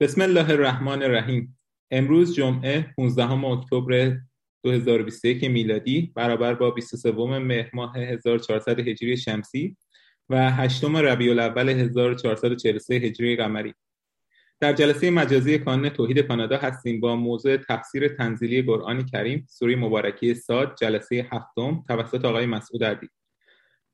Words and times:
بسم 0.00 0.20
الله 0.22 0.50
الرحمن 0.50 1.02
الرحیم. 1.02 1.58
امروز 1.90 2.34
جمعه 2.34 2.94
15 2.96 3.44
اکتبر 3.44 4.18
2021 4.62 5.44
میلادی 5.44 6.12
برابر 6.14 6.54
با 6.54 6.70
23 6.70 7.12
مهر 7.38 7.70
ماه 7.72 7.96
1400 7.96 8.88
هجری 8.88 9.16
شمسی 9.16 9.76
و 10.28 10.50
8 10.50 10.84
ربیع 10.84 11.30
الاول 11.30 11.68
1443 11.68 12.94
هجری 12.94 13.36
قمری. 13.36 13.74
در 14.60 14.72
جلسه 14.72 15.10
مجازی 15.10 15.58
کانون 15.58 15.88
توحید 15.88 16.18
کانادا 16.18 16.56
هستیم 16.56 17.00
با 17.00 17.16
موضوع 17.16 17.56
تفسیر 17.56 18.08
تنزیلی 18.08 18.62
قرآن 18.62 19.06
کریم 19.06 19.46
سوره 19.50 19.76
مبارکی 19.76 20.34
ساد 20.34 20.76
جلسه 20.80 21.26
هفتم 21.32 21.84
توسط 21.88 22.24
آقای 22.24 22.46
مسعود 22.46 22.84
عدی. 22.84 23.08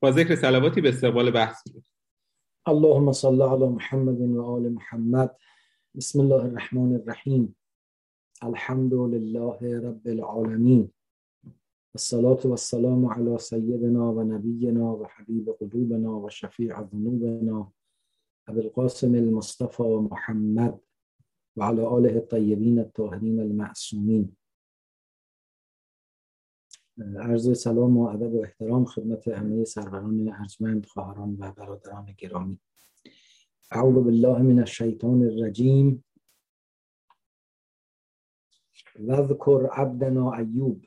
با 0.01 0.11
ذکر 0.11 0.35
سلواتی 0.35 0.81
به 0.81 0.89
استقبال 0.89 1.31
بحث 1.31 1.63
اللهم 2.67 3.13
صل 3.13 3.43
علی 3.43 3.67
محمد 3.67 4.21
و 4.21 4.43
آل 4.43 4.69
محمد. 4.69 5.37
بسم 5.97 6.21
الله 6.21 6.45
الرحمن 6.45 6.95
الرحیم. 6.95 7.57
الحمد 8.43 8.95
لله 8.95 9.81
رب 9.81 10.09
العالمین. 10.09 10.91
الصلاة 11.95 12.41
والسلام 12.45 13.07
على 13.07 13.39
سيدنا 13.39 14.13
و 14.13 14.23
نبینا 14.23 14.97
و 14.97 15.05
حبیب 15.05 15.51
قلوبنا 15.51 16.21
و 16.21 16.31
شفیع 16.31 16.83
ذنوبنا. 16.83 17.73
ابو 18.47 18.61
القاسم 18.61 19.15
المصطفى 19.15 19.83
محمد 20.11 20.81
و 21.57 21.63
على 21.63 21.83
آله 21.83 22.15
الطیبین 22.15 22.79
الطاهرین 22.79 23.41
المعصومین. 23.41 24.37
عرض 27.17 27.59
سلام 27.63 27.97
و 27.97 28.09
ادب 28.09 28.35
و 28.35 28.43
احترام 28.43 28.85
خدمت 28.85 29.29
همه 29.29 29.65
سروران 29.65 30.29
ارجمند 30.29 30.87
خواهران 30.87 31.37
و 31.39 31.53
برادران 31.53 32.15
گرامی. 32.19 32.61
أعوذ 33.73 34.05
بالله 34.05 34.39
من 34.39 34.63
الشيطان 34.63 35.23
الرجيم. 35.23 36.03
واذكر 39.01 39.69
عبدنا 39.73 40.37
أيوب 40.37 40.85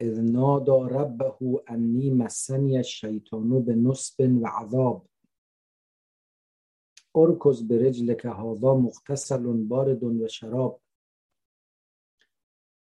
إذ 0.00 0.20
نادى 0.20 0.70
ربه 0.70 1.62
أني 1.70 2.10
مسني 2.10 2.80
الشيطان 2.80 3.60
بنصب 3.60 4.42
وعذاب. 4.42 5.02
أركز 7.16 7.60
برجلك 7.60 8.26
هذا 8.26 8.74
مغتسل 8.74 9.44
بارد 9.52 10.04
وشراب. 10.04 10.76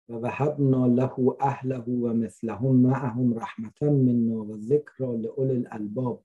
ووهبنا 0.09 0.77
له 0.77 1.37
أهله 1.41 1.84
ومثلهم 1.89 2.83
معهم 2.83 3.34
رحمة 3.34 3.81
منا 3.83 4.34
وذكرى 4.34 5.17
لأولي 5.17 5.53
الألباب. 5.53 6.21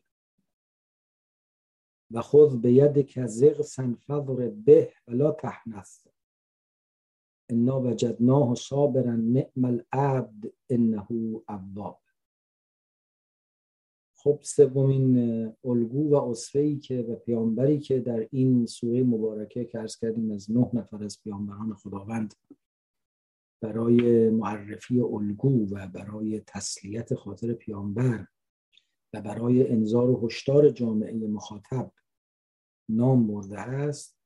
و 2.12 2.22
خذ 2.22 2.56
به 2.56 2.74
ید 2.74 3.08
که 3.08 3.26
زغسا 3.26 3.96
فضرب 4.08 4.66
به 4.66 4.94
ولا 5.08 5.32
تحنث 5.32 6.08
انا 7.50 7.82
وجدناه 7.82 8.56
صابرا 8.56 9.16
نعم 9.16 9.66
العبد 9.66 10.54
انه 10.70 11.08
اواب 11.50 12.02
خب 14.16 14.40
سومین 14.44 15.18
الگو 15.64 16.10
و 16.10 16.16
اصفه 16.16 16.76
که 16.76 17.02
و 17.02 17.16
پیامبری 17.16 17.80
که 17.80 18.00
در 18.00 18.28
این 18.32 18.66
سوره 18.66 19.04
مبارکه 19.04 19.66
که 19.66 19.80
ارز 19.80 19.96
کردیم 19.96 20.32
از 20.32 20.52
نه 20.52 20.70
نفر 20.74 21.04
از 21.04 21.22
پیامبران 21.24 21.74
خداوند 21.74 22.34
برای 23.62 24.30
معرفی 24.30 25.00
الگو 25.00 25.76
و 25.76 25.88
برای 25.88 26.40
تسلیت 26.40 27.16
خاطر 27.16 27.54
پیامبر 27.54 28.28
و 29.14 29.22
برای 29.22 29.72
انذار 29.72 30.10
و 30.10 30.26
هشدار 30.26 30.70
جامعه 30.70 31.14
مخاطب 31.14 31.92
نام 32.90 33.28
برده 33.28 33.60
است. 33.60 34.18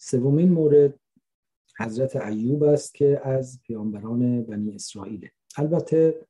سومین 0.00 0.52
مورد 0.52 1.00
حضرت 1.78 2.16
ایوب 2.16 2.62
است 2.62 2.94
که 2.94 3.20
از 3.24 3.60
پیامبران 3.62 4.42
بنی 4.42 4.74
اسرائیل 4.74 5.28
البته 5.56 6.26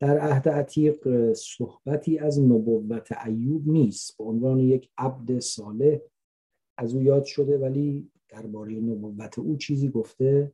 در 0.00 0.18
عهد 0.18 0.48
عتیق 0.48 1.32
صحبتی 1.32 2.18
از 2.18 2.40
نبوت 2.40 3.26
ایوب 3.26 3.68
نیست. 3.68 4.18
به 4.18 4.24
عنوان 4.24 4.58
یک 4.58 4.90
عبد 4.98 5.38
صالح 5.38 5.98
از 6.78 6.94
او 6.94 7.02
یاد 7.02 7.24
شده 7.24 7.58
ولی 7.58 8.10
درباره 8.28 8.74
نبوت 8.74 9.38
او 9.38 9.56
چیزی 9.56 9.88
گفته 9.88 10.52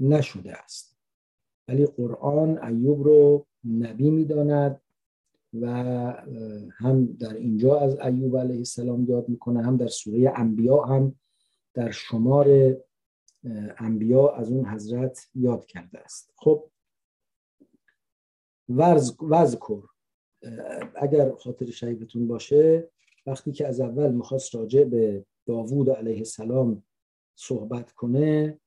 نشده 0.00 0.52
است. 0.52 0.96
ولی 1.68 1.86
قرآن 1.86 2.64
ایوب 2.64 3.02
رو 3.02 3.46
نبی 3.64 4.10
می‌داند. 4.10 4.81
و 5.60 5.66
هم 6.72 7.06
در 7.06 7.34
اینجا 7.34 7.80
از 7.80 7.98
ایوب 7.98 8.38
علیه 8.38 8.56
السلام 8.56 9.04
یاد 9.04 9.28
می‌کنه 9.28 9.62
هم 9.62 9.76
در 9.76 9.88
سوره 9.88 10.32
انبیا 10.36 10.82
هم 10.82 11.14
در 11.74 11.90
شمار 11.90 12.76
انبیا 13.78 14.28
از 14.28 14.50
اون 14.50 14.66
حضرت 14.66 15.28
یاد 15.34 15.66
کرده 15.66 15.98
است. 15.98 16.32
خب 16.36 16.70
وذکر 19.20 19.82
اگر 20.94 21.32
خاطر 21.32 21.70
شریفتون 21.70 22.28
باشه 22.28 22.90
وقتی 23.26 23.52
که 23.52 23.66
از 23.66 23.80
اول 23.80 24.12
می‌خواست 24.12 24.54
راجع 24.54 24.84
به 24.84 25.24
داوود 25.46 25.90
علیه 25.90 26.18
السلام 26.18 26.82
صحبت 27.34 27.92
کنه 27.92 28.58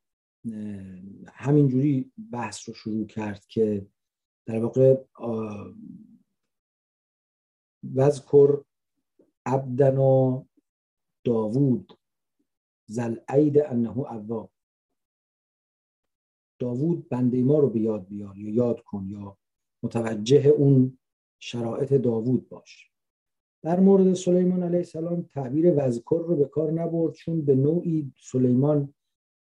همینجوری 1.28 2.12
بحث 2.32 2.70
رو 2.70 2.76
شروع 2.76 3.06
کرد 3.06 3.46
که 3.46 3.88
در 4.46 4.60
واقع 4.60 4.98
وذکر 7.96 8.64
عبدنا 9.46 10.46
داوود 11.24 11.98
زل 12.88 13.16
عید 13.28 13.58
انه 13.58 13.98
اواب 13.98 14.52
داوود 16.60 17.10
بنده 17.10 17.44
ما 17.44 17.60
رو 17.60 17.70
به 17.70 17.80
یاد 17.80 18.08
بیار 18.08 18.38
یا 18.38 18.50
یاد 18.50 18.82
کن 18.82 19.08
یا 19.10 19.38
متوجه 19.84 20.48
اون 20.48 20.98
شرایط 21.40 21.94
داوود 21.94 22.50
باش. 22.50 22.92
در 23.64 23.80
مورد 23.80 24.14
سلیمان 24.14 24.64
علیه 24.64 24.78
السلام 24.78 25.22
تعبیر 25.22 25.74
وذکر 25.78 26.24
رو 26.28 26.36
به 26.36 26.46
کار 26.46 26.72
نبرد 26.72 27.14
چون 27.14 27.42
به 27.42 27.56
نوعی 27.56 28.14
سلیمان 28.18 28.94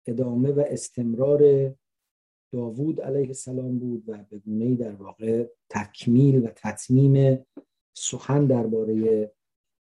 ادامه 0.06 0.52
و 0.52 0.64
استمرار 0.66 1.72
داوود 2.52 3.00
علیه 3.00 3.26
السلام 3.26 3.78
بود 3.78 4.04
و 4.08 4.24
به 4.30 4.38
گونه 4.38 4.74
در 4.74 4.94
واقع 4.94 5.48
تکمیل 5.68 6.46
و 6.46 6.48
تطمیم 6.56 7.38
سخن 8.00 8.46
درباره 8.46 9.32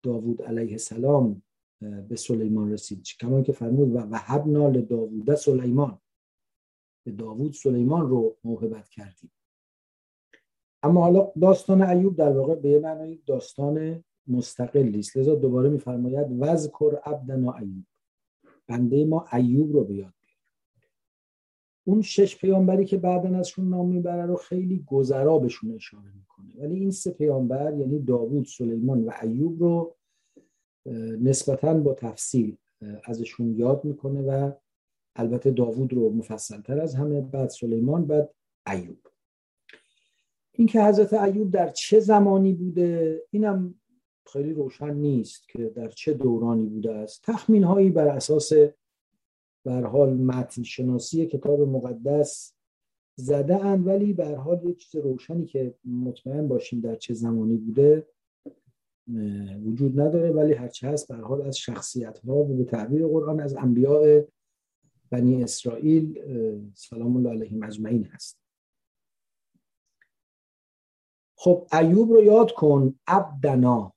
داوود 0.04 0.42
علیه 0.42 0.72
السلام 0.72 1.42
به 1.82 2.16
سلیمان 2.16 2.72
رسید. 2.72 3.04
کما 3.20 3.42
که 3.42 3.52
فرمود 3.52 3.96
و 3.96 3.98
وهبنا 3.98 4.70
لداوود 4.70 5.36
سلیمان. 5.36 6.00
به 7.06 7.12
داوود 7.12 7.54
سلیمان 7.54 8.10
رو 8.10 8.38
موهبت 8.44 8.90
کردیم. 8.90 9.32
اما 10.84 11.02
حالا 11.02 11.32
داستان 11.42 11.82
ایوب 11.82 12.16
در 12.16 12.32
واقع 12.38 12.56
به 12.56 12.80
معنای 12.80 13.20
داستان 13.26 14.04
مستقلی 14.28 15.00
است. 15.00 15.18
لذا 15.18 15.36
دوباره 15.36 15.70
میفرماید 15.70 16.28
وذکر 16.40 17.00
عبدنا 17.06 17.54
ایوب. 17.54 17.86
بنده 18.68 19.06
ما 19.06 19.28
ایوب 19.34 19.74
رو 19.74 19.84
بیاد 19.84 20.14
اون 21.84 22.02
شش 22.02 22.38
پیامبری 22.38 22.86
که 22.86 22.98
بعدا 22.98 23.38
ازشون 23.38 23.70
نام 23.70 23.90
می‌بره 23.90 24.26
رو 24.26 24.36
خیلی 24.36 24.84
گذرا 24.88 25.40
بهشون 25.40 25.76
اشاره 25.76 26.12
می‌کنه. 26.20 26.54
ولی 26.60 26.80
این 26.80 26.92
سه 26.92 27.12
پیامبر 27.12 27.74
یعنی 27.78 28.00
داوود 28.00 28.46
سلیمان 28.46 29.06
و 29.06 29.12
ایوب 29.22 29.60
رو 29.60 29.96
نسبتا 31.22 31.74
با 31.74 31.94
تفصیل 31.94 32.58
ازشون 33.06 33.56
یاد 33.56 33.86
می‌کنه 33.86 34.22
و 34.22 34.52
البته 35.16 35.52
داوود 35.52 35.94
رو 35.94 36.10
مفصلتر 36.10 36.80
از 36.80 36.96
همه 36.96 37.22
بعد 37.22 37.50
سلیمان 37.50 38.06
بعد 38.06 38.34
ایوب. 38.72 38.98
اینکه 40.52 40.84
حضرت 40.84 41.14
ایوب 41.14 41.52
در 41.52 41.70
چه 41.70 42.00
زمانی 42.00 42.54
بوده 42.54 43.22
اینم 43.32 43.76
خیلی 44.34 44.54
روشن 44.54 44.94
نیست 44.94 45.50
که 45.50 45.66
در 45.66 45.88
چه 45.88 46.14
دورانی 46.14 46.66
بوده 46.66 46.92
است. 46.96 47.24
تخمین 47.24 47.64
هایی 47.64 47.90
بر 47.90 48.08
اساس 48.08 48.52
بر 49.64 49.84
حال 49.84 50.14
متن 50.14 50.64
شناسی 50.64 51.26
کتاب 51.26 51.62
مقدس 51.62 52.56
زده 53.16 53.66
اند 53.66 53.88
ولی 53.88 54.14
به 54.14 54.36
حال 54.36 54.66
یه 54.66 54.74
چیز 54.74 54.96
روشنی 54.96 55.46
که 55.46 55.76
مطمئن 55.86 56.48
باشیم 56.48 56.82
در 56.82 56.96
چه 56.96 57.14
زمانی 57.14 57.58
بوده 57.58 58.08
وجود 59.66 60.00
نداره 60.00 60.32
ولی 60.32 60.54
هرچه 60.54 60.88
هست 60.88 61.08
به 61.08 61.16
حال 61.16 61.42
از 61.42 61.58
شخصیت 61.58 62.20
ها 62.20 62.36
و 62.36 62.58
به 62.58 62.64
تعبیر 62.64 63.08
قرآن 63.08 63.40
از 63.40 63.56
انبیاء 63.56 64.22
بنی 65.10 65.44
اسرائیل 65.44 66.22
سلام 66.76 67.16
الله 67.16 67.30
علیهم 67.30 67.64
اجمعین 67.64 68.04
هست. 68.04 68.42
خب 71.38 71.68
ایوب 71.74 72.12
رو 72.12 72.24
یاد 72.24 72.52
کن 72.52 73.00
عبدنا. 73.08 73.94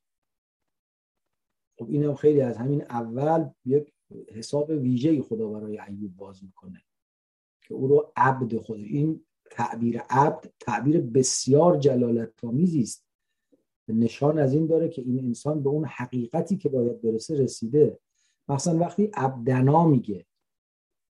خب 1.78 1.88
اینم 1.88 2.14
خیلی 2.14 2.40
از 2.40 2.56
همین 2.56 2.82
اول 2.82 3.50
یک 3.64 3.93
حساب 4.32 4.70
ویژه 4.70 5.22
خدا 5.22 5.48
برای 5.48 5.78
ایوب 5.78 6.16
باز 6.16 6.44
می‌کنه 6.44 6.82
که 7.62 7.74
او 7.74 7.88
رو 7.88 8.12
عبد 8.16 8.56
خود 8.56 8.80
این 8.80 9.20
تعبیر 9.50 10.00
عبد 10.10 10.52
تعبیر 10.60 11.00
بسیار 11.00 11.78
جلالت 11.78 12.44
آمیزی 12.44 12.80
است. 12.80 13.04
نشان 13.88 14.38
از 14.38 14.54
این 14.54 14.66
داره 14.66 14.88
که 14.88 15.02
این 15.02 15.18
انسان 15.18 15.62
به 15.62 15.68
اون 15.68 15.84
حقیقتی 15.84 16.56
که 16.56 16.68
باید 16.68 17.02
برسه 17.02 17.38
رسیده. 17.38 17.98
مثلا 18.48 18.78
وقتی 18.78 19.10
ابدنا 19.14 19.88
میگه 19.88 20.26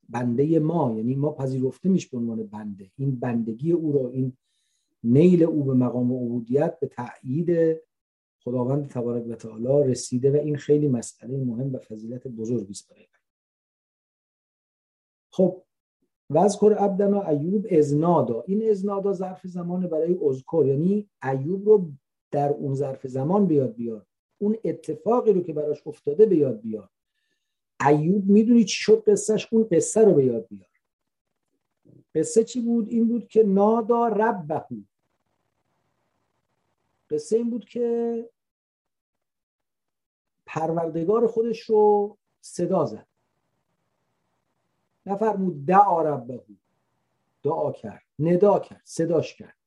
بنده 0.10 0.60
ما 0.60 0.94
یعنی 0.98 1.16
ما 1.16 1.32
پذیرفته 1.32 1.90
میش 1.90 2.08
به 2.08 2.18
عنوان 2.18 2.44
بنده 2.44 2.92
این 2.98 3.20
بندگی 3.20 3.72
او 3.72 3.92
رو 3.92 4.06
این 4.14 4.38
نیل 5.04 5.44
او 5.44 5.64
به 5.64 5.74
مقام 5.74 6.14
عبودیت 6.14 6.80
به 6.80 6.88
تأیید 6.88 7.78
خداوند 8.48 8.90
تبارک 8.90 9.28
و 9.28 9.36
تعالی 9.36 9.92
رسیده 9.92 10.32
و 10.32 10.36
این 10.36 10.58
خیلی 10.58 10.88
مسئله 10.88 11.38
مهم 11.38 11.76
و 11.76 11.78
فضیلت 11.78 12.28
بزرگی 12.28 12.72
است 12.72 12.90
برای 12.90 13.08
خب 15.32 15.64
وذکر 16.30 16.76
عبدنا 16.80 17.28
ایوب 17.28 17.68
ازنادا 17.72 18.44
این 18.48 18.70
ازنادا 18.70 19.14
ظرف 19.14 19.48
زمان 19.48 19.88
برای 19.88 20.18
اذکر 20.22 20.66
یعنی 20.68 21.10
ایوب 21.24 21.70
رو 21.70 21.92
در 22.32 22.50
اون 22.50 22.74
ظرف 22.74 23.08
زمان 23.08 23.46
بیاد 23.46 23.76
بیاد 23.76 24.08
اون 24.38 24.58
اتفاقی 24.64 25.34
رو 25.34 25.42
که 25.42 25.54
براش 25.54 25.88
افتاده 25.88 26.26
به 26.26 26.36
یاد 26.36 26.62
بیاد 26.62 26.90
ایوب 27.88 28.30
می‌دونی 28.30 28.64
چی 28.64 28.84
شد 28.84 29.04
قصهش؟ 29.08 29.48
اون 29.52 29.68
قصه 29.72 30.02
رو 30.02 30.14
به 30.14 30.26
یاد 30.26 30.48
بیار. 30.48 30.70
قصه 32.16 32.44
چی 32.44 32.62
بود؟ 32.62 32.90
این 32.90 33.08
بود 33.08 33.28
که 33.28 33.44
نادا 33.44 34.08
ربهو 34.08 34.82
قصه 37.10 37.38
این 37.38 37.50
بود 37.50 37.66
که 37.66 38.30
پروردگار 40.58 41.28
خودش 41.28 41.62
رو 41.62 42.18
صدا 42.42 42.86
زد. 42.86 43.08
نفرمود 45.06 45.66
دعا 45.66 46.02
ربهو 46.02 46.54
دعا 47.44 47.72
کرد 47.72 48.04
ندا 48.20 48.60
کرد 48.60 48.82
صداش 48.84 49.36
کرد. 49.36 49.58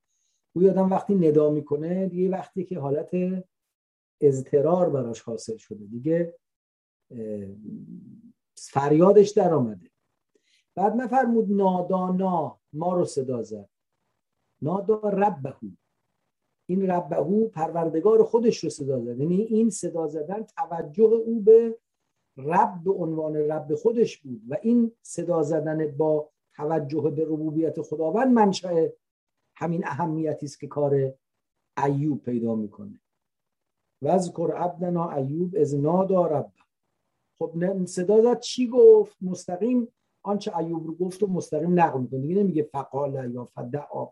او 0.52 0.62
یادم 0.62 0.90
وقتی 0.90 1.14
ندا 1.14 1.50
می‌کنه 1.50 2.06
دیگه 2.06 2.31
وقتی 2.31 2.64
که 2.64 2.78
حالت 2.78 3.10
اضطرار 4.20 4.90
براش 4.90 5.20
حاصل 5.20 5.56
شده 5.56 5.84
دیگه 5.84 6.34
فریادش 8.54 9.31
در 9.31 9.54
آمده. 9.54 9.90
بعد 10.75 10.92
نفرمود 10.92 11.52
نادانا 11.52 12.58
ما 12.72 12.94
رو 12.94 13.04
صدا 13.04 13.42
زد. 13.42 13.69
نادا 14.62 15.00
ربهو 15.00 15.69
این 16.70 16.90
ربهو 16.90 17.49
پروردگار 17.49 18.25
خودش 18.25 18.64
رو 18.64 18.70
صدا 18.70 19.00
زد. 19.00 19.20
یعنی 19.20 19.43
این 19.43 19.70
صدا 19.70 20.06
زدن 20.06 20.43
توجه 20.43 21.02
او 21.02 21.40
به 21.40 21.78
رب 22.37 22.84
به 22.84 22.93
عنوان 22.93 23.37
رب 23.37 23.75
خودش 23.75 24.19
بود. 24.19 24.43
و 24.49 24.56
این 24.62 24.93
صدا 25.02 25.43
زدن 25.43 25.96
با 25.96 26.31
توجه 26.56 27.11
به 27.17 27.25
ربوبیت 27.25 27.82
خداوند 27.82 28.32
منشأ 28.32 28.88
همین 29.56 29.87
اهمیتی 29.87 30.46
است 30.46 30.61
که 30.61 30.67
کار 30.67 31.14
ایوب 31.84 32.22
پیدا 32.22 32.55
می‌کنه. 32.55 33.00
وذکر 34.02 34.52
عبدنا 34.56 35.11
ایوب 35.11 35.56
از 35.61 35.75
نادا 35.75 36.26
رب. 36.26 36.52
خب 37.38 37.84
صدا 37.84 38.23
زد. 38.23 38.40
چی 38.40 38.69
گفت؟ 38.69 39.16
مستقیم 39.23 39.88
آنچه 40.23 40.56
ایوب 40.56 40.87
رو 40.87 40.94
گفت 40.94 41.23
و 41.23 41.26
مستقیم 41.26 41.81
نقل 41.81 42.00
می‌کنه. 42.00 42.20
دیگه 42.20 42.34
نمیگه 42.34 42.62
فقال 42.62 43.32
یا 43.34 43.44
فدعا. 43.44 44.08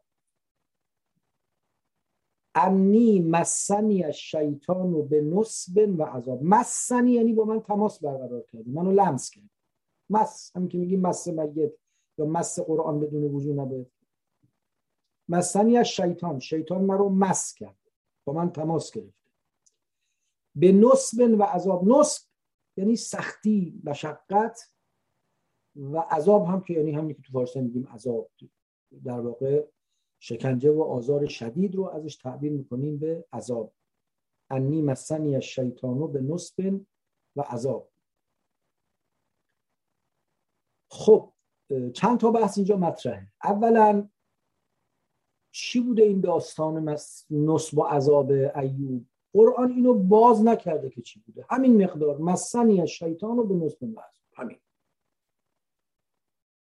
انی 2.59 3.21
مسنی 3.21 4.05
از 4.05 4.15
شیطان 4.15 4.93
و 4.95 5.03
به 5.03 5.21
نصب 5.21 5.95
و 5.99 6.03
عذاب. 6.03 6.43
مسنی 6.43 7.13
یعنی 7.13 7.33
با 7.33 7.45
من 7.45 7.61
تماس 7.61 8.05
برقرار 8.05 8.43
کرده 8.43 8.71
منو 8.71 8.93
لمس 8.93 9.31
کرد 9.31 9.51
مس 10.11 10.53
همین 10.55 10.69
که 10.69 10.79
میگیم 10.79 11.01
مس 11.01 11.29
میت 11.29 11.73
یا 12.19 12.27
مس 12.27 12.61
قرآن 12.61 13.01
بدون 13.01 13.25
وجود 13.25 13.61
نباید. 13.61 13.93
مسنی 15.29 15.77
از 15.77 15.87
شیطان 15.87 16.39
شیطان 16.39 16.85
مرا 16.85 17.09
مس 17.09 17.55
کرد 17.55 17.79
با 18.25 18.33
من 18.33 18.53
تماس 18.53 18.93
گرفته 18.93 19.31
به 20.55 20.73
نصب 20.73 21.37
و 21.39 21.43
عذاب. 21.43 21.89
نصب 21.89 22.29
یعنی 22.77 22.97
سختی 22.97 23.81
مشقت 23.85 24.73
و 25.77 25.99
عذاب 25.99 26.45
هم 26.45 26.61
که 26.61 26.75
یعنی 26.75 26.93
همین 26.93 27.17
که 27.17 27.23
تو 27.23 27.33
فارسی 27.33 27.61
میگیم 27.61 27.87
عذاب 27.87 28.31
در 29.05 29.21
واقع. 29.21 29.67
شکنجه 30.19 30.71
و 30.71 30.83
آزار 30.83 31.27
شدید 31.27 31.75
رو 31.75 31.85
ازش 31.85 32.17
تعبیر 32.17 32.53
می‌کنیم 32.53 32.99
به 32.99 33.25
عذاب. 33.33 33.73
انی 34.51 34.83
مسنی 34.83 35.37
از 35.37 35.43
شیطانو 35.43 36.07
به 36.07 36.21
نصب 36.21 36.81
و 37.37 37.41
عذاب. 37.41 37.91
خب 40.91 41.33
چند 41.95 42.19
تا 42.19 42.31
بحث 42.31 42.59
اینجا 42.59 42.77
مطرحه. 42.77 43.27
اولا 43.45 44.09
چی 45.51 45.81
بوده 45.81 46.03
این 46.03 46.21
داستان 46.21 46.97
نصب 47.31 47.79
و 47.79 47.83
عذاب 47.83 48.31
ایوب؟ 48.31 49.05
قرآن 49.33 49.71
اینو 49.71 49.95
باز 49.95 50.43
نکرده 50.43 50.91
که 50.91 51.03
چی 51.03 51.21
بوده. 51.21 51.47
همین 51.51 51.85
مقدار. 51.85 52.19
مسنی 52.19 52.81
از 52.81 52.89
شیطان 52.89 53.37
رو 53.37 53.47
به 53.47 53.55
نصب 53.55 53.83
و 53.83 53.87
عذاب. 53.87 54.25
همین. 54.33 54.57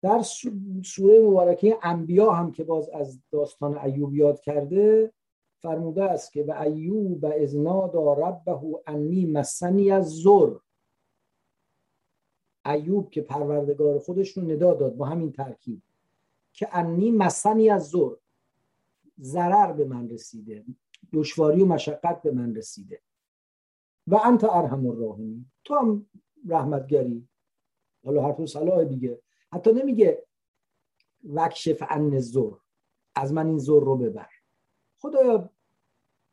در 0.05 0.23
سوره 0.85 1.21
مبارکه 1.21 1.79
انبیا 1.83 2.33
هم 2.33 2.53
که 2.53 2.65
باز 2.65 2.89
از 2.89 3.21
داستان 3.31 3.79
ایوب 3.79 4.15
یاد 4.15 4.41
کرده 4.41 5.13
فرموده 5.63 6.05
است 6.05 6.33
که 6.33 6.43
به 6.43 6.61
ایوب 6.61 7.25
ازنادا 7.43 8.13
ربه 8.13 8.61
انی 8.87 9.27
مسنی 9.27 9.91
از 9.91 10.23
زر 10.23 10.55
ایوب 12.67 13.11
که 13.11 13.23
پروردگار 13.23 13.99
خودش 13.99 14.31
رو 14.31 14.43
ندا 14.43 14.75
داد 14.75 14.97
با 14.97 15.07
همین 15.07 15.33
ترکیب 15.33 15.83
که 16.53 16.77
انی 16.77 17.11
مسنی 17.11 17.71
از 17.71 17.89
زر 17.89 18.15
ضرر 19.21 19.73
به 19.73 19.85
من 19.85 20.09
رسیده 20.09 20.65
دشواری 21.13 21.63
و 21.63 21.67
مشقت 21.67 22.23
به 22.23 22.33
من 22.33 22.55
رسیده. 22.55 23.01
و 24.07 24.21
انت 24.25 24.45
ارحم 24.45 24.87
الراحمین. 24.87 25.47
تو 25.65 25.75
هم 25.75 26.07
رحمتگری. 26.49 27.29
حالا 28.05 28.23
حرف 28.23 28.45
صلاح 28.45 28.85
دیگه. 28.85 29.21
حتی 29.55 29.73
نمیگه 29.73 30.27
وکشف 31.35 31.83
عن 31.83 32.19
زر 32.19 32.51
از 33.15 33.33
من 33.33 33.47
این 33.47 33.59
زور 33.59 33.85
رو 33.85 33.97
ببر. 33.97 34.29
خدایا 34.99 35.51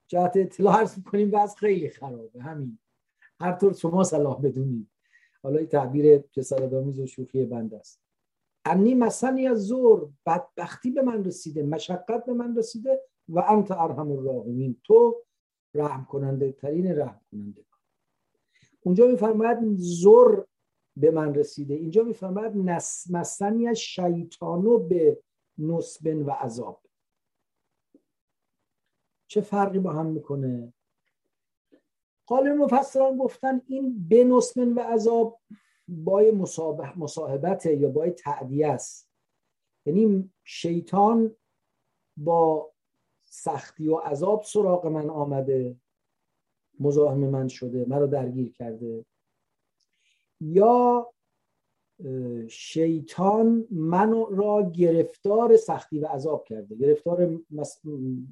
جهت 0.07 0.31
اطلاع 0.35 0.79
عرض 0.79 0.97
می‌کنیم 0.97 1.35
از 1.35 1.55
خیلی 1.55 1.89
خرابه. 1.89 2.41
همین. 2.41 2.79
هر 3.39 3.51
طور 3.51 3.73
شما 3.73 4.03
صلاح 4.03 4.41
بدونید. 4.41 4.87
حالا 5.43 5.57
این 5.57 5.67
تعبیر 5.67 6.17
جسارتآمیز 6.17 6.99
و 6.99 7.05
شوخی 7.05 7.45
بند 7.45 7.73
است. 7.73 8.01
انی 8.65 8.95
مسنی 8.95 9.47
از 9.47 9.67
زور 9.67 10.09
بدبختی 10.25 10.91
به 10.91 11.01
من 11.01 11.25
رسیده 11.25 11.63
مشقت 11.63 12.25
به 12.25 12.33
من 12.33 12.57
رسیده 12.57 13.01
و 13.29 13.39
انت 13.39 13.71
ارحم 13.71 14.11
الراحمین. 14.11 14.81
تو 14.83 15.23
رحم 15.73 16.05
کننده 16.05 16.51
ترین 16.51 16.99
رحم 16.99 17.21
کننده 17.31 17.65
اونجا 18.81 19.07
میفرماید 19.07 19.57
زور 19.77 20.47
به 20.97 21.11
من 21.11 21.35
رسیده. 21.35 21.73
اینجا 21.73 22.03
میفرماید 22.03 22.55
مسنی 23.09 23.75
شیطانو 23.75 24.77
به 24.77 25.23
نصب 25.57 26.23
و 26.27 26.31
عذاب. 26.31 26.81
چه 29.27 29.41
فرقی 29.41 29.79
با 29.79 29.93
هم 29.93 30.05
می‌کنه؟ 30.05 30.73
قال 32.25 32.53
مفسران 32.53 33.17
گفتن 33.17 33.61
این 33.65 34.07
به 34.09 34.23
نصب 34.23 34.77
و 34.77 34.79
عذاب 34.79 35.39
با 35.87 36.23
مصاحبت 36.95 37.65
یا 37.65 37.89
با 37.89 38.09
تعدیه 38.09 38.67
است. 38.67 39.11
یعنی 39.85 40.31
شیطان 40.43 41.35
با 42.17 42.71
سختی 43.25 43.87
و 43.87 43.95
عذاب 43.95 44.43
سراغ 44.43 44.87
من 44.87 45.09
آمده 45.09 45.75
مزاحم 46.79 47.19
من 47.19 47.47
شده 47.47 47.85
مرا 47.85 48.05
درگیر 48.05 48.51
کرده. 48.51 49.05
یا 50.41 51.13
شیطان 52.49 53.67
من 53.71 54.11
را 54.11 54.71
گرفتار 54.75 55.57
سختی 55.57 55.99
و 55.99 56.05
عذاب 56.05 56.43
کرده 56.43 56.75
گرفتار 56.75 57.39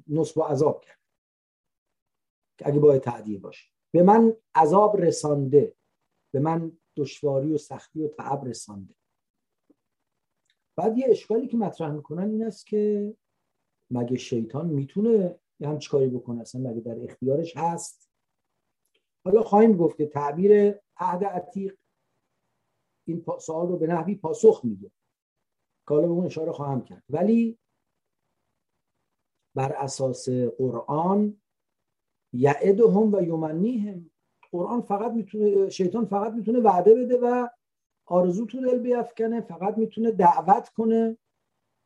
نصب 0.08 0.38
و 0.38 0.42
عذاب 0.42 0.80
کرده 0.80 1.00
اگه 2.64 2.80
باید 2.80 3.02
تعدیه 3.02 3.38
باشه. 3.38 3.68
به 3.92 4.02
من 4.02 4.36
عذاب 4.54 4.96
رسانده 4.96 5.76
به 6.32 6.40
من 6.40 6.78
دشواری 6.96 7.52
و 7.52 7.58
سختی 7.58 8.02
و 8.02 8.08
تعب 8.08 8.44
رسانده. 8.44 8.94
بعد 10.76 10.98
یه 10.98 11.06
اشکالی 11.08 11.46
که 11.46 11.56
مطرح 11.56 11.90
می‌کنن 11.90 12.30
این 12.30 12.44
است 12.44 12.66
که 12.66 13.14
مگه 13.90 14.16
شیطان 14.16 14.66
می‌تونه 14.66 15.40
یه 15.60 15.68
هم 15.68 15.78
چیکاری 15.78 16.08
بکنه؟ 16.08 16.40
اصلا 16.40 16.70
مگه 16.70 16.80
در 16.80 17.04
اختیارش 17.04 17.56
هست؟ 17.56 18.10
حالا 19.24 19.42
خواهیم 19.42 19.76
گفت 19.76 19.96
که 19.96 20.06
تعبیر 20.06 20.74
عهد 20.96 21.24
عتیق 21.24 21.76
این 23.12 23.24
سوال 23.40 23.68
رو 23.68 23.76
به 23.76 23.86
نحوی 23.86 24.14
پاسخ 24.14 24.60
میده. 24.64 24.90
که 25.88 25.94
حالا 25.94 26.06
به 26.06 26.12
اون 26.12 26.26
اشاره 26.26 26.52
خواهم 26.52 26.84
کرد. 26.84 27.04
ولی 27.10 27.58
بر 29.54 29.72
اساس 29.72 30.28
قرآن 30.28 31.36
یعدهم 32.32 33.14
و 33.14 33.22
یمنیهم 33.22 34.10
قرآن 34.52 34.80
فقط 34.80 35.12
می‌تونه 35.12 35.68
شیطان 35.68 36.04
فقط 36.04 36.32
می‌تونه 36.32 36.60
وعده 36.60 36.94
بده 36.94 37.18
و 37.22 37.48
آرزو 38.06 38.46
تو 38.46 38.60
دل 38.60 38.78
بیافکنه 38.78 39.40
فقط 39.40 39.78
می‌تونه 39.78 40.10
دعوت 40.10 40.68
کنه. 40.68 41.16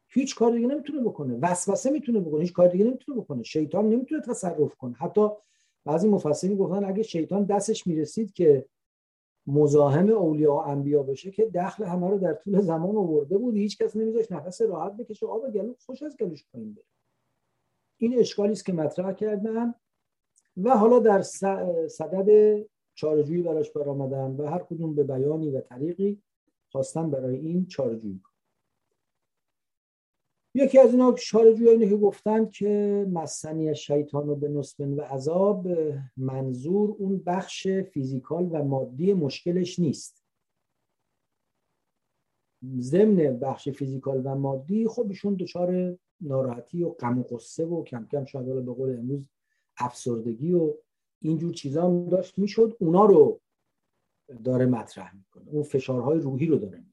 هیچ 0.08 0.34
کار 0.36 0.52
دیگه 0.52 0.66
نمی‌تونه 0.66 1.00
بکنه. 1.00 1.38
وسوسه 1.42 1.90
می‌تونه 1.90 2.20
بکنه. 2.20 2.40
هیچ 2.40 2.52
کار 2.52 2.68
دیگه 2.68 2.84
نمی‌تونه 2.84 3.20
بکنه. 3.20 3.42
شیطان 3.42 3.88
نمی‌تونه 3.88 4.20
تصرف 4.20 4.74
کنه. 4.74 4.94
حتی 4.94 5.28
بعضی 5.84 6.08
مفسرین 6.08 6.56
گفتن 6.56 6.84
اگه 6.84 7.02
شیطان 7.02 7.44
دستش 7.44 7.86
می‌رسید 7.86 8.32
که 8.32 8.66
مزاحم 9.46 10.08
اولیا 10.08 10.54
و 10.54 10.58
انبیا 10.58 11.02
بشه 11.02 11.30
که 11.30 11.50
دخل 11.54 11.84
همه 11.84 12.10
رو 12.10 12.18
در 12.18 12.34
طول 12.34 12.60
زمان 12.60 12.96
آورده 12.96 13.38
بود. 13.38 13.56
هیچ 13.56 13.78
کس 13.78 13.96
نمیذاش 13.96 14.32
نفس 14.32 14.62
راحت 14.62 14.96
بکشه. 14.96 15.26
آب 15.26 15.50
گلو 15.50 15.74
خوش 15.86 16.02
از 16.02 16.16
گلوش 16.16 16.44
پایین 16.52 16.74
بره. 16.74 16.84
این 17.98 18.18
اشکالی 18.18 18.52
است 18.52 18.64
که 18.64 18.72
مطرح 18.72 19.12
کردن 19.12 19.74
و 20.56 20.76
حالا 20.76 20.98
در 20.98 21.22
صدد 21.88 22.58
چارجویی 22.94 23.42
براش 23.42 23.70
برآمدن 23.70 24.36
و 24.36 24.46
هر 24.46 24.58
کدوم 24.58 24.94
به 24.94 25.04
بیانی 25.04 25.50
و 25.50 25.60
طریقی 25.60 26.22
خواستن 26.72 27.10
برای 27.10 27.36
این 27.36 27.66
چارجویی 27.66 28.20
یکی 30.56 30.78
از 30.78 30.90
اینا 30.90 31.16
شارجوی 31.16 31.68
اینه 31.68 31.88
که 31.88 31.96
گفتند 31.96 32.50
که 32.50 33.06
مسنی 33.12 33.74
شیطان 33.74 34.28
و 34.28 34.34
به 34.34 34.48
نصبن 34.48 34.94
و 34.94 35.00
عذاب 35.00 35.68
منظور 36.16 36.90
اون 36.98 37.22
بخش 37.26 37.68
فیزیکال 37.68 38.48
و 38.52 38.64
مادی 38.64 39.12
مشکلش 39.12 39.78
نیست. 39.78 40.24
ضمن 42.78 43.38
بخش 43.38 43.68
فیزیکال 43.68 44.22
و 44.24 44.34
مادی 44.34 44.88
خب 44.88 45.06
ایشون 45.08 45.34
دچار 45.34 45.98
ناراحتی 46.20 46.82
و 46.82 46.88
غم 46.88 47.18
و 47.18 47.22
قصه 47.22 47.64
و 47.64 47.84
کم 47.84 48.06
کم 48.12 48.24
شاید 48.24 48.64
به 48.64 48.72
قول 48.72 48.98
امروز 48.98 49.28
افسردگی 49.78 50.52
و 50.52 50.74
اینجور 51.22 51.52
چیزا 51.52 51.86
هم 51.86 52.08
داشت. 52.08 52.38
می‌شد 52.38 52.76
اونا 52.80 53.04
رو 53.04 53.40
داره 54.44 54.66
مطرح 54.66 55.16
می‌کنه. 55.16 55.50
اون 55.50 55.62
فشارهای 55.62 56.18
روحی 56.18 56.46
رو 56.46 56.56
داره 56.56 56.84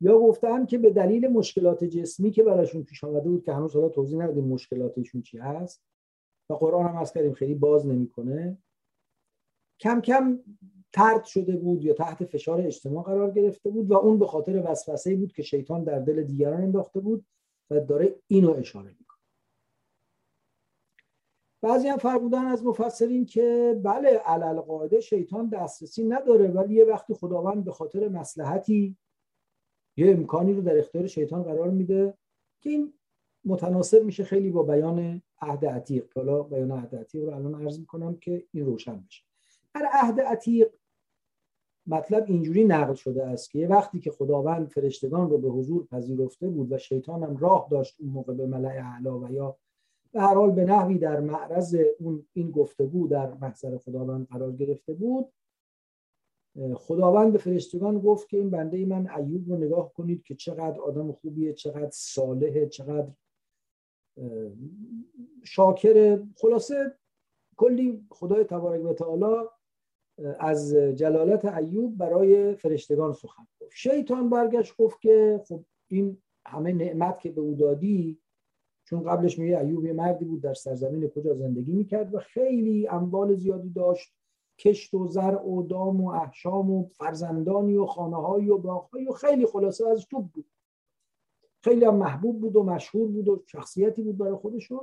یا 0.00 0.18
گفتن 0.18 0.66
که 0.66 0.78
به 0.78 0.90
دلیل 0.90 1.28
مشکلات 1.28 1.84
جسمی 1.84 2.30
که 2.30 2.42
براشون 2.42 2.82
پیش 2.82 3.04
آمده 3.04 3.28
بود 3.28 3.44
که 3.44 3.52
هنوز 3.52 3.74
حالا 3.74 3.88
توضیح 3.88 4.18
ندادیم 4.18 4.44
مشکلاتشون 4.44 5.22
چی 5.22 5.38
هست 5.38 5.82
و 6.50 6.54
قرآن 6.54 6.86
هم 6.86 6.96
از 6.96 7.12
کردیم 7.12 7.32
خیلی 7.32 7.54
باز 7.54 7.86
نمی‌کنه. 7.86 8.58
کم 9.80 10.00
کم 10.00 10.38
ترد 10.92 11.24
شده 11.24 11.56
بود 11.56 11.84
یا 11.84 11.94
تحت 11.94 12.24
فشار 12.24 12.60
اجتماع 12.60 13.04
قرار 13.04 13.30
گرفته 13.30 13.70
بود 13.70 13.90
و 13.90 13.94
اون 13.94 14.18
به 14.18 14.26
خاطر 14.26 14.62
وسوسه 14.70 15.16
بود 15.16 15.32
که 15.32 15.42
شیطان 15.42 15.84
در 15.84 15.98
دل 15.98 16.22
دیگران 16.22 16.62
انداخته 16.62 17.00
بود 17.00 17.26
و 17.70 17.80
داره 17.80 18.16
اینو 18.26 18.50
اشاره 18.50 18.88
می‌کنه. 18.88 19.06
بعضی 21.62 21.88
هم 21.88 21.98
فرمودن 21.98 22.46
از 22.46 22.64
مفسرین 22.64 23.26
که 23.26 23.80
بله 23.84 24.08
علل 24.08 24.60
قاعده 24.60 25.00
شیطان 25.00 25.48
دسترسی 25.48 26.04
نداره 26.04 26.48
ولی 26.48 26.74
یه 26.74 26.84
وقتی 26.84 27.14
خداوند 27.14 27.64
به 27.64 27.72
خاطر 27.72 28.08
مسلحتی 28.08 28.96
یه 29.96 30.10
امکانی 30.10 30.52
رو 30.52 30.62
در 30.62 30.78
اختیار 30.78 31.06
شیطان 31.06 31.42
قرار 31.42 31.70
میده 31.70 32.14
که 32.60 32.70
این 32.70 32.92
متناسب 33.44 34.02
میشه 34.02 34.24
خیلی 34.24 34.50
با 34.50 34.62
بیان 34.62 35.22
عهد 35.40 35.66
عتیق. 35.66 36.04
حالا 36.14 36.42
بیان 36.42 36.70
عهد 36.70 36.94
عتیق 36.94 37.24
رو 37.24 37.34
الان 37.34 37.62
عرض 37.62 37.78
می‌کنم 37.80 38.16
که 38.16 38.44
این 38.52 38.66
روشن 38.66 39.04
بشه. 39.06 39.22
هر 39.74 39.88
عهد 39.92 40.20
عتیق 40.20 40.68
مطلب 41.86 42.24
اینجوری 42.28 42.64
نقل 42.64 42.94
شده 42.94 43.24
است 43.24 43.50
که 43.50 43.58
یه 43.58 43.68
وقتی 43.68 44.00
که 44.00 44.10
خداوند 44.10 44.68
فرشتگان 44.68 45.30
رو 45.30 45.38
به 45.38 45.48
حضور 45.48 45.86
پذیرفته 45.86 46.48
بود 46.48 46.72
و 46.72 46.78
شیطان 46.78 47.22
هم 47.22 47.36
راه 47.36 47.68
داشت 47.70 47.96
اون 48.00 48.10
موقع 48.10 48.34
به 48.34 48.46
ملع 48.46 48.68
اعلا 48.68 49.18
و 49.18 49.32
یا 49.32 49.56
به 50.12 50.20
هر 50.20 50.34
حال 50.34 50.50
به 50.50 50.64
نحوی 50.64 50.98
در 50.98 51.20
معرض 51.20 51.76
اون 51.98 52.26
این 52.32 52.50
گفتگو 52.50 53.08
در 53.08 53.34
محضر 53.34 53.78
خداوند 53.78 54.28
قرار 54.28 54.52
گرفته 54.52 54.94
بود 54.94 55.32
خداوند 56.74 57.32
به 57.32 57.38
فرشتگان 57.38 57.98
گفت 57.98 58.28
که 58.28 58.36
این 58.36 58.50
بنده 58.50 58.86
من 58.86 59.10
ایوب 59.10 59.50
رو 59.50 59.56
نگاه 59.56 59.92
کنید 59.92 60.22
که 60.22 60.34
چقدر 60.34 60.80
آدم 60.80 61.12
خوبیه 61.12 61.52
چقدر 61.52 61.90
صالحه 61.92 62.66
چقدر 62.66 63.08
شاکر 65.44 66.22
خلاصه 66.36 66.94
کلی 67.56 68.06
خدای 68.10 68.44
تبارک 68.44 68.84
و 68.84 68.92
تعالی 68.92 69.48
از 70.38 70.74
جلالت 70.74 71.44
ایوب 71.44 71.96
برای 71.96 72.54
فرشتگان 72.54 73.12
سخن 73.12 73.46
گفت. 73.60 73.72
شیطان 73.74 74.30
برگشت 74.30 74.76
گفت 74.76 75.00
که 75.00 75.42
خب 75.48 75.64
این 75.88 76.22
همه 76.46 76.72
نعمت 76.72 77.20
که 77.20 77.30
به 77.30 77.40
او 77.40 77.54
دادی 77.54 78.18
چون 78.84 79.02
قبلش 79.02 79.38
میگه 79.38 79.58
ایوب 79.58 79.84
یه 79.84 79.92
مردی 79.92 80.24
بود 80.24 80.42
در 80.42 80.54
سرزمین 80.54 81.08
کجا 81.08 81.34
زندگی 81.34 81.72
می‌کرد 81.72 82.14
و 82.14 82.18
خیلی 82.18 82.88
اموال 82.88 83.34
زیادی 83.34 83.70
داشت. 83.70 84.15
کشت 84.58 84.94
و 84.94 85.08
زرع 85.08 85.48
و 85.48 85.62
دام 85.62 86.00
و 86.00 86.08
احشام 86.08 86.70
و 86.70 86.88
فرزندانی 86.88 87.76
و 87.76 87.86
خانه 87.86 88.16
های 88.16 88.50
و 88.50 88.58
باغ 88.58 88.94
و 89.08 89.12
خیلی 89.12 89.46
خلاصه 89.46 89.88
از 89.88 90.06
توب 90.06 90.32
بود. 90.32 90.46
خیلی 91.64 91.84
هم 91.84 91.96
محبوب 91.96 92.40
بود 92.40 92.56
و 92.56 92.62
مشهور 92.62 93.08
بود 93.08 93.28
و 93.28 93.42
شخصیتی 93.46 94.02
بود 94.02 94.18
برای 94.18 94.34
خودشون 94.34 94.80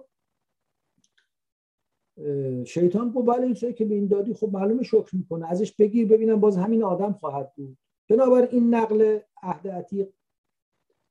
شیطان 2.65 3.11
گفت 3.11 3.27
بله 3.27 3.45
این 3.45 3.73
که 3.73 3.85
به 3.85 3.95
این 3.95 4.07
دادی 4.07 4.33
خب 4.33 4.49
معلومه 4.53 4.83
شکر 4.83 5.15
می‌کنه. 5.15 5.47
ازش 5.47 5.71
بگیر 5.71 6.07
ببینم 6.07 6.39
باز 6.39 6.57
همین 6.57 6.83
آدم 6.83 7.13
خواهد 7.13 7.53
بود. 7.55 7.77
بنابر 8.09 8.47
این 8.51 8.73
نقل 8.73 9.19
عهد 9.43 9.67
عتیق 9.67 10.09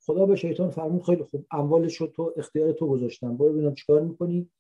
خدا 0.01 0.27
به 0.27 0.37
شیطان 0.37 0.71
فرمود 0.71 1.03
خیلی 1.03 1.23
خوب. 1.23 1.47
اموالش 1.51 1.97
رو 1.97 2.07
تو 2.07 2.33
اختیار 2.37 2.73
تو 2.73 2.87
گذاشتم. 2.87 3.37
برو 3.37 3.53
ببینم 3.53 3.75
چیکار 3.75 4.01
می‌کنی 4.01 4.51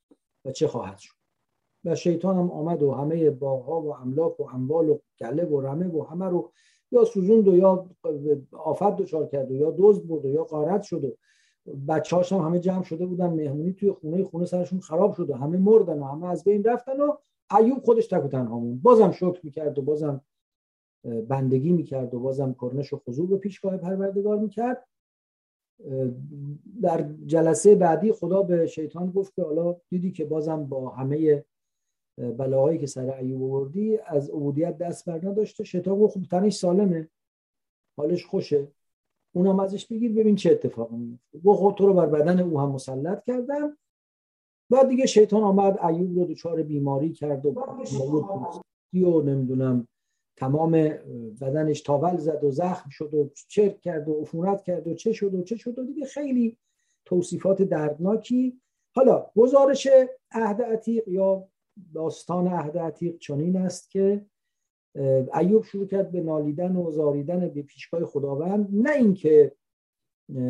و 0.45 0.53
چه 0.53 0.69
خواهد 0.69 0.99
شد. 0.99 1.22
و 1.85 1.95
شیطان 1.95 2.37
هم 2.37 2.51
آمد 2.51 2.83
و 2.83 2.93
همه 2.93 3.31
باغها 3.31 3.81
و 3.81 3.95
املاک 3.95 4.41
و 4.41 4.45
اموال 4.55 4.89
و 4.89 4.99
گله 5.21 5.45
و 5.45 5.61
رمه 5.61 5.89
و 5.89 6.03
همه 6.03 6.29
رو 6.29 6.51
یا 6.93 7.05
سوزوند 7.05 7.49
و 7.49 7.57
یا 7.57 7.87
آفت 8.53 8.97
دچار 8.97 9.27
کرد 9.27 9.51
و 9.51 9.55
یا 9.55 9.75
دزد 9.79 10.03
بود 10.03 10.25
و 10.25 10.29
یا 10.29 10.45
قارت 10.45 10.83
شد 10.83 11.05
و 11.05 11.13
بچه 11.89 12.17
هم 12.17 12.39
همه 12.39 12.59
جمع 12.59 12.83
شده 12.83 13.07
بودن 13.07 13.27
مهمونی 13.27 13.73
توی 13.73 13.93
خونه 13.93 14.25
خونه 14.25 14.45
سرشون 14.45 14.81
خراب 14.81 15.13
شد 15.13 15.31
و 15.31 15.35
همه 15.35 15.59
مردن 15.59 15.99
و 15.99 16.05
همه 16.05 16.27
از 16.27 16.45
بین 16.45 16.65
رفتن 16.65 17.01
و 17.01 17.17
ایوب 17.59 17.79
خودش 17.85 18.07
تک 18.07 18.25
و 18.25 18.29
تنها 18.29 18.59
موند. 18.59 18.83
بازم 18.83 19.11
شکر 19.11 19.41
می‌کرد 19.43 19.79
و 19.79 19.83
بازم 19.83 20.21
بندگی 21.29 21.73
می‌کرد 21.73 22.15
و 22.15 22.21
بازم 22.21 22.57
کرنش 22.61 22.93
و 22.93 22.97
خضوع 22.97 23.29
به 23.29 23.37
پیشگاه 23.37 23.77
پروردگار 23.77 24.39
می‌کرد. 24.39 24.89
در 26.83 27.11
جلسه 27.27 27.75
بعدی 27.75 28.13
خدا 28.13 28.43
به 28.43 28.67
شیطان 28.67 29.11
گفت 29.11 29.35
که 29.35 29.43
حالا 29.43 29.77
دیدی 29.89 30.13
که 30.13 30.25
بازم 30.25 30.65
با 30.65 30.89
همه 30.89 31.45
بلاهایی 32.19 32.79
که 32.79 32.87
سر 32.87 33.15
ایوب 33.15 33.43
آوردی 33.43 33.99
از 33.99 34.31
عبودیت 34.31 34.79
دست 34.79 35.05
بر 35.05 35.29
نداشته. 35.29 35.81
گفت 35.81 36.19
خب 36.19 36.25
تنش 36.31 36.55
سالمه. 36.55 37.09
حالش 37.97 38.27
خوشه. 38.27 38.69
اونم 39.35 39.61
ازش 39.61 39.87
بگیر 39.87 40.13
ببین 40.13 40.37
چه 40.37 40.51
اتفاقی 40.51 40.97
میفته. 40.97 41.39
گفت 41.39 41.61
خب 41.61 41.75
تو 41.79 41.87
رو 41.87 41.95
بر 41.95 42.07
بدن 42.07 42.41
او 42.41 42.61
هم 42.61 42.71
مسلط 42.71 43.23
کردم. 43.23 43.79
بعد 44.71 44.89
دیگه 44.89 45.07
شیطان 45.07 45.43
آمد 45.43 45.79
ایوب 45.85 46.19
رو 46.19 46.25
دچار 46.25 46.63
بیماری 46.63 47.13
کرد 47.13 47.47
و 47.47 47.55
و 48.93 49.23
نمی‌دونم 49.23 49.89
تمام 50.37 50.71
بدنش 51.41 51.81
تاول 51.81 52.17
زد 52.17 52.45
و 52.45 52.51
زخم 52.51 52.91
شد 52.91 53.15
و 53.15 53.31
چرک 53.49 53.81
کرد 53.81 54.09
و 54.09 54.21
عفونت 54.21 54.63
کرد 54.63 54.87
و 54.87 54.95
چه 54.95 55.13
شد 55.13 55.35
و 55.35 55.43
چه 55.43 55.57
شد 55.57 55.79
و 55.79 55.85
دیگه 55.85 56.07
خیلی 56.07 56.59
توصیفات 57.05 57.63
دردناکی. 57.63 58.61
حالا 58.95 59.27
گزارش 59.37 59.89
عهد 60.33 60.63
عتیق 60.63 61.09
یا 61.09 61.49
داستان 61.95 62.47
عهد 62.47 62.79
عتیق 62.79 63.19
چنین 63.19 63.57
است 63.57 63.91
که 63.91 64.27
ایوب 65.41 65.65
شروع 65.65 65.87
کرد 65.87 66.13
به 66.13 66.21
نالیدن 66.21 66.77
و 66.77 66.91
زاریدن 66.91 67.49
به 67.49 67.63
پیشگاه 67.63 68.05
خداوند. 68.05 68.69
نه 68.73 68.91
اینکه 68.91 69.53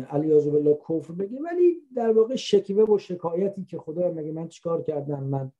علیاذ 0.09 0.47
بالله 0.47 0.77
کفر 0.89 1.13
بگه 1.13 1.41
ولی 1.41 1.77
در 1.95 2.11
واقع 2.11 2.35
شکیبه 2.35 2.85
و 2.85 2.97
شکایتی 2.97 3.65
که 3.65 3.77
خدا 3.77 4.11
مگه 4.11 4.31
من 4.31 4.47
چیکار 4.47 4.81
کردم؟ 4.81 5.23
من 5.23 5.51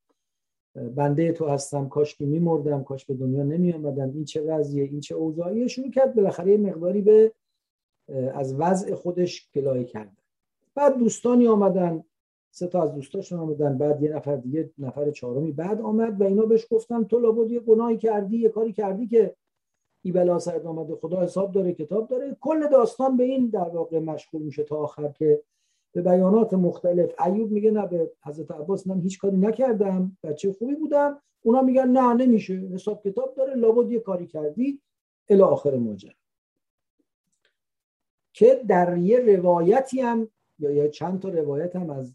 بنده 0.96 1.32
تو 1.32 1.48
هستم 1.48 1.90
کاش 1.90 2.16
که 2.16 2.26
میمردم 2.26 2.84
کاش 2.84 3.06
به 3.06 3.14
دنیا 3.14 3.44
نمی 3.44 3.74
آمدم 3.74 4.12
این 4.14 4.26
چه 4.26 4.42
وضعیه 4.42 4.84
این 4.84 5.00
چه 5.00 5.16
اوضاعیه؟ 5.16 5.68
شروع 5.68 5.92
کرد 5.92 6.16
بالاخره 6.16 6.58
مقداری 6.58 7.02
به 7.02 7.34
از 8.34 8.56
وضع 8.60 8.96
خودش 8.96 9.52
گلایه 9.56 9.84
کردن. 9.84 10.18
بعد 10.76 10.98
دوستانی 10.98 11.48
آمدن. 11.48 12.04
سه 12.56 12.68
تا 12.68 12.84
از 12.84 12.94
دوستاشون 12.94 13.40
آمدن 13.40 13.78
بعد 13.78 14.02
یه 14.04 14.16
نفر 14.16 14.36
دیگه 14.36 14.72
نفر 14.78 15.12
چهارمی 15.12 15.52
بعد 15.52 15.82
آمد 15.82 16.22
و 16.22 16.24
اینا 16.24 16.46
بهش 16.46 16.68
گفتن 16.72 17.04
تو 17.04 17.20
لابد 17.20 17.52
یه 17.52 17.60
گناهی 17.60 17.98
کردی 17.98 18.38
یه 18.38 18.50
کاری 18.50 18.74
کردی 18.74 19.08
که 19.08 19.36
ای 20.02 20.12
بلا 20.12 20.40
سرت 20.40 20.66
آمده 20.66 20.96
خدا 20.96 21.22
حساب 21.22 21.52
داره 21.52 21.74
کتاب 21.74 22.08
داره. 22.08 22.38
کل 22.42 22.68
داستان 22.68 23.18
به 23.18 23.24
این 23.24 23.50
در 23.50 23.70
واقع 23.70 24.00
مشغول 24.00 24.42
میشه 24.42 24.64
تا 24.64 24.76
آخر 24.76 25.08
که 25.08 25.44
به 25.92 26.02
بیانات 26.02 26.54
مختلف. 26.54 27.22
ایوب 27.22 27.52
میگه 27.52 27.72
نه 27.72 27.88
به 27.88 28.12
حضرت 28.26 28.52
عباس 28.52 28.88
من 28.88 29.00
هیچ 29.00 29.20
کاری 29.20 29.38
نکردم. 29.38 30.18
بچه 30.24 30.54
خوبی 30.54 30.76
بودم. 30.76 31.22
اونا 31.42 31.62
میگن 31.62 31.88
نه 31.88 32.14
نمیشه. 32.14 32.54
حساب 32.54 33.04
کتاب 33.04 33.34
داره. 33.36 33.56
لابد 33.56 33.92
یه 33.92 34.00
کاری 34.00 34.28
کردی. 34.28 34.82
الی 35.30 35.42
آخر 35.42 35.76
ماجرا 35.76 36.14
که 38.34 38.64
در 38.68 38.98
یه 38.98 39.20
روایتی 39.20 40.02
هم 40.02 40.30
یا 40.60 40.88
چند 40.88 41.22
تا 41.22 41.30
روایت 41.30 41.76
هم 41.76 41.90
از 41.90 42.14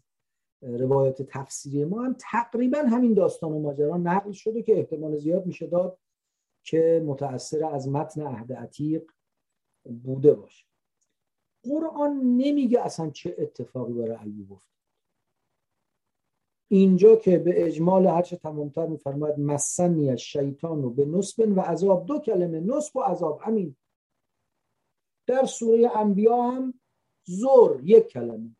روایت 0.61 1.21
تفسیری 1.21 1.85
ما 1.85 2.03
هم 2.03 2.15
تقریبا 2.19 2.77
همین 2.77 3.13
داستان 3.13 3.51
و 3.51 3.59
ماجرا 3.59 3.97
نقل 3.97 4.31
شده 4.31 4.63
که 4.63 4.77
احتمال 4.77 5.17
زیاد 5.17 5.45
میشه 5.45 5.67
داد 5.67 5.99
که 6.63 7.03
متأثر 7.05 7.65
از 7.65 7.89
متن 7.89 8.21
عهد 8.21 8.53
عتیق 8.53 9.11
بوده 9.83 10.33
باشه. 10.33 10.65
قرآن 11.63 12.21
نمیگه 12.21 12.81
اصلا 12.81 13.09
چه 13.09 13.35
اتفاقی 13.37 13.93
برای 13.93 14.17
ایوب 14.23 14.51
افتاد. 14.51 14.69
اینجا 16.71 17.15
که 17.15 17.37
به 17.37 17.65
اجمال 17.65 18.07
هرچه 18.07 18.35
تمامتر 18.35 18.85
میفرماید 18.85 19.39
مسنی 19.39 20.09
از 20.09 20.19
شیطان 20.19 20.83
و 20.83 20.89
به 20.89 21.05
نصب 21.05 21.57
و 21.57 21.61
عذاب 21.61 22.05
دو 22.05 22.19
کلمه 22.19 22.59
نصب 22.59 22.95
و 22.95 23.01
عذاب 23.01 23.39
همین 23.43 23.75
در 25.27 25.45
سوره 25.45 25.97
انبیا 25.97 26.41
هم 26.41 26.73
زور 27.23 27.81
یک 27.83 28.07
کلمه. 28.07 28.55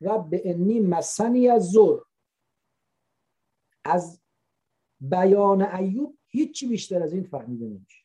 رب 0.00 0.28
انی 0.32 0.80
مسنی 0.80 1.48
از 1.48 1.70
زور. 1.70 2.04
از 3.84 4.20
بیان 5.00 5.62
ایوب 5.62 6.18
هیچی 6.26 6.68
بیشتر 6.68 7.02
از 7.02 7.12
این 7.12 7.24
فهمیده 7.24 7.66
نمیشه. 7.66 8.04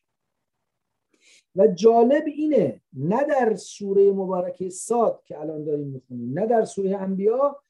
و 1.56 1.66
جالب 1.66 2.24
اینه 2.26 2.82
نه 2.92 3.24
در 3.24 3.54
سوره 3.54 4.12
مبارکه 4.12 4.70
ساد 4.70 5.22
که 5.24 5.40
الان 5.40 5.64
داریم 5.64 5.86
می‌خونیم 5.86 6.38
نه 6.38 6.46
در 6.46 6.64
سوره 6.64 6.96
انبیا 6.96 7.62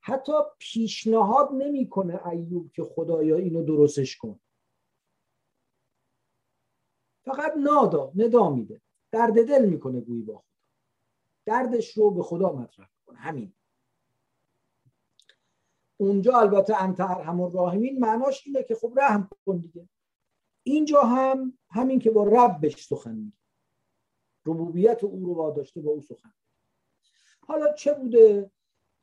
حتی 0.00 0.32
پیشنهاد 0.58 1.48
نمی‌کنه 1.52 2.26
ایوب 2.26 2.72
که 2.72 2.82
خدایا 2.82 3.36
اینو 3.36 3.62
درستش 3.62 4.16
کن. 4.16 4.40
فقط 7.24 7.52
نادا 7.56 8.12
ندا 8.14 8.50
میده. 8.50 8.80
درد 9.12 9.48
دل 9.48 9.68
می‌کنه 9.68 10.00
گویی 10.00 10.22
با 10.22 10.34
خدا. 10.34 10.46
دردش 11.44 11.90
رو 11.96 12.10
به 12.10 12.22
خدا 12.22 12.52
مطرح 12.52 12.90
کنه 13.06 13.18
همین. 13.18 13.52
اونجا 15.96 16.38
البته 16.38 16.82
انت 16.82 17.00
ارحم 17.00 17.40
الراحمین 17.40 17.98
معناش 17.98 18.46
اینه 18.46 18.62
که 18.62 18.74
خب 18.74 18.92
رحم 18.96 19.28
کن 19.46 19.58
دیگه. 19.58 19.88
اینجا 20.62 21.02
هم 21.02 21.58
همین 21.70 21.98
که 21.98 22.10
با 22.10 22.24
ربش 22.24 22.86
سخن 22.86 23.14
میگه. 23.14 23.36
ربوبیت 24.46 25.04
او 25.04 25.26
رو 25.26 25.34
واداشته 25.34 25.80
با 25.80 25.90
او 25.90 26.00
سخن 26.00 26.32
حالا 27.40 27.72
چه 27.72 27.94
بوده؟ 27.94 28.50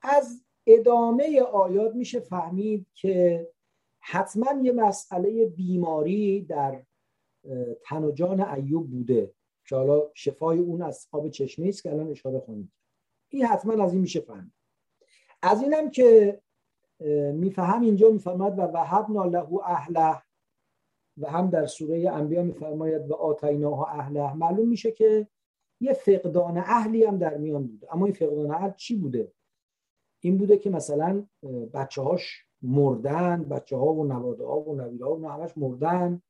از 0.02 0.46
ادامه 0.68 1.42
آیات 1.42 1.96
میشه 1.96 2.20
فهمید 2.20 2.88
که 2.94 3.48
حتما 4.00 4.62
یه 4.64 4.72
مسئله 4.72 5.46
بیماری 5.46 6.42
در 6.42 6.84
تن 7.84 8.04
و 8.04 8.12
جان 8.12 8.42
ایوب 8.42 8.90
بوده 8.90 9.34
که 9.66 9.76
حالا 9.76 10.12
شفای 10.14 10.60
اون 10.60 10.82
از 10.82 11.08
آب 11.12 11.30
چشمه 11.30 11.68
است 11.68 11.84
که 11.84 11.92
الان 11.92 12.10
اشاره 12.10 12.40
خونید 12.40 12.72
این 13.30 13.46
حتما 13.46 13.84
از 13.84 13.94
این 13.94 14.02
میشه 14.02 14.20
فهمید. 14.20 14.54
از 15.42 15.62
اینم 15.62 15.90
که 15.90 16.42
میفهم 17.34 17.82
اینجا 17.82 18.10
می‌فهمد 18.10 18.60
و 18.60 18.62
وهبنا 18.62 19.26
له 19.26 19.54
اهله 19.54 20.22
و 21.18 21.30
هم 21.30 21.50
در 21.50 21.66
سوره 21.66 22.12
انبیا 22.12 22.44
میفرماید 22.44 23.12
و 23.12 23.14
آتیناها 23.14 23.86
اهله. 23.86 24.34
معلوم 24.34 24.68
میشه 24.68 24.92
که 24.92 25.28
یه 25.82 25.94
فقدان 25.94 26.58
اهلی 26.58 27.04
هم 27.04 27.18
در 27.18 27.38
میان 27.38 27.68
بوده. 27.68 27.94
اما 27.94 28.06
این 28.06 28.16
فقدان 28.16 28.52
اهل 28.52 28.72
چی 28.78 28.96
بوده؟ 28.96 29.32
این 30.20 30.38
بوده 30.38 30.58
که 30.58 30.70
مثلا 30.70 31.26
بچه 31.74 32.02
هاش 32.02 32.46
مردن 32.62 33.44
بچه 33.44 33.78
ها 33.78 33.94
و 33.94 34.06
نواده 34.06 34.46
ها 34.46 34.60
و 34.60 34.76
نویده 34.76 35.06
ها 35.06 35.16
و 35.16 35.30
همش 35.30 35.58
مردن 35.58 36.22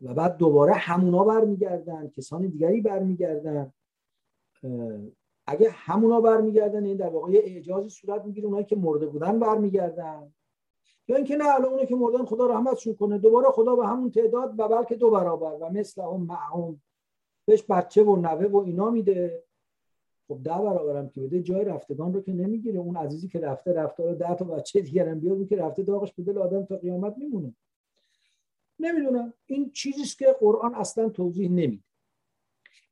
و 0.00 0.14
بعد 0.14 0.36
دوباره 0.36 0.72
همونا 0.72 1.24
برمیگردن 1.24 2.08
کسان 2.08 2.46
دیگری 2.46 2.80
برمیگردن. 2.80 3.72
اگه 5.46 5.70
همونا 5.70 6.20
برمیگردن 6.20 6.84
این 6.84 6.96
در 6.96 7.08
واقع 7.08 7.32
اعجازی 7.32 7.88
صورت 7.88 8.24
می‌گیره 8.24 8.46
اونایی 8.46 8.64
که 8.64 8.76
مرده 8.76 9.06
بودن 9.06 9.38
برمیگردن. 9.38 10.32
یا 11.08 11.16
اینکه 11.16 11.36
نه 11.36 11.54
الان 11.54 11.64
اونایی 11.64 11.86
که 11.86 11.96
مردن 11.96 12.24
خدا 12.24 12.46
رحمتشون 12.46 12.94
کنه. 12.94 13.18
دوباره 13.18 13.48
خدا 13.50 13.76
به 13.76 13.86
همون 13.86 14.10
تعداد 14.10 14.54
و 14.58 14.68
بلکه 14.68 14.94
دو 14.94 15.10
برابر 15.10 15.56
و 15.60 15.70
مثل 15.70 16.02
هم 16.02 16.20
معهم. 16.20 16.82
بهش 17.44 17.64
بچه 17.68 18.02
و 18.02 18.16
نوه 18.16 18.46
و 18.46 18.56
اینا 18.56 18.90
میده. 18.90 19.42
خب 20.28 20.38
ده 20.44 20.50
برابرم 20.50 21.08
که 21.08 21.20
بده 21.20 21.42
جای 21.42 21.64
رفتگان 21.64 22.14
رو 22.14 22.20
که 22.20 22.32
نمی‌گیره. 22.32 22.78
اون 22.78 22.96
عزیزی 22.96 23.28
که 23.28 23.40
رفته 23.40 23.72
رفته 23.72 24.04
رو 24.04 24.14
ده 24.14 24.34
تا 24.34 24.44
بچه 24.44 24.80
دیگر 24.80 25.08
هم 25.08 25.20
بیاد 25.20 25.48
که 25.48 25.56
رفته 25.56 25.82
داغش 25.82 26.12
به 26.12 26.22
دل 26.22 26.38
آدم 26.38 26.64
تا 26.64 26.76
قیامت 26.76 27.18
میمونه. 27.18 27.54
نمی‌دونم. 28.80 29.32
این 29.46 29.70
چیزیست 29.70 30.18
که 30.18 30.36
قرآن 30.40 30.74
اصلا 30.74 31.08
توضیح 31.08 31.50
نمیده. 31.50 31.85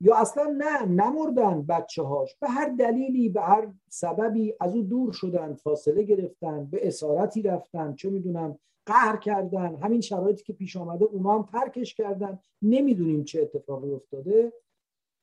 یا 0.00 0.16
اصلا 0.16 0.44
نه 0.59 0.87
نمردن 0.87 1.62
بچه 1.62 2.02
هاش 2.02 2.37
به 2.37 2.48
هر 2.48 2.68
دلیلی 2.68 3.28
به 3.28 3.40
هر 3.40 3.72
سببی 3.88 4.54
از 4.61 4.74
او 4.74 4.83
دور 4.83 5.12
شدن 5.12 5.54
فاصله 5.54 6.02
گرفتن 6.02 6.64
به 6.64 6.88
اسارتی 6.88 7.42
رفتن 7.42 7.94
چه 7.94 8.11
می‌دونم 8.11 8.59
قهر 8.87 9.16
کردن. 9.16 9.76
همین 9.76 10.00
شرایطی 10.00 10.44
که 10.44 10.52
پیش 10.52 10.76
آمده 10.76 11.04
اونا 11.04 11.38
هم 11.38 11.42
ترکش 11.42 11.94
کردن. 11.94 12.38
نمی‌دونیم 12.62 13.24
چه 13.24 13.42
اتفاقی 13.42 13.90
افتاده. 13.90 14.52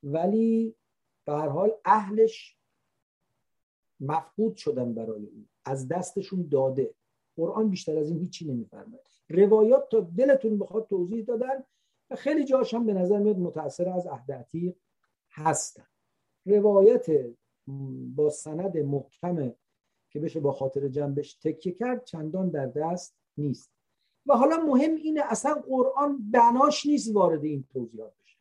ولی 0.03 0.75
به 1.25 1.33
هر 1.33 1.47
حال 1.47 1.71
اهلش 1.85 2.57
مفقود 3.99 4.55
شدن 4.55 4.93
برای 4.93 5.25
او. 5.25 5.45
از 5.65 5.87
دستشون 5.87 6.47
داده. 6.51 6.93
قرآن 7.37 7.69
بیشتر 7.69 7.97
از 7.97 8.09
این 8.09 8.19
هیچی 8.19 8.45
نمیفرماید. 8.45 9.01
روایات 9.29 9.89
تا 9.89 9.99
دلتون 9.99 10.59
بخواد 10.59 10.87
توضیح 10.87 11.25
دادن. 11.25 11.63
خیلی 12.15 12.45
جاش 12.45 12.73
هم 12.73 12.85
به 12.85 12.93
نظر 12.93 13.19
میاد 13.19 13.37
متاثر 13.37 13.89
از 13.89 14.07
عهد 14.07 14.31
عتیق 14.31 14.75
هستن. 15.31 15.85
روایت 16.45 17.05
با 18.15 18.29
سند 18.29 18.77
محکم 18.77 19.53
که 20.09 20.19
بشه 20.19 20.39
با 20.39 20.51
خاطر 20.51 20.87
جنبش 20.87 21.33
تکیه 21.33 21.73
کرد 21.73 22.03
چندان 22.03 22.49
در 22.49 22.65
دست 22.65 23.15
نیست. 23.37 23.71
و 24.25 24.37
حالا 24.37 24.57
مهم 24.57 24.95
اینه 24.95 25.21
اصلا 25.25 25.53
قرآن 25.53 26.31
بناش 26.31 26.85
نیست 26.85 27.15
وارد 27.15 27.43
این 27.43 27.63
توضیحات 27.73 28.13
بشه. 28.23 28.37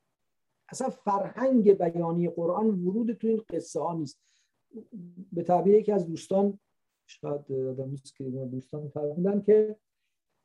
اصلا 0.68 0.90
فرهنگ 0.90 1.72
بیانی 1.72 2.28
قرآن 2.28 2.66
ورود 2.66 3.12
تو 3.12 3.26
این 3.26 3.42
قصه 3.48 3.80
ها 3.80 3.94
نیست. 3.94 4.20
به 5.33 5.42
تعبیر 5.42 5.74
یکی 5.74 5.92
از 5.92 6.06
دوستان 6.06 6.59
شاید 7.06 7.46
که 8.16 8.24
دوستان 8.50 8.88
فرمودن 8.88 9.42
که 9.42 9.76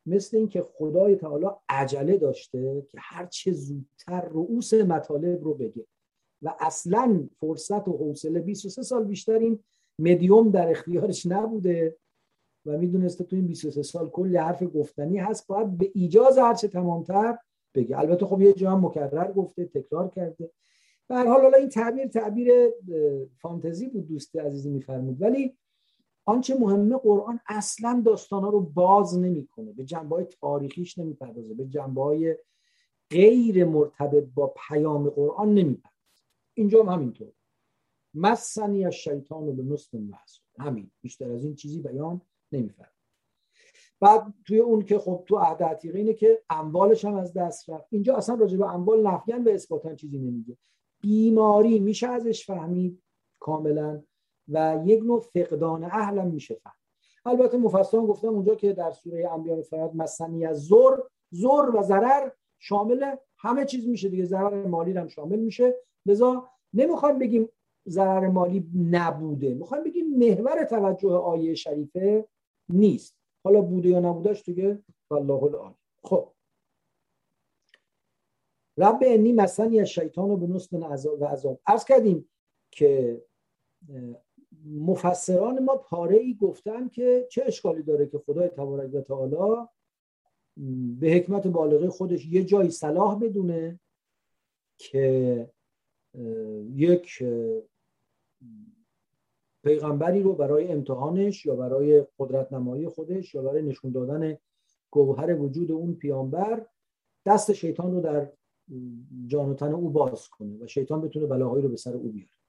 مثل 0.05 0.37
اینکه 0.37 0.61
خدای 0.61 1.15
تعالی 1.15 1.45
عجله 1.69 2.17
داشته 2.17 2.83
که 2.89 2.97
هر 3.01 3.25
چه 3.25 3.51
زودتر 3.51 4.21
رؤوس 4.21 4.73
مطالب 4.73 5.43
رو 5.43 5.53
بگه. 5.53 5.85
و 6.41 6.53
اصلا 6.59 7.29
فرصت 7.39 7.87
و 7.87 7.97
حوصله 7.97 8.39
23 8.39 8.83
سال 8.83 9.03
بیشتر 9.03 9.39
این 9.39 9.59
مدیوم 9.99 10.51
در 10.51 10.71
اختیارش 10.71 11.25
نبوده 11.25 11.97
و 12.65 12.77
می‌دونسته 12.77 13.23
تو 13.23 13.35
این 13.35 13.47
23 13.47 13.83
سال 13.83 14.09
کلی 14.09 14.37
حرف 14.37 14.63
گفتنی 14.63 15.17
هست 15.17 15.47
باید 15.47 15.77
به 15.77 15.91
ایجاز 15.93 16.37
هرچه 16.37 16.67
تمامتر 16.67 17.37
بگه. 17.75 17.99
البته 17.99 18.25
خب 18.25 18.41
یه 18.41 18.53
جا 18.53 18.71
هم 18.71 18.85
مکرر 18.85 19.31
گفته 19.31 19.65
تکرار 19.65 20.09
کرده. 20.09 20.51
به 21.07 21.15
حال 21.15 21.41
حالا 21.41 21.57
این 21.57 21.69
تعبیر 21.69 22.07
تعبیر 22.07 22.51
فانتزی 23.37 23.87
بود 23.87 24.07
دوست 24.07 24.35
عزیزی 24.35 24.69
میفرمود. 24.69 25.21
ولی 25.21 25.57
آنچه 26.25 26.55
مهمه 26.59 26.97
قرآن 26.97 27.39
اصلا 27.47 28.01
داستانا 28.05 28.49
رو 28.49 28.59
باز 28.61 29.17
نمی‌کنه. 29.17 29.73
به 29.73 29.83
جنبه 29.83 30.15
های 30.15 30.25
تاریخیش 30.25 30.97
نمی‌پردازه. 30.97 31.53
به 31.53 31.65
جنبه 31.65 32.01
های 32.01 32.35
غیر 33.09 33.65
مرتبط 33.65 34.23
با 34.35 34.53
پیام 34.67 35.09
قرآن 35.09 35.53
نمی‌پردازه. 35.53 36.23
اینجا 36.53 36.83
هم 36.83 36.89
همینطور. 36.89 37.31
مسنی 38.13 38.85
از 38.85 38.93
شیطان 38.93 39.55
به 39.55 39.63
نصف 39.63 39.95
همین. 40.59 40.91
بیشتر 41.01 41.31
از 41.31 41.43
این 41.43 41.55
چیزی 41.55 41.81
بیان 41.81 42.21
نمیفرد 42.51 42.95
بعد 43.99 44.33
توی 44.45 44.59
اون 44.59 44.85
که 44.85 44.99
خب 44.99 45.23
تو 45.27 45.37
عهد 45.37 45.79
اینه 45.83 46.13
که 46.13 46.43
اموالش 46.49 47.05
هم 47.05 47.15
از 47.15 47.33
دست 47.33 47.69
رفت. 47.69 47.87
اینجا 47.89 48.15
اصلا 48.15 48.35
راجع 48.35 48.57
به 48.57 48.73
اموال 48.73 49.07
نفیان 49.07 49.43
به 49.43 49.53
اثباتن 49.53 49.95
چیزی 49.95 50.17
نمیگه. 50.17 50.57
بیماری 51.01 51.79
میشه 51.79 52.07
ازش 52.07 52.45
فهمید 52.45 53.03
کاملا. 53.39 54.03
و 54.47 54.81
یک 54.85 55.03
نوع 55.03 55.19
فقدان 55.19 55.83
اهلم 55.83 56.27
میشه 56.27 56.55
فهم. 56.55 56.75
البته 57.25 57.57
مفصل 57.57 57.97
گفتم 57.97 58.27
اونجا 58.27 58.55
که 58.55 58.73
در 58.73 58.91
سوره 58.91 59.31
انبیاء 59.31 59.61
فرات 59.61 59.91
مسنی 59.95 60.45
از 60.45 60.61
زور 60.61 61.09
زور 61.31 61.75
و 61.75 61.83
ضرر 61.83 62.29
شامل 62.59 63.15
همه 63.37 63.65
چیز 63.65 63.87
میشه 63.87 64.09
دیگه 64.09 64.25
ضرر 64.25 64.67
مالی 64.67 64.91
هم 64.91 65.07
شامل 65.07 65.39
میشه. 65.39 65.75
لذا 66.05 66.49
نمی‌خوایم 66.73 67.19
بگیم 67.19 67.49
ضرر 67.87 68.27
مالی 68.27 68.69
نبوده. 68.91 69.53
می‌خوایم 69.53 69.83
بگیم 69.83 70.17
محور 70.17 70.63
توجه 70.63 71.09
آیه 71.09 71.55
شریفه 71.55 72.27
نیست. 72.69 73.15
حالا 73.43 73.61
بوده 73.61 73.89
یا 73.89 73.99
نبودهش 73.99 74.43
دیگه 74.43 74.83
والله 75.09 75.43
العالم 75.43 75.75
خب. 76.03 76.31
رب 78.77 78.99
انی 79.01 79.33
مسنی 79.33 79.79
از 79.79 79.87
شیطان 79.87 80.31
و 80.31 80.37
به 80.37 80.47
و 80.71 81.25
عذاب. 81.25 81.59
ارز 81.67 81.85
کردیم 81.85 82.29
که 82.71 83.21
مفسران 84.65 85.63
ما 85.63 85.75
پاره 85.75 86.17
ای 86.17 86.35
گفتن 86.35 86.89
که 86.89 87.27
چه 87.31 87.43
اشکالی 87.45 87.83
داره 87.83 88.05
که 88.05 88.17
خدای 88.17 88.47
تبارک 88.47 88.93
و 88.93 89.01
تعالی 89.01 89.67
به 90.99 91.07
حکمت 91.07 91.47
بالغه 91.47 91.89
خودش 91.89 92.25
یه 92.25 92.43
جایی 92.43 92.69
صلاح 92.69 93.19
بدونه 93.19 93.79
که 94.77 95.49
یک 96.73 97.23
پیغمبری 99.63 100.21
رو 100.21 100.33
برای 100.33 100.71
امتحانش 100.71 101.45
یا 101.45 101.55
برای 101.55 102.05
قدرت 102.19 102.53
نمایی 102.53 102.87
خودش 102.87 103.35
یا 103.35 103.41
برای 103.41 103.63
نشون 103.63 103.91
دادن 103.91 104.37
گوهر 104.91 105.41
وجود 105.41 105.71
اون 105.71 105.95
پیامبر 105.95 106.65
دست 107.25 107.53
شیطان 107.53 107.91
رو 107.91 108.01
در 108.01 108.31
جان 109.27 109.49
و 109.49 109.53
تن 109.53 109.73
او 109.73 109.89
باز 109.89 110.29
کنه 110.29 110.57
و 110.63 110.67
شیطان 110.67 111.01
بتونه 111.01 111.25
بلاهایی 111.25 111.63
رو 111.63 111.69
به 111.69 111.77
سر 111.77 111.93
او 111.93 112.11
بیاره. 112.11 112.44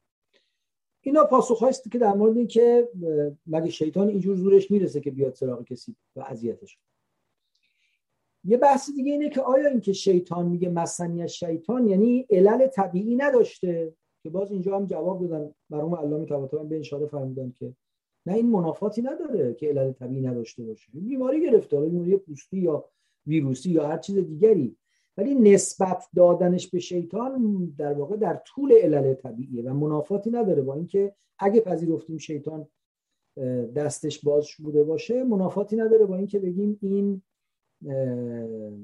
اینا 1.06 1.24
پاسخ 1.24 1.58
هایست 1.58 1.90
که 1.92 1.98
در 1.98 2.14
مورد 2.14 2.36
این 2.36 2.46
که 2.46 2.88
مگه 3.46 3.70
شیطان 3.70 4.08
اینجور 4.08 4.36
زورش 4.36 4.70
می‌رسه 4.70 5.00
که 5.00 5.10
بیاد 5.10 5.34
سراغ 5.34 5.64
کسی 5.64 5.96
و 6.16 6.20
اذیتش 6.20 6.78
یه 8.44 8.56
بحث 8.56 8.90
دیگه 8.90 9.12
اینه 9.12 9.30
که 9.30 9.40
آیا 9.40 9.68
اینکه 9.68 9.92
شیطان 9.92 10.46
میگه 10.46 10.68
مسنی 10.68 11.28
شیطان 11.28 11.86
یعنی 11.86 12.26
علل 12.30 12.66
طبیعی 12.66 13.16
نداشته؟ 13.16 13.94
که 14.22 14.30
باز 14.30 14.50
اینجا 14.50 14.76
هم 14.76 14.86
جواب 14.86 15.20
دادن 15.20 15.54
مرحوم 15.70 15.94
علامه 15.94 16.26
طباطبایی 16.26 16.68
به 16.68 16.78
اشاره 16.78 17.06
فرمودن 17.06 17.52
که 17.58 17.74
نه 18.26 18.34
این 18.34 18.50
منافاتی 18.50 19.02
نداره 19.02 19.54
که 19.54 19.68
علل 19.68 19.92
طبیعی 19.92 20.20
نداشته 20.20 20.64
باشه. 20.64 20.92
بیماری 20.92 21.50
گرفته 21.50 21.80
بیماری 21.80 22.16
پوستی 22.16 22.58
یا 22.58 22.84
ویروسی 23.26 23.70
یا 23.70 23.88
هر 23.88 23.98
چیز 23.98 24.18
دیگری. 24.18 24.76
ولی 25.16 25.34
نسبت 25.34 26.08
دادنش 26.16 26.70
به 26.70 26.78
شیطان 26.78 27.64
در 27.78 27.92
واقع 27.92 28.16
در 28.16 28.34
طول 28.34 28.72
علل 28.72 29.14
طبیعیه 29.14 29.62
و 29.62 29.74
منافاتی 29.74 30.30
نداره. 30.30 30.62
با 30.62 30.74
اینکه 30.74 31.14
اگه 31.38 31.60
پذیرفتیم 31.60 32.18
شیطان 32.18 32.68
دستش 33.76 34.24
باز 34.24 34.48
بوده 34.58 34.84
باشه 34.84 35.24
منافاتی 35.24 35.76
نداره. 35.76 36.06
با 36.06 36.16
اینکه 36.16 36.38
بگیم 36.38 36.78
این 36.82 37.22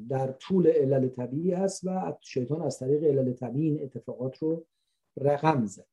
در 0.09 0.33
طول 0.33 0.66
علل 0.66 1.09
طبیعی 1.09 1.53
هست 1.53 1.85
و 1.85 2.18
شیطان 2.21 2.62
از 2.62 2.79
طریق 2.79 3.05
علل 3.05 3.33
طبیعی 3.33 3.71
این 3.71 3.83
اتفاقات 3.83 4.38
رو 4.38 4.66
رقم 5.16 5.66
زد. 5.66 5.87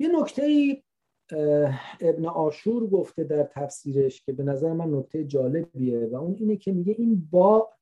یه 0.00 0.20
نکته 0.20 0.42
ابن 2.00 2.26
آشور 2.26 2.86
گفته 2.86 3.24
در 3.24 3.42
تفسیرش 3.42 4.22
که 4.22 4.32
به 4.32 4.42
نظر 4.42 4.72
من 4.72 4.94
نکته 4.94 5.24
جالبیه 5.24 6.06
و 6.06 6.16
اون 6.16 6.34
اینه 6.34 6.56
که 6.56 6.72
میگه 6.72 6.92
این 6.98 7.28
با 7.30 7.72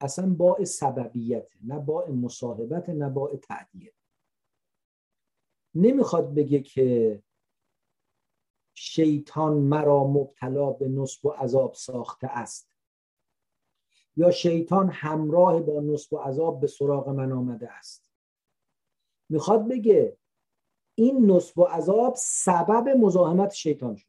اصلا 0.00 0.34
با 0.34 0.64
سببیته 0.64 1.48
نه 1.64 1.78
با 1.78 2.06
مصاحبت 2.06 2.88
نه 2.88 3.08
با 3.08 3.36
تعدیه 3.36 3.92
نمی‌خواد 5.74 6.34
بگه 6.34 6.60
که 6.60 7.22
شیطان 8.74 9.52
مرا 9.56 10.04
مبتلا 10.04 10.70
به 10.70 10.88
نصب 10.88 11.26
و 11.26 11.30
عذاب 11.30 11.74
ساخته 11.74 12.26
است. 12.26 12.70
یا 14.16 14.30
شیطان 14.30 14.90
همراه 14.90 15.60
با 15.60 15.80
نصب 15.80 16.12
و 16.12 16.18
عذاب 16.18 16.60
به 16.60 16.66
سراغ 16.66 17.08
من 17.08 17.32
آمده 17.32 17.72
است. 17.72 18.04
می‌خواد 19.28 19.68
بگه 19.68 20.16
این 21.00 21.30
نصب 21.30 21.58
و 21.58 21.62
عذاب 21.62 22.14
سبب 22.16 22.88
مزاحمت 22.88 23.52
شیطان 23.52 23.96
شد. 23.96 24.06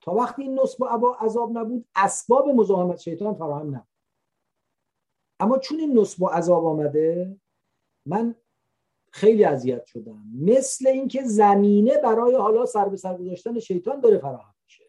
تا 0.00 0.14
وقتی 0.14 0.42
این 0.42 0.60
نصب 0.60 0.82
و 0.82 1.16
عذاب 1.20 1.58
نبود 1.58 1.88
اسباب 1.94 2.48
مزاحمت 2.48 2.98
شیطان 3.00 3.34
فراهم 3.34 3.66
نبود. 3.66 3.88
اما 5.40 5.58
چون 5.58 5.80
این 5.80 5.98
نصب 5.98 6.22
و 6.22 6.26
عذاب 6.26 6.66
آمده 6.66 7.36
من 8.06 8.34
خیلی 9.12 9.44
اذیت 9.44 9.86
شدم. 9.86 10.22
مثل 10.40 10.88
اینکه 10.88 11.24
زمینه 11.24 11.96
برای 11.96 12.34
حالا 12.34 12.66
سر 12.66 12.88
به 12.88 12.96
سر 12.96 13.16
گذاشتن 13.16 13.58
شیطان 13.58 14.00
داره 14.00 14.18
فراهم 14.18 14.54
میشه. 14.64 14.84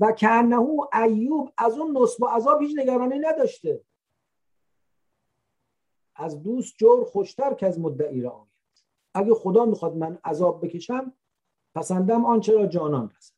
و 0.00 0.12
کنه 0.12 0.58
ایوب 1.02 1.52
از 1.58 1.78
اون 1.78 1.98
نصب 1.98 2.22
و 2.22 2.26
عذاب 2.26 2.62
هیچ 2.62 2.78
نگرانی 2.78 3.18
نداشته. 3.18 3.84
از 6.16 6.42
دوست 6.42 6.76
جور 6.78 7.04
خوشتر 7.04 7.54
که 7.54 7.66
از 7.66 7.80
مدعی 7.80 8.20
را 8.20 8.49
اگه 9.14 9.34
خدا 9.34 9.64
می‌خواد 9.64 9.96
من 9.96 10.18
عذاب 10.24 10.66
بکشم 10.66 11.12
پسندم 11.74 12.24
آنچه 12.24 12.52
را 12.52 12.66
جانان 12.66 13.08
پسند. 13.08 13.36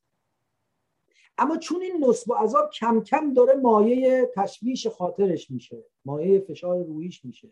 اما 1.39 1.57
چون 1.57 1.83
این 1.83 2.05
نصب 2.05 2.31
و 2.31 2.35
عذاب 2.35 2.71
کم 2.71 3.01
کم 3.01 3.35
داره 3.35 3.55
مایه 3.55 4.31
تشویش 4.35 4.87
خاطرش 4.87 5.51
میشه 5.51 5.85
مایه 6.05 6.41
فشار 6.41 6.85
رویش 6.85 7.25
میشه. 7.25 7.49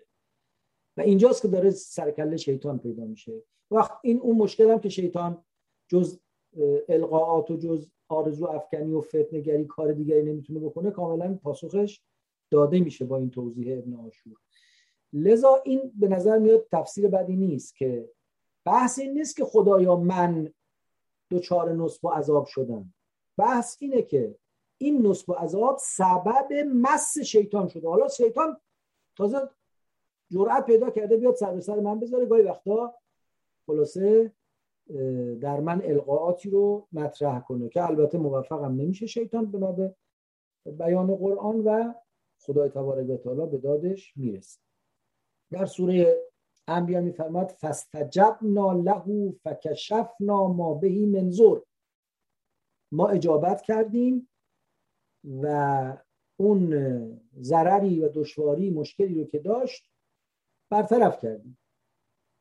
و 0.97 1.01
اینجاست 1.01 1.43
که 1.43 1.49
داره 1.49 1.71
سرکله 1.71 2.37
شیطان 2.37 2.79
پیدا 2.79 3.05
میشه. 3.05 3.43
وقت 3.71 3.93
این 4.03 4.21
اون 4.21 4.37
مشکل 4.37 4.71
هم 4.71 4.79
که 4.79 4.89
شیطان 4.89 5.45
جز 5.89 6.19
القاعات 6.89 7.51
و 7.51 7.57
جز 7.57 7.91
آرزو 8.09 8.47
افکنی 8.47 8.93
و 8.93 9.01
فتنگری 9.01 9.65
کار 9.65 9.93
دیگری 9.93 10.23
نمی‌تونه 10.23 10.61
بکنه 10.61 10.91
کاملا 10.91 11.39
پاسخش 11.43 12.03
داده 12.51 12.81
میشه 12.81 13.05
با 13.05 13.17
این 13.17 13.31
توضیح 13.31 13.79
ابن 13.79 13.95
آشور. 13.95 14.37
لذا 15.13 15.63
این 15.65 15.93
به 15.95 16.09
نظر 16.09 16.39
میاد 16.39 16.67
تفسیر 16.73 17.09
بدی 17.09 17.37
نیست 17.37 17.77
که 17.77 18.11
بحث 18.65 18.99
این 18.99 19.13
نیست 19.13 19.37
که 19.37 19.45
خدایا 19.45 19.97
من 19.97 20.53
دوچار 21.31 21.73
نصب 21.73 22.05
و 22.05 22.09
عذاب 22.09 22.47
شدم. 22.47 22.95
بحث 23.37 23.77
اینه 23.81 24.03
که 24.03 24.35
این 24.79 25.07
نصب 25.07 25.31
و 25.31 25.33
عذاب 25.33 25.79
سبب 25.81 26.53
مس 26.75 27.19
شیطان 27.19 27.69
شده. 27.69 27.89
حالا 27.89 28.09
شیطان 28.09 28.57
تازه 29.17 29.51
جرأت 30.31 30.67
پیدا 30.67 30.91
کرده 30.91 31.17
بیاد 31.17 31.35
سر 31.35 31.55
به 31.55 31.61
سر 31.61 31.81
من 31.81 32.01
بذاره. 32.01 32.27
گاهی 32.27 32.43
وقتا 32.43 32.95
خلاصه 33.67 34.33
در 35.41 35.61
من 35.61 35.83
القاعاتی 35.85 36.51
رو 36.51 36.89
مطرح 36.93 37.41
کنه 37.41 37.69
که 37.69 37.85
البته 37.85 38.19
موفقم 38.19 38.73
نمیشه 38.73 39.07
شیطان 39.07 39.51
بنا 39.51 39.73
به 39.73 39.95
بیان 40.67 41.17
قرآن 41.17 41.61
و 41.61 41.95
خدای 42.39 42.69
تبارک 42.69 43.11
و 43.11 43.17
تعالی 43.17 43.47
به 43.47 43.59
دادش 43.59 44.17
می‌رسه. 44.17 44.61
در 45.51 45.67
سوره 45.67 46.31
انبیا 46.69 47.01
میفرماد 47.01 47.51
فاستجبنا 47.51 48.73
له 48.73 49.33
فکشفنا 49.45 50.49
ما 50.49 50.75
بهی 50.75 51.07
منظور 51.07 51.67
ما 52.93 53.09
اجابت 53.09 53.63
کردیم 53.63 54.29
و 55.25 55.97
اون 56.37 57.21
ضرری 57.41 58.01
و 58.01 58.09
دشواری 58.09 58.71
مشکلی 58.71 59.15
رو 59.15 59.25
که 59.25 59.39
داشت 59.39 59.91
برطرف 60.71 61.23
کردیم. 61.23 61.59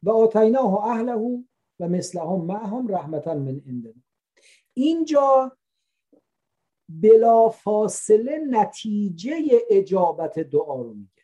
و 0.03 0.09
آتیناه 0.09 0.85
اهله 0.85 1.43
و 1.79 1.87
مثلهم 1.87 2.41
معهم 2.45 2.87
رحمتا 2.87 3.33
من 3.33 3.61
عندنا. 3.67 4.03
اینجا 4.73 5.57
بلا 6.89 7.49
فاصله 7.49 8.37
نتیجه 8.49 9.35
اجابت 9.69 10.39
دعا 10.39 10.81
رو 10.81 10.93
میگه. 10.93 11.18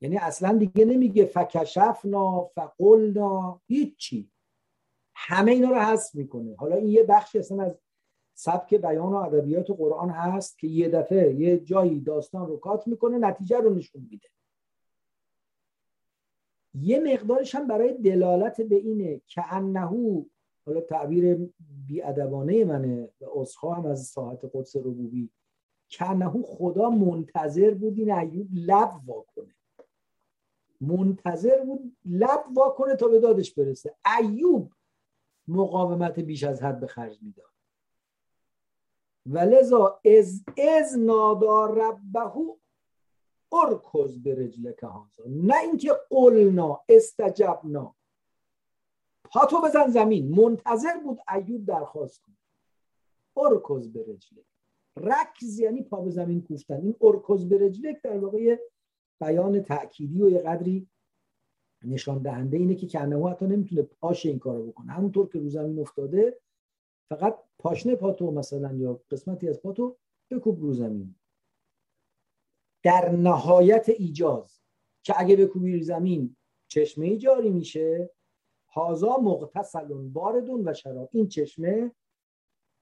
یعنی 0.00 0.16
اصلا 0.16 0.58
دیگه 0.58 0.84
نمیگه 0.84 1.24
فکشفنا 1.24 2.44
فقلنا 2.44 3.60
هیچی. 3.66 4.30
همه 5.14 5.52
اینا 5.52 5.68
رو 5.68 5.78
حذف 5.78 6.14
می‌کنه. 6.14 6.56
حالا 6.56 6.76
این 6.76 6.88
یه 6.88 7.02
بخشی 7.02 7.38
اصلا 7.38 7.62
از 7.62 7.78
سبک 8.34 8.74
بیان 8.74 9.12
و 9.12 9.16
ادبیات 9.16 9.70
قرآن 9.70 10.10
هست 10.10 10.58
که 10.58 10.66
یه 10.66 10.88
دفعه 10.88 11.34
یه 11.34 11.58
جایی 11.58 12.00
داستان 12.00 12.46
رو 12.46 12.56
کات 12.56 12.86
می‌کنه 12.86 13.18
نتیجه 13.18 13.58
رو 13.58 13.74
نشون 13.74 14.06
میده. 14.10 14.28
یه 16.74 17.00
مقدارش 17.00 17.54
هم 17.54 17.66
برای 17.66 17.92
دلالت 17.92 18.60
به 18.60 18.76
اینه 18.76 19.20
که 19.26 19.54
انهو 19.54 20.24
حالا 20.66 20.80
تعبیر 20.80 21.50
بیادبانه 21.86 22.64
منه 22.64 23.08
و 23.20 23.38
اصخا 23.38 23.74
هم 23.74 23.86
از 23.86 24.06
ساحت 24.06 24.44
قدس 24.54 24.76
ربوبی 24.76 25.30
که 25.88 26.10
انهو 26.10 26.42
خدا 26.42 26.90
منتظر 26.90 27.74
بود 27.74 27.98
این 27.98 28.12
ایوب 28.12 28.48
لب 28.52 28.90
واکنه. 29.06 29.54
منتظر 30.80 31.64
بود 31.64 31.96
لب 32.04 32.44
واکنه 32.54 32.96
تا 32.96 33.08
به 33.08 33.20
دادش 33.20 33.54
برسه. 33.54 33.94
ایوب 34.20 34.72
مقاومت 35.48 36.20
بیش 36.20 36.44
از 36.44 36.62
حد 36.62 36.80
به 36.80 36.86
خرج 36.86 37.22
می‌داد. 37.22 37.50
و 39.26 39.38
لذا 39.38 40.00
از 40.04 40.44
از 40.78 40.98
نادار 40.98 41.74
ربه 41.74 42.32
ارکز 43.52 44.22
به 44.22 44.34
رجل 44.34 44.72
هازا 44.82 45.24
نه 45.26 45.54
اینکه 45.58 45.92
قلنا 46.10 46.80
استجبنا. 46.88 47.94
پاتو 49.24 49.60
بزن 49.60 49.88
زمین. 49.88 50.34
منتظر 50.34 50.98
بود 51.04 51.18
ایوب 51.34 51.66
درخواست 51.66 52.22
کن 52.22 52.36
ارکز 53.36 53.92
به 53.92 54.02
رجلک 54.02 54.44
رکز 54.96 55.58
یعنی 55.58 55.82
پا 55.82 56.00
به 56.00 56.10
زمین 56.10 56.42
کوفتن. 56.42 56.80
این 56.80 56.96
ارکز 57.00 57.48
به 57.48 57.58
رجلک 57.66 58.02
در 58.02 58.18
واقع 58.18 58.58
بیان 59.20 59.62
تأکیدی 59.62 60.22
و 60.22 60.30
یه 60.30 60.38
قدری 60.38 60.88
نشان 61.82 62.22
دهنده 62.22 62.56
اینه 62.56 62.74
که 62.74 62.86
کنهو 62.86 63.28
حتی 63.28 63.46
نمی‌تونه 63.46 63.82
پاش 63.82 64.26
این 64.26 64.38
کارو 64.38 64.66
بکنه. 64.66 64.92
همونطور 64.92 65.28
که 65.28 65.38
رو 65.38 65.48
زمین 65.48 65.78
افتاده 65.78 66.40
فقط 67.08 67.38
پاشنه 67.58 67.94
پاتو 67.94 68.30
مثلا 68.30 68.72
یا 68.72 69.02
قسمتی 69.10 69.48
از 69.48 69.62
پاتو 69.62 69.96
بکوب 70.30 70.60
رو 70.60 70.72
زمین. 70.72 71.14
در 72.82 73.12
نهایت 73.12 73.88
ایجاز 73.88 74.60
که 75.02 75.14
اگه 75.16 75.36
بکوبی 75.36 75.82
زمین 75.82 76.36
چشمه 76.68 77.16
جاری 77.16 77.50
میشه. 77.50 78.10
هازا 78.72 79.16
مغتسل 79.16 79.94
باردون 79.94 80.68
و 80.68 80.74
شراب. 80.74 81.08
این 81.12 81.28
چشمه 81.28 81.92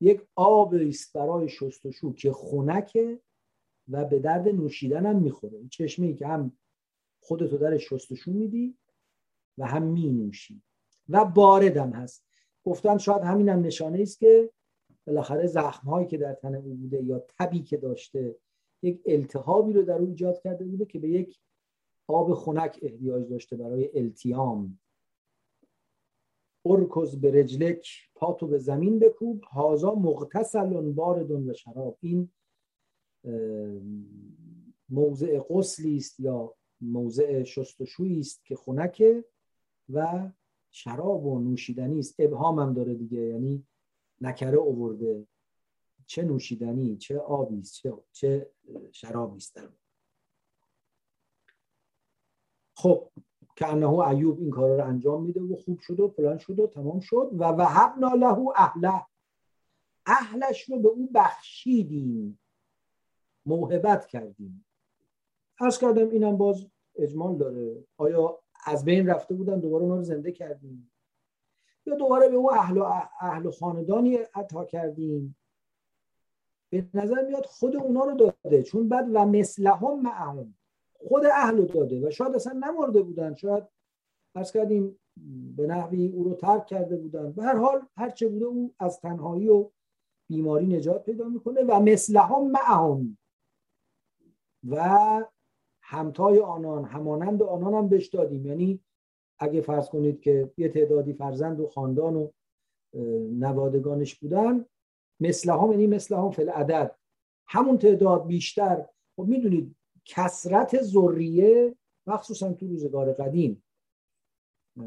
یک 0.01 0.27
آب 0.37 0.75
است 0.75 1.13
برای 1.13 1.49
شستشو 1.49 2.13
که 2.13 2.33
خونکه 2.33 3.21
و 3.89 4.05
به 4.05 4.19
درد 4.19 4.49
نوشیدن 4.49 5.07
هم 5.07 5.17
می‌خوره 5.17 5.69
چشمه 5.71 6.07
ای 6.07 6.15
که 6.15 6.27
هم 6.27 6.53
خودتو 7.21 7.59
در 7.59 7.79
شستشو 7.79 8.33
میدی 8.33 8.79
و 9.59 9.67
هم 9.67 9.83
می 9.83 10.11
نوشی 10.11 10.63
و 11.09 11.25
باردم 11.25 11.91
هست. 11.91 12.25
گفتن 12.65 12.99
شاید 12.99 13.23
همین 13.23 13.49
هم 13.49 13.61
نشانه 13.61 14.03
است 14.03 14.19
که 14.19 14.51
بالاخره 15.07 15.47
زخم 15.47 15.89
هایی 15.89 16.07
که 16.07 16.19
در 16.19 16.35
تن 16.35 16.55
او 16.55 16.75
بوده 16.75 17.03
یا 17.03 17.25
تبی 17.39 17.63
که 17.63 17.77
داشته 17.77 18.37
یک 18.83 19.03
التهابی 19.07 19.73
رو 19.73 19.83
در 19.83 19.99
او 19.99 20.09
ایجاد 20.09 20.41
کرده 20.41 20.65
بوده 20.65 20.85
که 20.85 20.99
به 20.99 21.09
یک 21.09 21.39
آب 22.07 22.35
خنک 22.35 22.79
احتیاج 22.83 23.29
داشته 23.29 23.57
برای 23.57 23.91
التیام. 23.99 24.81
ارکز 26.67 27.17
به 27.21 27.31
رجلک 27.31 27.89
پاتو 28.15 28.47
به 28.47 28.59
زمین 28.59 28.99
بکوب 28.99 29.45
هازا 29.45 29.95
مغتسل 29.95 30.93
باردون 30.93 31.51
و 31.51 31.55
شراب. 31.55 31.99
این 32.01 32.31
موضع 34.89 35.41
غسلی 35.49 35.97
است 35.97 36.21
یا 36.21 36.55
موضع 36.81 37.43
شستشویی 37.43 38.21
است 38.21 38.45
که 38.45 38.57
خنکه 38.57 39.25
و 39.89 40.31
شراب 40.71 41.27
و 41.27 41.39
نوشیدنی 41.39 41.99
است. 41.99 42.15
ابهام 42.19 42.59
هم 42.59 42.75
داره 42.75 42.95
دیگه 42.95 43.21
یعنی 43.21 43.67
نکره 44.21 44.57
اوورده. 44.57 45.27
چه 46.07 46.23
نوشیدنی 46.23 46.97
چه 46.97 47.19
آبی 47.19 47.61
است 47.61 47.75
چه 47.75 47.93
چه 48.13 48.51
شرابی 48.93 49.37
است 49.37 49.61
خب 52.75 53.11
که 53.57 53.67
انه 53.67 53.99
ایوب 53.99 54.41
این 54.41 54.51
کار 54.51 54.77
رو 54.77 54.87
انجام 54.87 55.25
میده 55.25 55.41
و 55.41 55.57
خوب 55.57 55.79
شد 55.81 56.01
و 56.01 56.09
پلان 56.09 56.39
شد 56.39 56.61
و 56.61 56.67
تمام 56.67 57.01
شد 57.01 57.31
و 57.33 57.45
وهبنا 57.45 58.15
له 58.15 58.39
اهله. 58.57 59.07
اهلش 60.07 60.71
رو 60.71 60.79
به 60.79 60.89
او 60.89 61.11
بخشیدیم. 61.15 62.41
موهبت 63.49 64.07
کردیم. 64.07 64.67
عرض 65.61 65.79
کردم 65.79 66.11
اینم 66.11 66.37
باز 66.37 66.67
اجمال 66.95 67.37
داره. 67.37 67.85
آیا 67.97 68.39
از 68.67 68.85
بین 68.85 69.07
رفته 69.07 69.35
بودن 69.35 69.61
دوباره 69.61 69.87
ما 69.87 69.97
رو 69.97 70.03
زنده 70.03 70.33
کردیم؟ 70.33 70.91
یا 71.87 71.95
دوباره 71.95 72.29
به 72.29 72.37
او 72.37 72.53
اهل 72.53 72.79
و, 72.79 72.85
اهل 73.21 73.51
خاندانی 73.51 74.19
عطا 74.35 74.65
کردیم؟ 74.65 75.37
به 76.71 76.87
نظر 76.95 77.23
میاد 77.27 77.47
خود 77.47 77.77
اونا 77.77 78.05
رو 78.05 78.15
داده 78.15 78.63
چون 78.63 78.89
بعد 78.89 79.09
و 79.13 79.27
مثلهم 79.27 80.03
معهم. 80.03 80.55
خود 80.93 81.27
اهل 81.27 81.65
داده 81.65 82.07
و 82.07 82.11
شاید 82.11 82.35
اصلا 82.35 82.53
نمرده 82.53 83.03
بودن. 83.03 83.35
شاید 83.35 83.65
ارز 84.35 84.53
کردیم 84.53 84.99
به 85.57 85.67
نحوی 85.67 86.09
او 86.09 86.25
رو 86.25 86.35
ترک 86.35 86.67
کرده 86.67 86.97
بودن. 86.97 87.33
به 87.33 87.43
هر 87.43 87.57
حال 87.57 87.83
هرچه 87.97 88.29
بوده 88.29 88.45
او 88.45 88.75
از 88.79 89.01
تنهایی 89.01 89.49
و 89.49 89.71
بیماری 90.27 90.67
نجات 90.67 91.05
پیدا 91.05 91.29
می‌کنه 91.29 91.63
و 91.63 91.81
مثلهم 91.81 92.51
معهم. 92.51 93.19
و 94.69 95.25
همتای 95.83 96.41
آنان 96.41 96.85
همانند 96.85 97.43
آنان 97.43 97.75
هم 97.75 97.89
بهش 97.89 98.07
دادیم. 98.07 98.47
یعنی 98.47 98.81
اگه 99.39 99.61
فرض 99.61 99.89
کنید 99.89 100.21
که 100.21 100.51
یه 100.57 100.69
تعدادی 100.69 101.13
فرزند 101.13 101.61
و 101.61 101.67
خاندان 101.67 102.17
و 102.17 102.31
نوادگانش 103.31 104.15
بودن 104.15 104.65
مثل 105.21 105.51
هم 105.53 105.71
یعنی 105.73 105.87
مثل 105.87 106.17
هم 106.17 106.31
فل 106.31 106.49
عدد 106.49 106.97
همون 107.49 107.79
تعداد 107.79 108.27
بیشتر 108.27 108.87
خب 109.17 109.25
می‌دونید 109.25 109.77
کسرت 110.05 110.83
ذریه 110.83 111.75
مخصوصا 112.07 112.53
تو 112.53 112.69
روزگار 112.69 113.13
قدیم. 113.13 113.65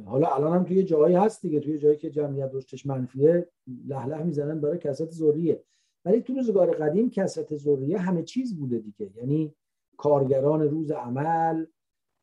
حالا 0.05 0.27
الان 0.27 0.57
هم 0.57 0.63
توی 0.63 0.83
جایی 0.83 1.15
هست 1.15 1.41
دیگه 1.41 1.59
توی 1.59 1.77
جایی 1.77 1.97
که 1.97 2.09
جمعیت 2.09 2.49
رشدش 2.53 2.85
منفیه 2.85 3.49
لح 3.87 4.23
می‌زنن 4.23 4.61
برای 4.61 4.77
کسرت 4.77 5.11
ذریه. 5.11 5.63
ولی 6.05 6.21
تو 6.21 6.33
روزگار 6.33 6.71
قدیم 6.71 7.09
کسرت 7.09 7.55
ذریه 7.55 7.97
همه 7.97 8.23
چیز 8.23 8.57
بوده 8.59 8.79
دیگه. 8.79 9.11
یعنی 9.17 9.55
کارگران 9.97 10.61
روز 10.61 10.91
عمل 10.91 11.65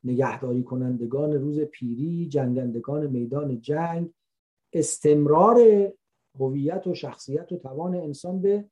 نگهداری 0.04 0.62
کنندگان 0.62 1.32
روز 1.32 1.60
پیری 1.60 2.28
جنگندگان 2.28 3.06
میدان 3.06 3.60
جنگ 3.60 4.10
استمرار 4.72 5.58
هویت 6.40 6.86
و 6.86 6.94
شخصیت 6.94 7.52
و 7.52 7.56
توان 7.56 7.94
انسان 7.94 8.40
به 8.40 8.64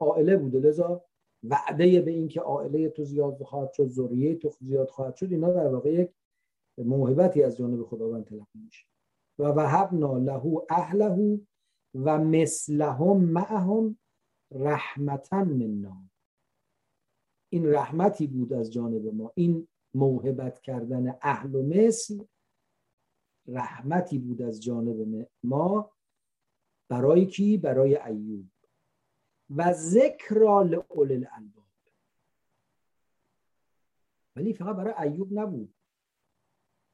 عائله 0.00 0.36
بوده. 0.36 0.58
لذا 0.58 1.04
وعده 1.42 2.00
به 2.00 2.10
اینکه 2.10 2.40
عائله 2.40 2.88
تو 2.88 3.04
زیاد 3.04 3.42
خواهد 3.42 3.72
شد 3.72 3.88
ذریه 3.88 4.34
تو 4.34 4.50
زیاد 4.60 4.88
خواهد 4.90 5.14
شد 5.14 5.32
اینا 5.32 5.52
در 5.52 5.66
واقع 5.66 5.92
یک 5.92 6.10
موهبتی 6.78 7.42
از 7.42 7.56
جانب 7.56 7.82
خداوند 7.82 8.24
تلقی 8.24 8.58
میشه. 8.64 8.86
و 9.38 9.42
وهبنا 9.44 10.18
له 10.18 10.62
اهله 10.70 11.40
و 11.94 12.18
مثلهم 12.18 13.16
معهم 13.16 13.98
رحمتا 14.52 15.44
منا 15.44 15.96
این 17.54 17.72
رحمتی 17.72 18.26
بود 18.26 18.52
از 18.52 18.72
جانب 18.72 19.06
ما. 19.14 19.32
این 19.34 19.68
موهبت 19.94 20.60
کردن 20.60 21.18
اهل 21.22 21.54
و 21.54 21.62
مثل 21.62 22.24
رحمتی 23.46 24.18
بود 24.18 24.42
از 24.42 24.62
جانب 24.62 25.28
ما 25.42 25.90
برای 26.88 27.26
کی؟ 27.26 27.56
برای 27.56 27.96
ایوب. 27.96 28.44
و 29.50 29.72
ذکر 29.72 30.64
لعول 30.64 31.12
الالباب 31.12 31.64
ولی 34.36 34.52
فقط 34.52 34.76
برای 34.76 35.08
ایوب 35.08 35.28
نبود. 35.32 35.74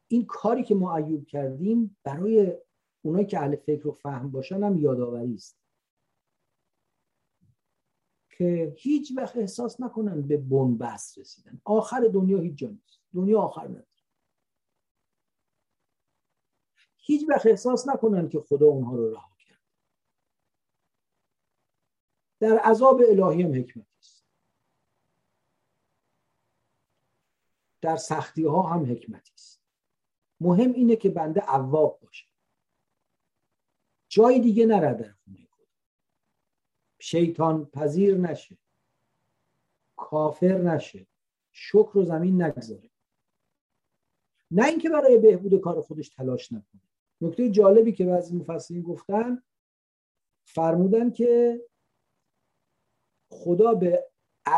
این 0.09 0.27
کاری 0.27 0.63
که 0.65 0.75
ما 0.75 0.97
ایوب 0.97 1.27
کردیم 1.27 1.97
برای 2.05 2.59
اونایی 3.03 3.27
که 3.27 3.39
اهل 3.39 3.57
فکر 3.57 3.89
و 3.89 3.93
فهم 3.93 4.31
باشن 4.31 4.63
هم 4.63 4.79
یادآوری 4.79 5.35
است. 5.35 5.60
که 8.41 8.75
هیچ 8.77 9.13
وقت 9.17 9.37
احساس 9.37 9.81
نکنن 9.81 10.23
به 10.23 10.37
بنبست 10.37 11.19
رسیدن. 11.19 11.61
آخر 11.65 12.11
دنیا 12.15 12.39
هیچ 12.39 12.55
جا 12.55 12.69
نیست. 12.69 13.01
دنیا 13.15 13.41
آخر 13.41 13.69
نداره. 13.69 13.87
هیچ 16.97 17.29
وقت 17.29 17.47
احساس 17.47 17.89
نکنن 17.89 18.29
که 18.29 18.41
خدا 18.41 18.67
اونها 18.67 18.97
رو 18.97 19.11
رها 19.11 19.37
کرد. 19.39 19.63
در 22.41 22.59
عذاب 22.59 23.01
الهی 23.01 23.43
هم 23.43 23.55
حکمت 23.55 23.87
است. 23.99 24.27
در 27.81 27.97
سختی 27.97 28.45
ها 28.45 28.63
هم 28.63 28.93
حکمتی 28.93 29.33
است. 29.35 29.63
مهم 30.41 30.73
اینه 30.73 30.97
که 30.97 31.11
بنده 31.11 31.41
عواب 31.41 32.01
باشه. 32.01 32.27
جای 34.09 34.41
دیگه 34.41 34.67
نره 34.67 34.95
در 34.95 35.13
خونه. 35.13 35.40
شیطان 37.01 37.67
پذیر 37.67 38.17
نشه. 38.17 38.59
کافر 39.97 40.59
نشه. 40.59 41.07
شکر 41.53 41.99
و 41.99 42.05
زمین 42.05 42.43
نگذاره. 42.43 42.91
نه 44.51 44.67
اینکه 44.67 44.91
برای 44.91 45.19
بهبود 45.19 45.61
کار 45.61 45.81
خودش 45.81 46.09
تلاش 46.09 46.53
نکنه. 46.53 46.83
نکته 47.21 47.51
جالبی 47.51 47.93
که 47.93 48.05
بعضی 48.05 48.37
مفسرین 48.37 48.83
گفتن 48.83 49.43
فرمودن 50.45 51.11
که 51.11 51.61
خدا 53.31 53.75
به 53.75 54.07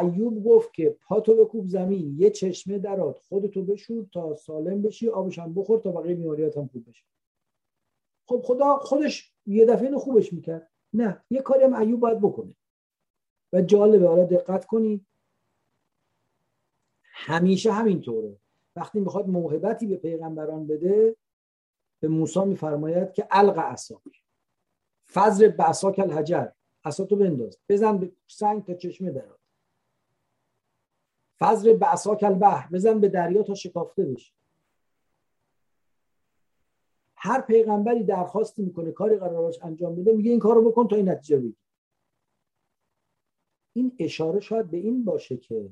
ایوب 0.01 0.45
گفت 0.45 0.75
که 0.75 0.97
پاتو 1.01 1.45
بکوب 1.45 1.67
زمین 1.67 2.17
یه 2.19 2.31
چشمه 2.31 2.79
درات 2.79 3.19
خودتو 3.19 3.65
بشور 3.65 4.07
تا 4.13 4.35
سالم 4.35 4.83
بشی 4.83 5.09
آبش 5.09 5.39
هم 5.39 5.55
بخور 5.55 5.81
تا 5.81 5.93
بقیه 5.93 6.15
بیماریات 6.15 6.57
هم 6.57 6.67
خوب 6.67 6.89
بشه. 6.89 7.05
خب 8.29 8.43
خدا 8.45 8.77
خودش 8.77 9.35
یه 9.47 9.67
دفعه 9.67 9.85
اینو 9.85 9.99
خوبش 9.99 10.33
می‌کرد. 10.33 10.72
نه 10.95 11.25
یه 11.31 11.43
کاری 11.43 11.65
هم 11.65 11.75
ایوب 11.75 12.01
باید 12.01 12.19
بکنه. 12.21 12.55
و 13.53 13.63
جالبه 13.63 14.09
حالا 14.09 14.25
دقت 14.25 14.65
کنید 14.65 15.07
همیشه 17.03 17.73
همینطوره. 17.73 18.37
وقتی 18.77 19.01
می‌خواد 19.01 19.29
موهبتی 19.29 19.87
به 19.87 19.97
پیغمبران 19.97 20.67
بده 20.67 21.17
به 22.01 22.09
موسی 22.09 22.45
میفرماید 22.45 23.13
که 23.13 23.27
الق 23.31 23.59
عصاک 23.59 24.23
فضر 25.13 25.49
به 25.49 25.65
عصاک 25.65 25.99
الحجر 25.99 26.49
عصاتو 26.85 27.17
بنداز. 27.17 27.59
بزن 27.69 27.99
به 27.99 28.13
سنگ 28.27 28.65
تا 28.65 28.75
چشمه 28.75 29.11
درات 29.11 29.39
فضر 31.39 31.73
به 31.73 31.87
عصاک 31.87 32.23
البحر 32.23 32.69
بزن 32.73 33.01
به 33.01 33.09
دریا 33.09 33.43
تا 33.43 33.55
شکافته 33.55 34.05
بشه. 34.05 34.33
هر 37.25 37.41
پیغمبری 37.41 38.05
درخواستی 38.05 38.63
می‌کنه 38.63 38.93
کاری 38.93 39.17
قرارش 39.17 39.63
انجام 39.63 39.95
بده 39.95 40.13
میگه 40.13 40.31
این 40.31 40.41
کارو 40.41 40.71
بکن 40.71 40.89
تا 40.89 40.97
این 40.97 41.09
نتیجه 41.09 41.39
بگیر 41.39 41.57
این 43.73 43.97
اشاره 43.99 44.41
شاید 44.41 44.71
به 44.71 44.77
این 44.77 45.05
باشه 45.05 45.37
که 45.37 45.71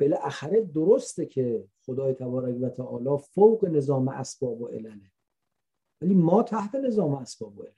بالاخره 0.00 0.60
درسته 0.60 1.26
که 1.26 1.64
خدای 1.86 2.14
تبارک 2.14 2.56
و 2.62 2.68
تعالی 2.68 3.18
فوق 3.18 3.64
نظام 3.64 4.08
اسباب 4.08 4.60
و 4.62 4.68
علله. 4.68 5.12
ولی 6.00 6.14
ما 6.14 6.42
تحت 6.42 6.74
نظام 6.74 7.14
اسباب 7.14 7.58
و 7.58 7.62
علل 7.62 7.72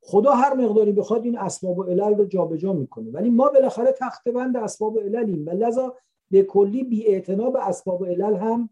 خدا 0.00 0.32
هر 0.32 0.54
مقداری 0.54 0.92
بخواد 0.92 1.24
این 1.24 1.38
اسباب 1.38 1.78
و 1.78 1.82
علل 1.82 2.14
رو 2.14 2.24
جابجا 2.24 2.72
می‌کنه. 2.72 3.10
ولی 3.10 3.30
ما 3.30 3.48
بالاخره 3.48 3.92
تخت 3.92 4.28
بند 4.28 4.56
اسباب 4.56 4.94
و 4.94 5.00
عللیم. 5.00 5.46
و 5.46 5.50
لذا 5.50 5.96
به 6.30 6.42
کلی 6.42 6.84
بی 6.84 7.20
به 7.20 7.68
اسباب 7.68 8.00
و 8.00 8.04
علل 8.04 8.36
هم 8.36 8.70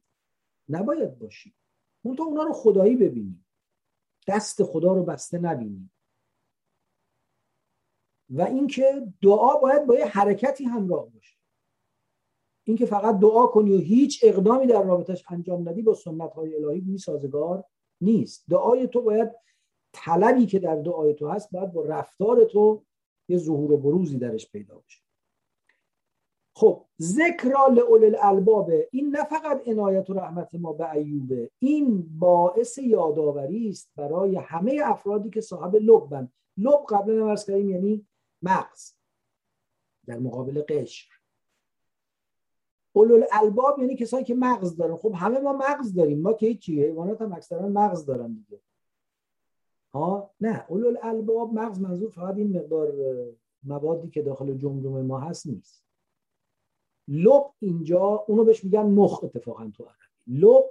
نباید 0.69 1.19
باشیم. 1.19 1.55
منتها 2.05 2.27
اونا 2.27 2.43
رو 2.43 2.53
خدایی 2.53 2.97
ببینیم 2.97 3.47
دست 4.29 4.63
خدا 4.63 4.93
رو 4.93 5.05
بسته 5.05 5.39
نبینیم 5.39 5.93
و 8.31 8.43
اینکه 8.43 9.13
دعا 9.23 9.57
باید 9.57 9.87
با 9.87 9.95
یه 9.95 10.07
حرکتی 10.07 10.65
همراه 10.65 11.11
باشه. 11.11 11.37
اینکه 12.65 12.87
فقط 12.87 13.19
دعا 13.19 13.47
کنی 13.47 13.73
و 13.73 13.79
هیچ 13.79 14.21
اقدامی 14.23 14.67
در 14.67 14.83
رابطش 14.83 15.25
انجام 15.31 15.69
ندی 15.69 15.83
با 15.83 15.95
سنت 15.95 16.33
های 16.33 16.65
الهی 16.65 16.81
می 16.81 16.99
سازگار 16.99 17.65
نیست. 18.01 18.45
دعای 18.51 18.87
تو 18.87 19.03
باید 19.03 19.31
طلبی 19.93 20.47
که 20.47 20.59
در 20.59 20.77
دعای 20.77 21.15
تو 21.15 21.29
هست 21.29 21.51
باید 21.51 21.73
با 21.73 21.85
رفتار 21.85 22.45
تو 22.45 22.85
یه 23.29 23.39
ظهور 23.39 23.73
و 23.73 23.77
بروزی 23.77 24.19
درش 24.19 24.51
پیدا 24.51 24.79
بشه. 24.79 25.10
خب 26.61 26.85
ذکر 27.01 27.55
لعول 27.71 28.05
الالباب 28.05 28.71
این 28.91 29.17
نه 29.17 29.25
فقط 29.25 29.69
عنایت 29.69 30.11
و 30.11 30.15
رحمت 30.15 30.55
ما 30.55 30.73
به 30.73 30.93
ایوبه 30.93 31.51
این 31.59 32.19
باعث 32.19 32.79
یادآوری 32.79 33.69
است 33.69 33.91
برای 33.97 34.37
همه 34.37 34.81
افرادی 34.85 35.31
که 35.31 35.41
صاحب 35.41 35.77
لبن 35.77 36.29
لب 36.57 36.85
قبلا 36.89 37.29
هم 37.29 37.37
کردیم 37.37 37.71
یعنی 37.71 38.07
مغز 38.43 38.95
در 40.07 40.19
مقابل 40.19 40.63
قشر. 40.69 41.09
اولو 42.93 43.15
الالباب 43.15 43.79
یعنی 43.79 43.97
کسایی 43.97 44.25
که 44.25 44.35
مغز 44.35 44.77
دارن. 44.77 44.97
خب 44.97 45.13
همه 45.17 45.41
ما 45.41 45.53
مغز 45.53 45.95
داریم. 45.95 46.21
ما 46.21 46.33
که 46.33 46.47
هیچی 46.47 46.85
حیوانات 46.85 47.23
هم 47.23 47.33
اکثرا 47.33 47.69
مغز 47.69 48.05
دارن 48.07 48.33
دیگه. 48.33 48.61
ها؟ 49.93 50.31
نه 50.41 50.65
اولو 50.69 50.87
الالباب 50.89 51.55
مغز 51.55 51.81
منظور 51.81 52.11
فقط 52.11 52.37
این 52.37 52.57
مقدار 52.57 52.93
موادی 53.63 54.09
که 54.09 54.23
داخل 54.23 54.55
جمجمه 54.55 55.03
ما 55.03 55.21
هست 55.21 55.47
نیست. 55.47 55.90
لب 57.11 57.53
اینجا 57.61 58.25
اونو 58.29 58.45
بهش 58.45 58.65
میگن 58.65 58.83
مخ 58.83 59.25
اتفاقا 59.25 59.71
تو 59.75 59.85
عربی. 59.85 60.41
لب 60.41 60.65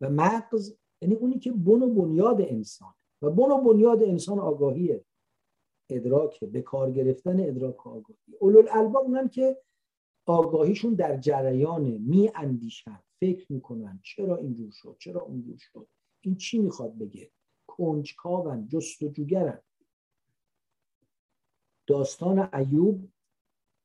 و 0.00 0.10
مغز 0.10 0.74
یعنی 1.00 1.14
اونی 1.14 1.38
که 1.38 1.52
بن 1.52 1.82
و 1.82 1.94
بنیاد 1.94 2.40
انسان. 2.40 2.94
و 3.22 3.30
بن 3.30 3.50
و 3.50 3.58
بنیاد 3.60 4.02
انسان 4.02 4.38
آگاهیه 4.38 5.04
ادراک 5.90 6.44
به 6.44 6.62
کار 6.62 6.90
گرفتن 6.90 7.40
ادراک 7.40 7.86
آگاهی. 7.86 8.36
اولو 8.40 8.58
الالباب 8.58 9.04
اونم 9.04 9.28
که 9.28 9.62
آگاهیشون 10.26 10.94
در 10.94 11.16
جریان 11.16 11.82
می 11.82 12.30
اندیشن 12.34 13.00
فکر 13.20 13.52
می‌کنن 13.52 14.00
چرا 14.02 14.36
اینجور 14.36 14.70
شد 14.70 14.96
چرا 14.98 15.20
اونجور 15.20 15.56
شد. 15.58 15.88
این 16.20 16.36
چی 16.36 16.58
می‌خواد 16.58 16.98
بگه؟ 16.98 17.30
کنجکاون 17.66 18.68
جستجوگرن. 18.68 19.62
داستان 21.86 22.48
ایوب 22.54 23.08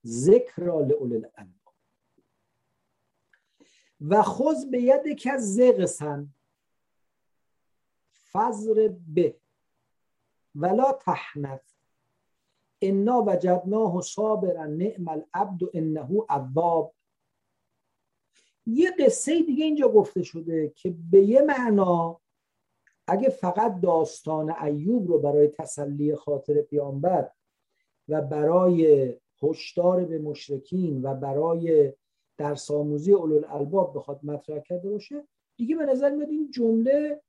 ذکر 0.06 0.63
لعول 0.63 1.13
الالباب 1.13 1.57
و 4.02 4.24
خوز 4.24 4.72
به 4.72 4.82
ید 4.82 5.20
که 5.20 5.38
زغسن 5.38 6.34
فضر 8.32 8.94
به. 9.08 9.36
ولا 10.56 10.92
تحنث. 10.92 11.62
انا 12.82 13.24
وجدناه 13.28 14.02
صابرا 14.02 14.66
نعم 14.66 15.08
العبد 15.08 15.62
انه 15.74 16.26
عواب 16.30 16.94
یه 18.66 18.92
قصه 19.00 19.44
دیگه 19.44 19.66
اینجا 19.66 19.90
گفته 19.90 20.24
شده 20.24 20.70
که 20.76 20.96
به 21.12 21.22
یه 21.22 21.42
معنا 21.42 22.20
اگه 23.08 23.30
فقط 23.30 23.82
داستان 23.82 24.52
ایوب 24.52 25.08
رو 25.08 25.20
برای 25.20 25.48
تسلی 25.48 26.16
خاطر 26.16 26.62
پیامبر 26.62 27.32
و 28.08 28.22
برای 28.22 29.14
هشدار 29.44 30.06
به 30.06 30.20
مشرکین 30.20 31.02
و 31.02 31.14
برای 31.14 31.94
در 32.38 32.56
ساموزی 32.56 33.13
اولو 33.13 33.41
الباب 33.47 33.97
بخواد 33.97 34.19
مطرح 34.23 34.60
کرده 34.60 34.89
باشه 34.89 35.28
دیگه 35.58 35.76
به 35.76 35.86
نظر 35.86 36.10
میاد 36.10 36.30
این 36.30 36.52
جمله 36.52 37.21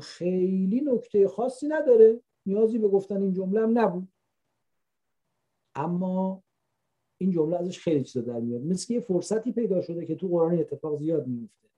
خیلی 0.00 0.80
نکته 0.80 1.28
خاصی 1.28 1.68
نداره. 1.68 2.20
نیازی 2.46 2.78
به 2.78 2.88
گفتن 2.88 3.22
این 3.22 3.32
جمله 3.32 3.60
هم 3.60 3.78
نبود. 3.78 4.08
اما 5.74 6.42
این 7.18 7.30
جمله 7.30 7.56
ازش 7.56 7.78
خیلی 7.78 8.04
چیزا 8.04 8.20
در 8.20 8.40
میاد. 8.40 8.62
مثل 8.62 8.92
یه 8.92 9.00
فرصتی 9.00 9.52
پیدا 9.52 9.80
شده 9.80 10.06
که 10.06 10.14
تو 10.14 10.28
قرآن 10.28 10.58
اتفاق 10.58 10.98
زیاد 10.98 11.26
میفته 11.26 11.68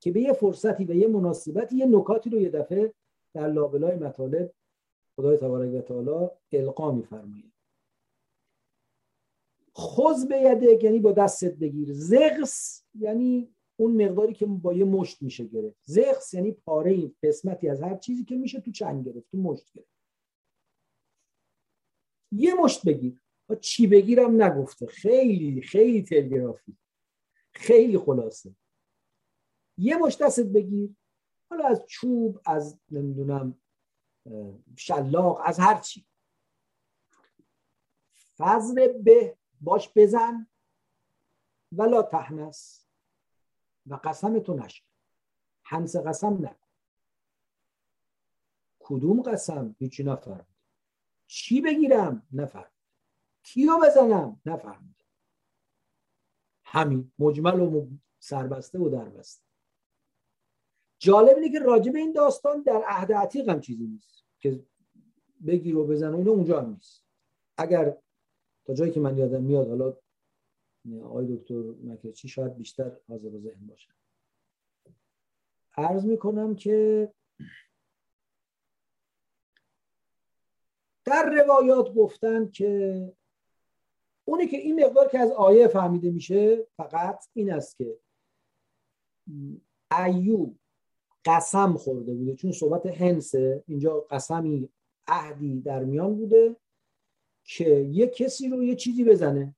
که 0.00 0.12
به 0.12 0.20
یه 0.20 0.32
فرصتی 0.32 0.84
و 0.84 0.94
یه 0.94 1.08
مناسبتی 1.08 1.76
یه 1.76 1.86
نکاتی 1.86 2.30
رو 2.30 2.40
یه 2.40 2.50
دفعه 2.50 2.94
در 3.34 3.48
لابلای 3.48 3.96
مطالب 3.96 4.52
خدای 5.16 5.36
تبارک 5.36 5.74
و 5.74 5.80
تعالی 5.80 6.28
القا 6.52 6.92
میفرمایه 6.92 7.53
خوز 9.76 10.28
به 10.28 10.36
یده 10.36 10.84
یعنی 10.84 10.98
با 10.98 11.12
دستت 11.12 11.54
بگیر. 11.54 11.92
زغس 11.92 12.84
یعنی 12.94 13.54
اون 13.76 14.04
مقداری 14.04 14.34
که 14.34 14.46
با 14.46 14.72
یه 14.72 14.84
مشت 14.84 15.22
میشه 15.22 15.44
گرفت. 15.44 15.80
زغس 15.84 16.34
یعنی 16.34 16.52
پاره 16.52 16.90
این 16.90 17.16
قسمتی 17.22 17.68
از 17.68 17.82
هر 17.82 17.96
چیزی 17.96 18.24
که 18.24 18.36
میشه 18.36 18.60
تو 18.60 18.70
چنگ 18.70 19.04
گرفت 19.04 19.30
تو 19.30 19.38
مشت 19.38 19.72
گرفت. 19.72 19.94
یه 22.32 22.54
مشت 22.54 22.86
بگیر. 22.86 23.20
چی 23.60 23.86
بگیرم 23.86 24.42
نگفته. 24.42 24.86
خیلی 24.86 25.62
خیلی 25.62 26.02
تلگرافی. 26.02 26.76
خیلی 27.52 27.98
خلاصه. 27.98 28.54
یه 29.78 29.96
مشت 29.96 30.22
دستت 30.22 30.46
بگیر. 30.46 30.90
حالا 31.50 31.68
از 31.68 31.84
چوب 31.86 32.40
از 32.44 32.78
نمی‌دونم 32.90 33.60
شلاق 34.76 35.40
از 35.44 35.58
هر 35.58 35.80
چی. 35.80 36.06
فضل 38.36 38.92
به 38.92 39.36
باش 39.64 39.90
بزن 39.96 40.46
ولا 41.72 42.02
تحنس 42.02 42.86
و 43.86 43.94
قسم 43.94 44.38
تو 44.38 44.54
نشد 44.54 44.84
حنس 45.62 45.96
قسم 45.96 46.46
نکن. 46.46 46.66
کدوم 48.78 49.22
قسم؟ 49.22 49.76
هیچی 49.78 50.02
نفرم 50.02 50.46
چی 51.26 51.60
بگیرم؟ 51.60 52.26
نفرمود 52.32 52.70
کیو 53.42 53.78
بزنم؟ 53.86 54.40
نفرمود 54.46 55.02
همین. 56.64 57.12
مجمل 57.18 57.60
و 57.60 57.88
سربسته 58.18 58.78
و 58.78 58.88
دربسته. 58.88 59.44
جالب 60.98 61.36
اینه 61.36 61.52
که 61.52 61.58
راجب 61.58 61.96
این 61.96 62.12
داستان 62.12 62.62
در 62.62 62.84
عهد 62.86 63.12
عتیق 63.12 63.48
هم 63.48 63.60
چیزی 63.60 63.86
نیست. 63.86 64.24
که 64.40 64.66
بگیر 65.46 65.76
و 65.76 65.86
بزن 65.86 66.14
و 66.14 66.28
اونجا 66.30 66.60
هم 66.60 66.70
نیست. 66.70 67.04
اگر 67.56 67.96
تا 68.64 68.74
جایی 68.74 68.92
که 68.92 69.00
من 69.00 69.18
یادم 69.18 69.42
میاد 69.42 69.68
حالا 69.68 69.96
آقای 71.04 71.36
دکتر 71.36 71.62
مکرچی 71.84 72.28
شاید 72.28 72.56
بیشتر 72.56 72.96
حاضر 73.08 73.28
و 73.28 73.40
ذهن 73.40 73.66
باشه. 73.66 73.90
عرض 75.76 76.04
می‌کنم 76.04 76.54
که 76.54 77.08
در 81.04 81.30
روایات 81.30 81.94
گفتن 81.94 82.50
که 82.50 83.12
اونی 84.24 84.46
که 84.46 84.56
این 84.56 84.84
مقدار 84.84 85.08
که 85.08 85.18
از 85.18 85.30
آیه 85.30 85.68
فهمیده 85.68 86.10
میشه 86.10 86.66
فقط 86.76 87.24
این 87.34 87.52
است 87.52 87.76
که 87.76 87.98
ایوب 90.06 90.58
قسم 91.24 91.76
خورده 91.76 92.14
بوده 92.14 92.34
چون 92.34 92.52
صحبت 92.52 92.86
هنسه 92.86 93.64
اینجا 93.66 94.00
قسمی 94.00 94.68
عهدی 95.06 95.60
در 95.60 95.84
میان 95.84 96.14
بوده. 96.14 96.56
که 97.44 97.88
یه 97.90 98.06
کسی 98.06 98.48
رو 98.48 98.64
یه 98.64 98.74
چیزی 98.76 99.04
بزنه. 99.04 99.54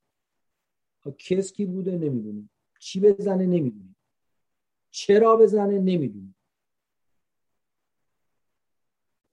کس 1.18 1.52
کی 1.52 1.66
بوده 1.66 1.90
نمی‌دونیم. 1.90 2.50
چی 2.78 3.00
بزنه 3.00 3.46
نمی‌دونیم. 3.46 3.96
چرا 4.90 5.36
بزنه 5.36 5.78
نمی‌دونیم. 5.78 6.36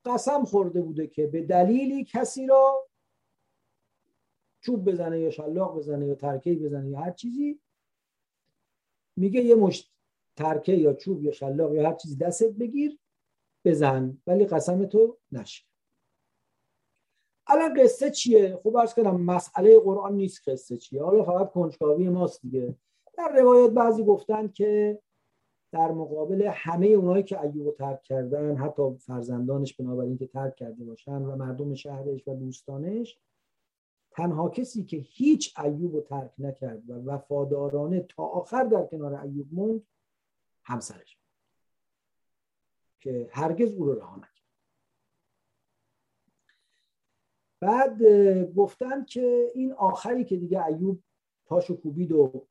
قسم 0.06 0.46
خورده 0.46 0.82
بوده 0.82 1.08
که 1.08 1.28
به 1.28 1.42
دلیلی 1.42 2.04
کسی 2.04 2.48
را 2.48 2.90
چوب 4.62 4.92
بزنه 4.92 5.20
یا 5.20 5.30
شلاق 5.30 5.78
بزنه 5.78 6.08
یا 6.08 6.16
ترکه 6.16 6.54
بزنه 6.54 6.90
یا 6.90 7.00
هر 7.00 7.12
چیزی 7.12 7.60
میگه 9.16 9.42
یه 9.42 9.56
مشت 9.56 9.94
ترکه 10.36 10.74
یا 10.74 10.94
چوب 10.94 11.24
یا 11.24 11.32
شلاق 11.32 11.74
یا 11.74 11.90
هر 11.90 11.96
چیزی 11.96 12.16
دستت 12.16 12.52
بگیر 12.52 13.00
بزن. 13.66 14.22
ولی 14.28 14.46
قسم 14.46 14.86
تو 14.86 15.18
نشه. 15.32 15.64
الان 17.48 17.84
قصه 17.84 18.12
چیه؟ 18.12 18.60
خب 18.64 18.76
ارز 18.76 18.94
کنم 18.94 19.22
مسئله 19.22 19.80
قرآن 19.80 20.14
نیست 20.14 20.50
قصه 20.50 20.78
چیه. 20.78 21.04
حالا 21.04 21.24
فقط 21.24 21.52
کنجکاوی 21.52 22.10
ماست 22.10 22.42
دیگه. 22.42 22.76
در 23.18 23.42
روایات 23.42 23.72
بعضی 23.72 24.04
گفتن 24.04 24.48
که 24.48 25.00
در 25.72 25.92
مقابل 25.92 26.52
همه 26.54 26.88
اونایی 26.88 27.24
که 27.24 27.42
ایوب 27.42 27.76
ترک 27.76 28.04
کردن 28.04 28.56
حتی 28.56 28.98
فرزندانش 28.98 29.74
بنابراین 29.74 30.18
که 30.18 30.28
ترک 30.28 30.56
کرده 30.56 30.84
باشن 30.84 31.22
و 31.22 31.36
مردم 31.36 31.74
شهرش 31.74 32.28
و 32.28 32.36
دوستانش 32.36 33.20
تنها 34.12 34.50
کسی 34.50 34.84
که 34.84 34.98
هیچ 34.98 35.60
ایوب 35.60 36.04
ترک 36.04 36.32
نکرد 36.38 36.90
و 36.90 36.94
وفادارانه 36.94 38.00
تا 38.02 38.24
آخر 38.24 38.64
در 38.64 38.86
کنار 38.86 39.16
ایوب 39.16 39.48
موند 39.52 39.88
همسرش. 40.64 41.18
که 43.00 43.30
هرگز 43.32 43.74
او 43.74 43.86
رو 43.86 43.94
رها 43.94 44.22
بعد 47.64 48.04
گفتن 48.56 49.06
که 49.06 49.52
این 49.56 49.74
آخری 49.74 50.26
که 50.26 50.38
دیگه 50.38 50.66
ایوب 50.66 51.04
پاشو 51.46 51.82
کوبید 51.82 52.12
و 52.12 52.48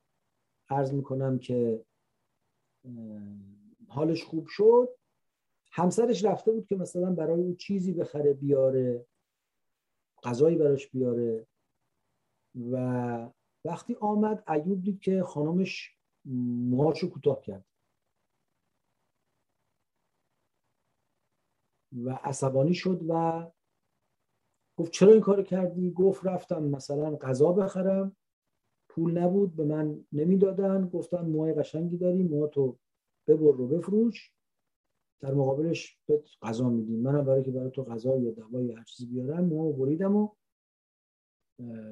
عرض 0.68 0.92
می‌کنم 0.92 1.38
که 1.38 1.84
حالش 3.88 4.24
خوب 4.24 4.46
شد 4.46 4.88
همسرش 5.72 6.24
رفته 6.24 6.52
بود 6.52 6.66
که 6.66 6.76
مثلا 6.76 7.10
برای 7.10 7.42
او 7.42 7.54
چیزی 7.54 7.92
بخره 7.92 8.32
بیاره 8.32 9.06
غذایی 10.22 10.56
براش 10.56 10.88
بیاره. 10.88 11.46
و 12.70 12.76
وقتی 13.64 13.96
آمد 14.00 14.50
ایوب 14.50 14.82
دید 14.82 15.00
که 15.00 15.22
خانمش 15.22 15.96
موهاشو 16.70 17.10
کوتاه 17.10 17.40
کرد. 17.40 17.64
و 21.92 22.10
عصبانی 22.10 22.74
شد 22.74 23.00
و 23.08 23.46
گفت 24.82 24.92
چرا 24.92 25.12
این 25.12 25.20
کار 25.20 25.42
کردی؟ 25.42 25.90
گفت 25.90 26.26
رفتم 26.26 26.62
مثلا 26.62 27.16
غذا 27.16 27.52
بخرم. 27.52 28.16
پول 28.88 29.18
نبود 29.18 29.56
به 29.56 29.64
من 29.64 30.04
نمی‌دادن. 30.12 30.88
گفتن 30.88 31.20
موهای 31.20 31.54
قشنگی 31.54 31.96
داری 31.96 32.22
موها 32.22 32.46
تو 32.46 32.78
ببر 33.26 33.52
رو 33.52 33.68
بفروش. 33.68 34.32
در 35.20 35.34
مقابلش 35.34 35.98
به 36.06 36.22
غذا 36.42 36.68
میدیم 36.68 37.00
منم 37.00 37.24
برای 37.24 37.42
که 37.42 37.50
برای 37.50 37.70
تو 37.70 37.84
غذا 37.84 38.18
یا 38.18 38.30
دوا 38.30 38.62
یا 38.62 38.76
هر 38.76 38.84
چیزی 38.84 39.06
بیارم 39.06 39.44
موها 39.44 39.72
بریدم 39.72 40.16
و 40.16 40.28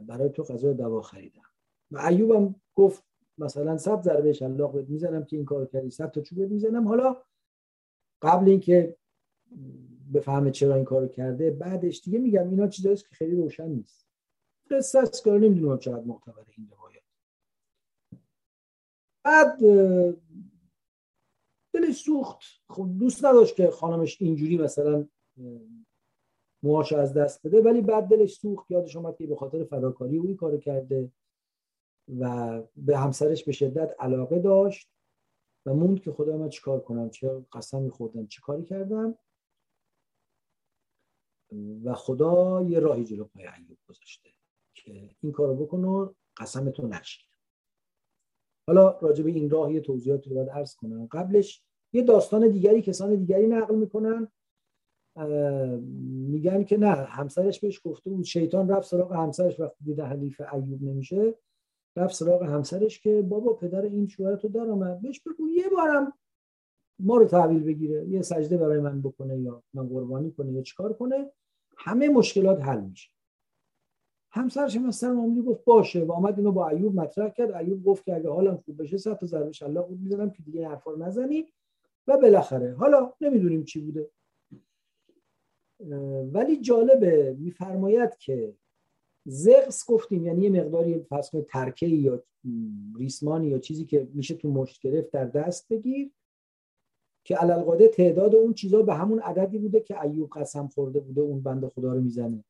برای 0.07 0.29
تو 0.29 0.43
غذا 0.43 0.73
دوا 0.73 1.01
خریدم. 1.01 1.51
و 1.91 1.99
ایوبم 1.99 2.55
گفت 2.75 3.05
مثلا 3.39 3.79
صد 3.79 4.03
ضربه 4.03 4.33
شلاق 4.33 4.73
بهت 4.73 4.89
می‌زنم 4.89 5.25
که 5.25 5.37
این 5.37 5.45
کار 5.45 5.67
کردی 5.67 5.91
صد 5.91 6.11
تا 6.11 6.21
چوب 6.21 6.39
می‌زنم. 6.39 6.89
حالا 6.89 7.17
قبل 8.23 8.49
اینکه 8.49 8.97
بفهمه 10.15 10.51
چرا 10.51 10.75
این 10.75 10.85
کارو 10.85 11.09
کرده. 11.09 11.51
بعدش 11.51 12.01
دیگه 12.01 12.19
میگم 12.19 12.49
اینا 12.51 12.69
چیزاییست 12.69 13.09
که 13.09 13.15
خیلی 13.15 13.37
روشن 13.37 13.69
نیست. 13.69 14.07
قصه 14.71 14.99
است 14.99 15.25
که 15.25 15.31
نمی‌دونم 15.31 15.79
چقدر 15.79 16.05
معتبر 16.05 16.45
این 16.57 16.71
روایت. 16.71 17.03
بعد 19.25 19.59
دلش 21.75 21.97
سوخت. 21.97 22.41
خب 22.71 22.89
دوست 22.99 23.25
نداشت 23.25 23.57
که 23.57 23.71
خانمش 23.71 24.23
اینجوری 24.23 24.59
مثلا 24.59 25.09
موهاشو 26.63 26.97
از 26.97 27.15
دست 27.15 27.47
بده 27.47 27.63
ولی 27.63 27.81
بعد 27.81 28.05
دلش 28.05 28.35
سوخت. 28.35 28.71
یادش 28.71 28.97
آمد 28.97 29.17
که 29.17 29.27
به 29.27 29.37
خاطر 29.37 29.65
فداکاری 29.65 30.19
او 30.19 30.37
کارو 30.37 30.59
کرده 30.59 31.13
و 32.21 32.63
به 32.77 32.99
همسرش 32.99 33.45
به 33.45 33.53
شدت 33.53 33.95
علاقه 33.99 34.39
داشت 34.39 34.91
و 35.67 35.75
موند 35.75 36.01
که 36.01 36.13
خدا 36.13 36.37
من 36.37 36.49
چیکار 36.49 36.81
کنم؟ 36.81 37.11
چه 37.11 37.47
قسمی 37.53 37.91
خوردم؟ 37.91 38.27
چه 38.27 38.41
کاری 38.41 38.65
کردم؟ 38.65 39.19
و 41.85 41.95
خدا 41.95 42.63
یه 42.63 42.79
راهی 42.79 43.05
جلو 43.05 43.25
پای 43.25 43.43
ایوب 43.43 43.79
گذاشته 43.89 44.31
که 44.75 45.11
این 45.21 45.33
کارو 45.33 45.57
بکن 45.57 45.85
و 45.85 46.13
قسمتو 46.37 46.87
نشید 46.87 47.31
حالا 48.67 48.99
راجع 48.99 49.25
به 49.25 49.31
این 49.31 49.51
راه 49.51 49.73
یه 49.73 49.81
توضیحاتی 49.81 50.31
رو 50.31 50.37
باید 50.37 50.49
عرض 50.49 50.75
کنم. 50.75 51.07
قبلش 51.07 51.63
یه 51.93 52.03
داستان 52.03 52.49
دیگری 52.49 52.83
کسان 52.83 53.17
دیگری 53.17 53.47
نقل 53.47 53.75
می‌کنن. 53.75 54.29
میگن 56.31 56.65
که 56.65 56.77
نه 56.77 56.91
همسرش 56.91 57.61
بهش 57.61 57.81
گفته 57.85 58.11
بود 58.11 58.25
شیطان 58.25 58.69
رفت 58.69 58.89
سراغ 58.89 59.13
همسرش 59.13 59.61
وقتی 59.61 59.85
دیده 59.85 60.05
حلیف 60.05 60.41
ایوب 60.53 60.83
نمیشه. 60.83 61.35
رفت 61.97 62.15
سراغ 62.15 62.43
همسرش 62.43 63.01
که 63.01 63.23
بابا 63.23 63.53
پدر 63.53 63.83
این 63.83 64.07
شوهرتو 64.07 64.49
در 64.49 64.71
آمد 64.71 65.01
بهش 65.01 65.21
بگو 65.21 65.49
یه 65.49 65.69
بارم 65.69 66.13
ما 67.03 67.17
رو 67.17 67.25
تحویل 67.25 67.63
بگیره 67.63 68.09
یه 68.09 68.23
سجده 68.23 68.57
برای 68.57 68.81
من 68.81 69.03
بکنه 69.03 69.39
یا 69.39 69.63
من 69.75 69.89
قربانی 69.89 70.31
کنه 70.31 70.53
یا 70.53 70.63
چیکار 70.63 70.93
کنه 70.93 71.31
همه 71.77 72.09
مشکلات 72.09 72.61
حل 72.61 72.81
میشه. 72.81 73.11
همسرش 74.33 74.77
مثلا 74.77 75.13
معاملی 75.13 75.43
گفت 75.43 75.65
باشه 75.65 76.05
و 76.05 76.13
آمد 76.13 76.39
اینو 76.39 76.53
با 76.53 76.69
ایوب 76.69 76.95
مطرح 76.95 77.29
کرد. 77.29 77.53
ایوب 77.53 77.85
گفت 77.85 78.05
که 78.05 78.15
اگه 78.15 78.31
حالم 78.31 78.57
خوب 78.57 78.83
بشه 78.83 78.97
صد 78.97 79.19
تا 79.19 79.67
الله 79.67 79.83
بود 79.83 80.01
می‌زنم 80.01 80.31
که 80.31 80.43
دیگه 80.43 80.69
حرفا 80.69 80.95
نزنی 80.95 81.47
و 82.07 82.19
بالاخره. 82.19 82.75
حالا 82.75 83.13
نمی‌دونیم 83.21 83.65
چی 83.65 83.81
بوده. 83.81 84.11
ولی 86.33 86.61
جالبه 86.61 87.37
میفرماید 87.39 88.17
که 88.17 88.55
زغس 89.25 89.91
گفتیم 89.91 90.27
یعنی 90.27 90.43
یه 90.43 90.51
مقداری 90.51 90.99
پس 90.99 91.31
ترکه 91.49 91.87
یا 91.87 92.23
ریسمانی 92.99 93.49
یا 93.49 93.59
چیزی 93.59 93.85
که 93.85 94.09
میشه 94.13 94.35
تو 94.35 94.51
مشت 94.51 94.83
گرفت 94.83 95.11
در 95.11 95.25
دست 95.25 95.69
بگیر. 95.73 96.11
که 97.25 97.37
علالقاده 97.37 97.89
تعداد 97.89 98.35
اون 98.35 98.55
چیزا 98.55 98.83
به 98.83 98.95
همون 98.95 99.19
عددی 99.19 99.59
بوده 99.59 99.81
که 99.81 100.03
ایوب 100.03 100.31
قسم 100.31 100.69
خورده 100.69 101.01
بوده 101.01 101.21
اون 101.21 101.43
بند 101.43 101.69
خدا 101.69 101.93
رو 101.93 102.01
می‌زنه. 102.01 102.45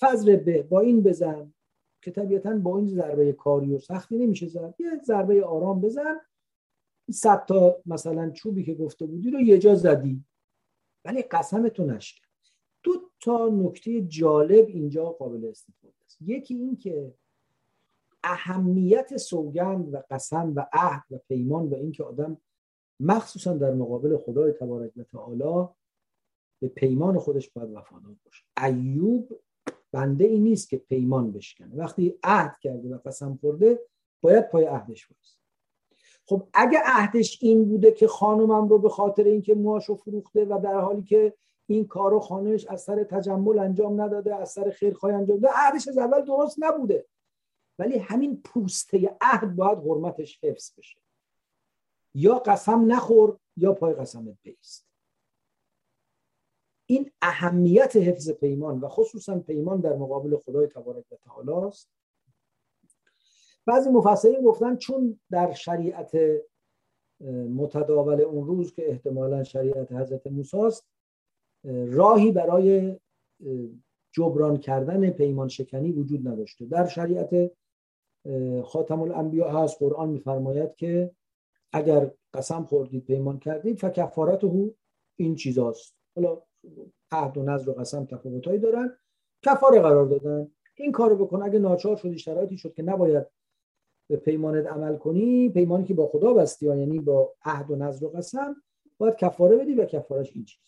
فضل 0.00 0.36
به 0.36 0.62
با 0.62 0.80
این 0.80 1.02
بزن 1.02 1.54
که 2.02 2.10
طبیعتا 2.10 2.58
با 2.58 2.78
این 2.78 2.86
ضربه 2.86 3.32
کاری 3.32 3.74
و 3.74 3.78
سختی 3.78 4.18
نمیشه 4.18 4.46
زد. 4.48 4.74
یه 4.78 5.00
ضربه 5.04 5.44
آرام 5.44 5.80
بزن. 5.80 6.20
صد 7.10 7.44
تا 7.44 7.76
مثلا 7.86 8.30
چوبی 8.30 8.64
که 8.64 8.74
گفته 8.74 9.06
بودی 9.06 9.30
رو 9.30 9.40
یه 9.40 9.58
جا 9.58 9.74
زدی. 9.74 10.24
ولی 11.04 11.22
قسمتو 11.22 11.84
نشکن. 11.84 12.26
دو 12.82 12.92
تا 13.20 13.48
نکته 13.48 14.02
جالب 14.02 14.66
اینجا 14.66 15.04
قابل 15.04 15.48
استفاده 15.48 15.94
است. 16.04 16.18
یکی 16.20 16.54
این 16.54 16.76
که 16.76 17.14
اهمیت 18.24 19.16
سوگند 19.16 19.94
و 19.94 20.02
قسم 20.10 20.52
و 20.56 20.66
عهد 20.72 21.04
و 21.10 21.18
پیمان 21.28 21.68
و 21.68 21.74
اینکه 21.74 22.04
آدم 22.04 22.38
مخصوصا 23.00 23.54
در 23.54 23.74
مقابل 23.74 24.16
خدای 24.16 24.52
تبارک 24.52 24.92
و 24.96 25.02
تعالی 25.02 25.68
به 26.60 26.68
پیمان 26.68 27.18
خودش 27.18 27.50
باید 27.50 27.70
وفادار 27.72 28.16
باشه. 28.24 28.44
ایوب 28.64 29.40
بنده 29.92 30.24
ای 30.24 30.38
نیست 30.38 30.68
که 30.68 30.76
پیمان 30.76 31.32
بشکنه. 31.32 31.76
وقتی 31.76 32.18
عهد 32.22 32.58
کرده 32.60 32.88
و 32.88 32.98
قسم 32.98 33.38
خورده 33.40 33.80
باید 34.20 34.48
پای 34.48 34.64
عهدش 34.64 35.06
باشه 35.06 35.40
خب 36.26 36.48
اگه 36.54 36.78
عهدش 36.84 37.38
این 37.42 37.68
بوده 37.68 37.92
که 37.92 38.06
خانمم 38.06 38.68
رو 38.68 38.78
به 38.78 38.88
خاطر 38.88 39.24
اینکه 39.24 39.54
موهاشو 39.54 39.94
فروخته 39.94 40.44
و 40.44 40.60
در 40.62 40.80
حالی 40.80 41.02
که 41.02 41.34
این 41.66 41.86
کارو 41.86 42.20
خانمش 42.20 42.66
از 42.66 42.82
سر 42.82 43.04
تجمل 43.04 43.58
انجام 43.58 44.00
نداده 44.00 44.36
از 44.36 44.50
سر 44.50 44.70
خیرخواهی 44.70 45.14
انجام 45.14 45.38
داده 45.38 45.54
عهدش 45.54 45.88
از 45.88 45.98
اول 45.98 46.24
درست 46.24 46.56
نبوده. 46.58 47.06
ولی 47.78 47.98
همین 47.98 48.42
پوسته 48.42 49.16
عهد 49.20 49.56
باید 49.56 49.78
حرمتش 49.78 50.44
حفظ 50.44 50.72
بشه. 50.78 50.98
یا 52.14 52.38
قسم 52.38 52.92
نخور 52.92 53.38
یا 53.56 53.72
پای 53.72 53.94
قسمت 53.94 54.36
بیست. 54.42 54.86
این 56.86 57.10
اهمیت 57.22 57.96
حفظ 57.96 58.30
پیمان 58.30 58.80
و 58.80 58.88
خصوصا 58.88 59.38
پیمان 59.38 59.80
در 59.80 59.96
مقابل 59.96 60.36
خدای 60.36 60.66
تبارک 60.66 61.12
و 61.12 61.16
تعالی 61.16 61.52
است. 61.52 61.90
بعضی 63.66 63.90
مفسرین 63.90 64.42
گفتن 64.42 64.76
چون 64.76 65.20
در 65.30 65.52
شریعت 65.52 66.12
متداول 67.56 68.20
اون 68.20 68.46
روز 68.46 68.72
که 68.72 68.90
احتمالا 68.90 69.44
شریعت 69.44 69.92
حضرت 69.92 70.26
موسی 70.26 70.56
است 70.56 70.86
راهی 71.64 72.32
برای 72.32 73.00
جبران 74.12 74.56
کردن 74.56 75.10
پیمان 75.10 75.48
شکنی 75.48 75.92
وجود 75.92 76.28
نداشته. 76.28 76.66
در 76.66 76.86
شریعت 76.86 77.52
خاتم 78.64 79.00
الانبیا 79.00 79.50
هست 79.50 79.78
قرآن 79.78 80.08
میفرماید 80.08 80.74
که 80.74 81.10
اگر 81.72 82.10
قسم 82.34 82.64
خوردید 82.64 83.04
پیمان 83.04 83.38
کردید 83.38 83.78
فکفارت 83.78 84.44
او 84.44 84.76
این 85.16 85.34
چیزاست. 85.34 85.96
حالا 86.16 86.42
عهد 87.12 87.38
و 87.38 87.42
نظر 87.42 87.70
و 87.70 87.72
قسم 87.72 88.04
تفاوتایی 88.04 88.58
دارن. 88.58 88.96
کفاره 89.42 89.80
قرار 89.80 90.06
دادن. 90.06 90.50
این 90.74 90.92
کارو 90.92 91.26
بکن. 91.26 91.42
اگه 91.42 91.58
ناچار 91.58 91.96
شدی 91.96 92.18
شرایطی 92.18 92.58
شد 92.58 92.74
که 92.74 92.82
نباید 92.82 93.26
به 94.10 94.16
پیمانت 94.16 94.66
عمل 94.66 94.96
کنی 94.96 95.48
پیمانی 95.48 95.84
که 95.84 95.94
با 95.94 96.06
خدا 96.06 96.34
بستی 96.34 96.66
یعنی 96.66 96.98
با 96.98 97.34
عهد 97.44 97.70
و 97.70 97.76
نظر 97.76 98.06
و 98.06 98.08
قسم 98.08 98.56
باید 98.98 99.16
کفاره 99.16 99.56
بدی 99.56 99.74
و 99.74 99.84
کفارش 99.84 100.32
این 100.34 100.44
چیز 100.44 100.60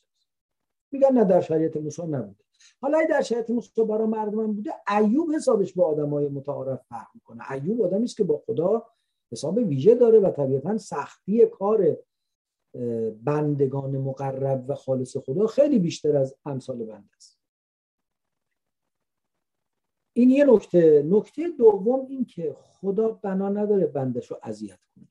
میگن 0.93 1.13
نه 1.13 1.25
در 1.25 1.41
شریعت 1.41 1.77
موسی 1.77 2.03
نبوده. 2.03 2.45
حالا 2.81 2.99
در 3.11 3.23
شریعت 3.23 3.51
موسی 3.51 3.85
برای 3.85 4.07
مردم 4.07 4.53
بوده 4.53 4.71
ایوب 4.99 5.35
حسابش 5.35 5.75
با 5.75 5.85
آدمای 5.85 6.29
متعارف 6.29 6.83
فرق 6.89 7.07
می‌کنه. 7.15 7.53
ایوب 7.53 7.83
آدمی 7.83 8.05
است 8.05 8.17
که 8.17 8.25
با 8.25 8.43
خدا 8.47 8.87
حساب 9.33 9.57
ویژه 9.57 9.95
داره 9.95 10.19
و 10.19 10.31
طبیعتا 10.31 10.79
سختی 10.79 11.47
کار 11.47 11.97
بندگان 13.25 13.99
مقرب 13.99 14.65
و 14.69 14.75
خالص 14.75 15.17
خدا 15.17 15.47
خیلی 15.47 15.79
بیشتر 15.79 16.17
از 16.17 16.37
امثال 16.45 16.79
بنده 16.79 17.17
است. 17.17 17.41
این 20.17 20.31
یه 20.31 20.45
نکته. 20.45 21.03
نکته 21.03 21.49
دوم 21.59 22.07
این 22.07 22.25
که 22.25 22.57
خدا 22.61 23.09
بنا 23.09 23.49
نداره 23.49 23.87
بندش 23.87 24.31
رو 24.31 24.39
اذیت 24.43 24.79
کنه. 24.95 25.09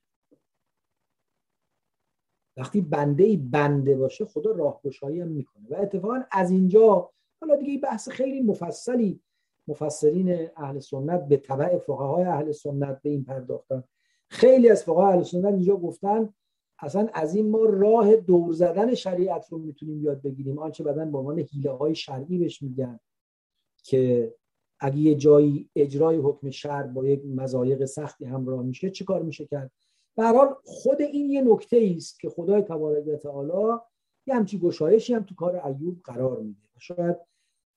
وقتی 2.58 2.82
بنده 2.82 3.24
ای 3.24 3.38
بنده 3.38 3.98
باشه 3.98 4.26
خدا 4.26 4.52
راهگشایی 4.52 5.22
هم 5.22 5.28
می‌کنه. 5.28 5.70
و 5.70 5.76
اتفاقا 5.76 6.24
از 6.32 6.52
اینجا 6.52 7.12
حالا 7.42 7.56
دیگه 7.56 7.82
بحث 7.82 8.10
خیلی 8.10 8.42
مفصلی 8.42 9.22
مفسرین 9.68 10.50
اهل 10.56 10.80
سنت 10.80 11.28
به 11.28 11.38
طبع 11.38 11.78
فقهای 11.78 12.24
اهل 12.24 12.52
سنت 12.52 13.02
به 13.02 13.10
این 13.10 13.24
پرداختن. 13.24 13.84
خیلی 14.32 14.70
از 14.70 14.84
فقهای 14.84 15.14
اهل 15.14 15.24
سنت 15.24 15.46
اینجا 15.46 15.76
گفتن 15.76 16.34
اصلا 16.80 17.10
از 17.14 17.36
این 17.36 17.50
ما 17.50 17.66
راه 17.66 18.16
دور 18.16 18.54
زدن 18.54 18.94
شریعت 18.94 19.48
رو 19.50 19.58
می‌تونیم 19.58 20.04
یاد 20.04 20.22
بگیریم. 20.22 20.60
آنچه 20.60 20.84
بدن 20.84 21.12
به 21.12 21.18
عنوان 21.18 21.40
حیله 21.40 21.72
های 21.72 21.96
شرعی 21.96 22.38
بهش 22.38 22.62
میگن 22.62 23.00
که 23.84 24.34
اگه 24.80 24.98
یه 24.98 25.16
جایی 25.16 25.70
اجرای 25.76 26.18
حکم 26.18 26.50
شرع 26.50 26.88
با 26.88 27.06
یک 27.06 27.26
مزایق 27.26 27.86
سختی 27.86 28.26
همراه 28.26 28.64
میشه 28.64 28.90
چه 28.90 29.06
کار 29.06 29.22
میشه 29.22 29.46
کرد؟ 29.46 29.72
به 30.18 30.24
حال 30.24 30.56
خود 30.64 31.02
این 31.02 31.30
یه 31.30 31.42
نکته 31.42 31.94
است 31.98 32.20
که 32.20 32.30
خدای 32.30 32.62
تبارک 32.62 33.08
و 33.08 33.16
تعالی 33.16 33.80
یه 34.28 34.36
همچی 34.36 34.60
گشایشی 34.60 35.14
هم 35.14 35.24
تو 35.24 35.36
کار 35.36 35.56
ایوب 35.56 36.02
قرار 36.04 36.40
میده. 36.40 36.60
شاید 36.80 37.16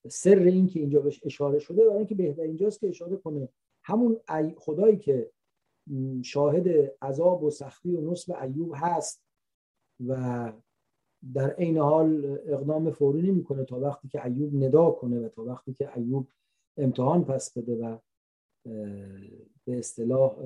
سر 0.08 0.38
این 0.38 0.66
که 0.66 0.80
اینجا 0.80 1.00
بهش 1.00 1.20
اشاره 1.24 1.58
شده 1.58 1.84
برای 1.84 1.96
اینکه 1.96 2.14
بهتر 2.14 2.42
اینجاست 2.42 2.80
که 2.80 2.88
اشاره 2.88 3.16
کنه. 3.16 3.48
همون 3.84 4.20
خدایی 4.56 4.96
که 4.96 5.30
شاهد 6.22 6.68
عذاب 7.02 7.42
و 7.42 7.50
سختی 7.50 7.96
و 7.96 8.10
نصب 8.10 8.36
ایوب 8.42 8.72
هست 8.74 9.24
و 10.06 10.52
در 11.34 11.50
عین 11.50 11.78
حال 11.78 12.38
اقدام 12.46 12.90
فوری 12.90 13.30
نمی‌کنه 13.30 13.64
تا 13.64 13.80
وقتی 13.80 14.08
که 14.08 14.26
ایوب 14.26 14.54
ندا 14.54 14.90
کنه 14.90 15.26
و 15.26 15.28
تا 15.28 15.44
وقتی 15.44 15.74
که 15.74 15.98
ایوب 15.98 16.28
امتحان 16.76 17.24
پس 17.24 17.58
بده 17.58 17.76
و 17.76 17.98
به 19.64 19.78
اصطلاح 19.78 20.36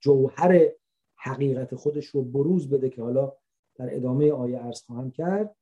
جوهر 0.00 0.68
حقیقت 1.16 1.74
خودش 1.74 2.06
رو 2.06 2.22
بروز 2.22 2.70
بده 2.70 2.90
که 2.90 3.02
حالا 3.02 3.32
در 3.74 3.96
ادامه 3.96 4.32
آیه 4.32 4.64
ارز 4.64 4.82
خواهم 4.82 5.10
کرد. 5.10 5.56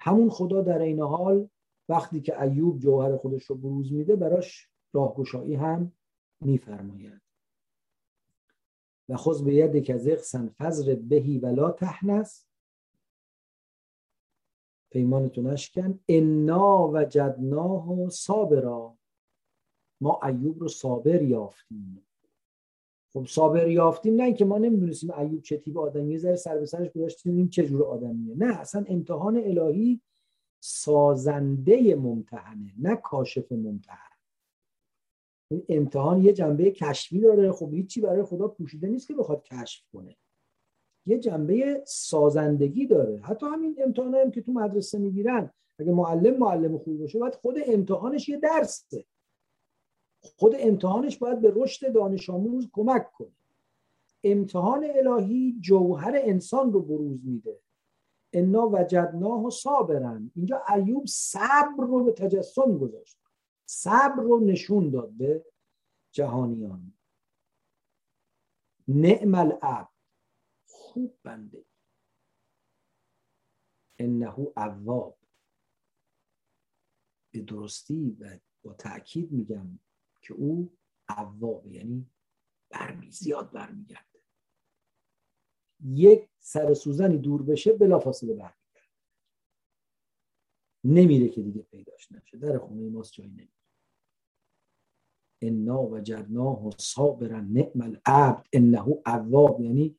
همون 0.00 0.30
خدا 0.30 0.62
در 0.62 0.78
این 0.78 1.00
حال 1.00 1.48
وقتی 1.88 2.20
که 2.20 2.42
ایوب 2.42 2.78
جوهر 2.78 3.16
خودش 3.16 3.44
رو 3.44 3.56
بروز 3.56 3.92
میده 3.92 4.16
براش 4.16 4.68
راهگشایی 4.92 5.54
هم 5.54 5.92
میفرماید. 6.44 7.20
و 9.08 9.16
خود 9.16 9.44
به 9.44 9.54
ید 9.54 9.84
که 9.84 9.98
زغسن 9.98 10.54
فزر 10.58 10.94
بهی 10.94 11.38
ولا 11.38 11.70
تحنس 11.70 12.46
پیمانتو 14.90 15.42
نشکن 15.42 16.00
انا 16.08 16.90
وجدناه 16.92 18.08
صابرا. 18.08 18.98
ما 20.00 20.20
ایوب 20.22 20.60
رو 20.60 20.68
صابر 20.68 21.22
یافتیم. 21.22 22.06
خب 23.12 23.26
صابر 23.26 23.68
یافتیم 23.68 24.14
نه 24.14 24.32
که 24.32 24.44
ما 24.44 24.58
نمی‌دونستیم 24.58 25.10
ایوب 25.10 25.42
چه 25.42 25.56
تیپ 25.56 25.78
آدمیه. 25.78 26.18
ذره 26.18 26.36
سر 26.36 26.58
به 26.58 26.66
سرش 26.66 26.90
گذاشتیم 26.92 27.36
این 27.36 27.48
چه 27.48 27.66
جور 27.66 27.84
آدمیه. 27.84 28.36
نه 28.36 28.60
اصلا 28.60 28.84
امتحان 28.88 29.36
الهی 29.36 30.00
سازنده 30.60 31.94
ممتحنه 31.94 32.74
نه 32.78 32.96
کاشف 32.96 33.52
ممتحن. 33.52 34.13
امتحان 35.68 36.22
یه 36.22 36.32
جنبه 36.32 36.70
کشفی 36.70 37.20
داره. 37.20 37.52
خب 37.52 37.72
هیچی 37.72 38.00
برای 38.00 38.22
خدا 38.22 38.48
پوشیده 38.48 38.88
نیست 38.88 39.08
که 39.08 39.14
بخواد 39.14 39.42
کشف 39.42 39.82
کنه. 39.92 40.16
یه 41.06 41.18
جنبه 41.18 41.82
سازندگی 41.86 42.86
داره. 42.86 43.20
حتی 43.20 43.46
همین 43.46 43.76
امتحان 43.84 44.14
هم 44.14 44.30
که 44.30 44.40
تو 44.40 44.52
مدرسه 44.52 44.98
می‌گیرن. 44.98 45.50
اگه 45.78 45.92
معلم 45.92 46.38
معلم 46.38 46.78
خوبی 46.78 46.96
باشه 46.96 47.18
باید 47.18 47.34
خود 47.34 47.56
امتحانش 47.66 48.28
یه 48.28 48.36
درسه. 48.36 49.04
خود 50.20 50.54
امتحانش 50.58 51.18
باید 51.18 51.40
به 51.40 51.52
رشد 51.56 51.92
دانش 51.92 52.30
آموز 52.30 52.68
کمک 52.72 53.12
کنه. 53.12 53.36
امتحان 54.24 54.86
الهی 54.94 55.56
جوهر 55.60 56.12
انسان 56.16 56.72
رو 56.72 56.82
بروز 56.82 57.26
میده. 57.26 57.60
انا 58.32 58.68
وجدناه 58.72 59.46
و 59.46 59.50
صابرن 59.50 60.30
اینجا 60.36 60.62
ایوب 60.74 61.06
صبر 61.06 61.84
رو 61.86 62.04
به 62.04 62.12
تجسم 62.12 62.78
گذاشت. 62.78 63.18
صبر 63.66 64.22
رو 64.22 64.40
نشون 64.40 64.90
داد 64.90 65.10
به 65.10 65.44
جهانیان. 66.12 66.92
نعم 68.88 69.34
العبد. 69.34 69.88
خوب 70.66 71.18
بنده. 71.22 71.64
انه 73.98 74.38
اواب 74.56 75.18
به 77.30 77.40
درستی 77.40 78.16
و 78.20 78.38
با 78.62 78.74
تاکید 78.74 79.32
میگم 79.32 79.78
که 80.22 80.34
او 80.34 80.76
اواب 81.18 81.66
یعنی 81.66 82.10
برمی 82.70 83.10
زیاد 83.10 83.52
برمیگرده. 83.52 84.20
یک 85.84 86.28
سر 86.38 86.74
سوزنی 86.74 87.18
دور 87.18 87.42
بشه 87.42 87.72
بلافاصله 87.72 88.34
برمیگرده. 88.34 88.54
نمیره 90.84 91.28
که 91.28 91.42
دیگه 91.42 91.62
پیداش 91.62 92.12
نشه. 92.12 92.38
در 92.38 92.58
خونه 92.58 92.88
ماست 92.88 93.12
جایی 93.12 93.30
انا 95.40 95.82
و 95.82 96.70
صابرا 96.78 97.40
نعم 97.40 97.80
العبد 97.80 98.46
انه 98.52 98.84
اواب 99.06 99.60
یعنی 99.60 99.96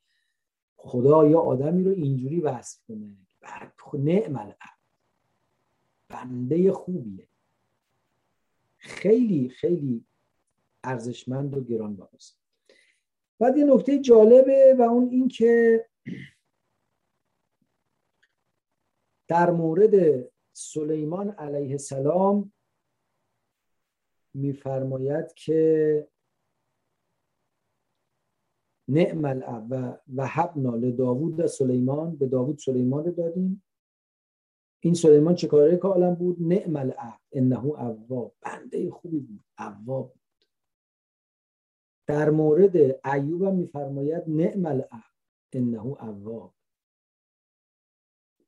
خدا 0.75 1.27
یا 1.27 1.39
آدمی 1.39 1.83
رو 1.83 1.91
اینجوری 1.91 2.41
وصف 2.41 2.79
کنه 2.87 3.17
بعد 3.41 3.73
نعم 3.93 4.35
العبد. 4.35 4.75
بنده 6.09 6.71
خوبیه. 6.71 7.27
خیلی 8.77 9.49
خیلی 9.49 10.05
ارزشمند 10.83 11.57
و 11.57 11.63
گرانبهاست. 11.63 12.39
بعد 13.39 13.57
یه 13.57 13.65
نکته 13.65 13.99
جالبه 13.99 14.75
و 14.79 14.81
اون 14.81 15.09
این 15.09 15.27
که 15.27 15.85
در 19.27 19.51
مورد 19.51 20.25
سلیمان 20.53 21.29
علیه 21.29 21.71
السلام 21.71 22.53
میفرماید 24.35 25.33
که 25.33 26.07
نعم 28.87 29.25
الاب 29.25 29.99
و 30.15 30.27
حبنا 30.27 30.75
لداوود 30.75 31.45
سلیمان 31.45 32.15
به 32.15 32.27
داوود 32.27 32.57
سلیمان 32.57 33.05
رو 33.05 33.11
دادیم. 33.11 33.63
این 34.83 34.93
سلیمان 34.93 35.35
چه 35.35 35.47
کاره 35.47 35.77
که 35.77 35.87
عالم 35.87 36.15
بود؟ 36.15 36.41
نعم 36.41 36.75
الاب 36.75 37.19
انه 37.31 37.65
اواب 37.65 38.35
بنده 38.41 38.91
خوبی 38.91 39.19
بود 39.19 39.43
اواب 39.59 40.13
بود. 40.13 40.21
در 42.07 42.29
مورد 42.29 42.75
ایوب 43.05 43.43
هم 43.43 43.55
میفرماید 43.55 44.23
نعم 44.27 44.65
الاب 44.65 44.89
انه 45.53 45.85
اواب 45.85 46.54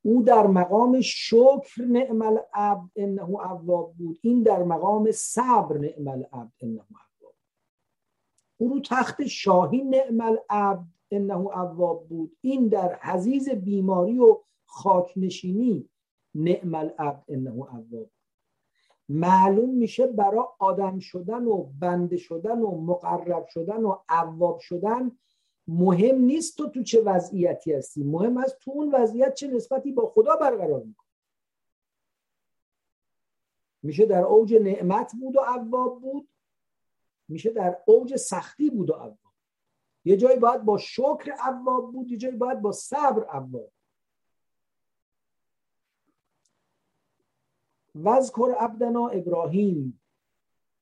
او 0.08 0.22
در 0.22 0.46
مقام 0.46 1.00
شکر 1.00 1.82
نعم 1.88 2.22
العبد 2.22 2.90
انه 2.96 3.22
اواب 3.22 3.94
بود. 3.98 4.18
این 4.22 4.42
در 4.42 4.62
مقام 4.62 5.10
صبر 5.10 5.78
نعم 5.78 6.08
العبد 6.08 6.52
انه 6.60 6.80
اواب 6.90 7.34
او 8.56 8.68
رو 8.68 8.80
تخت 8.80 9.26
شاهی 9.26 9.84
نعم 9.84 10.20
العبد 10.20 10.86
انه 11.10 11.36
اواب 11.36 12.08
بود. 12.08 12.36
این 12.40 12.68
در 12.68 12.98
حزیز 13.02 13.48
بیماری 13.48 14.18
و 14.18 14.38
خاکنشینی 14.64 15.88
نعم 16.34 16.74
العبد 16.74 17.24
انه 17.28 17.50
اواب 17.50 18.10
معلوم 19.08 19.74
میشه 19.74 20.06
برای 20.06 20.44
آدم 20.58 20.98
شدن 20.98 21.44
و 21.44 21.66
بنده 21.80 22.16
شدن 22.16 22.58
و 22.58 22.80
مقرب 22.80 23.46
شدن 23.46 23.82
و 23.82 23.96
اواب 24.10 24.58
شدن 24.58 25.12
مهم 25.68 26.18
نیست 26.18 26.56
تو 26.56 26.68
تو 26.68 26.82
چه 26.82 27.02
وضعیتی 27.02 27.72
هستی. 27.72 28.04
مهم 28.04 28.36
است 28.36 28.58
تو 28.58 28.70
اون 28.70 28.94
وضعیت 28.94 29.34
چه 29.34 29.48
نسبتی 29.48 29.92
با 29.92 30.06
خدا 30.06 30.36
برقرار 30.36 30.82
می‌کنی. 30.82 31.08
میشه 33.82 34.06
در 34.06 34.22
اوج 34.22 34.54
نعمت 34.54 35.12
بود 35.20 35.36
و 35.36 35.40
عواب 35.40 36.00
بود. 36.00 36.28
میشه 37.28 37.50
در 37.50 37.78
اوج 37.86 38.16
سختی 38.16 38.70
بود 38.70 38.90
و 38.90 38.92
عواب 38.92 39.18
یه 40.04 40.16
جایی 40.16 40.38
باید 40.38 40.64
با 40.64 40.78
شکر 40.78 41.32
عواب 41.38 41.92
بود 41.92 42.10
یه 42.10 42.16
جایی 42.16 42.36
باید 42.36 42.60
با 42.60 42.72
صبر 42.72 43.24
عواب 43.24 43.72
وذکر 47.94 48.54
عبدنا 48.58 49.08
ابراهیم 49.08 50.00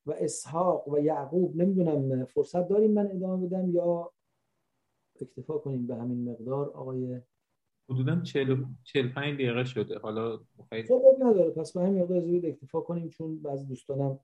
و 0.06 0.12
اسحاق 0.12 0.88
و 0.88 0.98
یعقوب. 0.98 1.56
نمی‌دونم 1.56 2.24
فرصت 2.24 2.68
داریم 2.68 2.92
من 2.92 3.10
ادامه 3.10 3.46
بدم 3.46 3.70
یا 3.70 4.12
اکتفا 5.22 5.58
کنیم 5.58 5.86
به 5.86 5.94
همین 5.94 6.30
مقدار. 6.30 6.70
آقای 6.70 7.20
حدودا 7.90 8.22
45 8.84 9.34
دقیقه 9.34 9.64
شده. 9.64 9.98
حالا 9.98 10.40
خب 10.70 11.16
نداره. 11.20 11.50
پس 11.50 11.72
به 11.72 11.80
همین 11.80 12.02
مقدار 12.02 12.20
زود 12.20 12.46
اکتفا 12.46 12.80
کنیم 12.80 13.08
چون 13.08 13.42
بعضی 13.42 13.66
دوستانم 13.66 14.18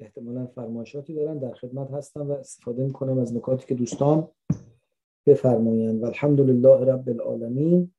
احتمالا 0.00 0.46
فرمایشاتی 0.46 1.14
دارن. 1.14 1.38
در 1.38 1.54
خدمت 1.54 1.90
هستم 1.90 2.30
و 2.30 2.32
استفاده 2.32 2.84
می‌کنم 2.84 3.18
از 3.18 3.36
نکاتی 3.36 3.66
که 3.66 3.74
دوستان 3.74 4.28
بفرمایند. 5.26 6.02
و 6.02 6.10
رب 6.68 7.08
العالمین. 7.08 7.92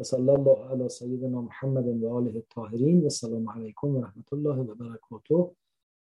و 0.00 0.04
صلی 0.04 0.30
الله 0.30 0.70
علی 0.70 0.88
سیدنا 0.88 1.42
محمد 1.42 2.02
و 2.02 2.08
آله 2.08 2.34
الطاهرین. 2.34 3.06
و 3.06 3.08
سلام 3.08 3.50
علیکم 3.50 3.88
و 3.88 4.00
رحمت 4.00 4.32
الله 4.32 4.56
و 4.56 4.74
برکاته. 4.74 5.50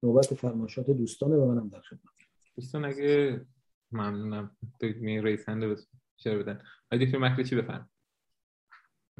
نوبت 0.03 0.33
فرمایشات 0.33 0.89
دوستانه 0.89 1.35
و 1.35 1.45
منم 1.45 1.69
در 1.69 1.79
خدمت. 1.79 2.13
دوستان 2.55 2.85
اگه 2.85 3.41
ممنونم. 3.91 4.57
می 4.81 5.21
ریسنده 5.21 5.75
چرا 6.17 6.39
بدن؟ 6.39 6.61
آقای 6.91 7.05
دکتر 7.05 7.17
مکری 7.17 7.43
چی 7.43 7.55
بفرم 7.55 7.89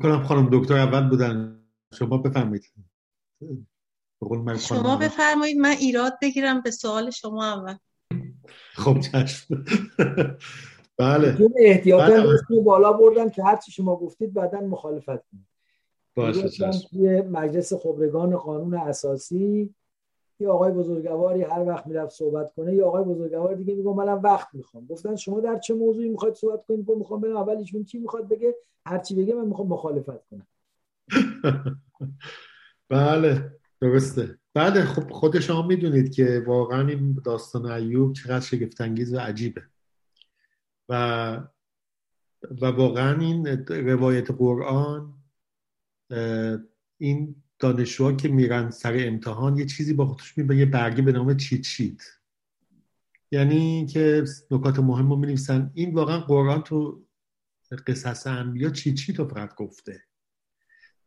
کنم 0.01 0.23
خانم 0.23 0.49
دکتر 0.51 0.77
اول 0.77 1.09
بودن 1.09 1.63
شما 1.93 2.17
بفرمایید. 2.17 2.63
شما 4.59 4.97
بفرمایید 4.97 5.57
من 5.57 5.69
ایراد 5.69 6.13
بگیرم 6.21 6.61
به 6.61 6.71
سوال 6.71 7.09
شما 7.09 7.45
اول. 7.45 7.75
خب 8.73 8.99
چشم. 8.99 9.65
بله. 10.97 11.37
احتیاطا 11.59 12.23
بله. 12.23 12.61
بالا 12.63 12.93
بردم 12.93 13.29
که 13.29 13.43
هرچی 13.43 13.71
شما 13.71 13.95
گفتید 13.95 14.33
بعدا 14.33 14.61
مخالفت 14.61 15.05
کنید. 15.05 15.47
باشه 16.15 16.49
چشم. 16.49 16.87
توی 16.89 17.21
مجلس 17.21 17.73
خبرگان 17.73 18.37
قانون 18.37 18.73
اساسی 18.73 19.75
یه 20.39 20.49
آقای 20.49 20.71
بزرگواری 20.71 21.41
هر 21.41 21.65
وقت 21.67 21.87
می‌رفت 21.87 22.15
صحبت 22.15 22.53
کنه 22.53 22.75
یه 22.75 22.83
آقای 22.83 23.03
بزرگوار 23.03 23.55
دیگه 23.55 23.75
میگه 23.75 23.89
منم 23.89 24.21
وقت 24.21 24.47
می‌خوام. 24.53 24.85
گفتن 24.85 25.15
شما 25.15 25.39
در 25.39 25.59
چه 25.59 25.73
موضوعی 25.73 26.09
می‌خواید 26.09 26.35
صحبت 26.35 26.65
کنید؟ 26.65 26.85
گفت 26.85 26.97
می‌خوام 26.97 27.21
ببینم 27.21 27.37
اول 27.37 27.57
ایشون 27.57 27.83
چی 27.83 27.99
می‌خواد 27.99 28.27
بگه؟ 28.27 28.55
هر 28.85 28.97
چی 28.97 29.15
بگه 29.15 29.35
من 29.35 29.47
می‌خوام 29.47 29.67
مخالفت 29.67 30.27
کنم. 30.29 30.47
بله 32.89 33.51
درسته. 33.81 34.37
بله 34.53 34.83
خب 34.83 35.11
خود 35.11 35.39
شما 35.39 35.67
می‌دونید 35.67 36.13
که 36.13 36.43
واقعا 36.47 36.87
این 36.87 37.21
داستان 37.25 37.65
ایوب 37.65 38.13
چقدر 38.13 38.39
شگفت 38.39 38.81
و 38.81 39.19
عجیبه. 39.19 39.61
و 40.89 41.41
و 42.61 42.65
واقعا 42.65 43.19
این 43.19 43.47
روایت 43.67 44.31
قرآن 44.31 45.13
این 46.97 47.35
دانشجوها 47.59 48.13
که 48.13 48.27
میرن 48.27 48.69
سر 48.69 48.97
امتحان 48.99 49.57
یه 49.57 49.65
چیزی 49.65 49.93
با 49.93 50.05
خودش 50.05 50.33
به 50.33 50.57
یه 50.57 50.65
برگه 50.65 51.01
به 51.01 51.11
نام 51.11 51.37
چیت 51.37 51.63
شیت. 51.63 52.01
یعنی 53.31 53.85
که 53.85 54.23
نکات 54.51 54.79
مهم 54.79 55.09
رو 55.09 55.15
می 55.15 55.37
این 55.73 55.93
واقعا 55.93 56.19
قرآن 56.19 56.61
تو 56.61 57.05
قصص 57.87 58.27
انبیا 58.27 58.69
چیت 58.69 58.95
شیت 58.95 59.19
رو 59.19 59.27
فقط 59.27 59.55
گفته. 59.55 60.01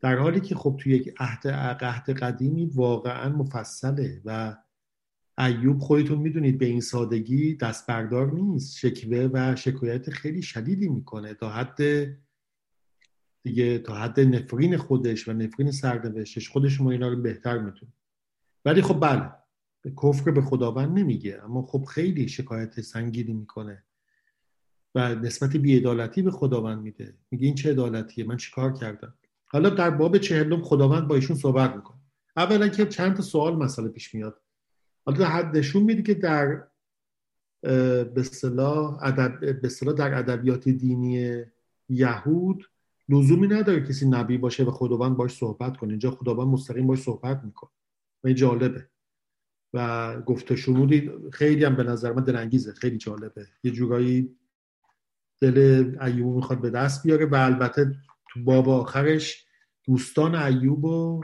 در 0.00 0.16
حالی 0.16 0.40
که 0.40 0.54
خب 0.54 0.76
توی 0.80 0.92
یک 0.92 1.14
عهد 1.18 1.48
عهد 1.84 2.10
قدیمی 2.10 2.66
واقعا 2.66 3.28
مفصله 3.28 4.22
و 4.24 4.56
ایوب 5.38 5.78
خودتون 5.78 6.18
می‌دونید 6.18 6.58
به 6.58 6.66
این 6.66 6.80
سادگی 6.80 7.54
دست 7.54 7.86
بردار 7.86 8.32
نیست. 8.32 8.78
شکوه 8.78 9.30
و 9.32 9.56
شکایت 9.56 10.10
خیلی 10.10 10.42
شدیدی 10.42 10.88
می‌کنه. 10.88 11.34
تا 11.34 11.50
حد 11.50 11.78
دیگه 13.42 13.78
تا 13.78 13.94
حد 13.94 14.20
نفرین 14.20 14.76
خودش 14.76 15.28
و 15.28 15.32
نفرین 15.32 15.70
سرنوشتش 15.70 16.48
خودش 16.48 16.80
ما 16.80 16.90
اینا 16.90 17.08
رو 17.08 17.22
بهتر 17.22 17.58
می‌تونه 17.58 17.92
ولی 18.64 18.82
خب 18.82 19.00
بله 19.00 19.32
به 19.82 19.90
کفر 19.90 20.30
به 20.30 20.42
خداوند 20.42 20.98
نمیگه 20.98 21.40
اما 21.44 21.62
خب 21.62 21.84
خیلی 21.84 22.28
شکایت 22.28 22.80
سنگینی 22.80 23.32
می‌کنه 23.32 23.84
و 24.94 25.14
نسبت 25.14 25.56
بیعدالتی 25.56 26.22
به 26.22 26.30
خداوند 26.30 26.82
میده. 26.82 27.14
میگه 27.30 27.46
این 27.46 27.54
چه 27.54 27.70
عدالتیه؟ 27.70 28.24
من 28.24 28.36
چیکار 28.36 28.72
کردم؟ 28.72 29.14
حالا 29.46 29.70
در 29.70 29.90
باب 29.90 30.18
چهلم 30.18 30.62
خداوند 30.62 31.08
با 31.08 31.14
ایشون 31.14 31.36
صحبت 31.36 31.76
می‌کنه. 31.76 31.98
اولا 32.36 32.68
که 32.68 32.86
چند 32.86 33.16
تا 33.16 33.22
سوال 33.22 33.56
مسئله 33.56 33.88
پیش 33.88 34.14
میاد. 34.14 34.40
حالا 35.04 35.24
حد 35.24 35.56
نشون 35.56 35.82
میده 35.82 36.02
که 36.02 36.14
در 36.14 36.62
به 37.62 38.14
اصطلاح 38.16 39.10
در 39.96 40.18
ادبیات 40.18 40.68
دینی 40.68 41.42
یهود 41.88 42.64
لزومی 43.12 43.46
نداره 43.46 43.80
کسی 43.80 44.08
نبی 44.08 44.38
باشه 44.38 44.64
و 44.64 44.70
خداوند 44.70 45.16
باش 45.16 45.36
صحبت 45.36 45.76
کنه. 45.76 45.90
اینجا 45.90 46.10
خداوند 46.10 46.48
مستقیم 46.48 46.86
باش 46.86 47.02
صحبت 47.02 47.44
می‌کنه. 47.44 47.70
و 48.24 48.26
این 48.26 48.36
جالبه. 48.36 48.88
و 49.74 50.20
گفته 50.20 50.56
شنودی 50.56 51.10
خیلی 51.32 51.64
هم 51.64 51.76
به 51.76 51.82
نظر 51.82 52.12
من 52.12 52.24
دلانگیزه 52.24 52.72
خیلی 52.72 52.98
جالبه. 52.98 53.46
یه 53.64 53.70
جورایی 53.70 54.36
دل 55.40 55.56
ایوب 56.00 56.36
می‌خواد 56.36 56.60
به 56.60 56.70
دست 56.70 57.02
بیاره 57.02 57.26
و 57.26 57.34
البته 57.34 57.94
تو 58.32 58.44
باب 58.44 58.68
آخرش 58.68 59.46
دوستان 59.84 60.34
ایوب 60.34 60.86
رو 60.86 61.20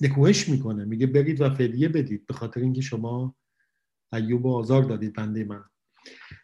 نکوهش 0.00 0.48
می‌کنه. 0.48 0.84
میگه 0.84 1.06
برید 1.06 1.40
و 1.40 1.50
فدیه 1.50 1.88
بدید 1.88 2.26
به 2.26 2.34
خاطر 2.34 2.60
اینکه 2.60 2.80
شما 2.80 3.36
ایوب 4.12 4.46
آزار 4.46 4.82
دادید 4.82 5.12
بنده 5.12 5.44
من. 5.44 5.64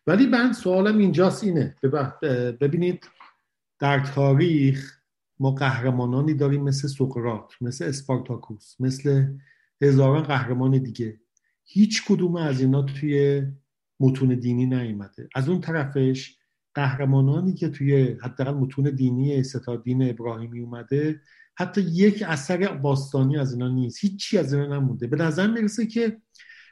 ولی 0.06 0.26
من 0.26 0.52
سوالم 0.52 0.98
اینجاست 0.98 1.44
اینه. 1.44 1.76
ببینید 2.61 3.08
در 3.80 4.00
تاریخ 4.00 5.00
ما 5.38 5.50
قهرمانانی 5.50 6.34
داریم 6.34 6.62
مثل 6.62 6.88
سقراط 6.88 7.52
مثل 7.60 7.84
اسپارتاکوس 7.84 8.80
مثل 8.80 9.26
هزاران 9.82 10.22
قهرمان 10.22 10.78
دیگه. 10.78 11.20
هیچ 11.64 12.04
کدوم 12.04 12.36
از 12.36 12.60
اینا 12.60 12.82
توی 12.82 13.42
متون 14.00 14.28
دینی 14.28 14.66
نیومده. 14.66 15.28
از 15.34 15.48
اون 15.48 15.60
طرفش 15.60 16.36
قهرمانانی 16.74 17.54
که 17.54 17.68
توی 17.68 18.16
حداقل 18.22 18.52
متون 18.52 18.90
دینی 18.90 19.42
ستا 19.42 19.76
دین 19.76 20.10
ابراهیمی 20.10 20.60
اومده 20.60 21.20
حتی 21.54 21.80
یک 21.80 22.24
اثر 22.26 22.74
باستانی 22.76 23.38
از 23.38 23.52
اینا 23.52 23.68
نیست. 23.68 23.98
هیچی 24.00 24.38
از 24.38 24.54
اینا 24.54 24.66
نمونده. 24.76 25.06
به 25.06 25.16
نظر 25.16 25.46
می‌رسه 25.46 25.86
که 25.86 26.16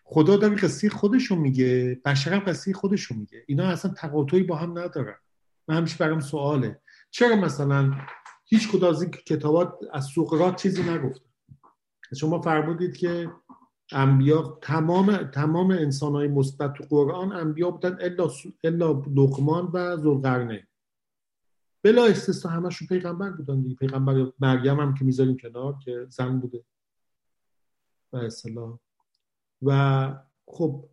خدا 0.04 0.36
داره 0.36 0.56
قصه 0.56 0.88
خودشو 0.88 1.36
میگه 1.36 2.00
بشر 2.04 2.34
هم 2.34 2.40
قصه 2.40 2.72
خودشو 2.72 3.14
میگه. 3.14 3.44
اینا 3.46 3.66
اصلا 3.66 3.90
تقاطعی 3.90 4.42
با 4.42 4.56
هم 4.56 4.78
ندارن. 4.78 5.16
من 5.68 5.76
همیشه 5.76 5.96
برام 5.98 6.20
سواله. 6.20 6.80
چرا 7.10 7.36
مثلا 7.36 7.94
هیچ 8.44 8.68
کدوم 8.68 8.88
از 8.88 9.02
این 9.02 9.10
کتابات 9.10 9.78
از 9.92 10.06
سقراط 10.14 10.62
چیزی 10.62 10.82
نگفته 10.82 11.28
شما 12.16 12.40
فرمودید 12.40 12.96
که 12.96 13.30
انبیا 13.92 14.58
تمام 14.62 15.16
تمام 15.16 15.70
انسان 15.70 16.12
های 16.12 16.28
مثبت 16.28 16.72
تو 16.72 16.84
قرآن 16.84 17.32
انبیا 17.32 17.70
بودن 17.70 17.98
الا 18.00 18.30
الا 18.64 19.02
لقمان 19.16 19.70
و 19.72 19.96
ذوالقرنین. 19.96 20.62
بلا 21.82 22.06
استثنا 22.06 22.52
همشون 22.52 22.88
پیغمبر 22.88 23.30
بودن 23.30 23.62
دیگه. 23.62 23.74
پیغمبر 23.74 24.32
مریم 24.38 24.80
هم 24.80 24.94
که 24.94 25.04
می‌ذاریم 25.04 25.36
کنار 25.36 25.78
که 25.84 26.06
زن 26.08 26.40
بوده. 26.40 26.64
و 28.12 28.16
اصطلاح 28.16 28.78
و 29.62 30.14
خب 30.46 30.88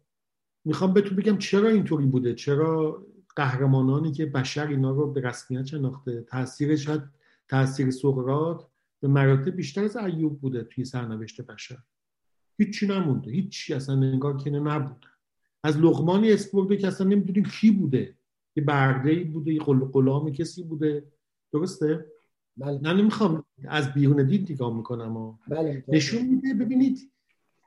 می‌خوام 0.66 0.94
بهتون 0.94 1.18
بگم 1.18 1.38
چرا 1.38 1.70
اینطوری 1.70 2.06
بوده؟ 2.06 2.34
چرا 2.36 3.06
قهرمانانی 3.36 4.12
که 4.12 4.26
بشر 4.26 4.68
اینا 4.68 4.92
رو 4.92 5.12
به 5.12 5.22
رسمیت 5.22 5.66
شناخته. 5.66 6.22
تاثیر 6.22 6.76
شاید 6.76 7.02
تاثیر 7.50 7.92
سقراط 7.92 8.64
به 9.00 9.08
مراتب 9.08 9.56
بیشتر 9.56 9.84
از 9.84 9.98
ایوب 9.98 10.42
بوده 10.42 10.64
توی 10.64 10.86
سرنوشت 10.86 11.42
بشر. 11.42 11.78
هیچی 12.58 12.88
نمونده. 12.88 13.32
هیچی. 13.32 13.74
اصلا 13.74 13.96
انگار 13.96 14.38
که 14.38 14.50
نبوده 14.50 15.08
از 15.64 15.78
لغمانی 15.78 16.32
اسم 16.32 16.68
که 16.68 16.88
اصلا 16.88 17.08
نمی‌دونیم 17.08 17.44
کی 17.44 17.72
بوده. 17.72 18.16
یه 18.56 18.64
برده 18.64 19.10
ای 19.10 19.24
بوده 19.24 19.54
یه 19.54 19.60
غلام 19.62 20.32
کسی 20.32 20.64
بوده. 20.64 21.12
درسته؟ 21.54 22.06
بله. 22.58 22.80
نه 22.82 22.94
نمی‌خوام 22.94 23.46
از 23.68 23.94
بیرون 23.94 24.28
دید 24.28 24.52
نگاه 24.52 24.78
می‌کنم 24.78 25.18
و 25.18 25.38
بله. 25.48 25.84
نشون 25.88 26.26
میده. 26.26 26.54
ببینید 26.54 27.12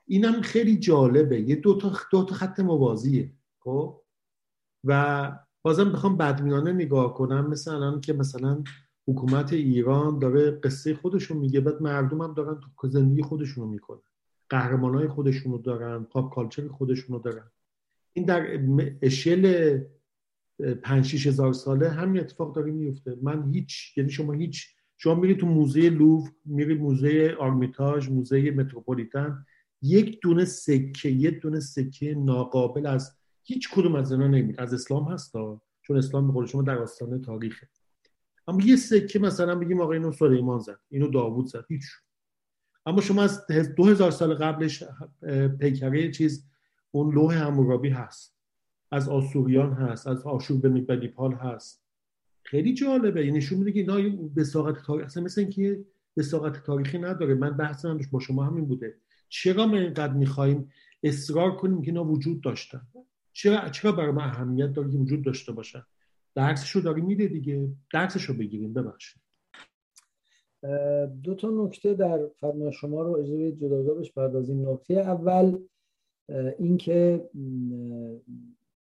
اینم 0.07 0.41
خیلی 0.41 0.77
جالبه. 0.77 1.41
یه 1.41 1.57
دو 1.57 1.79
تا, 1.79 1.93
دو 2.11 2.25
تا 2.25 2.35
خط 2.35 2.61
موازیه. 2.61 3.33
خب؟ 3.59 4.01
و 4.85 5.33
بازم 5.63 5.93
بخوام 5.93 6.17
بدمینانه 6.17 6.73
نگاه 6.73 7.15
کنم. 7.15 7.51
مثل 7.51 7.75
الان 7.75 8.01
که 8.01 8.13
مثلا 8.13 8.63
حکومت 9.09 9.53
ایران 9.53 10.19
داره 10.19 10.51
قصه 10.51 10.95
خودشون 10.95 11.37
میگه 11.37 11.61
بعد 11.61 11.83
مردم 11.83 12.23
هم 12.23 12.35
دارن 12.35 12.61
تو 12.81 12.89
زندگی 12.89 13.23
خودشونو 13.23 13.67
می‌کنن. 13.67 14.01
قهرمان 14.49 14.95
های 14.95 15.09
خودشونو 15.09 15.59
دارن 15.59 16.05
پاپ 16.05 16.35
کالچر 16.35 16.69
خودشونو 16.69 17.19
دارن. 17.19 17.51
این 18.13 18.25
در 18.25 18.61
اشل 19.03 19.79
پنج 20.83 21.29
هزار 21.29 21.53
ساله 21.53 21.89
همین 21.89 22.21
اتفاق 22.21 22.55
داره 22.55 22.73
میفته. 22.73 23.17
من 23.23 23.53
هیچ 23.53 23.99
یعنی 23.99 24.11
شما 24.11 24.33
هیچ 24.33 24.75
شما 24.97 25.15
میری 25.15 25.35
تو 25.35 25.47
موزه 25.47 25.91
لوف 25.91 26.31
میری 26.45 26.75
موزه 26.75 27.37
آرمیتاژ 27.41 28.09
موزه 28.09 28.51
متروپولیتن 28.51 29.45
یک 29.83 30.21
دونه 30.23 30.45
سکه 30.45 31.09
یک 31.09 31.41
دونه 31.41 31.61
سکه 31.61 32.15
ناقابل 32.15 32.87
از 32.87 33.19
هیچ 33.49 33.71
کدوم 33.71 33.95
از 33.95 34.13
اینا 34.13 34.27
نمید 34.27 34.61
از 34.61 34.75
اسلام 34.75 35.05
هستا 35.05 35.63
چون 35.83 35.97
اسلام 35.97 36.35
به 36.35 36.47
شما 36.47 36.63
در 36.63 36.79
آستانه 36.79 37.19
تاریخه. 37.19 37.69
اما 38.49 38.63
یه 38.65 38.77
سکه 38.77 39.19
مثلا 39.19 39.55
بگیم 39.55 39.81
آقا 39.81 39.93
اینو 39.93 40.13
سلیمان 40.13 40.59
زد. 40.59 40.81
اینو 40.89 41.09
داوود 41.09 41.47
زد. 41.47 41.65
هیچ. 41.69 41.85
اما 42.87 43.01
شما 43.01 43.23
از 43.23 43.47
دو 43.77 43.85
هزار 43.85 44.11
سال 44.11 44.35
قبلش 44.35 44.85
پیکره 45.61 46.11
چیز 46.11 46.47
اون 46.91 47.15
لوح 47.15 47.35
همورابی 47.35 47.89
هست. 47.89 48.37
از 48.91 49.09
آسوریان 49.09 49.73
هست 49.73 50.07
از 50.07 50.23
آشور 50.23 50.57
به 50.57 50.97
نیپال 50.97 51.33
هست. 51.33 51.85
خیلی 52.43 52.75
جالبه. 52.75 53.27
یعنی 53.27 53.39
نشون 53.39 53.59
میده 53.59 53.73
که 53.73 53.81
اینا 53.81 54.27
بساقت 54.37 54.83
تاریخ 54.83 55.07
اصلا 55.07 55.23
مثل 55.23 55.41
اینکه 55.41 55.85
بساقت 56.17 56.63
تاریخی 56.63 56.99
نداره. 56.99 57.35
من 57.35 57.51
بحث 57.51 57.85
من 57.85 58.01
با 58.11 58.21
شما 58.21 58.45
همین 58.45 58.67
بوده. 58.67 58.95
چرا 59.29 59.67
ما 59.67 59.77
اینقدر 59.77 60.13
می‌خوایم 60.13 60.73
اصرار 61.03 61.57
کنیم 61.57 61.83
که 61.83 61.89
اینا 61.89 62.05
وجود 62.05 62.41
داشتن؟ 62.41 62.87
چرا 63.39 63.69
چرا 63.69 63.93
برای 63.93 64.11
ما 64.11 64.23
اهمیت 64.23 64.73
داره 64.73 64.91
که 64.91 64.97
وجود 64.97 65.25
داشته 65.25 65.53
باشن 65.53 65.83
درسش 66.35 66.71
رو 66.71 66.81
داری 66.81 67.01
میده 67.01 67.27
دیگه. 67.27 67.69
درسش 67.93 68.23
رو 68.23 68.35
بگیریم 68.35 68.73
ببخشید. 68.73 69.23
دو 71.23 71.35
تا 71.35 71.51
نکته 71.51 71.95
در 71.95 72.27
فرمان 72.27 72.71
شما 72.71 73.03
رو 73.03 73.13
اجازه 73.13 73.53
جداگاه 73.53 73.95
بهش 73.95 74.13
پردازیم. 74.13 74.69
نکته 74.69 74.95
اول 74.95 75.59
اینکه 76.59 77.31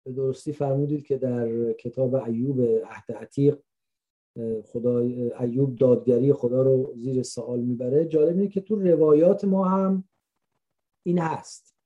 به 0.04 0.12
درستی 0.12 0.52
فرمودید 0.52 1.06
که 1.06 1.18
در 1.18 1.72
کتاب 1.72 2.14
ایوب 2.14 2.60
عهد 2.60 3.12
عتیق 3.12 3.58
خدا 4.64 4.98
ایوب 5.40 5.76
دادگری 5.76 6.32
خدا 6.32 6.62
رو 6.62 6.94
زیر 6.96 7.22
سوال 7.22 7.60
می‌بره. 7.60 8.04
جالب 8.04 8.36
اینه 8.36 8.48
که 8.48 8.60
تو 8.60 8.74
روایات 8.74 9.44
ما 9.44 9.68
هم 9.68 10.04
این 11.06 11.18
هست. 11.18 11.76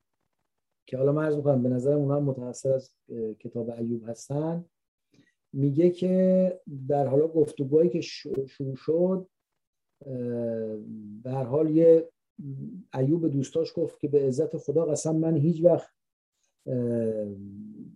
که 0.85 0.97
حالا 0.97 1.11
من 1.11 1.35
می‌کنم 1.35 1.63
به 1.63 1.69
نظرم 1.69 1.99
اونها 1.99 2.19
متأثر 2.19 2.73
از 2.73 2.91
کتاب 3.39 3.69
ایوب 3.69 4.09
هستن. 4.09 4.65
میگه 5.53 5.89
که 5.89 6.59
در 6.87 7.07
حالا 7.07 7.27
گفتگوهایی 7.27 7.89
که 7.89 8.01
شروع 8.01 8.75
شد 8.75 9.27
به 11.23 11.31
هر 11.31 11.43
حال 11.43 11.69
یه 11.69 12.09
ایوب 12.93 13.27
دوستاش 13.27 13.73
گفت 13.75 13.99
که 13.99 14.07
به 14.07 14.27
عزت 14.27 14.57
خدا 14.57 14.85
قسم 14.85 15.15
من 15.15 15.37
هیچ 15.37 15.63
وقت 15.63 15.89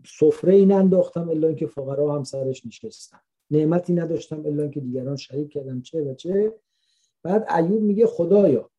سفره 0.05 0.53
ای 0.53 0.65
ننداختم 0.65 1.29
الا 1.29 1.47
اینکه 1.47 1.67
فقرا 1.67 2.15
هم 2.15 2.23
سرش 2.23 2.65
نشستن. 2.65 3.19
نعمتی 3.51 3.93
نداشتم 3.93 4.45
الا 4.45 4.63
اینکه 4.63 4.79
دیگران 4.79 5.15
شریک 5.15 5.49
کردم 5.49 5.81
چه 5.81 6.03
و 6.03 6.13
چه. 6.13 6.53
بعد 7.23 7.51
ایوب 7.51 7.81
میگه 7.81 8.05
خدایا 8.05 8.69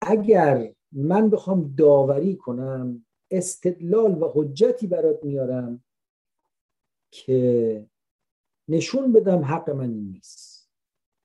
اگر 0.00 0.74
من 0.92 1.30
بخوام 1.30 1.74
داوری 1.78 2.36
کنم 2.36 3.06
استدلال 3.30 4.22
و 4.22 4.30
حجتی 4.34 4.86
برات 4.86 5.24
میارم 5.24 5.84
که 7.10 7.86
نشون 8.68 9.12
بدم 9.12 9.42
حق 9.44 9.70
من 9.70 9.90
نیست. 9.90 10.70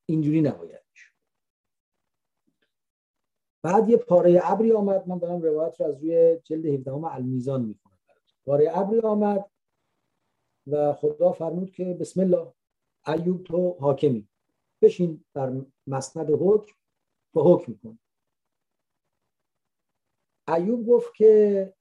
اینجوری 0.05 0.41
نباید 0.41 0.87
بعد 3.67 3.89
یه 3.89 3.97
پاره 3.97 4.39
ابری 4.43 4.71
آمد 4.71 5.07
من 5.07 5.17
دارم 5.17 5.41
روایت 5.41 5.81
رو 5.81 5.87
از 5.87 6.01
روی 6.01 6.39
جلد 6.43 6.65
17 6.65 6.93
المیزان 6.93 7.61
می‌کنم 7.61 7.97
پاره 8.45 8.77
ابری 8.77 8.99
آمد 8.99 9.45
و 10.67 10.93
خدا 10.93 11.31
فرمود 11.31 11.71
که 11.71 11.93
بسم 11.93 12.21
الله 12.21 12.53
ایوب 13.07 13.43
تو 13.43 13.77
حاکمی. 13.79 14.27
بشین 14.81 15.25
در 15.33 15.53
مسند 15.87 16.29
حکم 16.31 16.75
و 17.35 17.39
حکم 17.39 17.73
کن. 17.83 17.99
ایوب 20.47 20.87
گفت 20.87 21.15
که 21.15 21.73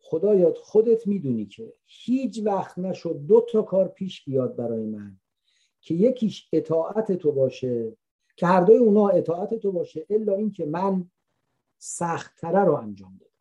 خدایات 0.00 0.58
خودت 0.58 1.06
می‌دونی 1.06 1.46
که 1.46 1.74
هیچ 1.84 2.42
وقت 2.44 2.78
نشد 2.78 3.26
دو 3.26 3.46
تا 3.52 3.62
کار 3.62 3.88
پیش 3.88 4.24
بیاد 4.24 4.56
برای 4.56 4.84
من 4.84 5.20
که 5.80 5.94
یکیش 5.94 6.48
اطاعت 6.52 7.12
تو 7.12 7.32
باشه 7.32 7.96
که 8.36 8.46
هر 8.46 8.60
دوی 8.60 8.76
اونا 8.76 9.08
اطاعت 9.08 9.54
تو 9.54 9.72
باشه 9.72 10.06
الا 10.10 10.34
اینکه 10.34 10.66
من 10.66 11.10
سختتره 11.78 12.64
رو 12.64 12.74
انجام 12.74 13.16
دادم 13.20 13.34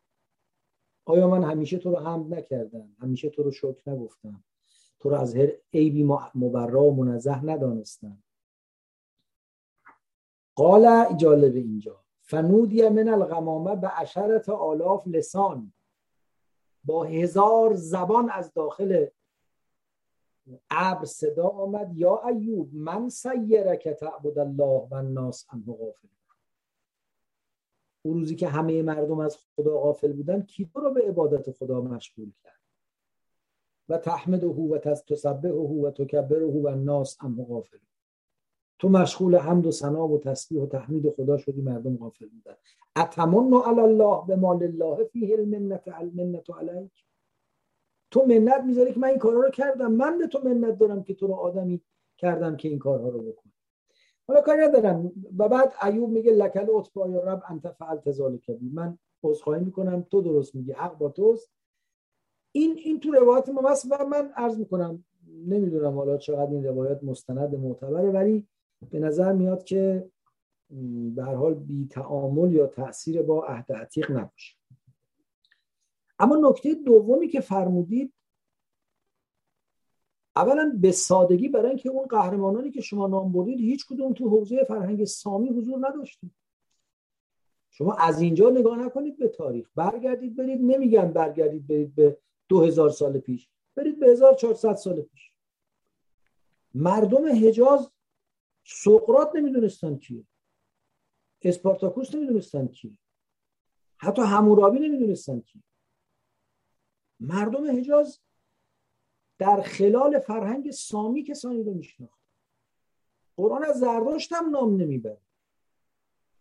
آیا 1.05 1.27
من 1.27 1.43
همیشه 1.43 1.77
تو 1.77 1.91
رو 1.91 1.99
حمد 1.99 2.33
نکردم؟ 2.33 2.95
همیشه 2.99 3.29
تو 3.29 3.43
رو 3.43 3.51
شکر 3.51 3.89
نگفتم. 3.89 4.43
تو 4.99 5.09
رو 5.09 5.15
از 5.15 5.35
هر 5.35 5.51
عیبی 5.73 6.03
مبرا 6.35 6.83
و 6.83 6.95
منزه 7.03 7.45
ندانستم. 7.45 8.23
قال 10.55 11.15
جالب 11.17 11.55
اینجا. 11.55 12.02
فنودی 12.25 12.89
من 12.89 13.09
الغمامه 13.09 13.75
به 13.75 13.87
عشرت 13.87 14.49
آلاف 14.49 15.07
لسان. 15.07 15.73
با 16.83 17.03
هزار 17.03 17.73
زبان 17.73 18.29
از 18.29 18.53
داخل 18.53 19.07
ابر 20.69 21.05
صدا 21.05 21.47
آمد 21.47 21.97
یا 21.97 22.27
ایوب 22.27 22.69
من 22.73 23.09
که 23.81 23.93
تعبد 23.93 24.39
الله 24.39 24.87
و 24.91 24.95
الناس 24.95 25.45
عنه 25.49 25.65
غافل. 25.65 26.07
اون 28.01 28.19
روزی 28.19 28.35
که 28.35 28.47
همه 28.47 28.81
مردم 28.81 29.19
از 29.19 29.37
خدا 29.55 29.77
غافل 29.77 30.13
بودن 30.13 30.41
کی 30.41 30.65
تو 30.65 30.79
رو 30.79 30.93
به 30.93 31.01
عبادت 31.01 31.51
خدا 31.51 31.81
مشغول 31.81 32.31
کرد؟ 32.43 32.59
و 33.89 33.97
تحمده 33.97 34.47
و 34.47 34.77
تسبحه 34.77 35.51
و 35.51 35.91
تکبره 35.91 36.45
و 36.45 36.67
الناس 36.67 37.17
عنه 37.21 37.45
غافل. 37.45 37.77
تو 38.79 38.89
مشغول 38.89 39.35
حمد 39.35 39.65
و 39.65 39.71
ثنا 39.71 40.07
و 40.07 40.17
تسبیح 40.17 40.61
و 40.61 40.65
تحمید 40.65 41.09
خدا 41.09 41.37
شدی 41.37 41.61
مردم 41.61 41.97
غافل 41.97 42.27
بودن 42.27 42.55
اتمن 42.97 43.59
علی 43.59 43.81
الله 43.81 44.27
بما 44.27 44.63
لله 44.63 45.03
فیه 45.03 45.35
المنة 45.39 45.87
المنة 45.87 46.49
علیک. 46.49 47.05
تو 48.11 48.25
منت 48.25 48.63
می‌ذاری 48.63 48.93
که 48.93 48.99
من 48.99 49.07
این 49.07 49.17
کارها 49.17 49.41
رو 49.41 49.49
کردم. 49.49 49.91
من 49.91 50.17
به 50.17 50.27
تو 50.27 50.39
منت 50.43 50.77
دارم 50.77 51.03
که 51.03 51.13
تو 51.13 51.27
رو 51.27 51.33
آدمی 51.33 51.81
کردم 52.17 52.55
که 52.55 52.69
این 52.69 52.79
کارها 52.79 53.09
رو 53.09 53.21
بکن 53.21 53.49
حالا 54.27 54.41
کاری 54.41 54.61
ندارم. 54.61 55.11
و 55.37 55.49
بعد 55.49 55.73
ایوب 55.83 56.09
میگه 56.09 56.31
لک 56.31 56.75
العتبی 56.75 57.09
یا 57.09 57.23
رب 57.23 57.43
انت 57.49 57.71
فعلت 57.71 58.11
ذلک 58.11 58.57
من 58.73 58.97
عذرخواهی 59.23 59.63
می‌کنم. 59.63 60.07
تو 60.11 60.21
درست 60.21 60.55
میگی. 60.55 60.71
حق 60.71 60.97
با 60.97 61.09
توست. 61.09 61.51
این 62.51 62.77
این 62.77 62.99
تو 62.99 63.11
روایت 63.11 63.49
ما 63.49 63.69
هست 63.69 63.85
و 63.91 64.05
من 64.05 64.31
عرض 64.35 64.59
می‌کنم. 64.59 65.05
نمی‌دونم 65.47 65.97
حالا 65.97 66.17
چقدر 66.17 66.51
این 66.51 66.65
روایت 66.65 67.03
مستند 67.03 67.55
معتبره 67.55 68.11
ولی 68.11 68.47
به 68.89 68.99
نظر 68.99 69.33
میاد 69.33 69.63
که 69.63 70.11
به 71.15 71.23
حال 71.23 71.53
بی 71.53 71.87
تعامل 71.87 72.53
یا 72.53 72.67
تاثیر 72.67 73.21
با 73.21 73.45
عهد 73.45 73.71
عتیق 73.71 74.11
نباشه. 74.11 74.57
اما 76.19 76.49
نکته 76.49 76.73
دومی 76.73 77.27
که 77.27 77.41
فرمودید 77.41 78.13
اولا 80.35 80.77
به 80.81 80.91
سادگی 80.91 81.49
برای 81.49 81.69
اینکه 81.69 81.89
اون 81.89 82.07
قهرمانانی 82.07 82.71
که 82.71 82.81
شما 82.81 83.07
نام 83.07 83.31
بردید 83.31 83.59
هیچ 83.59 83.85
کدوم 83.85 84.13
تو 84.13 84.29
حوزه 84.29 84.63
فرهنگ 84.63 85.05
سامی 85.05 85.49
حضور 85.49 85.87
نداشتید 85.87 86.31
شما 87.69 87.93
از 87.93 88.21
اینجا 88.21 88.49
نگاه 88.49 88.77
نکنید 88.77 89.17
به 89.17 89.27
تاریخ. 89.27 89.69
برگردید 89.75 90.35
برید 90.35 90.61
نمیگن 90.61 91.11
برگردید 91.11 91.67
برید 91.67 91.95
به 91.95 92.17
دو 92.49 92.61
هزار 92.61 92.89
سال 92.89 93.19
پیش. 93.19 93.49
برید 93.75 93.99
به 93.99 94.07
1400 94.07 94.73
سال 94.73 95.01
پیش. 95.01 95.31
مردم 96.75 97.47
حجاز 97.47 97.91
سقرات 98.63 99.35
نمی‌دونستن 99.35 99.97
کیه. 99.97 100.23
اسپارتاکوس 101.41 102.15
نمی‌دونستن 102.15 102.67
کیه. 102.67 102.97
حتی 103.97 104.21
همورابی 104.21 104.79
نمی‌دونستن 104.79 105.39
کیه. 105.39 105.63
مردم 107.19 107.77
حجاز 107.77 108.19
در 109.37 109.61
خلال 109.61 110.19
فرهنگ 110.19 110.71
سامی 110.71 111.23
کسانی 111.23 111.63
رو 111.63 111.73
میشناخت 111.73 112.19
قرآن 113.37 113.63
از 113.63 113.79
زرداشت 113.79 114.33
هم 114.33 114.49
نام 114.49 114.81
نمی‌بره. 114.81 115.21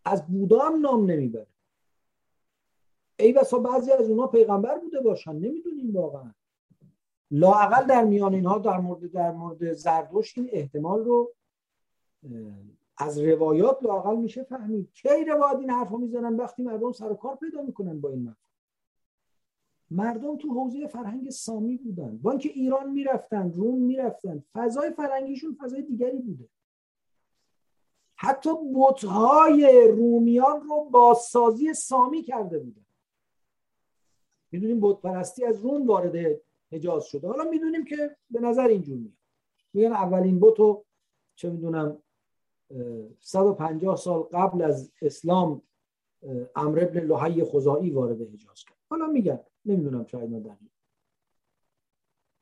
از 0.04 0.26
بودا 0.26 0.58
هم 0.58 0.80
نام 0.80 1.10
نمی‌بره. 1.10 1.46
ای 3.18 3.32
بسا 3.32 3.58
بعضی 3.58 3.92
از 3.92 4.08
اونها 4.10 4.26
پیغمبر 4.26 4.78
بوده 4.78 5.00
باشن. 5.00 5.32
نمی‌دونیم 5.32 5.96
واقعا. 5.96 6.34
لاعقل 7.30 7.86
در 7.86 8.04
میان 8.04 8.34
اینها 8.34 8.58
در 8.58 8.78
مورد 8.78 9.12
در 9.12 9.32
مورد 9.32 9.72
زردشت 9.72 10.38
این 10.38 10.48
احتمال 10.52 11.04
رو 11.04 11.34
از 12.96 13.18
روایات 13.18 13.82
لاقل 13.82 14.16
میشه 14.16 14.42
فهمید. 14.42 14.92
کی 14.92 15.24
روایت 15.24 15.58
این 15.58 15.70
حرفا 15.70 15.96
می‌زنن؟ 15.96 16.36
وقتی 16.36 16.62
مردم 16.62 16.92
سر 16.92 17.14
کار 17.14 17.36
پیدا 17.36 17.62
می‌کنن 17.62 18.00
با 18.00 18.08
این 18.08 18.18
مفهوم. 18.18 18.36
مردم 19.90 20.36
تو 20.36 20.48
حوزه 20.48 20.86
فرهنگ 20.86 21.30
سامی 21.30 21.76
بودن. 21.76 22.18
با 22.18 22.30
اینکه 22.30 22.48
ایران 22.48 22.90
می‌رفتن 22.90 23.52
روم 23.52 23.82
می‌رفتن 23.82 24.44
فضای 24.52 24.90
فرهنگیشون 24.90 25.54
فضای 25.60 25.82
دیگری 25.82 26.18
بوده. 26.18 26.48
حتی 28.14 28.50
بتهای 28.74 29.88
رومیان 29.96 30.60
رو 30.60 30.88
بازسازی 30.90 31.74
سامی 31.74 32.22
کرده 32.22 32.58
بودن. 32.58 32.84
می‌دونیم 34.50 34.80
بت 34.80 35.00
پرستی 35.00 35.44
از 35.44 35.60
روم 35.60 35.86
وارد 35.86 36.40
حجاز 36.72 37.04
شده. 37.04 37.28
حالا 37.28 37.50
می‌دونیم 37.50 37.84
که 37.84 38.16
به 38.30 38.40
نظر 38.40 38.66
اینجور 38.66 38.98
میاد. 38.98 39.16
میگن 39.72 39.92
اولین 39.92 40.40
بت 40.40 40.58
رو 40.58 40.84
چه 41.34 41.50
می‌دونم 41.50 42.01
150 43.20 43.96
سال 43.96 44.22
قبل 44.22 44.62
از 44.62 44.92
اسلام 45.02 45.62
امر 46.56 46.80
ابن 46.82 47.00
لحی 47.00 47.44
خزائی 47.44 47.90
وارد 47.90 48.20
حجاز 48.20 48.64
کرد. 48.64 48.78
حالا 48.90 49.06
میگن 49.06 49.40
نمی‌دونم 49.64 50.04
شاید 50.04 50.42
دقیق. 50.42 50.70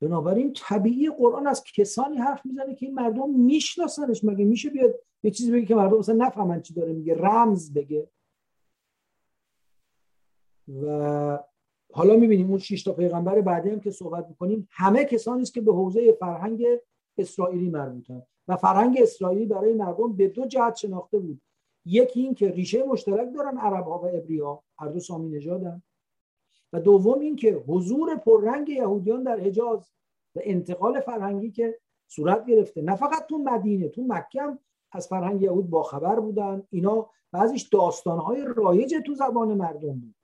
بنابراین 0.01 0.53
طبیعی 0.53 1.11
قرآن 1.11 1.47
از 1.47 1.65
کسانی 1.77 2.17
حرف 2.17 2.47
می‌زنه 2.47 2.75
که 2.75 2.87
این 2.87 2.95
مردم 2.95 3.31
میشناسنش. 3.31 4.25
مگه 4.25 4.45
میشه 4.45 4.71
بیاد 4.71 4.95
یه 5.23 5.31
چیزی 5.31 5.53
بگه 5.53 5.67
که 5.67 5.75
مردم 5.75 5.99
مثلا 5.99 6.27
نفهمن 6.27 6.63
چی 6.63 6.75
داره 6.75 6.93
میگه؟ 6.93 7.15
رمز 7.15 7.73
بگه. 7.73 8.11
و 10.69 11.39
حالا 11.93 12.17
می‌بینیم 12.17 12.51
اون 12.51 12.59
شش 12.59 12.83
تا 12.83 12.93
پیغمبر 12.93 13.41
بعدی 13.41 13.71
هم 13.71 13.81
که 13.81 13.91
صحبت 13.91 14.29
می‌کنیم 14.29 14.69
همه 14.71 15.05
کسانی 15.05 15.43
است 15.43 15.55
که 15.55 15.61
به 15.61 15.73
حوزه 15.73 16.13
فرهنگ 16.13 16.67
اسرائیلی 17.19 17.71
مربوطن. 17.71 18.23
و 18.49 18.57
فرهنگ 18.57 18.99
اسرائیلی 19.03 19.47
برای 19.47 19.75
مردم 19.75 20.13
به 20.13 20.29
دو 20.29 20.47
جهت 20.47 20.75
شناخته 20.75 21.19
بود. 21.19 21.41
یکی 21.85 22.21
این 22.21 22.35
که 22.35 22.51
ریشه 22.51 22.83
مشترک 22.83 23.35
دارن 23.35 23.59
عرب 23.59 23.85
ها 23.85 23.99
و 23.99 24.07
عبری 24.07 24.39
ها 24.39 24.65
هر 24.79 24.89
دو 24.89 25.01
سامی 25.01 25.29
نژادن. 25.29 25.83
و 26.73 26.81
دوم 26.81 27.21
این 27.21 27.37
که 27.37 27.53
حضور 27.53 28.17
پررنگ 28.17 28.69
یهودیان 28.69 29.23
در 29.23 29.41
حجاز 29.41 29.91
و 30.35 30.41
انتقال 30.43 31.01
فرهنگی 31.01 31.51
که 31.51 31.79
صورت 32.07 32.47
گرفته 32.47 32.83
نه 32.83 32.97
فقط 32.97 33.27
تو 33.27 33.39
مدینه 33.39 33.89
تو 33.89 34.03
مکه 34.09 34.43
هم 34.43 34.59
از 34.93 35.09
فرهنگ 35.09 35.43
یهود 35.43 35.71
باخبر 35.71 36.21
بودن. 36.21 36.63
اینا 36.71 37.11
بعضیش 37.33 37.63
داستانهای 37.63 38.45
رایج 38.57 38.95
تو 39.07 39.15
زبان 39.15 39.55
مردم 39.55 40.01
بود. 40.01 40.15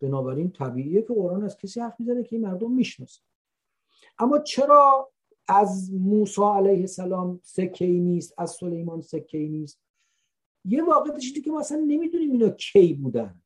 بنابراین 0.00 0.50
طبیعیه 0.50 1.02
که 1.02 1.14
قرآن 1.14 1.44
از 1.44 1.56
کسی 1.56 1.80
حرف 1.80 2.00
می‌زنه 2.00 2.24
که 2.24 2.36
این 2.36 2.46
مردم 2.46 2.70
می‌شناسه 2.70 3.20
اما 4.18 4.38
چرا 4.38 5.11
از 5.52 5.94
موسی 5.94 6.42
علیه 6.42 6.80
السلام 6.80 7.40
سکه 7.42 7.86
نیست 7.86 8.34
از 8.38 8.50
سلیمان 8.50 9.00
سکه 9.00 9.38
نیست. 9.38 9.80
یه 10.64 10.84
واقع 10.84 11.18
که 11.18 11.50
ما 11.50 11.60
اصلا 11.60 11.78
نمی‌دونیم 11.78 12.32
اینا 12.32 12.48
کی 12.48 12.94
بودن. 12.94 13.42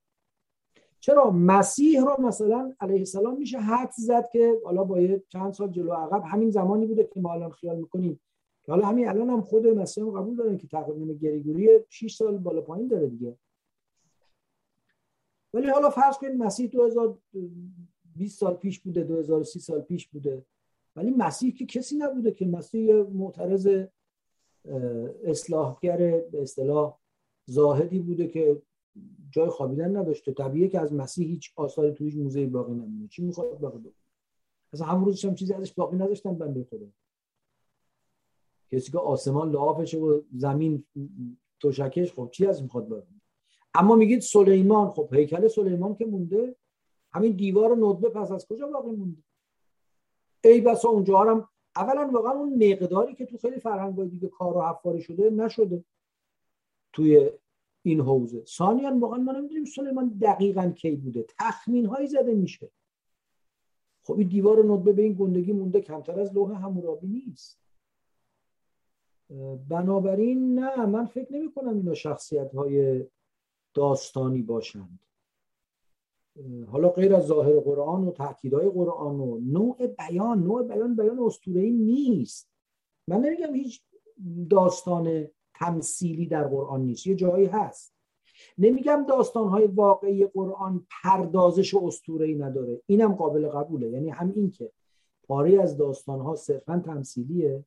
چرا؟ 1.00 1.30
مسیح 1.30 2.04
رو 2.04 2.26
مثلا 2.26 2.74
علیه 2.80 2.98
السلام 2.98 3.38
میشه 3.38 3.58
حد 3.58 3.90
زد 3.96 4.28
که 4.32 4.60
حالا 4.64 4.84
با 4.84 5.00
یه 5.00 5.22
چند 5.28 5.52
سال 5.52 5.70
جلو 5.70 5.92
عقب 5.92 6.22
همین 6.26 6.50
زمانی 6.50 6.86
بوده 6.86 7.08
که 7.12 7.20
ما 7.20 7.32
الان 7.32 7.50
خیال 7.50 7.76
می‌کنیم. 7.76 8.20
که 8.64 8.72
حالا 8.72 8.86
همین 8.86 9.08
الان 9.08 9.30
هم 9.30 9.40
خود 9.40 9.66
مسیح 9.66 10.04
هم 10.04 10.10
قبول 10.10 10.36
دارن 10.36 10.58
که 10.58 10.66
تقویم 10.66 11.12
گریگوری 11.18 11.68
6 11.88 12.16
سال 12.16 12.38
بالا 12.38 12.60
پایین 12.60 12.88
داره 12.88 13.06
دیگه. 13.06 13.36
ولی 15.54 15.68
حالا 15.68 15.90
فرض 15.90 16.16
کنید 16.16 16.36
مسیح 16.36 16.70
2020 16.70 18.38
سال 18.38 18.54
پیش 18.54 18.80
بوده 18.80 19.04
2030 19.04 19.60
سال 19.60 19.80
پیش 19.80 20.08
بوده. 20.08 20.44
ولی 20.96 21.10
مسیح 21.10 21.54
که 21.54 21.66
کسی 21.66 21.96
نبوده 21.96 22.32
که 22.32 22.46
مسیح 22.46 22.94
معترض 22.94 23.86
اصلاحگر 25.24 25.96
به 25.96 26.42
اصطلاح 26.42 26.98
زاهدی 27.46 27.98
بوده 27.98 28.28
که 28.28 28.62
جای 29.30 29.48
خوابیدن 29.48 29.96
نداشته. 29.96 30.32
طبیعیه 30.32 30.68
که 30.68 30.80
از 30.80 30.92
مسیح 30.92 31.26
هیچ 31.26 31.52
آثاری 31.56 31.92
توی 31.92 32.14
موزه 32.14 32.46
باقی 32.46 32.72
نمونه. 32.72 33.08
چی 33.08 33.22
می‌خواد؟ 33.22 33.58
باقی 33.58 33.78
بمونه. 33.78 33.94
اصلا 34.72 34.86
همون 34.86 35.04
روزش 35.04 35.24
هم 35.24 35.34
چیزی 35.34 35.52
ازش 35.52 35.72
باقی 35.72 35.96
نداشتن 35.96 36.34
بنده 36.34 36.64
خدا. 36.64 36.86
کسی 38.72 38.92
که 38.92 38.98
آسمان 38.98 39.50
لعافشه 39.50 39.98
و 39.98 40.20
زمین 40.36 40.84
توشکش 41.60 42.12
خب 42.12 42.28
چی 42.32 42.46
از 42.46 42.62
می‌خواد 42.62 42.88
بره 42.88 43.06
اما 43.74 43.96
میگید 43.96 44.20
سلیمان 44.20 44.90
خب 44.90 45.14
هیکل 45.14 45.48
سلیمان 45.48 45.94
که 45.94 46.06
مونده 46.06 46.56
همین 47.12 47.32
دیوار 47.32 47.76
ندبه 47.76 48.08
پس 48.08 48.30
از 48.30 48.46
کجا 48.46 48.66
باقی 48.66 48.90
مونده؟ 48.90 49.22
ای 50.48 50.60
بسا 50.60 50.88
اونجا 50.88 51.18
هم 51.18 51.48
اولا 51.76 52.10
واقعا 52.12 52.32
اون 52.32 52.72
مقداری 52.72 53.14
که 53.14 53.26
تو 53.26 53.38
خیلی 53.38 53.60
فرهنگ 53.60 54.10
دیگه 54.10 54.28
کار 54.28 54.56
و 54.56 54.62
حفاری 54.62 55.02
شده 55.02 55.30
نشده 55.30 55.84
توی 56.92 57.30
این 57.82 58.00
حوزه. 58.00 58.44
ثانیا 58.44 58.98
واقعا 58.98 59.18
ما 59.18 59.32
نمی‌دونیم 59.32 59.64
سلیمان 59.64 60.08
دقیقا 60.08 60.70
کی 60.70 60.96
بوده. 60.96 61.26
تخمین 61.38 61.86
هایی 61.86 62.06
زده 62.06 62.34
میشه. 62.34 62.70
خب 64.04 64.18
این 64.18 64.28
دیوار 64.28 64.64
ندبه 64.64 64.92
به 64.92 65.02
این 65.02 65.12
گندگی 65.12 65.52
مونده 65.52 65.80
کمتر 65.80 66.20
از 66.20 66.34
لوح 66.34 66.64
همورابی 66.64 67.06
نیست. 67.06 67.58
بنابراین 69.68 70.58
نه 70.58 70.86
من 70.86 71.06
فکر 71.06 71.32
نمی 71.32 71.52
کنم 71.52 71.76
اینا 71.76 71.94
شخصیت 71.94 72.54
های 72.54 73.04
داستانی 73.74 74.42
باشند. 74.42 74.98
حالا 76.66 76.88
غیر 76.88 77.14
از 77.14 77.26
ظاهر 77.26 77.60
قرآن 77.60 78.04
و 78.04 78.10
تاکیدهای 78.10 78.68
قرآن 78.68 79.20
و 79.20 79.38
نوع 79.38 79.86
بیان 79.86 80.42
نوع 80.42 80.62
بیان 80.62 80.96
بیان 80.96 81.18
اسطوره‌ای 81.18 81.70
نیست. 81.70 82.50
من 83.08 83.20
نمیگم 83.20 83.54
هیچ 83.54 83.82
داستان 84.50 85.26
تمثیلی 85.54 86.26
در 86.26 86.48
قرآن 86.48 86.80
نیست 86.80 87.06
یه 87.06 87.14
جایی 87.14 87.46
هست. 87.46 87.94
نمیگم 88.58 89.04
داستانهای 89.08 89.66
واقعی 89.66 90.26
قرآن 90.26 90.86
پردازش 91.02 91.74
اسطوره‌ای 91.74 92.34
نداره. 92.34 92.82
اینم 92.86 93.14
قابل 93.14 93.48
قبوله. 93.48 93.90
یعنی 93.90 94.10
هم 94.10 94.32
این 94.36 94.50
که 94.50 94.72
پاره 95.22 95.62
از 95.62 95.76
داستانها 95.76 96.36
صرفا 96.36 96.82
تمثیلیه 96.86 97.64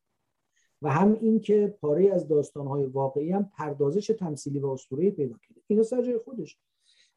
و 0.82 0.90
هم 0.90 1.18
این 1.20 1.40
که 1.40 1.78
پاره 1.80 2.12
از 2.12 2.28
داستانهای 2.28 2.86
واقعی 2.86 3.30
هم 3.30 3.50
پردازش 3.56 4.06
تمثیلی 4.06 4.58
و 4.58 4.66
اسطوره‌ای 4.66 5.10
پیدا 5.10 5.36
کرده. 5.48 5.60
اینا 5.66 5.82
سر 5.82 6.02
جای 6.02 6.18
خودش. 6.18 6.58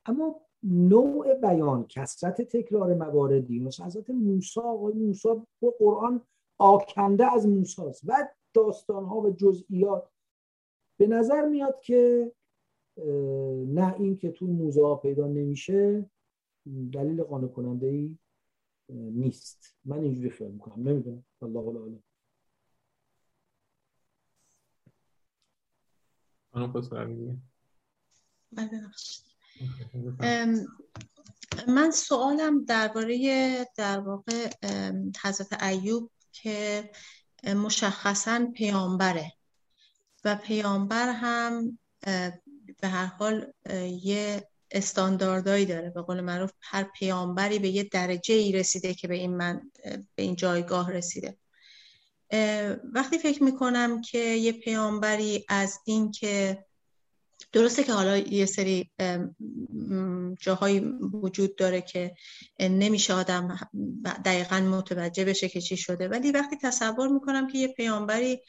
اما 0.06 0.42
نوع 0.64 1.34
بیان 1.34 1.86
کسرت 1.88 2.42
تکرار 2.42 2.94
مواردی. 2.94 3.60
مثل 3.60 3.84
حضرت 3.84 4.10
موسی 4.10 4.60
آقای 4.60 4.94
موسی 4.94 5.28
با 5.62 5.74
قرآن 5.80 6.22
آکنده 6.58 7.34
از 7.34 7.48
موسی 7.48 7.82
است. 7.82 8.02
و 8.06 8.28
داستانها 8.54 9.22
و 9.22 9.30
جزئیات. 9.30 10.10
به 10.98 11.08
نظر 11.08 11.46
میاد 11.46 11.80
که 11.82 12.32
نه 13.68 13.96
این 14.00 14.18
که 14.18 14.32
تو 14.32 14.48
موزه 14.48 14.86
ها 14.86 14.96
پیدا 14.96 15.28
نمیشه 15.28 16.10
دلیل 16.92 17.24
قانع 17.24 17.48
کننده 17.48 17.88
ای 17.88 18.18
نیست. 18.90 19.76
من 19.86 20.00
اینجوری 20.00 20.30
خیال 20.30 20.52
می‌کنم. 20.52 20.90
نمی‌دونم. 20.90 21.26
الله 21.42 21.60
اعلم 21.60 22.04
من 28.52 28.70
سوالم 31.94 32.66
درباره 32.66 33.68
در 33.76 34.00
واقع 34.00 34.50
حضرت 35.24 35.64
ایوب 35.64 36.12
که 36.32 36.90
مشخصا 37.56 38.48
پیامبره 38.56 39.32
و 40.26 40.36
پیامبر 40.36 41.10
هم 41.10 41.80
به 42.82 42.88
هر 42.88 43.06
حال 43.06 43.54
یه 44.04 44.50
استانداردهایی 44.72 45.66
داره. 45.66 45.90
به 45.90 46.02
قول 46.02 46.22
معروف 46.22 46.52
هر 46.62 46.84
پیامبری 46.84 47.60
به 47.60 47.70
یه 47.70 47.84
درجه 47.84 48.36
ای 48.36 48.52
رسیده 48.52 48.94
که 48.94 49.08
به 49.08 49.16
این 49.16 49.38
من 49.38 49.72
به 50.16 50.24
این 50.24 50.36
جایگاه 50.36 50.92
رسیده. 50.92 51.38
وقتی 52.94 53.18
فکر 53.18 53.44
می‌کنم 53.44 54.02
که 54.02 54.20
یه 54.20 54.52
پیامبری 54.52 55.46
از 55.50 55.80
این 55.86 56.12
که 56.12 56.66
درسته 57.52 57.84
که 57.84 57.94
حالا 57.94 58.18
یه 58.18 58.46
سری 58.46 58.92
جاهایی 60.40 60.80
وجود 61.14 61.56
داره 61.56 61.82
که 61.82 62.16
نمیشه 62.60 63.14
آدم 63.14 63.60
دقیقا 64.26 64.60
متوجه 64.60 65.26
بشه 65.26 65.50
که 65.50 65.62
چی 65.62 65.78
شده. 65.78 66.08
ولی 66.08 66.32
وقتی 66.32 66.58
تصور 66.62 67.08
می‌کنم 67.08 67.48
که 67.48 67.58
یه 67.58 67.68
پیامبری 67.68 68.42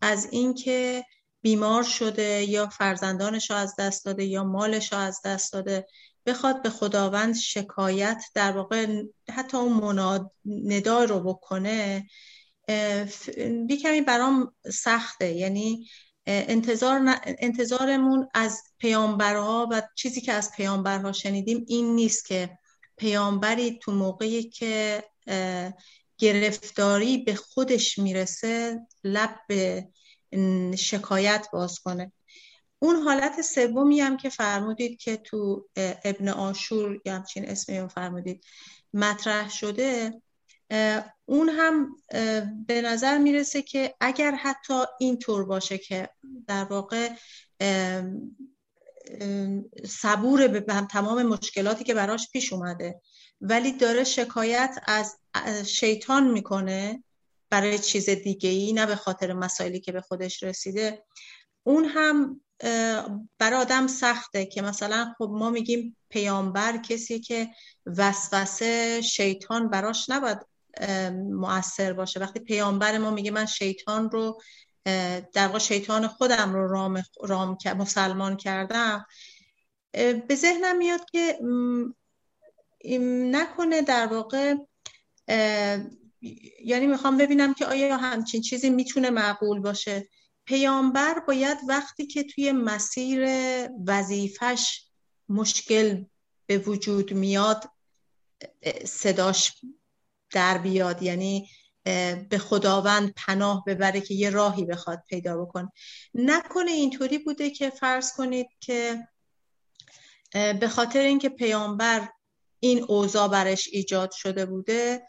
از 0.00 0.28
اینکه 0.32 1.04
بیمار 1.42 1.82
شده 1.82 2.44
یا 2.44 2.66
فرزندانش 2.66 3.50
رو 3.50 3.56
از 3.56 3.74
دست 3.78 4.04
داده 4.04 4.24
یا 4.24 4.44
مالش 4.44 4.92
رو 4.92 4.98
از 4.98 5.20
دست 5.24 5.52
داده 5.52 5.86
بخواد 6.26 6.62
به 6.62 6.70
خداوند 6.70 7.34
شکایت 7.36 8.24
در 8.34 8.52
واقع 8.52 9.02
حتی 9.30 9.56
اون 9.56 9.72
مناد 9.72 10.30
ندا 10.44 11.04
رو 11.04 11.20
بکنه 11.20 12.06
بی 13.66 13.76
کمی 13.82 14.00
برام 14.00 14.54
سخته. 14.72 15.32
یعنی 15.32 15.86
انتظار 16.26 17.20
انتظارمون 17.24 18.28
از 18.34 18.62
پیامبرها 18.78 19.68
و 19.70 19.82
چیزی 19.94 20.20
که 20.20 20.32
از 20.32 20.52
پیامبرها 20.52 21.12
شنیدیم 21.12 21.64
این 21.68 21.94
نیست 21.94 22.26
که 22.26 22.58
پیامبری 22.96 23.78
تو 23.78 23.92
موقعی 23.92 24.50
که 24.50 25.04
گرفتاری 26.18 27.18
به 27.18 27.34
خودش 27.34 27.98
می‌رسه 27.98 28.80
لب 29.04 29.40
به 29.48 29.88
شکایت 30.78 31.46
باز 31.52 31.78
کنه. 31.78 32.12
اون 32.78 32.96
حالت 32.96 33.40
سومی 33.40 34.00
هم 34.00 34.16
که 34.16 34.28
فرمودید 34.28 34.98
که 34.98 35.16
تو 35.16 35.68
ابن 36.04 36.28
آشور 36.28 37.00
یا 37.04 37.14
همچین 37.14 37.48
اسمی 37.48 37.88
فرمودید 37.88 38.44
مطرح 38.94 39.50
شده 39.50 40.22
اون 41.24 41.48
هم 41.48 41.96
به 42.66 42.82
نظر 42.82 43.18
می‌رسه 43.18 43.62
که 43.62 43.94
اگر 44.00 44.34
حتی 44.34 44.82
این 45.00 45.18
طور 45.18 45.44
باشه 45.44 45.78
که 45.78 46.08
در 46.46 46.64
واقع 46.64 47.10
صبور 49.86 50.48
به 50.48 50.60
تمام 50.90 51.22
مشکلاتی 51.22 51.84
که 51.84 51.94
براش 51.94 52.30
پیش 52.32 52.52
اومده 52.52 53.00
ولی 53.40 53.72
داره 53.72 54.04
شکایت 54.04 54.78
از 54.86 55.16
شیطان 55.66 56.30
می‌کنه 56.30 57.04
برای 57.50 57.78
چیز 57.78 58.10
دیگه 58.10 58.50
ای 58.50 58.72
نه 58.72 58.86
به 58.86 58.96
خاطر 58.96 59.32
مسائلی 59.32 59.80
که 59.80 59.92
به 59.92 60.00
خودش 60.00 60.42
رسیده. 60.42 61.04
اون 61.62 61.84
هم 61.84 62.40
برای 63.38 63.60
آدم 63.60 63.86
سخته 63.86 64.46
که 64.46 64.62
مثلا 64.62 65.14
خب 65.18 65.30
ما 65.32 65.50
میگیم 65.50 65.96
پیامبر 66.10 66.76
کسی 66.76 67.20
که 67.20 67.48
وسوسه 67.86 69.00
شیطان 69.00 69.68
براش 69.68 70.10
نباید 70.10 70.38
مؤثر 71.12 71.92
باشه. 71.92 72.20
وقتی 72.20 72.40
پیامبر 72.40 72.98
ما 72.98 73.10
میگه 73.10 73.30
من 73.30 73.46
شیطان 73.46 74.10
رو 74.10 74.40
در 75.32 75.46
واقع 75.46 75.58
شیطان 75.58 76.06
خودم 76.06 76.52
رو 76.52 76.68
رام, 76.68 77.02
رام 77.22 77.58
مسلمان 77.78 78.36
کردم 78.36 79.06
به 80.28 80.34
ذهنم 80.34 80.78
میاد 80.78 81.00
که 81.12 81.38
نکنه 83.30 83.82
در 83.82 84.06
واقع 84.06 84.54
یعنی 86.64 86.86
می‌خوام 86.86 87.16
ببینم 87.16 87.54
که 87.54 87.66
آیا 87.66 87.96
همچین 87.96 88.42
چیزی 88.42 88.70
می‌تونه 88.70 89.10
معقول 89.10 89.60
باشه. 89.60 90.08
پیامبر 90.44 91.18
باید 91.18 91.58
وقتی 91.68 92.06
که 92.06 92.24
توی 92.24 92.52
مسیر 92.52 93.28
وظیفش 93.86 94.86
مشکل 95.28 96.04
به 96.46 96.58
وجود 96.58 97.14
میاد 97.14 97.70
صداش 98.84 99.60
در 100.32 100.58
بیاد 100.58 101.02
یعنی 101.02 101.48
به 102.28 102.38
خداوند 102.38 103.14
پناه 103.16 103.64
ببره 103.66 104.00
که 104.00 104.14
یه 104.14 104.30
راهی 104.30 104.64
بخواد 104.64 105.02
پیدا 105.08 105.44
بکن 105.44 105.68
نکنه 106.14 106.70
اینطوری 106.70 107.18
بوده 107.18 107.50
که 107.50 107.70
فرض 107.70 108.12
کنید 108.12 108.46
که 108.60 109.08
به 110.32 110.68
خاطر 110.68 111.00
اینکه 111.00 111.28
پیامبر 111.28 112.08
این 112.60 112.84
اوضاع 112.88 113.28
برش 113.28 113.68
ایجاد 113.72 114.10
شده 114.10 114.46
بوده 114.46 115.02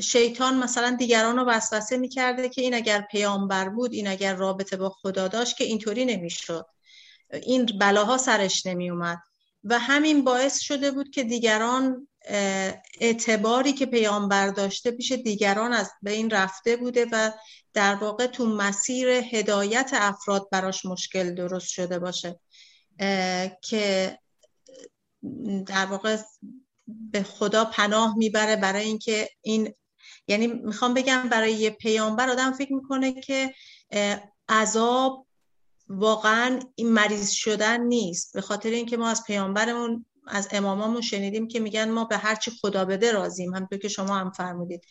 شیطان 0.00 0.56
مثلا 0.56 0.96
دیگران 0.98 1.36
رو 1.36 1.44
وسوسه 1.44 1.96
می‌کرده 1.96 2.48
که 2.48 2.62
این 2.62 2.74
اگر 2.74 3.00
پیامبر 3.00 3.68
بود 3.68 3.92
این 3.92 4.08
اگر 4.08 4.34
رابطه 4.34 4.76
با 4.76 4.90
خدا 4.90 5.28
داشت 5.28 5.56
که 5.56 5.64
اینطوری 5.64 6.04
نمی‌شد. 6.04 6.66
این 7.42 7.66
بلاها 7.66 8.18
سرش 8.18 8.66
نمیومد 8.66 9.18
و 9.64 9.78
همین 9.78 10.24
باعث 10.24 10.58
شده 10.58 10.90
بود 10.90 11.10
که 11.10 11.24
دیگران 11.24 12.08
اعتباری 13.00 13.72
که 13.72 13.86
پیامبر 13.86 14.48
داشته 14.48 14.90
پیش 14.90 15.12
دیگران 15.12 15.72
از 15.72 15.90
این 16.06 16.30
رفته 16.30 16.76
بوده 16.76 17.06
و 17.12 17.32
در 17.74 17.94
واقع 17.94 18.26
تو 18.26 18.46
مسیر 18.46 19.08
هدایت 19.08 19.90
افراد 19.92 20.48
براش 20.52 20.86
مشکل 20.86 21.34
درست 21.34 21.68
شده 21.68 21.98
باشه. 21.98 22.40
که 23.62 24.18
در 25.66 25.86
واقع 25.86 26.16
به 26.86 27.22
خدا 27.22 27.64
پناه 27.64 28.16
می‌بره 28.16 28.56
برای 28.56 28.84
اینکه 28.84 29.28
این 29.42 29.74
یعنی 30.28 30.46
می‌خوام 30.46 30.94
بگم 30.94 31.28
برای 31.28 31.52
یه 31.52 31.70
پیامبر 31.70 32.30
آدم 32.30 32.52
فکر 32.52 32.72
می‌کنه 32.72 33.20
که 33.20 33.54
عذاب 34.48 35.26
واقعا 35.88 36.60
این 36.74 36.92
مریض 36.92 37.30
شدن 37.30 37.80
نیست. 37.80 38.34
به 38.34 38.40
خاطر 38.40 38.70
اینکه 38.70 38.96
ما 38.96 39.08
از 39.08 39.24
پیامبرمون 39.24 40.06
از 40.30 40.48
امامامون 40.52 41.00
شنیدیم 41.00 41.48
که 41.48 41.60
میگن 41.60 41.90
ما 41.90 42.04
به 42.04 42.16
هرچی 42.16 42.50
خدا 42.50 42.84
بده 42.84 43.12
راضیم. 43.12 43.54
همونطور 43.54 43.78
که 43.78 43.88
شما 43.88 44.16
هم 44.16 44.30
فرمودید. 44.30 44.84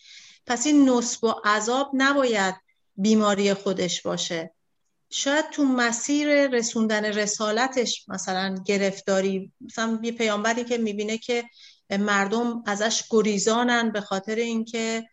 پس 0.46 0.66
این 0.66 0.90
نصب 0.90 1.24
و 1.24 1.34
عذاب 1.46 1.92
نباید 1.94 2.56
بیماری 2.98 3.54
خودش 3.54 4.02
باشه. 4.02 4.54
شاید 5.10 5.50
تو 5.50 5.64
مسیر 5.64 6.48
رسوندن 6.48 7.06
رسالتش 7.06 8.06
مثلا 8.08 8.56
گرفتاری 8.66 9.52
مثلا 9.62 10.00
یه 10.04 10.12
پیامبری 10.12 10.64
که 10.64 10.78
می‌بینه 10.78 11.18
که 11.18 11.44
مردم 11.90 12.64
ازش 12.66 13.04
گریزانن 13.10 13.92
به 13.92 14.02
خاطر 14.02 14.36
اینکه 14.36 15.10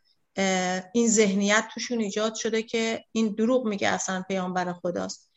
این 0.92 1.08
ذهنیت 1.08 1.64
توشون 1.74 2.00
ایجاد 2.00 2.34
شده 2.34 2.62
که 2.62 3.04
این 3.12 3.34
دروغ 3.34 3.66
میگه 3.66 3.88
اصلا 3.88 4.22
پیامبر 4.28 4.72
خداست. 4.72 5.30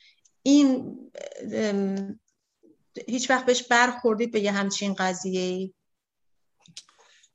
این 0.44 0.96
هیچ 3.08 3.30
وقت 3.30 3.45
بهش 3.45 3.68
برخوردید 3.68 4.32
به 4.32 4.39
یه 4.39 4.52
همچین 4.52 4.93
قضیه 4.93 5.41
ای 5.41 5.74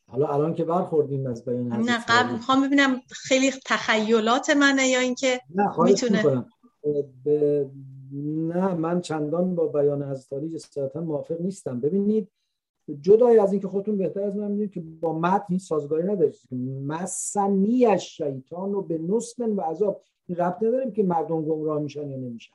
حالا 0.07 0.29
الان 0.29 0.55
که 0.55 0.65
برخوردیم 0.65 1.27
از 1.27 1.45
بیان 1.45 1.67
نه 1.67 2.05
قبل 2.09 2.33
می‌خوام 2.33 2.67
ببینم 2.67 3.01
خیلی 3.11 3.53
تخیلات 3.67 4.51
منه 4.51 4.89
یا 4.89 5.01
اینکه 5.01 5.41
می‌تونه 5.79 6.47
نه 8.13 8.75
من 8.75 9.01
چندان 9.01 9.55
با 9.55 9.67
بیان 9.67 10.03
از 10.03 10.29
تاریخ 10.29 10.53
جسارتا 10.53 11.01
موافق 11.01 11.41
نیستم. 11.41 11.81
ببینید 11.81 12.29
جدای 13.01 13.39
از 13.39 13.53
اینکه 13.53 13.69
خودتون 13.69 13.99
بهتر 13.99 14.21
از 14.21 14.37
من 14.37 14.51
می‌دونید 14.51 14.73
که 14.73 14.81
با 14.81 15.19
متن 15.19 15.47
این 15.49 15.59
سازگاری 15.59 16.03
ندارید 16.03 16.35
مسنی 16.87 17.99
شیطان 17.99 18.75
و 18.75 18.83
به 18.83 18.99
نسبن 18.99 19.51
و 19.51 19.61
عذاب. 19.61 20.03
این 20.27 20.39
ربط 20.39 20.63
نداریم 20.63 20.93
که 20.93 21.03
مردم 21.03 21.43
گمراه 21.43 21.83
میشن 21.83 22.11
یا 22.11 22.17
نمیشن. 22.17 22.53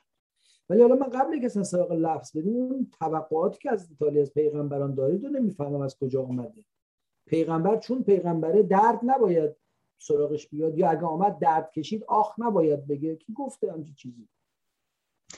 ولی 0.70 0.82
حالا 0.82 0.94
من 0.94 1.08
قبل 1.08 1.40
که 1.40 1.48
سراغ 1.48 1.92
لفظ 1.92 2.36
اون 2.36 2.90
توقعاتی 3.00 3.58
که 3.58 3.72
از 3.72 3.90
ایتالیا 3.90 4.22
از 4.22 4.34
پیغمبران 4.34 4.94
دارید 4.94 5.24
و 5.24 5.28
نمی‌فهمم 5.28 5.80
از 5.80 5.98
کجا 5.98 6.22
آمده 6.22 6.64
پیغمبر 7.26 7.76
چون 7.76 8.02
پیغمبره 8.02 8.62
درد 8.62 9.00
نباید 9.02 9.56
سراغش 9.98 10.48
بیاد 10.48 10.78
یا 10.78 10.90
اگه 10.90 11.02
آمد 11.02 11.38
درد 11.38 11.72
کشید 11.72 12.04
آخ 12.04 12.34
نباید 12.38 12.86
بگه. 12.86 13.16
کی 13.16 13.32
گفته 13.32 13.72
همچین 13.72 13.94
چیزی؟ 13.94 14.28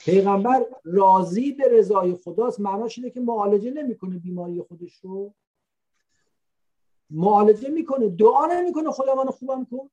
پیغمبر 0.05 0.67
راضی 0.85 1.53
به 1.53 1.65
رضای 1.71 2.15
خداست. 2.15 2.61
معناش 2.61 2.99
اینه 2.99 3.11
که 3.11 3.21
معالجه 3.21 3.71
نمی‌کنه 3.71 4.19
بیماری 4.19 4.63
خودش 4.63 4.95
رو 4.95 5.35
معالجه 7.11 7.69
می‌کنه 7.69 8.09
دعا 8.09 8.47
نمی‌کنه. 8.47 8.91
خدا 8.91 9.15
منو 9.15 9.31
خوبم 9.31 9.65
کن. 9.65 9.91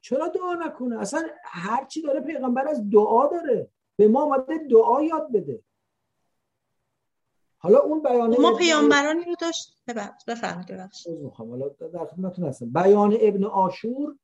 چرا 0.00 0.28
دعا 0.28 0.54
نکنه؟ 0.54 1.00
اصلا 1.00 1.22
هر 1.42 1.84
چی 1.84 2.02
داره 2.02 2.20
پیغمبر 2.20 2.68
از 2.68 2.90
دعا 2.90 3.26
داره. 3.26 3.70
به 4.00 4.08
ما 4.08 4.22
آمده 4.22 4.58
دعا 4.58 5.02
یاد 5.02 5.32
بده. 5.32 5.62
حالا 7.58 7.78
اون 7.78 8.02
بیان 8.02 8.40
ما 8.40 8.56
پیامبرانی 8.56 9.24
رو 9.24 9.34
داشت 9.40 9.82
بفرمایید 10.26 10.90
حالا 11.34 11.68
در 11.68 12.06
خدمتتون 12.06 12.44
هستم. 12.44 12.72
بیان 12.72 13.16
ابن 13.20 13.44
آشور 13.44 14.16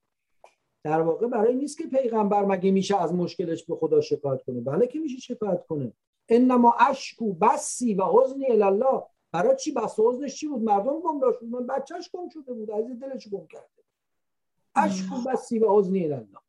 در 0.83 1.01
واقع 1.01 1.27
برای 1.27 1.55
نیست 1.55 1.79
که 1.79 1.85
پیغمبر 1.87 2.45
مگه 2.45 2.71
میشه 2.71 3.03
از 3.03 3.15
مشکلش 3.15 3.65
به 3.65 3.77
خدا 3.77 4.01
شکایت 4.01 4.43
کنه. 4.43 4.61
بله 4.61 4.87
که 4.87 4.99
میشه 4.99 5.19
شکایت 5.19 5.67
کنه. 5.67 5.93
انما 6.29 6.75
اشکو 6.89 7.33
بسی 7.33 7.95
و 7.95 8.05
حزنی 8.05 8.47
الله 8.47 9.03
برای 9.33 9.57
چی 9.57 9.73
بس 9.73 9.99
و 9.99 10.11
حزنش 10.11 10.35
چی 10.35 10.49
بود؟ 10.49 10.63
مردم 10.63 11.01
گم 11.01 11.33
شد 11.33 11.45
من 11.45 11.67
بچهش 11.67 12.11
گم 12.13 12.29
شده 12.29 12.53
بود. 12.53 12.71
از 12.71 12.85
دلش 13.01 13.29
گم 13.29 13.47
کرده. 13.47 13.83
اشکو 14.75 15.17
بسی 15.31 15.59
و 15.59 15.79
حزنی 15.79 16.05
الله 16.05 16.46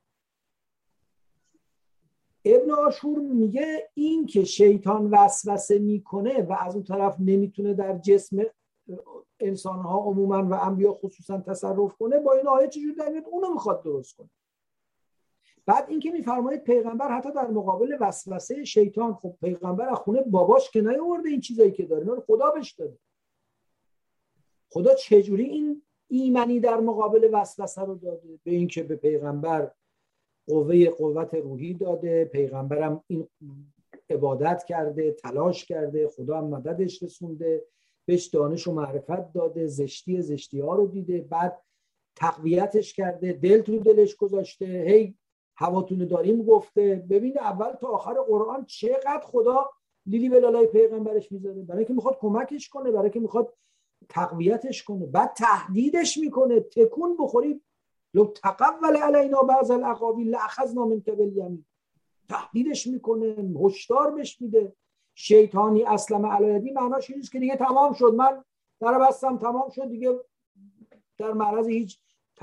ابن 2.56 2.72
آشور 2.72 3.20
میگه 3.20 3.90
این 3.94 4.26
که 4.26 4.44
شیطان 4.44 5.10
وسوسه 5.10 5.80
می‌کنه 5.80 6.42
و 6.42 6.56
از 6.60 6.76
اون 6.76 6.84
طرف 6.84 7.16
نمی‌تونه 7.20 7.74
در 7.74 7.98
جسم 7.98 8.38
انسان 9.40 9.80
ها 9.80 9.98
عموما 9.98 10.48
و 10.50 10.54
انبیا 10.54 10.94
خصوصا 10.94 11.38
تصرف 11.38 11.96
کنه 11.96 12.20
با 12.20 12.34
این 12.34 12.48
آیه 12.48 12.68
چجور 12.68 12.94
در 12.94 13.24
اونو 13.32 13.54
می‌خواد 13.54 13.84
درست 13.84 14.16
کنه. 14.16 14.30
بعد 15.66 15.90
اینکه 15.90 16.12
میفرمایید 16.12 16.64
پیغمبر 16.64 17.18
حتی 17.18 17.32
در 17.32 17.48
مقابل 17.48 17.98
وسوسه 18.00 18.64
شیطان 18.64 19.14
خب 19.14 19.36
پیغمبر 19.42 19.90
از 19.90 19.98
خونه 19.98 20.22
باباش 20.22 20.72
که 20.72 20.82
نیاورده 20.82 21.30
این 21.30 21.40
چیزایی 21.40 21.72
که 21.72 21.86
داره 21.86 22.06
رو 22.06 22.24
خدا 22.28 22.52
بهش 22.52 22.72
داده. 22.72 22.98
خدا 24.70 24.94
چجوری 24.94 25.44
این 25.44 25.82
ایمنی 26.08 26.60
در 26.60 26.80
مقابل 26.80 27.30
وسوسه 27.34 27.82
رو 27.82 27.96
داده؟ 27.96 28.40
به 28.44 28.52
اینکه 28.52 28.84
به 28.84 28.96
پیغمبر 28.96 29.72
قوه 30.48 30.90
قوت 30.90 31.34
روحی 31.34 31.74
داده 31.74 32.26
پیغمبرم 32.26 33.04
این 33.08 33.28
عبادت 34.10 34.64
کرده 34.64 35.12
تلاش 35.12 35.66
کرده 35.66 36.08
خدا 36.08 36.38
هم 36.38 36.48
مددش 36.48 37.04
رسونده 37.04 37.66
بهش 38.06 38.26
دانش 38.26 38.68
و 38.68 38.72
معرفت 38.74 39.34
داده 39.34 39.68
زشتی 39.68 40.22
زشتی 40.22 40.60
ها 40.60 40.76
رو 40.76 40.88
دیده 40.88 41.22
بعد 41.22 41.62
تقویتش 42.16 42.94
کرده 42.94 43.34
دل 43.34 43.62
تو 43.62 43.80
دلش 43.80 44.16
گذاشته 44.16 44.66
هی 44.66 45.16
هواتون 45.58 46.08
داریم 46.08 46.44
گفته. 46.44 47.06
ببین 47.10 47.40
اول 47.40 47.72
تا 47.72 47.88
آخر 47.88 48.14
قرآن 48.14 48.66
چقدر 48.66 49.22
خدا 49.24 49.70
لیلی 50.06 50.30
به 50.30 50.66
پیغمبرش 50.66 51.32
می‌ذاره. 51.32 51.62
برای 51.62 51.86
که 51.86 51.94
می‌خواد 51.94 52.18
کمکش 52.20 52.70
کنه 52.70 52.92
برای 52.92 53.10
که 53.10 53.20
می‌خواد 53.20 53.54
تقویتش 54.10 54.84
کنه. 54.84 55.06
بعد 55.06 55.34
تهدیدش 55.34 56.18
می‌کنه. 56.18 56.60
تکون 56.60 57.18
بخوری 57.20 57.62
لو 58.14 58.26
تقول 58.26 58.98
علینا 58.98 59.42
بعض 59.42 59.72
الاقاویل 59.72 60.30
لاخذنا 60.30 60.86
منک 60.86 61.10
بالیمین 61.10 61.66
تهدیدش 62.30 62.88
می‌کنه 62.88 63.36
هشدار 63.62 64.12
بهش 64.12 64.42
میده. 64.42 64.76
شیطانی 65.16 65.84
اسلم 65.84 66.26
علایدی 66.26 66.72
معناش 66.72 67.12
این 67.12 67.22
که 67.22 67.40
دیگه 67.40 67.56
تمام 67.56 67.94
شد. 67.94 68.14
من 68.14 68.44
در 68.80 69.00
بستم 69.00 69.38
تمام 69.38 69.70
شد 69.70 69.90
دیگه. 69.90 70.20
در 71.18 71.34
معرض 71.34 71.68
هیچ 71.68 72.00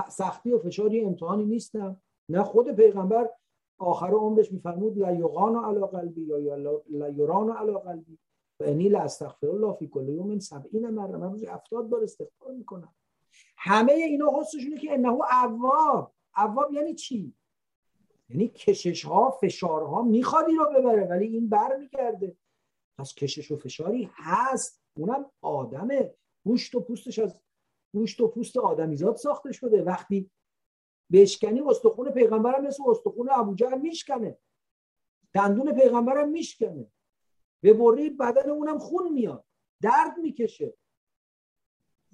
سختی 0.09 0.53
و 0.53 0.59
فشاری 0.59 1.05
امتحانی 1.05 1.45
نیستم. 1.45 2.03
نه 2.29 2.43
خود 2.43 2.73
پیغمبر 2.73 3.31
آخر 3.79 4.11
عمرش 4.11 4.53
میفرمود 4.53 4.99
لا 4.99 5.13
یغان 5.13 5.65
علی 5.65 5.87
قلبی 5.87 6.23
یا 6.23 6.55
لا 6.91 7.09
یران 7.09 7.51
علی 7.51 7.73
قلبی. 7.73 8.19
و 8.61 8.65
انی 8.65 8.89
لا 8.89 9.01
استغفر 9.01 9.47
الله 9.47 9.73
فی 9.73 9.89
کل 9.89 10.09
یوم 10.09 10.31
70 10.31 10.77
مره 10.77 11.17
من 11.17 11.31
روزی 11.31 11.47
70 11.47 11.89
بار 11.89 12.03
استغفار 12.03 12.53
می‌کنم. 12.53 12.95
همه 13.57 13.93
اینا 13.93 14.41
حسشونه 14.41 14.79
که 14.79 14.93
انه 14.93 15.09
اواب 15.09 16.15
اواب 16.37 16.73
یعنی 16.73 16.95
چی؟ 16.95 17.35
یعنی 18.29 18.49
کشش 18.49 19.05
ها 19.05 19.31
فشارها 19.31 20.03
می‌خواد 20.03 20.45
رو 20.49 20.73
ببره 20.79 21.05
ولی 21.05 21.27
این 21.27 21.49
بر 21.49 21.77
میگرده 21.77 22.37
پس 22.99 23.15
کشش 23.15 23.51
و 23.51 23.57
فشاری 23.57 24.11
هست. 24.15 24.83
اونم 24.97 25.31
آدمه. 25.41 26.15
گوشت 26.45 26.75
و 26.75 26.81
پوستش 26.81 27.19
از 27.19 27.41
گوشت 27.95 28.21
و 28.21 28.29
پوست 28.29 28.57
آدمیزاد 28.57 29.17
ساخته 29.17 29.53
شده. 29.53 29.83
وقتی 29.83 30.31
بشکنی 31.13 31.61
استخون 31.61 32.11
پیغمبرم 32.11 32.67
مثل 32.67 32.83
استخون 32.87 33.29
ابوجهل 33.31 33.81
میشکنه. 33.81 34.39
دندون 35.33 35.75
پیغمبرم 35.75 36.29
میشکنه. 36.29 36.87
به 37.63 37.75
بری 37.75 38.11
بدن 38.11 38.51
اونم 38.51 38.79
خون 38.79 39.13
میاد. 39.13 39.45
درد 39.83 40.19
می‌کشه. 40.19 40.75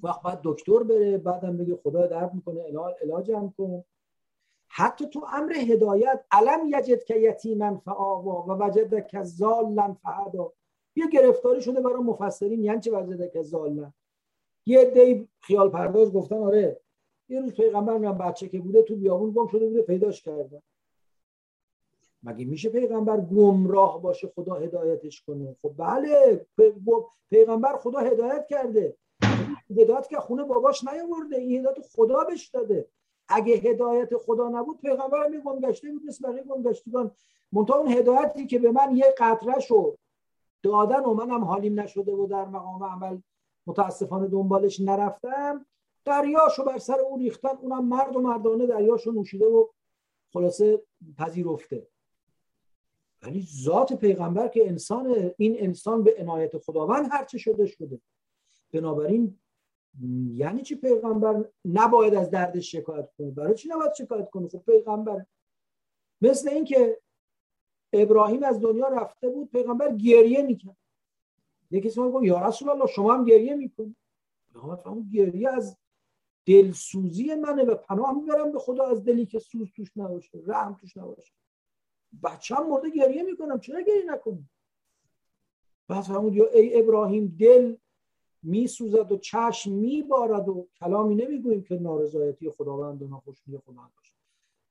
وقت 0.03 0.22
بعد 0.22 0.40
دکتر 0.44 0.82
بره 0.82 1.18
بعدم 1.18 1.57
بگه 1.57 1.76
خدا 1.76 2.07
درد 2.07 2.34
می‌کنه 2.34 2.62
علاجم 3.03 3.53
کن. 3.59 3.84
حتی 4.68 5.07
تو 5.07 5.26
امر 5.32 5.53
هدایت 5.53 6.24
علم 6.30 6.61
یجد 6.66 7.05
که 7.05 7.16
یتیما 7.16 7.78
فآوا 7.84 8.44
و 8.48 8.64
وجد 8.64 9.07
که 9.07 9.22
ظالا 9.22 9.96
فهدا. 10.03 10.53
یه 10.96 11.07
گرفتاری 11.09 11.62
شده 11.62 11.80
برای 11.80 12.03
مفسرین 12.03 12.64
یعنی 12.64 12.80
چه 12.80 12.90
وجد 12.90 13.32
که 13.32 13.42
ظالا 13.42 13.92
یه 14.66 14.84
دی 14.84 15.28
خیال 15.40 15.70
پرداز 15.70 16.12
گفتن 16.12 16.36
آره 16.36 16.80
یه 17.28 17.40
روز 17.40 17.55
پیغمبر 17.55 17.98
میگم 17.98 18.18
بچه 18.18 18.48
که 18.48 18.61
بوده 18.61 18.82
تو 18.82 18.96
بیابون 18.96 19.30
گم 19.30 19.46
شده 19.46 19.66
بوده 19.66 19.82
پیداش 19.82 20.22
کردن 20.22 20.62
مگه 22.22 22.44
میشه 22.44 22.68
پیغمبر 22.68 23.20
گمراه 23.20 24.03
باشه 24.03 24.28
خدا 24.28 24.55
هدایتش 24.55 25.22
کنه؟ 25.22 25.57
خب 25.62 25.72
بله 25.76 26.46
پیغمبر 27.30 27.76
خدا 27.76 27.98
هدایت 27.98 28.46
کرده. 28.51 28.96
هدایت 29.78 30.08
که 30.08 30.16
خونه 30.16 30.44
باباش 30.44 30.84
نیاورده 30.84 31.36
این 31.36 31.60
هدایت 31.60 31.86
خدا 31.96 32.24
بهش 32.24 32.48
داده. 32.48 32.88
اگه 33.28 33.54
هدایت 33.54 34.16
خدا 34.16 34.48
نبود 34.48 34.80
پیغمبر 34.80 35.28
می 35.28 35.60
گشته 35.62 35.92
بود 35.92 36.02
مثل 36.06 36.28
بقیه 36.28 36.42
گمگشتگان. 36.42 37.10
منتها 37.52 37.78
اون 37.78 37.92
هدایتی 37.92 38.46
که 38.46 38.58
به 38.58 38.72
من 38.72 38.96
یه 38.96 39.14
قطره 39.18 39.60
شو 39.60 39.96
دادن 40.62 41.04
و 41.04 41.14
منم 41.14 41.44
حالیم 41.44 41.80
نشده 41.80 42.12
و 42.12 42.26
در 42.26 42.44
مقام 42.44 42.84
عمل 42.84 43.18
متاسفانه 43.66 44.28
دنبالش 44.28 44.80
نرفتم 44.80 45.66
دریاشو 46.04 46.64
بر 46.64 46.78
سر 46.78 47.00
اون 47.00 47.20
ریختن 47.20 47.56
اونم 47.60 47.88
مرد 47.88 48.16
و 48.16 48.20
مردانه 48.20 48.66
دریاشو 48.66 49.12
نوشیده 49.12 49.46
و 49.46 49.66
خلاصه 50.32 50.82
پذیرفته. 51.18 51.86
ولی 53.22 53.46
ذات 53.62 53.92
پیغمبر 53.92 54.48
که 54.48 54.68
انسان 54.68 55.32
این 55.36 55.56
انسان 55.58 56.02
به 56.02 56.14
عنایت 56.18 56.58
خداوند 56.58 57.08
هرچه 57.10 57.38
شده 57.38 57.66
شده. 57.66 58.00
بنابراین 58.72 59.39
یعنی 60.34 60.62
چی 60.62 60.74
پیغمبر 60.74 61.45
نباید 61.64 62.14
از 62.14 62.30
دردش 62.30 62.72
شکایت 62.72 63.09
کنه؟ 63.18 63.30
برای 63.30 63.55
چی 63.55 63.68
نباید 63.68 63.95
شکایت 63.95 64.30
کنه؟ 64.30 64.49
خب 64.49 64.62
پیغمبر 64.66 65.26
مثل 66.20 66.49
اینکه 66.49 67.01
ابراهیم 67.93 68.43
از 68.43 68.61
دنیا 68.61 68.88
رفته 68.88 69.28
بود 69.28 69.51
پیغمبر 69.51 69.97
گریه 69.97 70.43
می‌کرد. 70.43 70.76
یکی 71.70 71.88
کسی 71.88 72.01
گفت 72.01 72.24
یا 72.24 72.49
رسول 72.49 72.68
الله 72.68 72.86
شما 72.86 73.14
هم 73.14 73.24
گریه 73.24 73.55
می‌کنید 73.55 73.97
پیغمبر 74.53 75.09
گریه 75.12 75.51
از 75.51 75.76
دلسوزی 76.47 77.34
منه 77.34 77.62
و 77.62 77.74
پناه 77.74 78.12
می‌برم 78.12 78.53
به 78.53 78.59
خدا 78.59 78.86
از 78.86 79.05
دلی 79.05 79.26
که 79.26 79.38
سوز 79.38 79.68
توش 79.76 79.97
نباشه 79.97 80.38
رحم 80.47 80.74
توش 80.74 80.97
نباشه. 80.97 81.32
بچه 82.22 82.55
هم 82.55 82.70
مرده 82.70 82.91
گریه 82.91 83.22
می‌کنم 83.22 83.61
چرا 83.61 83.80
گریه 83.80 84.05
نکنم 84.07 84.51
بعد 85.88 86.03
فرمود 86.03 86.34
یا 86.34 86.49
ای 86.49 86.80
ابراهیم 86.80 87.36
دل 87.41 87.76
میسوزد 88.43 89.12
و 89.12 89.16
چشم 89.16 89.72
میبارد 89.72 90.49
و 90.49 90.68
کلامی 90.80 91.14
نمی‌گوییم 91.14 91.62
که 91.62 91.78
نارضایتی 91.78 92.51
خداوند 92.51 93.03
و 93.03 93.09
ناخوشنودی 93.09 93.62
خداوند 93.66 93.91
باشه. 93.97 94.14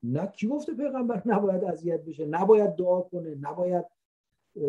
نه 0.03 0.27
کی 0.27 0.47
گفته 0.47 0.73
پیغمبر 0.73 1.21
نباید 1.25 1.63
اذیت 1.63 2.05
بشه؟ 2.05 2.25
نباید 2.25 2.75
دعا 2.75 3.01
کنه 3.01 3.35
نباید 3.35 3.85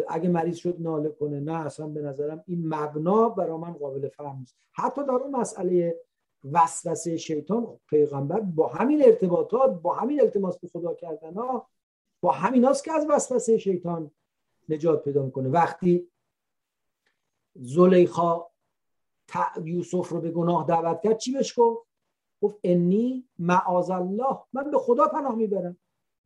اگه 0.08 0.28
مریض 0.28 0.56
شد 0.56 0.76
ناله 0.78 1.08
کنه. 1.08 1.40
نه 1.40 1.66
اصلا 1.66 1.86
به 1.86 2.02
نظرم 2.02 2.44
این 2.46 2.68
مبنا 2.74 3.28
برای 3.28 3.58
من 3.58 3.72
قابل 3.72 4.08
فهم 4.08 4.38
نیست. 4.38 4.56
حتی 4.72 5.04
در 5.04 5.10
اون 5.10 5.30
مسئله 5.30 6.00
وسوسه 6.52 7.16
شیطان 7.16 7.80
پیغمبر 7.90 8.40
با 8.40 8.68
همین 8.68 9.04
ارتباطات 9.04 9.82
با 9.82 9.94
همین 9.94 10.20
التماس 10.20 10.58
به 10.58 10.68
خدا 10.68 10.94
کردن 10.94 11.34
ها 11.34 11.66
با 12.20 12.32
همیناست 12.32 12.84
که 12.84 12.92
از 12.92 13.06
وسوسه 13.08 13.58
شیطان 13.58 14.10
نجات 14.68 15.04
پیدا 15.04 15.22
می‌کنه. 15.22 15.48
وقتی 15.48 16.08
زلیخا 17.54 18.49
یوسف 19.64 20.08
رو 20.08 20.20
به 20.20 20.30
گناه 20.30 20.66
دعوت 20.66 21.00
کرد 21.00 21.18
چی 21.18 21.32
بهش 21.32 21.58
گفت؟ 21.58 21.86
گفت 22.42 22.58
انی 22.64 23.28
معاذ 23.38 23.90
الله 23.90 24.38
من 24.52 24.70
به 24.70 24.78
خدا 24.78 25.06
پناه 25.08 25.34
می‌برم. 25.34 25.76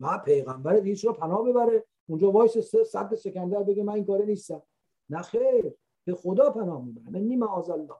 من 0.00 0.18
پیغمبر 0.18 0.76
دیگه 0.76 1.02
رو 1.02 1.12
پناه 1.12 1.48
ببره 1.48 1.84
اونجا 2.08 2.30
وایس 2.30 2.58
صد 2.92 3.14
سکندر 3.14 3.62
بگه 3.62 3.82
من 3.82 3.92
این 3.92 4.04
کاره 4.04 4.24
نیستم. 4.24 4.62
نه 5.10 5.22
خیر 5.22 5.74
به 6.06 6.14
خدا 6.14 6.50
پناه 6.50 6.84
می‌برم. 6.84 7.14
انی 7.14 7.36
معاذ 7.36 7.70
الله. 7.70 7.94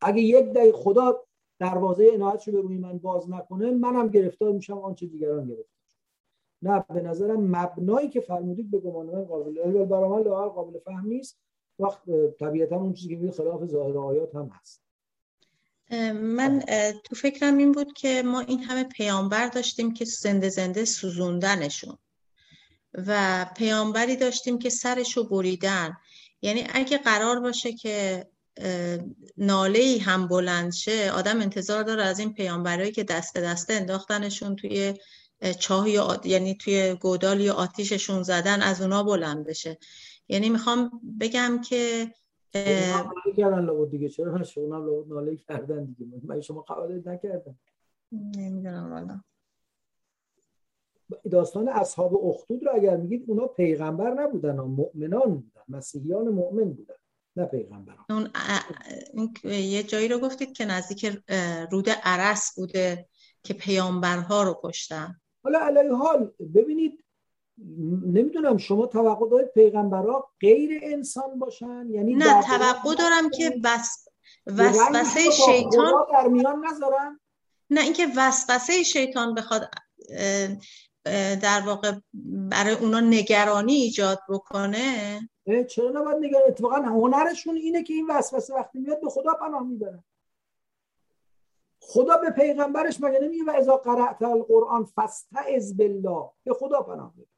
اگه 0.00 0.22
یک 0.22 0.44
دقیقه 0.44 0.78
خدا 0.78 1.24
دروازه 1.58 2.10
عنایتش 2.14 2.48
رو 2.48 2.54
به 2.54 2.60
روی 2.60 2.78
من 2.78 2.98
باز 2.98 3.30
نکنه 3.30 3.70
منم 3.70 4.08
گرفتار 4.08 4.52
میشم 4.52 4.78
آنچه 4.78 5.06
دیگران 5.06 5.46
گرفتار 5.46 5.74
نه 6.62 6.84
به 6.88 7.00
نظرم 7.02 7.40
مبنایی 7.56 8.08
که 8.08 8.20
فرمودید 8.20 8.70
به 8.70 8.78
گمان 8.78 9.06
من 9.06 9.24
قابل 9.24 9.84
برای 9.84 10.08
من 10.08 10.48
قابل 10.48 10.78
فهم 10.78 11.06
نیست. 11.06 11.38
وقت 11.78 12.02
طبیعتا 12.40 12.76
اون 12.76 12.92
چیزی 12.92 13.26
که 13.26 13.32
خلاف 13.32 13.64
ظاهر 13.64 13.98
آیات 13.98 14.34
هم 14.34 14.50
هست. 14.60 14.80
من 16.14 16.62
تو 17.04 17.14
فکرم 17.14 17.56
این 17.56 17.72
بود 17.72 17.92
که 17.92 18.22
ما 18.22 18.40
این 18.40 18.64
همه 18.64 18.84
پیامبر 18.84 19.48
داشتیم 19.48 19.94
که 19.94 20.04
زنده 20.04 20.48
زنده 20.48 20.84
سوزوندنشون 20.84 21.98
و 22.94 23.46
پیامبری 23.56 24.16
داشتیم 24.16 24.58
که 24.58 24.70
سرشو 24.70 25.28
بریدن. 25.28 25.96
یعنی 26.42 26.66
اگه 26.72 26.98
قرار 26.98 27.40
باشه 27.40 27.72
که 27.72 28.26
ناله 29.36 29.78
ای 29.78 29.98
هم 29.98 30.28
بلند 30.28 30.72
شه 30.72 31.10
آدم 31.10 31.40
انتظار 31.40 31.82
داره 31.82 32.04
از 32.04 32.18
این 32.18 32.34
پیامبرایی 32.34 32.92
که 32.92 33.04
دست 33.04 33.38
دسته 33.38 33.74
انداختنشون 33.74 34.56
توی 34.56 34.94
چاه 35.58 35.90
یا 35.90 36.20
یعنی 36.24 36.54
توی 36.54 36.94
گودال 36.94 37.40
یا 37.40 37.54
آتیششون 37.54 38.22
زدن 38.22 38.62
از 38.62 38.82
اونا 38.82 39.02
بلند 39.02 39.46
بشه. 39.46 39.78
یعنی 40.28 40.50
می‌خوام 40.50 41.00
بگم 41.20 41.60
که 41.68 42.12
کردن 43.36 43.64
لابد 43.64 43.90
دیگه. 43.90 44.08
چرا؟ 44.08 44.42
شما 44.54 44.78
لابد 44.78 45.08
ناله 45.08 45.36
کردن 45.36 45.84
دیگه. 45.84 46.06
من 46.24 46.40
شما 46.40 46.60
قبول 46.60 47.02
نکردن 47.08 47.54
نمی‌دونم 48.12 48.92
والا. 48.92 49.20
داستان 51.30 51.68
اصحاب 51.68 52.26
اخدود 52.26 52.64
رو 52.64 52.74
اگر 52.74 52.96
میگید 52.96 53.24
اونا 53.26 53.46
پیغمبر 53.46 54.14
نبودن 54.14 54.56
مؤمنان 54.60 55.34
بودن. 55.34 55.60
مسیحیان 55.68 56.28
مؤمن 56.28 56.72
بودن 56.72 56.94
نه 57.36 57.44
پیغمبران. 57.44 58.30
اون 59.14 59.34
یه 59.44 59.82
جایی 59.82 60.08
رو 60.08 60.18
گفتید 60.18 60.52
که 60.52 60.64
نزدیک 60.64 61.22
رود 61.70 61.88
عرس 62.02 62.54
بوده 62.56 63.08
که 63.42 63.54
پیامبرها 63.54 64.42
رو 64.42 64.60
کشتن. 64.62 65.20
حالا 65.42 65.58
علی 65.58 65.88
حال 65.88 66.32
ببینید 66.54 67.04
نمی‌دونم 68.06 68.56
شما 68.56 68.86
توقع 68.86 69.28
دارید 69.28 69.48
پیغمبرها 69.48 70.30
غیر 70.40 70.80
انسان 70.82 71.38
باشن؟ 71.38 71.86
یعنی 71.90 72.14
نه 72.14 72.42
توقع 72.42 72.94
دارم 72.94 73.30
که 73.30 73.60
وس... 73.64 74.08
وسوسه 74.46 75.30
شیطان 75.30 75.92
در 76.12 76.28
میان 76.28 76.64
نذارن؟ 76.66 77.20
نه 77.70 77.80
اینکه 77.80 78.06
وسوسه 78.16 78.82
شیطان 78.82 79.34
بخواد 79.34 79.70
در 81.42 81.62
واقع 81.66 81.92
برای 82.50 82.74
اونا 82.74 83.00
نگرانی 83.00 83.72
ایجاد 83.72 84.20
بکنه. 84.28 85.20
چرا 85.68 85.90
نباید 85.90 86.24
نگران؟ 86.24 86.42
اتفاقا 86.48 86.76
هنرشون 86.76 87.56
اینه 87.56 87.82
که 87.82 87.94
این 87.94 88.06
وسوسه 88.10 88.54
وقتی 88.54 88.78
میاد 88.78 89.00
به 89.00 89.08
خدا 89.08 89.34
پناه 89.34 89.62
می‌برن 89.62 90.04
خدا 91.80 92.16
به 92.16 92.30
پیغمبرش 92.30 93.00
مگه 93.00 93.18
نمیگه 93.18 93.44
و 93.44 93.50
اذا 93.50 93.76
قرأت 93.76 94.22
القرآن 94.22 94.84
فاستعذ 94.84 95.72
بالله؟ 95.72 96.30
به 96.44 96.54
خدا 96.54 96.82
پناه 96.82 97.12
می‌برن 97.16 97.33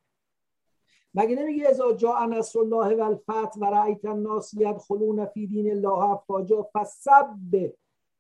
مگه 1.17 1.37
نمیگه 1.37 1.69
ازا 1.69 1.93
جاء 1.93 2.27
نصر 2.27 2.59
الله 2.59 2.97
و 2.97 3.03
الفتح 3.03 3.61
و 3.61 3.65
رأیت 3.65 4.05
الناس 4.05 4.55
یدخلون 4.55 5.27
فی 5.27 5.47
دین 5.47 5.71
الله 5.71 6.11
افواجا 6.11 6.69
فسب 6.75 7.27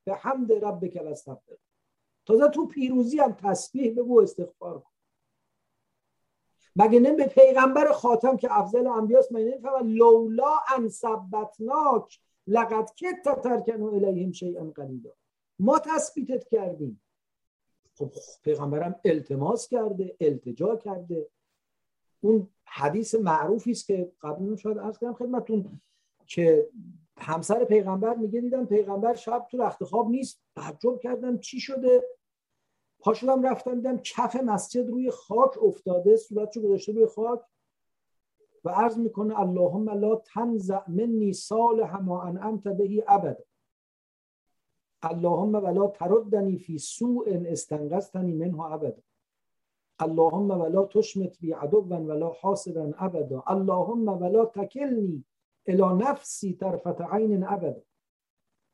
به 0.04 0.14
حمد 0.14 0.52
ربک 0.52 1.00
واستغفر 1.04 1.56
تازه 2.26 2.48
تو 2.48 2.66
پیروزی 2.66 3.18
هم 3.18 3.32
تسبیح 3.32 3.94
بگو 3.94 4.20
استغفار 4.20 4.78
کن. 4.78 4.90
مگه 6.76 7.00
نمی 7.00 7.16
به 7.16 7.26
پیغمبر 7.26 7.92
خاتم 7.92 8.36
که 8.36 8.48
افضل 8.58 8.86
انبیاست 8.86 9.32
مگه 9.32 9.44
نمی‌فهمن 9.44 9.86
لولا 9.86 10.56
ان 10.76 10.88
ثبتناک 10.88 12.20
لقد 12.46 12.94
کت 12.94 13.42
ترکنوا 13.42 13.90
الیهم 13.90 14.32
شیئا 14.32 14.64
قلیلا. 14.64 15.10
ما 15.58 15.78
تثبیتت 15.78 16.48
کردیم. 16.48 17.02
خب 17.94 18.12
پیغمبرم 18.42 19.00
التماس 19.04 19.68
کرده 19.68 20.16
التجا 20.20 20.76
کرده. 20.76 21.26
اون 22.26 22.48
حدیث 22.64 23.14
معروفی 23.14 23.70
است 23.70 23.86
که 23.86 24.12
قبلا 24.20 24.56
شاید 24.56 24.78
عرض 24.78 24.98
کردم 24.98 25.14
خدمتتون 25.14 25.80
که 26.26 26.68
همسر 27.18 27.64
پیغمبر 27.64 28.14
میگه 28.14 28.40
دیدم 28.40 28.66
پیغمبر 28.66 29.14
شب 29.14 29.46
تو 29.50 29.58
رخت 29.58 29.84
خواب 29.84 30.10
نیست 30.10 30.42
تعجب 30.56 31.00
کردم 31.00 31.38
چی 31.38 31.60
شده؟ 31.60 32.02
پا 33.00 33.14
شدم 33.14 33.42
رفتم 33.42 33.74
دیدم 33.74 33.98
کف 33.98 34.36
مسجد 34.36 34.88
روی 34.88 35.10
خاک 35.10 35.62
افتاده 35.62 36.16
صورتشو 36.16 36.62
گذاشته 36.62 36.92
روی 36.92 37.06
خاک. 37.06 37.40
و 38.64 38.68
عرض 38.68 38.98
می‌کنه 38.98 39.40
اللهم 39.40 39.90
لا 39.90 40.16
تنزع 40.16 40.80
منی 40.88 41.32
صالح 41.32 41.96
ما 41.96 42.22
انعمت 42.22 42.68
بهی 42.68 43.02
ابدا. 43.08 43.44
اللهم 45.02 45.54
ولا 45.54 45.86
تردنی 45.86 46.58
فی 46.58 46.78
سوء 46.78 47.24
استنقذتنی 47.46 48.32
منه 48.32 48.60
ابدا. 48.60 49.02
اللهم 50.00 50.50
ولا 50.50 50.84
تشمت 50.84 51.38
بی 51.40 51.52
عدوا 51.52 51.96
ولا 51.96 52.28
حاسدا 52.28 52.92
ابدا. 52.98 53.42
اللهم 53.46 54.08
ولا 54.08 54.44
تکلنی 54.44 55.24
الى 55.68 56.04
نفسی 56.04 56.54
طرفت 56.54 57.00
عین 57.00 57.44
ابدا. 57.44 57.82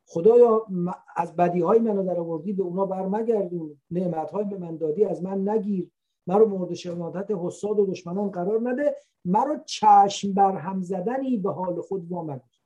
خدایا 0.07 0.67
از 1.15 1.35
بدی 1.35 1.61
های 1.61 1.79
منو 1.79 2.03
در 2.03 2.19
آوردی 2.19 2.53
به 2.53 2.63
اونا 2.63 2.85
بر 2.85 3.07
مگردون 3.07 3.81
نعمت 3.91 4.31
های 4.31 4.45
به 4.45 4.57
من 4.57 4.77
دادی 4.77 5.05
از 5.05 5.23
من 5.23 5.49
نگیر. 5.49 5.91
مرا 6.27 6.45
مورد 6.45 6.73
شماتت 6.73 7.31
حساد 7.31 7.79
و 7.79 7.85
دشمنان 7.85 8.31
قرار 8.31 8.69
نده. 8.69 8.95
مرا 9.25 9.57
چشم 9.65 10.33
بر 10.33 10.55
هم 10.55 10.81
زدنی 10.81 11.37
به 11.37 11.51
حال 11.51 11.81
خود 11.81 12.11
وامگذار 12.11 12.63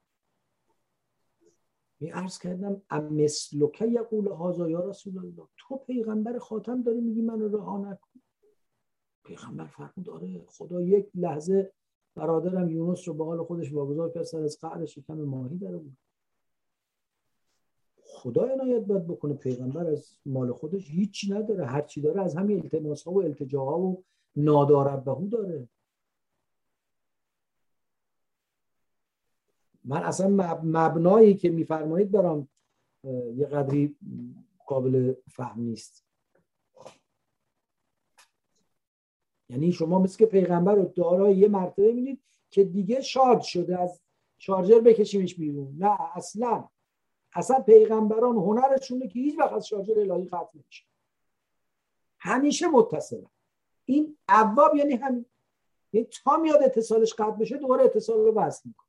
می 1.99 2.09
عرض 2.09 2.39
کردم 2.39 2.81
امثلک 2.89 3.81
یقول 3.81 4.27
هذا 4.27 4.69
یا 4.69 4.79
رسول 4.79 5.17
الله؟ 5.17 5.47
تو 5.57 5.77
پیغمبر 5.77 6.38
خاتم 6.38 6.81
داری 6.81 7.01
میگی 7.01 7.21
منو 7.21 7.47
رها 7.57 7.77
نکن. 7.77 8.21
پیغمبر 9.27 9.65
فرمود 9.65 10.09
آره 10.09 10.41
خدا 10.47 10.81
یک 10.81 11.07
لحظه 11.15 11.71
برادرم 12.15 12.69
یونس 12.69 13.07
رو 13.07 13.13
به 13.13 13.25
حال 13.25 13.43
خودش 13.43 13.73
واگذار 13.73 14.11
کرد 14.11 14.23
سر 14.23 14.41
از 14.41 14.59
قعر 14.59 14.85
شکم 14.85 15.13
ماهی 15.13 15.57
داره 15.57 15.77
بود 15.77 15.97
خدا 18.03 18.43
عنایت 18.43 18.85
باید 18.85 19.07
بکنه 19.07 19.33
پیغمبر 19.33 19.87
از 19.87 20.17
مال 20.25 20.51
خودش 20.51 20.89
هیچی 20.89 21.33
نداره 21.33 21.65
هر 21.65 21.81
چی 21.81 22.01
داره 22.01 22.21
از 22.21 22.35
همین 22.35 22.61
التماس 22.61 23.03
ها 23.03 23.11
و 23.11 23.23
التجاها 23.23 23.79
و 23.79 24.03
ناداربهو 24.35 25.27
داره. 25.27 25.67
من 29.83 30.03
اصلا 30.03 30.27
مبنایی 30.63 31.35
که 31.35 31.49
میفرمایید 31.49 32.11
برام 32.11 32.47
یه 33.35 33.45
قدری 33.45 33.95
قابل 34.67 35.13
فهم 35.31 35.61
نیست. 35.61 36.06
یعنی 39.49 39.71
شما 39.71 39.99
مثل 39.99 40.17
که 40.17 40.25
پیغمبر 40.25 40.75
رو 40.75 40.85
دارای 40.85 41.37
یه 41.37 41.47
مرتبه 41.47 41.93
می‌دید 41.93 42.21
که 42.49 42.63
دیگه 42.63 43.01
شاد 43.01 43.41
شده 43.41 43.81
از 43.81 44.01
شارژر 44.37 44.79
بکشیمش 44.79 45.35
بیرون. 45.35 45.75
نه 45.77 45.97
اصلا. 46.15 46.69
اصلا 47.33 47.59
پیغمبران 47.59 48.35
هنرشونه 48.35 49.07
که 49.07 49.19
هیچ 49.19 49.39
وقت 49.39 49.53
از 49.53 49.67
شارژر 49.67 49.99
الهی 49.99 50.25
قطع 50.25 50.49
نمیشه. 50.55 50.83
همیشه 52.19 52.67
متصل 52.67 53.21
این 53.85 54.17
عواب 54.29 54.75
یعنی 54.75 54.93
همین. 54.93 55.25
یعنی 55.93 56.07
تا 56.23 56.37
میاد 56.37 56.63
اتصالش 56.63 57.13
قطع 57.13 57.37
بشه 57.37 57.57
دوباره 57.57 57.83
اتصال 57.83 58.17
رو 58.17 58.33
وصل 58.33 58.69
می‌کنه. 58.69 58.87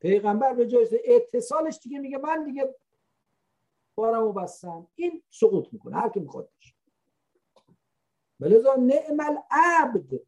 پیغمبر 0.00 0.54
به 0.54 0.66
جای 0.66 0.86
اتصالش 1.04 1.78
دیگه 1.82 1.98
میگه 1.98 2.18
من 2.18 2.44
دیگه 2.44 2.74
بارمو 3.94 4.32
بستم. 4.32 4.86
این 4.94 5.22
سقوط 5.30 5.72
می‌کنه. 5.72 5.96
هر 5.96 6.08
کی 6.08 6.20
می‌خواد 6.20 6.48
بلذا 8.40 8.74
نعم 8.74 9.20
العبد. 9.20 10.20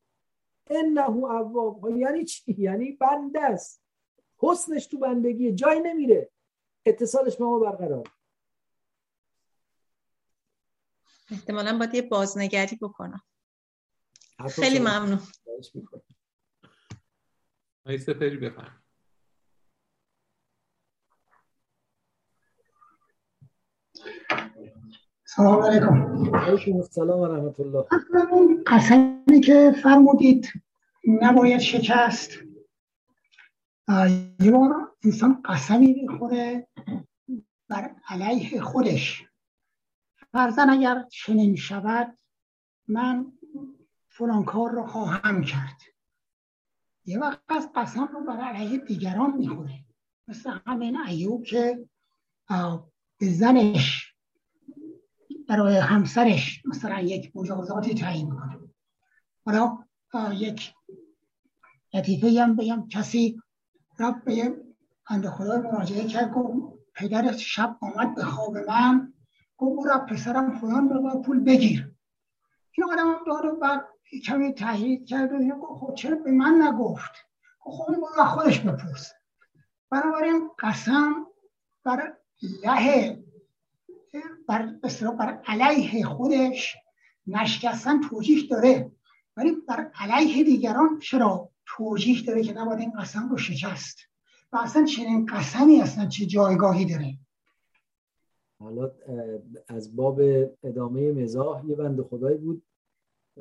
انه 0.71 1.11
اواب 1.11 1.91
یعنی 1.97 2.25
چی؟ 2.25 2.55
یعنی 2.59 2.93
بنده 2.93 3.41
است. 3.41 3.83
حسنش 4.39 4.87
تو 4.87 4.99
بندگیه 4.99 5.53
جای 5.53 5.81
نمیره. 5.81 6.31
اتصالش 6.87 7.37
با 7.37 7.47
ما 7.51 7.59
برقرار. 7.59 8.09
احتمالا 11.31 11.79
باید 11.79 11.95
یه 11.95 12.03
بازنگری 12.03 12.77
بکنم. 12.77 13.23
خیلی 14.51 14.79
ممنون. 14.79 15.21
آقای 17.85 17.99
سپری 17.99 18.37
بفرم. 18.37 18.83
سلام 25.29 25.63
علیکم. 25.63 26.37
علیکم 26.37 26.77
السلام 26.77 27.21
و 27.21 27.27
رحمت 27.27 27.61
الله 27.61 27.85
قسمی 28.67 29.41
که 29.41 29.75
فرمودید 29.83 30.53
نباید 31.23 31.61
شکست. 31.61 32.31
یه 34.41 34.51
بار 34.51 34.93
انسان 35.05 35.43
قسمی 35.45 35.93
می‌خوره 36.03 36.69
بر 37.69 37.95
علیه 38.09 38.61
خودش. 38.61 39.25
فرزن 40.33 40.71
اگر 40.71 41.05
چنین 41.11 41.57
شود 41.57 42.19
من 42.89 43.33
فلان 44.09 44.45
کار 44.45 44.71
رو 44.71 44.87
خواهم 44.87 45.45
کرد. 45.45 45.81
یه 47.05 47.19
وقت 47.19 47.41
از 47.49 47.71
قسم 47.75 48.09
رو 48.13 48.25
بر 48.25 48.41
علیه 48.41 48.79
دیگران 48.79 49.37
می‌خوره. 49.37 49.85
مثل 50.29 50.59
همین 50.67 50.97
ایوب 50.97 51.45
که 51.45 51.89
به 53.19 53.29
زنش 53.29 54.06
برای 55.49 55.77
همسرش 55.77 56.63
مثلا 56.65 57.01
یک 57.01 57.37
مجازاتی 57.37 57.95
تعیین 57.95 58.31
کنه 58.31 58.59
حالا 59.45 59.79
یک 60.33 60.75
لطیفه 61.95 62.43
هم 62.43 62.57
بگم. 62.57 62.89
کسی 62.89 63.43
رفت 63.99 64.25
به 64.25 64.55
بند 65.11 65.27
خدا 65.27 65.61
مراجعه 65.61 66.05
کرد 66.05 66.33
گفت 66.33 66.79
پدر 66.95 67.37
شب 67.37 67.77
آمد 67.81 68.15
به 68.15 68.25
خواب 68.25 68.57
من 68.57 69.13
گفت 69.57 69.89
برو 69.89 69.99
پسرم 69.99 70.59
فلان 70.59 70.89
رو 70.89 71.23
پول 71.23 71.41
بگیر. 71.41 71.93
این 72.73 72.93
آدم 72.93 73.11
هم 73.11 73.19
داد 73.27 73.61
بعد 73.61 73.85
کمی 74.27 74.53
تحریک 74.53 75.09
کرد 75.09 75.33
و 75.33 75.39
گفت 75.39 75.81
خب 75.81 75.95
چرا 75.95 76.17
به 76.17 76.31
من 76.31 76.63
نگفت؟ 76.63 77.13
خب 77.61 77.87
برو 77.87 78.25
خودش 78.25 78.61
بپرس. 78.61 79.13
بنابراین 79.91 80.51
قسم 80.59 81.27
بر 81.85 82.17
له 82.65 83.26
بر 84.49 84.79
بر 85.19 85.43
علیه 85.47 86.05
خودش 86.05 86.77
نشکستن 87.27 88.01
توجیح 88.01 88.49
داره. 88.51 88.93
ولی 89.37 89.53
بر 89.69 89.91
علیه 89.95 90.45
دیگران 90.45 90.99
چرا 90.99 91.51
توجیح 91.67 92.25
داره 92.27 92.43
که 92.43 92.53
نباید 92.53 92.79
این 92.79 92.93
قسم 93.01 93.29
رو 93.29 93.37
شکست؟ 93.37 93.99
و 94.53 94.57
اصلا 94.57 94.85
چنین 94.85 95.27
قسمی 95.27 95.81
اصلا 95.81 96.07
چه 96.07 96.27
جایگاهی 96.27 96.85
داره؟ 96.85 97.19
حالا 98.59 98.93
از 99.69 99.97
باب 99.97 100.21
ادامه 100.63 101.13
مزاح 101.13 101.67
یه 101.67 101.77
بند 101.77 102.03
خدایی 102.03 102.39
بود. 102.39 102.63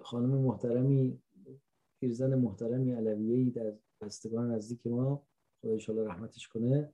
خانم 0.02 0.30
محترمی 0.30 1.20
پیرزن 2.00 2.36
محترمی 2.36 2.92
علویهی 2.92 3.52
در 3.52 3.74
بستگان 4.02 4.52
نزدیک 4.52 4.88
ما 4.88 5.24
خدا 5.62 6.06
رحمتش 6.06 6.48
کنه. 6.48 6.94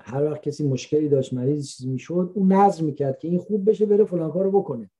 هر 0.00 0.24
وقت 0.24 0.42
کسی 0.42 0.68
مشکلی 0.68 1.08
داشت 1.08 1.32
مریض 1.32 1.70
چیزی 1.70 1.88
می‌شد 1.88 2.32
اون 2.34 2.52
نظر 2.52 2.82
می‌کرد 2.82 3.18
که 3.18 3.28
این 3.28 3.38
خوب 3.38 3.70
بشه 3.70 3.86
بره 3.86 4.04
فلان 4.04 4.32
کارو 4.32 4.60
بکنه. 4.60 4.90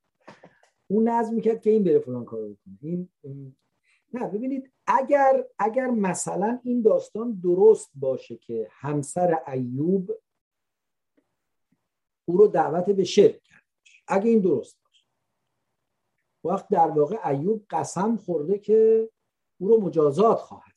اون 0.89 1.09
نظر 1.09 1.31
می‌کرد 1.31 1.61
که 1.61 1.71
این 1.71 1.85
بره 1.85 1.99
فلان 1.99 2.25
کارو 2.25 2.49
بکنه. 2.49 2.79
این 2.81 3.09
نه 4.13 4.29
ببینید 4.29 4.73
اگر 4.87 5.45
اگر 5.59 5.87
مثلا 5.91 6.61
این 6.63 6.83
داستان 6.83 7.41
درست 7.43 7.91
باشه 7.95 8.37
که 8.37 8.69
همسر 8.71 9.43
ایوب 9.53 10.11
او 12.25 12.37
رو 12.37 12.49
دعوت 12.49 12.91
به 12.91 13.05
شرک 13.05 13.43
کرد 13.43 13.65
اگه 14.09 14.31
این 14.31 14.41
درست 14.41 14.79
باشه. 14.85 15.05
وقت 16.45 16.69
در 16.69 16.89
واقع 16.89 17.29
ایوب 17.29 17.67
قسم 17.71 18.17
خورده 18.17 18.59
که 18.59 19.11
او 19.59 19.69
رو 19.69 19.81
مجازات 19.81 20.39
خواهد 20.39 20.68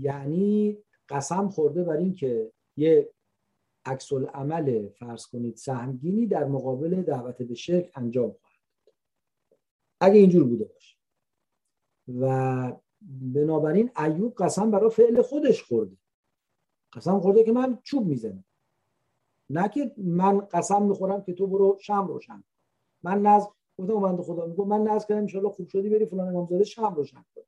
یعنی 0.00 0.78
قسم 1.08 1.48
خورده 1.48 1.84
بر 1.84 1.96
این 1.96 2.14
که 2.14 2.52
یه 2.76 3.10
عکس 3.84 4.12
عمل 4.12 4.88
فرض 4.88 5.26
کنید 5.26 5.56
سهمگینی 5.56 6.26
در 6.26 6.44
مقابل 6.44 7.02
دعوت 7.02 7.42
به 7.42 7.54
شرک 7.54 7.92
انجام 7.94 8.30
خواهد 8.30 8.58
اگه 10.00 10.18
اینجور 10.18 10.44
بوده 10.44 10.64
باشه. 10.64 10.96
و 12.20 12.72
بنابراین 13.34 13.90
ایوب 13.98 14.34
قسم 14.34 14.70
برای 14.70 14.90
فعل 14.90 15.22
خودش 15.22 15.62
خورده. 15.62 15.96
قسم 16.92 17.20
خورده 17.20 17.44
که 17.44 17.52
من 17.52 17.78
چوب 17.82 18.06
می‌زنم. 18.06 18.44
نه 19.50 19.68
که 19.68 19.94
من 19.96 20.38
قسم 20.38 20.82
می‌خورم 20.82 21.22
که 21.22 21.32
تو 21.32 21.46
برو 21.46 21.78
شم 21.80 22.06
روشن 22.06 22.44
من 23.02 23.22
ناز 23.22 23.48
گفتم 23.78 23.92
من 23.92 24.22
خدا 24.22 24.46
میگم 24.46 24.68
من 24.68 24.82
ناز 24.82 25.06
کردم 25.06 25.38
ان 25.38 25.48
خوب 25.48 25.68
شدی 25.68 25.88
بری 25.88 26.06
فلان 26.06 26.28
امامزاده 26.28 26.64
شم 26.64 26.94
روشن 26.94 27.24
کن. 27.34 27.42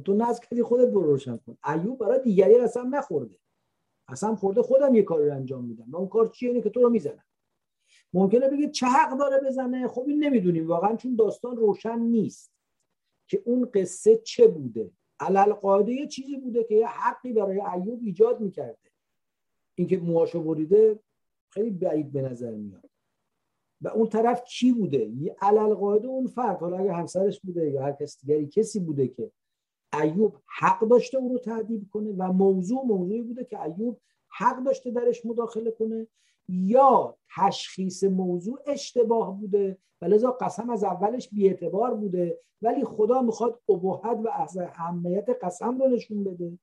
تو 0.00 0.14
ناز 0.14 0.40
کردی 0.40 0.62
خودت 0.62 0.88
برو 0.88 1.02
روشن 1.02 1.36
کن. 1.36 1.56
ایوب 1.74 1.98
برای 1.98 2.22
دیگری 2.22 2.56
اصلا 2.56 2.82
نخورده. 2.82 3.36
اصلا 4.08 4.34
خورده 4.34 4.62
خودم 4.62 4.94
یه 4.94 5.02
کاری 5.02 5.26
رو 5.26 5.34
انجام 5.34 5.64
میدم. 5.64 5.86
و 5.88 5.96
اون 5.96 6.08
کار 6.08 6.28
چیه؟ 6.28 6.48
اینه 6.48 6.62
که 6.62 6.70
تو 6.70 6.80
رو 6.80 6.90
می‌زنم. 6.90 7.24
ممکنه 8.12 8.48
بگید 8.48 8.70
چه 8.70 8.86
حق 8.86 9.18
داره 9.18 9.40
بزنه؟ 9.46 9.88
خب 9.88 10.04
این 10.08 10.24
نمی‌دونیم. 10.24 10.68
واقعا 10.68 10.96
چون 10.96 11.16
داستان 11.16 11.56
روشن 11.56 11.98
نیست 11.98 12.52
که 13.26 13.42
اون 13.44 13.70
قصه 13.74 14.16
چه 14.16 14.48
بوده. 14.48 14.90
علل 15.20 15.52
قاعده 15.52 15.92
یه 15.92 16.06
چیزی 16.06 16.36
بوده 16.36 16.64
که 16.64 16.74
یه 16.74 16.86
حقی 16.86 17.32
برای 17.32 17.60
ایوب 17.60 18.00
ایجاد 18.04 18.40
می‌کرده. 18.40 18.90
اینکه 19.74 19.98
موهاشو 19.98 20.42
بریده 20.42 21.00
خیلی 21.48 21.70
بعید 21.70 22.12
به 22.12 22.22
نظر 22.22 22.50
میاد. 22.50 22.90
و 23.80 23.88
اون 23.88 24.08
طرف 24.08 24.44
کی 24.44 24.72
بوده؟ 24.72 25.12
علل 25.40 25.74
قاعده 25.74 26.08
اون 26.08 26.26
فرد. 26.26 26.60
حالا 26.60 26.78
اگه 26.78 26.92
همسرش 26.92 27.40
بوده 27.40 27.70
یا 27.70 27.82
هر 27.82 27.92
کس 27.92 28.20
دیگری 28.20 28.46
کسی 28.46 28.80
بوده 28.80 29.08
که 29.08 29.32
ایوب 30.00 30.36
حق 30.60 30.88
داشته 30.88 31.18
او 31.18 31.28
رو 31.28 31.38
تعدیب 31.38 31.86
کنه 31.92 32.14
و 32.18 32.32
موضوع 32.32 32.84
موضوعی 32.84 33.22
بوده 33.22 33.44
که 33.44 33.62
ایوب 33.62 34.00
حق 34.28 34.62
داشته 34.64 34.90
درش 34.90 35.26
مداخله 35.26 35.70
کنه. 35.70 36.06
یا 36.48 37.16
تشخیص 37.36 38.04
موضوع 38.04 38.58
اشتباه 38.66 39.40
بوده 39.40 39.78
و 40.02 40.04
لذا 40.04 40.30
قسم 40.30 40.70
از 40.70 40.84
اولش 40.84 41.28
بیاعتبار 41.28 41.94
بوده 41.94 42.38
ولی 42.62 42.84
خدا 42.84 43.22
می‌خواد 43.22 43.60
ابهت 43.68 44.18
و 44.24 44.28
اهمیت 44.60 45.28
قسم 45.42 45.78
رو 45.78 45.88
نشون 45.88 46.24
بده. 46.24 46.58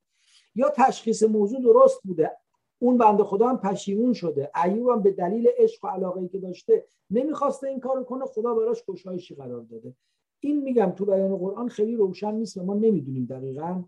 یا 0.55 0.69
تشخیص 0.69 1.23
موضوع 1.23 1.61
درست 1.61 2.03
بوده. 2.03 2.31
اون 2.79 2.97
بنده 2.97 3.23
خدا 3.23 3.47
هم 3.47 3.57
پشیمون 3.57 4.13
شده. 4.13 4.51
ایوب 4.63 4.89
هم 4.89 5.01
به 5.01 5.11
دلیل 5.11 5.47
عشق 5.57 5.85
و 5.85 5.87
علاقه 5.87 6.27
که 6.27 6.39
داشته 6.39 6.85
نمی‌خواسته 7.09 7.67
این 7.67 7.79
کارو 7.79 8.03
کنه 8.03 8.25
خدا 8.25 8.53
براش 8.53 8.85
گشایشی 8.85 9.35
قرار 9.35 9.61
داده. 9.61 9.93
این 10.39 10.63
میگم 10.63 10.93
تو 10.97 11.05
بیان 11.05 11.37
قرآن 11.37 11.67
خیلی 11.67 11.95
روشن 11.95 12.33
نیست 12.35 12.57
ما 12.57 12.73
نمی‌دونیم 12.73 13.25
دقیقا 13.25 13.83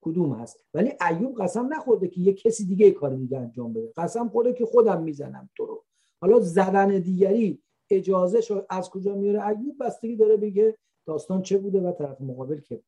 کدوم 0.00 0.32
هست. 0.32 0.60
ولی 0.74 0.92
ایوب 1.10 1.42
قسم 1.42 1.74
نخورده 1.74 2.08
که 2.08 2.20
یه 2.20 2.32
کسی 2.32 2.64
دیگه 2.64 2.90
کار 2.90 3.14
دیگه 3.14 3.38
انجام 3.38 3.72
بده. 3.72 3.92
قسم 3.96 4.28
خورده 4.28 4.52
که 4.52 4.64
خودم 4.66 5.02
می‌زنم 5.02 5.50
تو 5.56 5.66
رو. 5.66 5.84
حالا 6.20 6.40
زدن 6.40 6.98
دیگری 6.98 7.62
اجازه 7.90 8.40
شو 8.40 8.62
از 8.70 8.90
کجا 8.90 9.14
میاره؟ 9.14 9.46
ایوب 9.46 9.76
بستگی 9.80 10.16
داره 10.16 10.36
بگه 10.36 10.78
داستان 11.06 11.42
چه 11.42 11.58
بوده 11.58 11.80
و 11.80 11.92
طرف 11.92 12.20
مقابل 12.20 12.60
که 12.60 12.82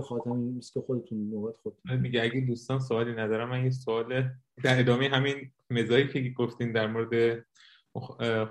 آقای 0.00 0.20
خاتمی 0.20 0.60
که 0.60 0.80
خودتون 0.80 1.30
نوبت 1.30 1.56
خود 1.62 1.74
میگه 1.90 2.22
اگه 2.22 2.40
دوستان 2.40 2.80
سوالی 2.80 3.12
ندارم 3.12 3.48
من 3.48 3.64
یه 3.64 3.70
سوال 3.70 4.30
در 4.62 4.80
ادامه 4.80 5.08
همین 5.08 5.50
مزایی 5.70 6.08
که 6.08 6.30
گفتین 6.30 6.72
در 6.72 6.86
مورد 6.86 7.44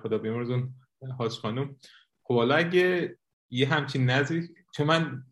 خدا 0.03 0.17
بیمرزون 0.17 0.73
حاج 1.17 1.31
خانم. 1.31 1.75
خب 2.23 2.35
حالا 2.35 2.55
اگه 2.55 3.17
یه 3.51 3.67
همچین 3.67 4.09
نظری 4.09 4.49
چون 4.75 4.87
من 4.87 5.23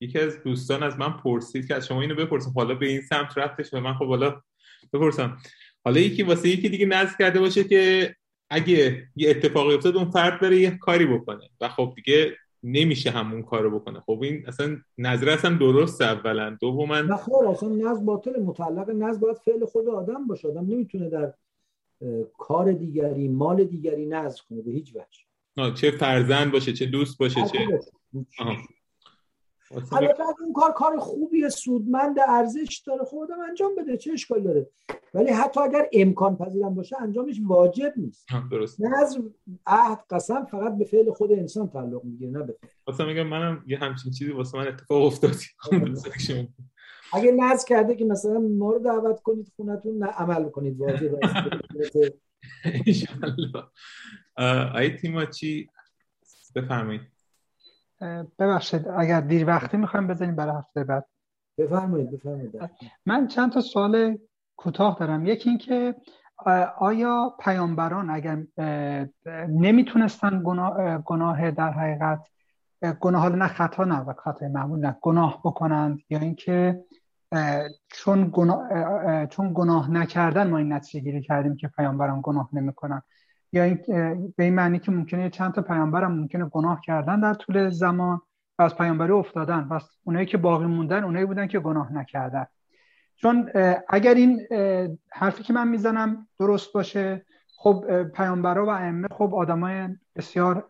یکی 0.00 0.18
از 0.18 0.42
دوستان 0.42 0.82
از 0.82 0.98
من 0.98 1.12
پرسید 1.16 1.68
که 1.68 1.74
از 1.74 1.86
شما 1.86 2.00
اینو 2.00 2.14
بپرسم. 2.14 2.52
حالا 2.56 2.74
به 2.74 2.86
این 2.86 3.00
سمت 3.00 3.38
رفتش 3.38 3.74
و 3.74 3.80
من 3.80 3.94
خب 3.94 4.06
حالا 4.06 4.42
بپرسم. 4.92 5.38
حالا 5.84 6.00
یکی 6.00 6.22
واسه 6.22 6.48
یکی 6.48 6.68
دیگه 6.68 6.86
نظر 6.86 7.12
کرده 7.18 7.40
باشه 7.40 7.64
که 7.64 8.14
اگه 8.50 9.08
یه 9.16 9.30
اتفاقی 9.30 9.74
افتاد 9.74 9.96
اون 9.96 10.10
فرد 10.10 10.40
بره 10.40 10.56
یه 10.56 10.78
کاری 10.78 11.06
بکنه. 11.06 11.50
و 11.60 11.68
خب 11.68 11.92
دیگه 11.96 12.36
نمیشه 12.62 13.10
همون 13.10 13.42
کارو 13.42 13.78
بکنه. 13.78 14.00
خب 14.00 14.20
این 14.22 14.46
اصلا 14.46 14.76
نظر 14.98 15.30
اصلا 15.30 15.56
درست 15.56 16.02
اولا. 16.02 16.56
دوما 16.60 17.00
نه 17.00 17.16
خب 17.16 17.32
اصلا 17.32 17.68
نظر 17.68 18.04
باطل 18.04 18.40
متعلق 18.42 18.90
نظر 18.90 19.18
باید 19.18 19.36
فعل 19.36 19.64
خود 19.64 19.88
آدم 19.88 20.26
باشه. 20.26 20.48
آدم 20.48 20.66
نمی‌تونه 20.66 21.08
در 21.08 21.32
کار 22.38 22.72
دیگری 22.72 23.28
مال 23.28 23.64
دیگری 23.64 24.06
نظر 24.06 24.38
کنه 24.48 24.62
به 24.62 24.70
هیچ 24.70 24.94
وجه. 24.96 25.74
چه 25.74 25.90
فرزند 25.90 26.52
باشه 26.52 26.72
چه 26.72 26.86
دوست 26.86 27.18
باشه 27.18 27.40
چه 27.52 27.80
البته 29.92 30.22
این 30.44 30.52
کار 30.52 30.72
کار 30.72 30.98
خوبی 30.98 31.50
سودمند 31.50 32.16
ارزش 32.28 32.82
داره. 32.86 33.04
خودم 33.04 33.40
انجام 33.48 33.74
بده 33.74 33.96
چه 33.96 34.12
اشکال 34.12 34.42
داره؟ 34.42 34.70
ولی 35.14 35.30
حتی 35.30 35.60
اگر 35.60 35.88
امکان 35.92 36.36
پذیرم 36.36 36.74
باشه 36.74 36.96
انجامش 37.02 37.40
واجب 37.46 37.92
نیست. 37.96 38.26
درست. 38.50 38.80
نظر 38.80 39.20
عهد 39.66 39.98
قسم 40.10 40.44
فقط 40.44 40.78
به 40.78 40.84
فعل 40.84 41.12
خود 41.12 41.32
انسان 41.32 41.68
تعلق 41.68 42.04
می‌گیره 42.04 42.30
نه 42.30 42.42
به 42.42 42.52
فعل. 42.60 42.70
اصلا 42.86 43.06
میگم 43.06 43.26
منم 43.26 43.64
یه 43.66 43.78
همچین 43.78 44.12
چیزی 44.12 44.30
واسه 44.30 44.58
من 44.58 44.68
اتفاق 44.68 45.04
افتاد. 45.04 45.34
اگه 47.12 47.32
نظر 47.32 47.64
کرده 47.68 47.94
که 47.94 48.04
مثلا 48.04 48.38
ما 48.38 48.72
رو 48.72 48.78
دعوت 48.78 49.20
کنید 49.22 49.52
خونتون 49.56 49.98
نه 49.98 50.06
عمل 50.06 50.48
کنید. 50.48 50.80
واجب 50.80 51.18
انشالله 52.64 53.64
آیه 54.74 54.96
تیماچی 54.96 55.68
بفرمایید. 56.54 57.00
ببخشید 58.38 58.88
اگر 58.88 59.20
دیر 59.20 59.46
وقتی 59.46 59.76
می‌خوایم 59.76 60.06
بزنیم 60.06 60.36
برای 60.36 60.56
هفته 60.56 60.84
بعد. 60.84 61.06
بفرمایید 61.58 62.10
بفرمایید. 62.10 62.70
من 63.06 63.26
چند 63.26 63.52
تا 63.52 63.60
سوال 63.60 64.18
کوتاه 64.56 64.96
دارم. 65.00 65.26
یکی 65.26 65.48
اینکه 65.48 65.94
آیا 66.78 67.36
پیامبران 67.40 68.10
اگر 68.10 68.42
نمی‌تونستن 69.48 70.42
گناه, 70.44 70.98
گناه 70.98 71.50
در 71.50 71.70
حقیقت 71.70 72.20
گناه 73.00 73.28
نه 73.28 73.46
خطا 73.46 73.84
نه 73.84 74.00
و 74.00 74.12
خطای 74.12 74.48
معمول 74.48 74.80
نه 74.80 74.96
گناه 75.00 75.40
بکنند 75.44 75.98
یا 76.10 76.18
اینکه 76.18 76.84
چون 77.88 78.30
گناه, 78.32 79.26
چون 79.26 79.52
گناه 79.54 79.90
نکردن 79.90 80.50
ما 80.50 80.58
این 80.58 80.72
نتیجه 80.72 81.04
گیری 81.04 81.22
کردیم 81.22 81.56
که 81.56 81.68
پیامبران 81.68 82.20
گناه 82.24 82.48
نمی‌کنن. 82.52 83.02
یا 83.52 83.62
این 83.62 83.78
به 84.36 84.44
این 84.44 84.54
معنی 84.54 84.78
که 84.78 84.92
ممکنه 84.92 85.30
چند 85.30 85.52
تا 85.52 85.62
پیامبر 85.62 86.04
هم 86.04 86.12
ممکنه 86.12 86.44
گناه 86.44 86.80
کردن 86.80 87.20
در 87.20 87.34
طول 87.34 87.70
زمان 87.70 88.20
و 88.58 88.62
از 88.62 88.76
پیامبری 88.76 89.12
افتادن. 89.12 89.66
و 89.70 89.80
اونایی 90.04 90.26
که 90.26 90.36
باقی 90.36 90.66
موندن 90.66 91.04
اونایی 91.04 91.26
بودن 91.26 91.46
که 91.46 91.60
گناه 91.60 91.92
نکردن. 91.92 92.46
چون 93.16 93.50
اگر 93.88 94.14
این 94.14 94.40
حرفی 95.12 95.42
که 95.42 95.52
من 95.52 95.68
می‌زنم 95.68 96.28
درست 96.38 96.72
باشه 96.72 97.26
خب 97.56 98.02
پیامبرا 98.02 98.66
و 98.66 98.68
ائمه 98.68 99.08
خب 99.10 99.34
آدمای 99.34 99.88
بسیار 100.16 100.68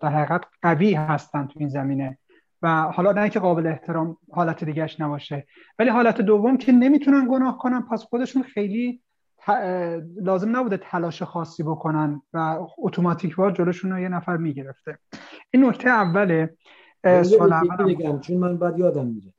در 0.00 0.08
حقیقت 0.08 0.44
قوی 0.62 0.94
هستن 0.94 1.46
تو 1.46 1.60
این 1.60 1.68
زمینه. 1.68 2.18
و 2.62 2.82
حالا 2.82 3.12
نه 3.12 3.28
که 3.28 3.40
قابل 3.40 3.66
احترام 3.66 4.16
حالت 4.32 4.64
دیگهش 4.64 5.00
نباشه 5.00 5.46
ولی 5.78 5.90
حالت 5.90 6.20
دوم 6.20 6.56
که 6.56 6.72
نمی‌تونن 6.72 7.28
گناه 7.30 7.58
کنن 7.58 7.82
پس 7.82 8.02
خودشون 8.02 8.42
خیلی 8.42 9.02
لازم 10.16 10.56
نبوده 10.56 10.76
تلاش 10.76 11.22
خاصی 11.22 11.62
بکنن 11.62 12.22
و 12.32 12.66
اتوماتیک 12.78 13.38
وار 13.38 13.50
جلوشون 13.50 13.92
رو 13.92 14.00
یه 14.00 14.08
نفر 14.08 14.36
می‌گرفته. 14.36 14.98
این 15.50 15.64
نکته 15.64 15.88
اوله 15.88 16.56
سوال 17.04 17.52
اول 17.52 18.20
چون 18.20 18.36
من 18.36 18.56
بعد 18.56 18.78
یادم 18.78 19.06
میره. 19.06 19.32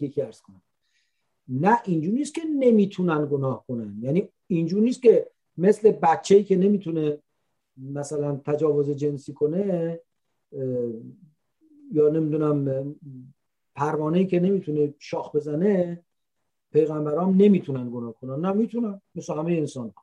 یکی 0.00 0.22
ارز 0.22 0.40
کنم. 0.40 0.62
نه 1.48 1.78
اینجور 1.84 2.14
نیست 2.14 2.34
که 2.34 2.42
نمی‌تونن 2.58 3.26
گناه 3.30 3.64
کنن. 3.66 3.98
یعنی 4.00 4.28
اینجور 4.46 4.82
نیست 4.82 5.02
که 5.02 5.30
مثل 5.56 5.92
بچه‌ای 5.92 6.44
که 6.44 6.56
نمی‌تونه 6.56 7.18
مثلا 7.76 8.36
تجاوز 8.36 8.90
جنسی 8.90 9.32
کنه 9.32 10.00
یا 11.92 12.08
نمی‌دونم 12.08 12.84
پروانه 13.74 14.24
که 14.24 14.40
نمی‌تونه 14.40 14.94
شاخ 14.98 15.36
بزنه 15.36 16.02
پیغمبرام 16.72 17.34
نمی‌تونن 17.36 17.90
گناه 17.90 18.12
کنن. 18.12 18.40
نه 18.40 18.52
می‌تونن. 18.52 19.00
مثل 19.14 19.34
همه 19.34 19.52
انسان 19.52 19.94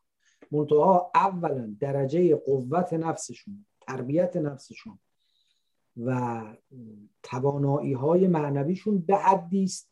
منتها 0.51 1.11
اولا 1.15 1.75
درجه 1.79 2.35
قوت 2.35 2.93
نفسشون 2.93 3.65
تربیت 3.81 4.37
نفسشون 4.37 4.99
و 6.05 6.41
توانایی 7.23 7.93
های 7.93 8.27
معنویشون 8.27 8.97
به 8.97 9.15
حدی 9.15 9.63
است 9.63 9.89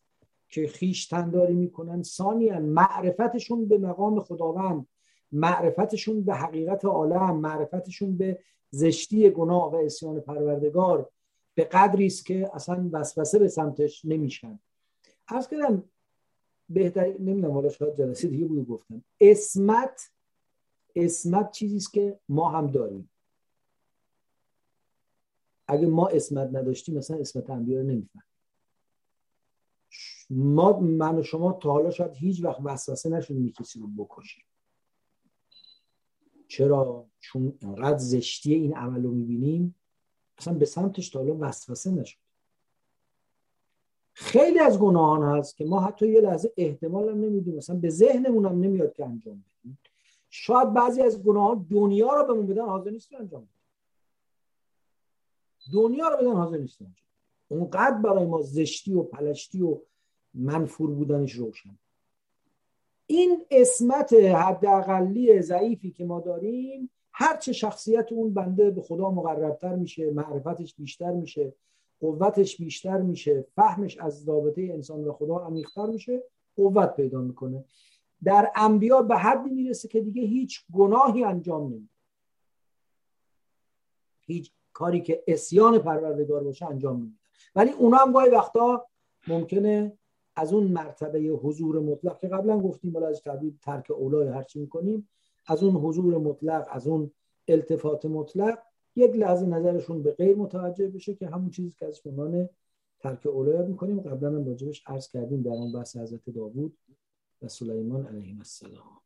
که 0.50 0.68
خیش 0.68 1.08
تنداری 1.08 1.54
می‌کنن. 1.54 2.04
ثانیا 2.04 2.60
معرفتشون 2.60 3.68
به 3.68 3.78
مقام 3.78 4.22
خداوند 4.22 4.88
معرفتشون 5.32 6.24
به 6.24 6.34
حقیقت 6.34 6.86
عالم 6.86 7.36
معرفتشون 7.36 8.18
به 8.18 8.40
زشتی 8.70 9.30
گناه 9.30 9.72
و 9.72 9.76
اسیان 9.76 10.20
پروردگار 10.20 11.10
به 11.56 11.64
قدری 11.64 12.06
است 12.06 12.26
که 12.26 12.50
اصلا 12.54 12.90
وسوسه 12.92 13.40
به 13.40 13.48
سمتش 13.48 14.06
نمیشن. 14.06 14.60
عرض 15.28 15.48
کردم 15.48 15.84
بهتر 16.70 17.08
نمی‌دونم 17.08 17.52
حالا 17.52 17.70
شاید 17.70 17.96
جلسه 17.96 18.28
دیگه 18.28 18.46
بود 18.46 18.68
گفتم. 18.68 19.04
اسمت 19.22 20.12
اسمت 20.96 21.52
چیزی 21.52 21.78
است 21.78 21.94
که 21.94 22.20
ما 22.30 22.50
هم 22.50 22.68
داریم. 22.68 23.10
اگه 25.68 25.88
ما 25.88 26.08
اسمت 26.08 26.50
نداشتیم 26.54 26.98
مثلا 26.98 27.18
اسمت 27.18 27.50
انبیا 27.50 27.80
رو 27.82 27.88
نمیفهم 27.88 28.24
ما 30.30 30.80
من 30.80 31.18
و 31.20 31.24
شما 31.24 31.54
تا 31.54 31.72
حالا 31.72 31.92
شاید 31.92 32.16
هیچ 32.16 32.44
وقت 32.44 32.60
وسوسه 32.64 33.10
نشدیم 33.10 33.52
کسی 33.52 33.80
رو 33.80 33.88
بکشیم. 33.88 34.44
چرا؟ 36.48 37.06
چون 37.20 37.58
انقدر 37.62 37.98
زشتی 37.98 38.54
این 38.54 38.76
عمل 38.76 39.04
رو 39.04 39.12
می‌بینیم. 39.12 39.76
اصلا 40.38 40.54
به 40.54 40.66
سمتش 40.66 41.10
تا 41.10 41.20
حالا 41.20 41.38
وسوسه 41.40 41.92
نشد. 41.92 42.25
خیلی 44.18 44.60
از 44.60 44.80
گناهان 44.80 45.24
هست 45.24 45.58
که 45.58 45.66
ما 45.66 45.80
حتی 45.80 46.08
یه 46.08 46.22
لحظه 46.22 46.54
احتمال 46.58 47.10
هم 47.10 47.22
نمیدیم. 47.22 47.56
مثلا 47.56 47.76
به 47.76 47.90
ذهنمون 47.90 48.46
هم 48.46 48.60
نمیاد 48.60 48.94
که 48.94 49.06
انجام 49.06 49.44
بدیم. 49.60 49.78
شاید 50.30 50.74
بعضی 50.74 51.02
از 51.02 51.24
گناهان 51.24 51.68
دنیا 51.72 52.14
رو 52.14 52.28
بهمون 52.28 52.48
بدن 52.48 52.66
حاضر 52.66 52.92
نیست 52.92 53.14
انجام 53.14 53.42
بدیم 53.42 53.56
دنیا 55.74 56.08
رو 56.08 56.18
بدن 56.18 56.34
حاضر 56.34 56.58
نیست 56.58 56.82
انجام 56.82 57.06
اونقدر 57.48 57.98
برای 57.98 58.26
ما 58.26 58.42
زشتی 58.42 58.94
و 58.94 59.04
پلشتی 59.04 59.62
و 59.62 59.78
منفور 60.34 60.92
بودنش 60.92 61.32
روشن. 61.32 61.78
این 63.08 63.46
اسمت 63.52 64.14
حداقلی 64.14 65.42
ضعیفی 65.42 65.92
که 65.92 66.06
ما 66.06 66.20
داریم 66.20 66.90
هرچه 67.12 67.54
شخصیت 67.54 68.12
اون 68.12 68.34
بنده 68.34 68.72
به 68.72 68.82
خدا 68.82 69.12
مقربتر 69.12 69.76
میشه 69.76 70.12
معرفتش 70.12 70.76
بیشتر 70.76 71.12
میشه. 71.12 71.54
قوتش 72.00 72.58
بیشتر 72.58 73.02
میشه 73.02 73.46
فهمش 73.56 73.98
از 73.98 74.30
رابطه 74.30 74.70
انسان 74.74 75.04
و 75.04 75.14
خدا 75.14 75.38
عمیقتر 75.38 75.86
میشه 75.86 76.24
قوت 76.56 76.96
پیدا 76.96 77.22
می‌کنه. 77.22 77.66
در 78.24 78.52
انبیا 78.56 79.02
به 79.02 79.18
حدی 79.18 79.50
می‌رسه 79.50 79.88
که 79.88 80.02
دیگه 80.02 80.22
هیچ 80.22 80.66
گناهی 80.74 81.24
انجام 81.24 81.64
نمیده. 81.64 81.90
هیچ 84.20 84.52
کاری 84.74 85.02
که 85.02 85.24
اسیان 85.28 85.80
پروردگار 85.80 86.44
باشه 86.44 86.66
انجام 86.66 86.98
نمیده. 86.98 87.18
ولی 87.56 87.72
اونا 87.72 87.98
هم 87.98 88.12
گاهی 88.12 88.30
وقتا 88.30 88.86
ممکنه 89.28 89.98
از 90.36 90.54
اون 90.54 90.64
مرتبه 90.64 91.20
حضور 91.20 91.80
مطلق 91.80 92.20
که 92.20 92.28
قبلا 92.28 92.60
گفتیم 92.60 92.92
بالا 92.92 93.08
از 93.08 93.22
تعبیر 93.22 93.54
ترک 93.62 93.92
اولای 93.92 94.28
هرچی 94.28 94.60
می‌کنیم 94.60 95.10
از 95.48 95.64
اون 95.64 95.76
حضور 95.76 96.18
مطلق 96.18 96.68
از 96.72 96.88
اون 96.88 97.12
التفات 97.48 98.06
مطلق 98.06 98.60
یک 98.96 99.16
لحظه 99.16 99.46
نظرشون 99.46 100.04
به 100.04 100.12
غیر 100.12 100.36
متوجه 100.38 100.88
بشه 100.88 101.16
که 101.16 101.28
همون 101.28 101.50
چیزی 101.50 101.76
که 101.80 101.86
از 101.86 102.02
عنوان 102.06 102.50
ترک 103.00 103.26
اولایت 103.26 103.66
می‌کنیم. 103.66 104.00
قبلا 104.00 104.30
هم 104.30 104.46
راجبش 104.46 104.84
عرض 104.88 105.08
کردیم 105.08 105.42
در 105.42 105.52
اون 105.52 105.72
بحث 105.74 105.98
حضرت 105.98 106.30
داوود 106.30 106.78
و 107.42 107.48
سلیمان 107.48 108.06
علیه 108.06 108.38
السلام. 108.38 109.02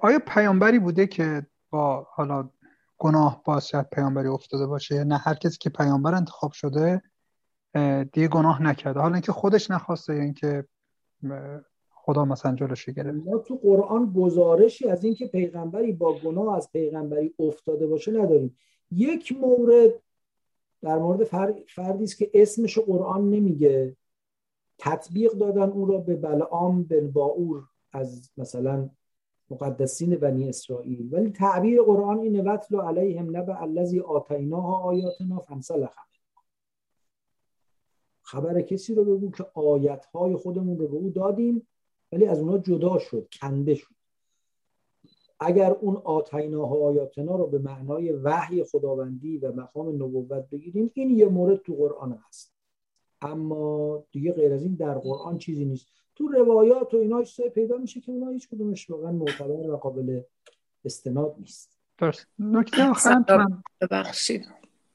آیا 0.00 0.18
پیامبری 0.26 0.78
بوده 0.78 1.06
که 1.06 1.46
با 1.70 2.06
حالا 2.10 2.50
گناه 2.98 3.42
باشد 3.44 3.88
پیامبری 3.92 4.28
افتاده 4.28 4.66
باشه؟ 4.66 5.04
نه 5.04 5.16
هر 5.16 5.34
کسی 5.34 5.58
که 5.58 5.70
پیامبر 5.70 6.14
انتخاب 6.14 6.52
شده 6.52 7.02
دیگه 8.12 8.28
گناه 8.28 8.62
نکرده. 8.62 9.00
حالا 9.00 9.14
اینکه 9.14 9.32
خودش 9.32 9.70
نخواسته 9.70 10.16
یا 10.16 10.22
اینکه 10.22 10.64
خدا 12.04 12.24
مثلا 12.24 12.54
جلوشو 12.54 12.92
گرفت. 12.92 13.26
ما 13.26 13.38
تو 13.38 13.56
قرآن 13.56 14.12
گزارشی 14.12 14.88
از 14.88 15.04
اینکه 15.04 15.26
پیغمبری 15.26 15.92
با 15.92 16.18
گناه 16.18 16.56
از 16.56 16.72
پیغمبری 16.72 17.34
افتاده 17.38 17.86
باشه 17.86 18.12
نداریم. 18.12 18.56
یک 18.90 19.32
مورد 19.40 19.90
در 20.82 20.98
مورد 20.98 21.24
فردی 21.66 22.04
است 22.04 22.18
که 22.18 22.30
اسمش 22.34 22.78
قرآن 22.78 23.30
نمیگه. 23.30 23.96
تطبیق 24.78 25.32
دادن 25.32 25.70
اون 25.70 25.88
را 25.88 25.98
به 25.98 26.16
بلعام 26.16 26.82
بن 26.82 27.10
باور 27.10 27.62
از 27.92 28.30
مثلا 28.36 28.90
مقدسین 29.50 30.16
بنی 30.16 30.48
اسرائیل. 30.48 31.14
ولی 31.14 31.30
تعبیر 31.30 31.82
قرآن 31.82 32.18
اینه 32.18 32.42
وطل 32.42 32.80
علیهم 32.80 33.36
نبع 33.36 33.62
الذی 33.62 34.00
آتیناها 34.00 34.78
آیاتنا 34.78 35.38
فانسلخ. 35.38 35.96
خبر 38.22 38.60
کسی 38.60 38.94
رو 38.94 39.04
بگو 39.04 39.30
که 39.30 39.46
آیتهای 39.54 40.36
خودمون 40.36 40.78
رو 40.78 40.88
به 40.88 40.96
او 40.96 41.10
دادیم. 41.10 41.66
ولی 42.14 42.26
از 42.26 42.38
اونها 42.38 42.58
جدا 42.58 42.98
شد 42.98 43.28
کنده 43.40 43.74
شد. 43.74 43.94
اگر 45.40 45.70
اون 45.70 45.96
آتیناها 45.96 46.76
آیاتنا 46.76 47.36
رو 47.36 47.46
به 47.46 47.58
معنای 47.58 48.12
وحی 48.12 48.64
خداوندی 48.64 49.38
و 49.38 49.52
مقام 49.52 49.88
نبوت 49.88 50.50
بگیریم 50.50 50.90
این 50.94 51.10
یه 51.10 51.26
مورد 51.26 51.62
تو 51.62 51.74
قرآن 51.74 52.22
هست. 52.28 52.54
اما 53.20 54.04
دیگه 54.12 54.32
غیر 54.32 54.52
از 54.52 54.62
این 54.62 54.74
در 54.74 54.98
قرآن 54.98 55.38
چیزی 55.38 55.64
نیست. 55.64 55.86
تو 56.14 56.28
روایات 56.28 56.94
و 56.94 56.96
اینا 56.96 57.22
پیدا 57.54 57.76
میشه 57.76 58.00
که 58.00 58.12
اونا 58.12 58.30
هیچ 58.30 58.48
کدومش 58.48 58.90
واقعا 58.90 59.12
معتبر 59.12 59.70
و 59.70 59.76
قابل 59.76 60.20
استناد 60.84 61.34
نیست. 61.38 61.78
درست. 61.98 62.26
نکته 62.38 62.90
آخر 62.90 63.46
ببخشید. 63.80 64.46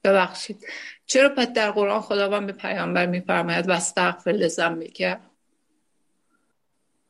ببخشید. 0.04 0.66
چرا 1.06 1.30
پس 1.38 1.54
در 1.54 1.72
قرآن 1.72 2.02
خداوند 2.02 2.46
به 2.46 2.54
پیامبر 2.54 3.06
میفرماید 3.06 3.70
و 3.70 3.72
استغفر 3.72 4.32
لذنبک 4.32 5.20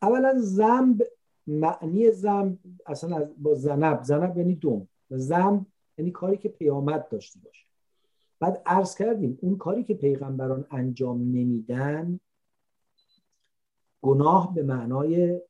اولا 0.02 0.40
زنب 0.40 1.08
معنی 1.48 2.12
زنب 2.12 2.58
اصلا 2.86 3.30
با 3.38 3.56
زنب 3.56 4.04
زنب 4.04 4.38
یعنی 4.38 4.56
دوم 4.56 4.88
زنب 5.10 5.66
یعنی 5.98 6.12
کاری 6.12 6.38
که 6.38 6.50
پیامد 6.50 7.10
داشته 7.10 7.40
باشه. 7.40 7.66
بعد 8.40 8.62
عرض 8.66 8.96
کردیم 8.96 9.40
اون 9.42 9.58
کاری 9.58 9.84
که 9.84 9.94
پیغمبران 9.94 10.66
انجام 10.72 11.22
نمیدن 11.22 12.20
گناه 14.02 14.56
به 14.56 14.64
معنای 14.64 15.42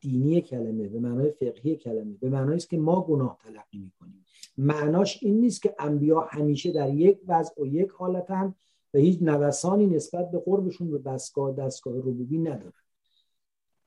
دینی 0.00 0.40
کلمه 0.40 0.88
به 0.88 1.00
معنای 1.00 1.30
فقهی 1.30 1.76
کلمه 1.76 2.14
به 2.20 2.28
معنایی 2.28 2.56
است 2.56 2.70
که 2.70 2.78
ما 2.78 3.00
گناه 3.00 3.38
تلقی 3.44 3.78
می‌کنیم. 3.78 4.24
معناش 4.58 5.22
این 5.22 5.40
نیست 5.40 5.62
که 5.62 5.74
انبیا 5.78 6.20
همیشه 6.20 6.72
در 6.72 6.94
یک 6.94 7.18
وضع 7.26 7.62
و 7.62 7.66
یک 7.66 7.90
حالتن 7.90 8.54
و 8.94 8.98
هیچ 8.98 9.22
نوسانی 9.22 9.86
نسبت 9.86 10.30
به 10.30 10.38
قربشون 10.38 10.90
به 10.90 10.98
بسگاه 10.98 11.52
دستگاه 11.52 11.96
ربوبی 11.96 12.38
ندارن. 12.38 12.85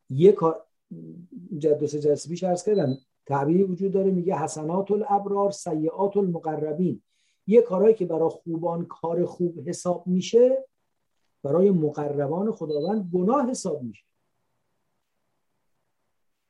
یک 0.10 0.38
جد 1.57 1.84
و 1.84 1.88
سه 1.88 1.99
جلسه 1.99 2.30
پیش 2.30 2.44
عرض 2.44 2.64
کردم 2.64 2.98
تعبیری 3.26 3.64
وجود 3.64 3.91
داره 3.91 4.11
میگه 4.11 4.36
حسنات 4.36 4.91
الابرار 4.91 5.52
سیعات 5.52 6.18
المقربین. 6.18 7.02
یه 7.48 7.61
کارهایی 7.61 7.95
که 7.95 8.06
برای 8.06 8.30
خوبان 8.30 8.86
کار 8.86 9.26
خوب 9.26 9.69
حساب 9.69 10.07
میشه 10.07 10.65
برای 11.44 11.72
مقربان 11.72 12.52
خداوند 12.52 13.10
گناه 13.14 13.49
حساب 13.49 13.84
میشه. 13.84 14.03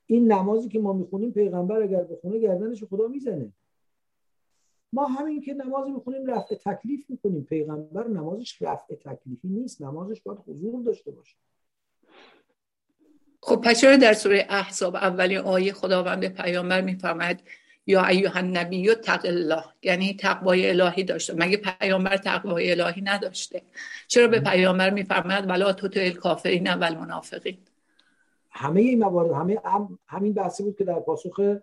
این 0.06 0.31
نمازی 0.31 0.69
که 0.69 0.80
ما 0.80 0.94
می‌خونیم 0.94 1.31
پیغمبر 1.31 1.81
اگر 1.81 2.03
بخونه 2.03 2.40
گردنش 2.40 2.84
خدا 2.84 3.07
می‌زنه. 3.07 3.53
ما 4.94 5.06
همین 5.06 5.41
که 5.41 5.53
نماز 5.53 5.88
می‌خونیم 5.90 6.26
رفع 6.26 6.56
تکلیف 6.56 7.10
می‌کنیم. 7.10 7.44
پیغمبر 7.44 8.07
نمازش 8.07 8.61
رفع 8.61 8.95
تکلیفی 8.95 9.48
نیست 9.48 9.81
نمازش 9.81 10.22
باید 10.22 10.40
حضور 10.48 10.84
داشته 10.84 11.11
باشه. 11.11 11.38
خب 13.41 13.61
پس 13.64 13.82
چرا 13.82 13.98
در 13.98 14.14
سوره 14.14 14.45
احزاب 14.49 14.95
اولین 14.95 15.38
آیه 15.38 15.74
خداوند 15.74 16.20
به 16.20 16.30
پیامبر 16.30 16.82
میفرماید 16.82 17.40
یا 17.88 18.06
ایوه 18.06 18.38
النبی 18.38 18.95
تق 18.95 19.22
الله؟ 19.24 19.64
یعنی 19.84 20.18
تقوای 20.20 20.70
الهی 20.70 21.03
داشته. 21.03 21.34
مگه 21.38 21.57
پیامبر 21.57 22.18
تقوای 22.18 22.72
الهی 22.72 23.02
نداشته؟ 23.02 23.61
چرا 24.07 24.28
به 24.28 24.40
پیامبر 24.40 24.90
میفرماید 24.90 25.49
ولا 25.49 25.74
تو 25.74 25.88
تو 25.88 25.99
الکافرین 25.99 26.74
و 26.74 26.84
المنافقین؟ 26.84 27.57
همه 28.52 28.82
این 28.82 28.99
موارد 28.99 29.32
همه 29.32 29.60
همین 30.07 30.34
بحثی 30.34 30.64
بود 30.64 30.78
که 30.78 30.84
در 30.84 30.99
پاسخ 30.99 31.57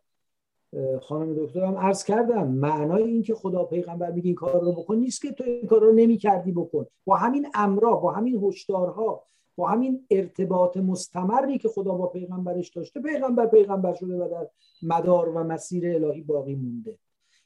خانم 1.02 1.34
دکترم 1.44 1.76
عرض 1.78 2.04
کردم. 2.04 2.48
معنای 2.48 3.02
این 3.02 3.22
که 3.22 3.34
خدا 3.34 3.64
پیغمبر 3.64 4.10
میگه 4.10 4.26
این 4.26 4.34
کار 4.34 4.60
رو 4.60 4.72
بکن 4.72 4.96
نیست 4.96 5.22
که 5.22 5.32
تو 5.32 5.44
این 5.44 5.66
کار 5.66 5.80
رو 5.80 5.92
نمی 5.92 6.18
کردی 6.18 6.52
بکن. 6.52 6.86
با 7.04 7.16
همین 7.16 7.46
امرا 7.54 7.92
با 7.92 8.12
همین 8.12 8.44
هشدارها 8.44 9.26
با 9.56 9.66
همین 9.68 10.06
ارتباط 10.10 10.76
مستمری 10.76 11.58
که 11.58 11.68
خدا 11.68 11.94
با 11.94 12.06
پیغمبرش 12.06 12.68
داشته 12.68 13.00
پیغمبر 13.00 13.46
پیغمبر 13.46 13.94
شده 13.94 14.16
و 14.16 14.28
در 14.28 14.48
مدار 14.82 15.28
و 15.28 15.44
مسیر 15.44 15.94
الهی 15.94 16.20
باقی 16.20 16.54
مونده. 16.54 16.98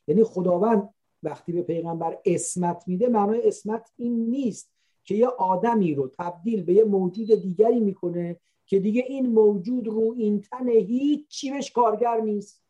یعنی 0.08 0.24
خداوند 0.24 0.94
وقتی 1.22 1.52
به 1.52 1.62
پیغمبر 1.62 2.18
اسمت 2.24 2.84
میده 2.86 3.08
معنای 3.08 3.48
اسمت 3.48 3.90
این 3.96 4.30
نیست 4.30 4.70
که 5.04 5.14
یه 5.14 5.26
آدمی 5.26 5.94
رو 5.94 6.10
تبدیل 6.18 6.64
به 6.64 6.72
یه 6.72 6.84
موجود 6.84 7.42
دیگری 7.42 7.80
می‌کنه 7.80 8.36
که 8.66 8.80
دیگه 8.80 9.04
این 9.08 9.26
موجود 9.26 9.88
رو 9.88 10.14
این 10.16 10.40
تن 10.40 10.68
هیچ 10.68 11.28
چی 11.28 11.50
بهش 11.50 11.70
کارگر 11.70 12.20
نیست. 12.20 12.62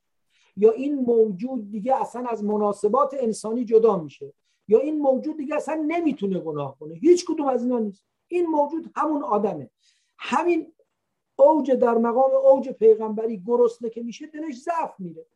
یا 0.56 0.70
این 0.70 0.94
موجود 0.94 1.70
دیگه 1.70 2.00
اصلا 2.00 2.26
از 2.26 2.44
مناسبات 2.44 3.14
انسانی 3.18 3.64
جدا 3.64 3.98
میشه. 3.98 4.32
یا 4.68 4.78
این 4.78 4.98
موجود 4.98 5.36
دیگه 5.36 5.54
اصلا 5.54 5.84
نمی‌تونه 5.88 6.38
گناه 6.38 6.78
کنه. 6.78 6.94
هیچ 6.94 7.24
کدوم 7.24 7.46
از 7.46 7.62
اینا 7.62 7.78
نیست. 7.78 8.09
این 8.30 8.46
موجود 8.46 8.90
همون 8.96 9.22
آدمه. 9.22 9.70
همین 10.18 10.72
اوج 11.36 11.70
در 11.70 11.94
مقام 11.94 12.30
اوج 12.34 12.68
پیغمبری 12.68 13.42
گرسنه 13.46 13.90
که 13.90 14.02
میشه 14.02 14.26
دلش 14.26 14.62
ضعف 14.62 14.94
میره. 14.98 15.26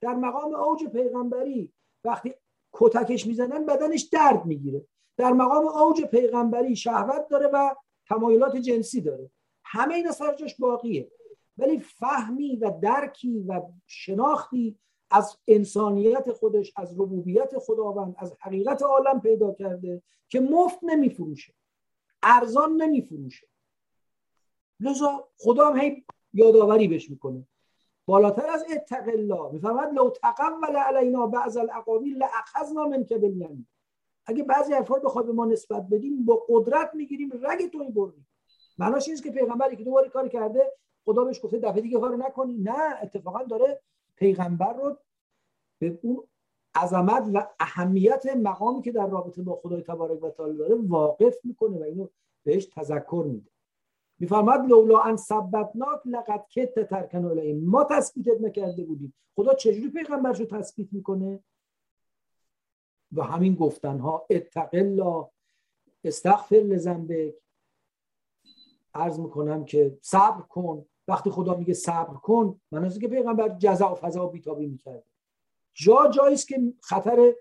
در 0.00 0.14
مقام 0.14 0.54
اوج 0.54 0.86
پیغمبری 0.86 1.72
وقتی 2.04 2.34
کتکش 2.72 3.26
می‌زنن 3.26 3.66
بدنش 3.66 4.02
درد 4.02 4.46
می‌گیره. 4.46 4.86
در 5.16 5.32
مقام 5.32 5.66
اوج 5.68 6.04
پیغمبری 6.04 6.76
شهوت 6.76 7.28
داره 7.28 7.46
و 7.46 7.74
تمایلات 8.06 8.56
جنسی 8.56 9.00
داره. 9.00 9.30
همه 9.64 9.94
اینا 9.94 10.12
سرجاش 10.12 10.56
باقیه. 10.56 11.10
ولی 11.58 11.80
فهمی 11.80 12.56
و 12.56 12.72
درکی 12.82 13.44
و 13.48 13.60
شناختی 13.86 14.78
از 15.10 15.36
انسانیت 15.48 16.32
خودش 16.32 16.72
از 16.76 17.00
ربوبیت 17.00 17.58
خداوند 17.58 18.14
از 18.18 18.34
حقیقت 18.40 18.82
عالم 18.82 19.20
پیدا 19.20 19.52
کرده 19.52 20.02
که 20.28 20.40
مفت 20.40 20.78
نمیفروشه. 20.82 21.54
ارزان 22.22 22.72
نمیفروشه. 22.82 23.46
لذا 24.80 25.28
خدا 25.38 25.70
هم 25.70 25.80
هی 25.80 26.04
یادآوری 26.32 26.88
بهش 26.88 27.10
می‌کنه. 27.10 27.46
بالاتر 28.06 28.46
از 28.46 28.64
اتق 28.70 29.08
الله 29.08 29.52
می‌فهمد 29.52 29.92
لو 29.92 30.10
تقول 30.10 30.76
علینا 30.76 31.26
بعض 31.26 31.56
الاقاویل 31.56 32.16
لاخذنا 32.16 32.84
منک 32.84 33.12
بالیمین 33.12 33.66
اگه 34.26 34.42
بعضی 34.42 34.72
حرفا 34.72 34.94
بخواد 34.94 35.26
به 35.26 35.32
ما 35.32 35.46
نسبت 35.46 35.82
بدیم 35.82 36.24
با 36.24 36.46
قدرت 36.48 36.90
می‌گیریم 36.94 37.30
رگ 37.42 37.70
تو 37.70 37.78
می‌بریم. 37.78 38.26
معناش 38.78 39.08
این 39.08 39.16
که 39.16 39.30
پیغمبری 39.30 39.76
که 39.76 39.84
دوباره 39.84 40.08
کار 40.08 40.28
کرده 40.28 40.72
خدا 41.04 41.24
بهش 41.24 41.40
گفته 41.44 41.58
دفعه 41.58 41.80
دیگه 41.80 42.00
کارو 42.00 42.16
نکنی. 42.16 42.58
نه 42.58 43.02
اتفاقا 43.02 43.42
داره 43.42 43.80
پیغمبر 44.16 44.72
رو 44.72 44.98
به 45.78 45.98
اون 46.02 46.24
عظمت 46.74 47.30
و 47.34 47.46
اهمیت 47.60 48.26
مقامی 48.36 48.82
که 48.82 48.92
در 48.92 49.06
رابطه 49.06 49.42
با 49.42 49.56
خدای 49.56 49.82
تبارک 49.82 50.22
و 50.22 50.30
تعالی 50.30 50.58
داره 50.58 50.74
واقف 50.74 51.34
می‌کنه 51.44 51.78
و 51.78 51.82
اینو 51.82 52.08
بهش 52.44 52.66
تذکر 52.66 53.24
میده. 53.28 53.50
میفرماد 54.18 54.60
لولا 54.60 55.00
ان 55.00 55.16
ثبتناک 55.16 56.00
لقد 56.04 56.46
کت 56.48 56.88
ترکن 56.88 57.24
الیهم 57.24 57.64
ما 57.64 57.84
تثبیتت 57.84 58.40
نکرده 58.40 58.84
بودیم. 58.84 59.14
خدا 59.36 59.54
چجوری 59.54 59.88
پیغمبرشو 59.88 60.44
تثبیت 60.44 60.88
می‌کنه؟ 60.92 61.40
و 63.12 63.22
همین 63.22 63.54
گفتنها 63.54 64.26
اتق 64.30 64.68
الله 64.72 65.28
استغفر 66.04 66.56
لذنبک. 66.56 67.34
عرض 68.94 69.20
می‌کنم 69.20 69.64
که 69.64 69.98
صبر 70.02 70.42
کن. 70.42 70.86
وقتی 71.08 71.30
خدا 71.30 71.54
میگه 71.54 71.74
صبر 71.74 72.14
کن 72.14 72.60
من 72.70 72.88
که 72.88 73.08
پیغمبر 73.08 73.48
جزا 73.48 73.92
و 73.92 73.94
فضا 73.94 74.26
و 74.26 74.30
بیتابی 74.30 74.66
می‌کرده. 74.66 75.09
جا 75.80 76.10
جایی 76.14 76.34
است 76.34 76.48
که 76.48 76.72
خطر 76.80 77.34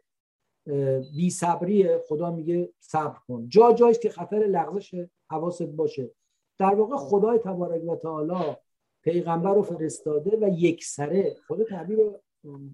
بی 1.16 1.30
صبری 1.30 1.98
خدا 1.98 2.32
میگه 2.32 2.70
صبر 2.80 3.18
کن. 3.28 3.48
جا 3.48 3.74
جایی 3.74 3.95
که 3.95 4.10
خطر 4.10 4.38
لغزش 4.38 5.06
حواست 5.30 5.64
باشه. 5.64 6.11
در 6.60 6.76
واقع 6.76 6.95
خدای 6.95 7.40
تبارک 7.40 7.84
و 7.90 7.95
تعالی 7.95 8.56
پیغمبر 9.03 9.53
رو 9.53 9.61
فرستاده 9.61 10.38
و 10.41 10.49
یک 10.49 10.86
سره 10.86 11.36
خود 11.48 11.64
تعبیر 11.64 11.99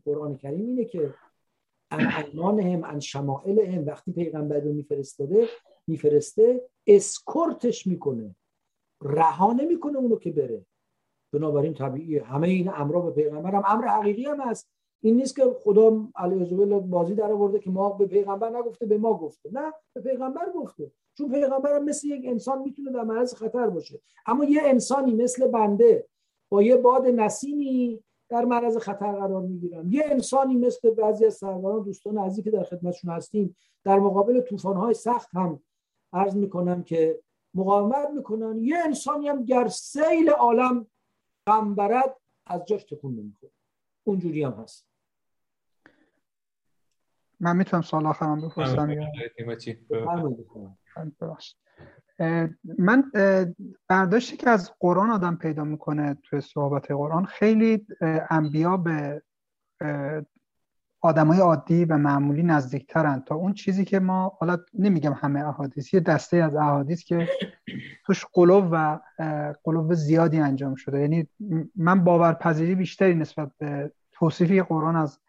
قرآن 0.06 0.38
کریم 0.38 0.66
اینه 0.66 0.86
که 0.86 1.14
ان 1.92 2.00
هم 2.00 2.84
ان 2.84 3.02
هم 3.60 3.86
وقتی 3.86 4.12
پیغمبر 4.12 4.60
رو 4.60 4.74
میفرستاده 4.74 5.48
میفرسته 5.88 6.70
اسکورتش 6.88 7.88
می‌کنه. 7.88 8.36
رها 9.02 9.54
نمی‌کنه 9.54 9.98
اونو 9.98 10.16
که 10.16 10.32
بره. 10.32 10.66
بنابراین 11.34 11.74
طبیعی 11.74 12.18
همه 12.18 12.48
این 12.48 12.70
امرا 12.70 13.02
به 13.02 13.12
پیغمبر 13.12 13.56
هم 13.56 13.64
امر 13.66 13.88
حقیقی 13.88 14.26
هم 14.26 14.42
هست. 14.42 14.75
این 15.06 15.16
نیست 15.16 15.36
که 15.36 15.56
خدا 15.64 16.08
علیه 16.16 16.66
بازی 16.80 17.16
در 17.16 17.32
آورده 17.32 17.60
که 17.60 17.70
ما 17.70 17.90
به 17.90 18.06
پیغمبر 18.06 18.50
نگفته 18.50 18.86
به 18.86 18.98
ما 18.98 19.14
گفته. 19.18 19.50
نه 19.54 19.74
به 19.94 20.02
پیغمبر 20.02 20.52
گفته. 20.56 20.92
چون 21.18 21.30
پیغمبر 21.32 21.76
هم 21.76 21.84
مثل 21.84 22.08
یک 22.08 22.26
انسان 22.26 22.62
می‌تونه 22.62 22.92
در 22.92 23.04
معرض 23.04 23.34
خطر 23.34 23.68
باشه. 23.70 24.02
اما 24.26 24.46
یه 24.46 24.62
انسانی 24.64 25.14
مثل 25.14 25.48
بنده 25.48 26.08
با 26.50 26.62
یه 26.64 26.78
باد 26.78 27.08
نسیمی 27.08 28.04
در 28.30 28.46
معرض 28.46 28.78
خطر 28.78 29.12
قرار 29.12 29.42
می‌گیرم 29.42 29.92
یه 29.92 30.04
انسانی 30.06 30.56
مثل 30.56 30.90
بعضی 30.90 31.26
از 31.26 31.34
سروران 31.34 31.84
دوستان 31.84 32.18
عزیزی 32.18 32.42
که 32.42 32.52
در 32.52 32.64
خدمتشون 32.64 33.12
هستیم 33.12 33.56
در 33.84 34.00
مقابل 34.00 34.42
طوفان‌های 34.42 34.94
سخت 34.94 35.30
هم 35.34 35.60
عرض 36.14 36.36
می‌کنم 36.36 36.84
که 36.84 37.20
مقاومت 37.54 38.10
می‌کنن. 38.10 38.58
یه 38.58 38.78
انسانی 38.86 39.28
هم 39.28 39.46
گر 39.46 39.68
سیل 39.68 40.30
عالم 40.30 40.88
غم 41.48 41.76
از 42.48 42.66
جاش 42.66 42.84
تکون 42.84 43.16
نمی‌خوره. 43.16 43.52
اونجوری 44.08 44.44
هم 44.44 44.52
هست. 44.52 44.95
من 47.46 47.58
می‌تونم 47.58 47.82
سال 47.82 48.06
آخرم 48.06 48.42
بپرسم 48.42 48.96
من 52.78 53.12
برداشتی 53.88 54.38
که 54.38 54.50
از 54.50 54.72
قرآن 54.80 55.10
آدم 55.10 55.36
پیدا 55.36 55.64
می‌کنه 55.64 56.18
توی 56.24 56.42
صحبت 56.42 56.92
قرآن 56.92 57.26
خیلی 57.26 57.88
انبیا 58.30 58.78
به 58.78 59.22
آدمای 61.02 61.40
عادی 61.40 61.86
و 61.86 61.98
معمولی 61.98 62.44
نزدیکترن 62.44 63.24
تا 63.26 63.36
اون 63.36 63.54
چیزی 63.54 63.86
که 63.86 64.00
ما 64.00 64.38
حالا 64.40 64.58
نمیگم 64.74 65.14
همه 65.14 65.48
احادیث 65.48 65.94
یه 65.94 66.00
دسته 66.00 66.38
از 66.38 66.56
احادیث 66.56 67.04
که 67.04 67.28
توش 68.06 68.26
قلوب 68.34 68.68
و 68.72 69.00
قلوب 69.64 69.94
زیادی 69.94 70.40
انجام 70.40 70.76
شده. 70.76 71.00
یعنی 71.00 71.28
من 71.76 72.04
باورپذیری 72.04 72.76
بیشتری 72.76 73.16
نسبت 73.16 73.52
به 73.58 73.92
توصیفی 74.12 74.62
قرآن 74.62 74.96
از 74.96 75.20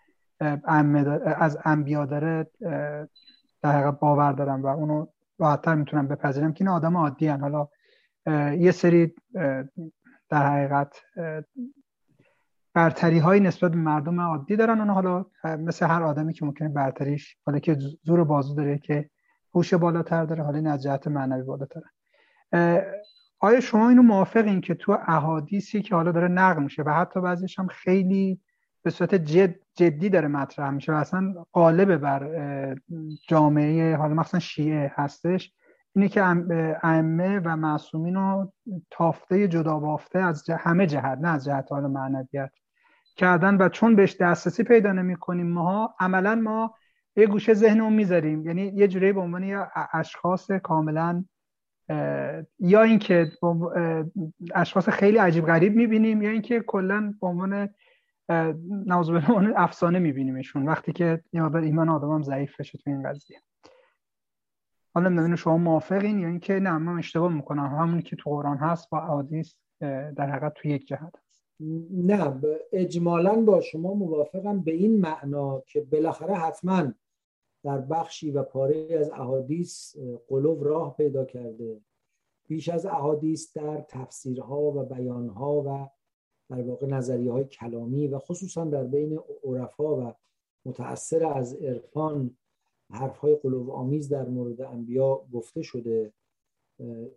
از 0.41 1.59
انبیا 1.65 2.07
داره 2.07 2.51
در 3.63 3.73
حقیقت 3.73 4.01
باور 4.01 4.33
دارم 4.33 4.63
و 4.63 4.67
اونو 4.67 5.07
راحتتر 5.39 5.75
می‌تونم 5.75 6.09
بپذیرم 6.09 6.53
که 6.53 6.65
این 6.65 6.69
آدم 6.69 6.97
عادی 6.97 7.29
هن. 7.29 7.41
حالا 7.41 7.69
یه 8.57 8.71
سری 8.71 9.15
در 10.29 10.47
حقیقت 10.47 11.01
برتری 12.75 13.19
های 13.19 13.41
نسبت 13.41 13.71
به 13.71 13.77
مردم 13.77 14.21
عادی 14.21 14.57
دارن 14.57 14.79
اون 14.79 14.91
حالا 14.91 15.25
مثل 15.45 15.87
هر 15.87 16.03
آدمی 16.03 16.33
که 16.33 16.45
ممکنه 16.45 16.69
برتریش 16.69 17.37
حالا 17.47 17.59
که 17.59 17.79
زور 18.05 18.25
بازو 18.25 18.55
داره 18.55 18.79
که 18.79 19.11
هوش 19.55 19.75
بالاتر 19.75 20.25
داره 20.25 20.43
حالا 20.43 20.57
این 20.57 20.67
از 20.67 20.83
جهت 20.83 21.09
معنوی 21.09 21.43
بالاتره 21.43 21.85
آیا 23.41 23.61
شما 23.61 23.89
اینو 23.89 24.03
موافقین 24.03 24.61
که 24.61 24.75
تو 24.75 24.99
احادیثی 25.07 25.83
که 25.83 25.95
حالا 25.95 26.13
داره 26.13 26.29
نقل 26.29 26.63
میشه 26.63 26.83
و 26.83 26.91
حتی 26.91 27.21
بعضیش 27.21 27.59
هم 27.59 27.67
خیلی 27.67 28.41
به 28.87 28.91
صورت 28.91 29.15
جد 29.15 29.55
جدی 29.75 30.09
داره 30.09 30.29
مطرح 30.29 30.71
میشه 30.71 30.93
و 30.93 30.95
اصلا 30.95 31.35
قالب 31.53 31.97
بر 31.97 32.77
جامعه 33.29 33.97
حالا 33.97 34.15
مثلا 34.15 34.41
شیعه 34.41 34.93
هستش. 34.95 35.53
اینه 35.95 36.09
که 36.09 36.23
ائمه 36.83 37.41
و 37.45 37.57
معصومین 37.57 38.15
رو 38.15 38.53
تافته 38.91 39.49
جدا 39.49 39.79
بافته 39.79 40.19
از 40.19 40.51
همه 40.51 40.87
جهت 40.87 41.19
نه 41.19 41.29
از 41.29 41.45
جهت 41.45 41.67
حال 41.71 41.87
معنویت 41.87 42.51
کردن 43.17 43.57
و 43.57 43.69
چون 43.69 43.97
بهش 43.97 44.17
دسترسی 44.21 44.63
پیدا 44.63 44.93
نمی 44.93 45.17
کنیم 45.17 45.47
ما 45.47 45.95
عملا 46.01 46.35
ما 46.35 46.75
یه 47.17 47.27
گوشه 47.27 47.55
ذهنمون 47.55 47.93
می‌ذاریم. 47.93 48.47
یعنی 48.47 48.63
یه 48.63 48.89
جوری 48.89 49.13
به 49.13 49.21
عنوان 49.21 49.67
اشخاص 49.93 50.51
کاملا 50.51 51.25
یا 52.59 52.83
اینکه 52.83 53.31
اشخاص 54.55 54.89
خیلی 54.89 55.19
عجیب 55.19 55.47
غریب 55.47 55.77
می‌بینیم 55.77 56.23
یا 56.23 56.31
اینکه 56.31 56.61
کلا 56.61 57.15
به 57.21 57.27
عنوان 57.27 57.69
نوز 58.87 59.11
افسانه 59.57 59.99
میبینیمشون. 59.99 60.69
وقتی 60.69 60.93
که 60.93 61.23
ایمان 61.33 61.89
آدم 61.89 62.11
هم 62.11 62.23
ضعیف 62.23 62.61
بشه 62.61 62.79
تو 62.79 62.91
این 62.91 63.03
قضیه. 63.11 63.39
حالا 64.95 65.09
نمی‌دونم 65.09 65.37
شما 65.37 65.57
موافقین 65.57 66.19
یا 66.19 66.29
اینکه 66.29 66.53
نه 66.53 66.79
من 66.79 66.99
اشتباه 66.99 67.33
می‌کنم. 67.33 67.67
همونی 67.67 68.03
که 68.03 68.17
تو 68.17 68.31
قرآن 68.31 68.57
هست 68.57 68.91
با 68.91 68.99
احادیث 68.99 69.55
در 69.81 70.31
حقیقت 70.31 70.55
تو 70.55 70.69
یک 70.69 70.87
جهت 70.87 71.15
هست. 71.17 71.43
نه 71.91 72.41
اجمالا 72.73 73.35
با 73.41 73.61
شما 73.61 73.95
موافقم 73.95 74.61
به 74.61 74.73
این 74.73 75.01
معنا 75.01 75.63
که 75.67 75.81
بالاخره 75.81 76.35
حتما 76.35 76.93
در 77.65 77.79
بخشی 77.79 78.31
و 78.31 78.43
پاره 78.43 78.99
از 79.01 79.11
احادیث 79.11 79.97
قلوب 80.29 80.65
راه 80.65 80.97
پیدا 80.97 81.25
کرده. 81.25 81.81
بیش 82.49 82.69
از 82.69 82.87
احادیث 82.87 83.57
در 83.57 83.81
تفسیرها 83.81 84.61
و 84.61 84.85
بیانها 84.85 85.63
و 85.67 85.89
در 86.51 86.63
واقع 86.63 86.87
نظریه 86.87 87.33
های 87.33 87.45
کلامی 87.45 88.07
و 88.07 88.19
خصوصا 88.19 88.65
در 88.65 88.85
بین 88.85 89.21
عرفا 89.45 89.97
و 89.97 90.15
متأثر 90.67 91.25
از 91.25 91.55
عرفان 91.55 92.37
حرف 92.91 93.19
های 93.19 93.37
قلوب 93.37 93.71
آمیز 93.71 94.09
در 94.09 94.29
مورد 94.29 94.61
انبیا 94.61 95.27
گفته 95.33 95.63
شده 95.63 96.13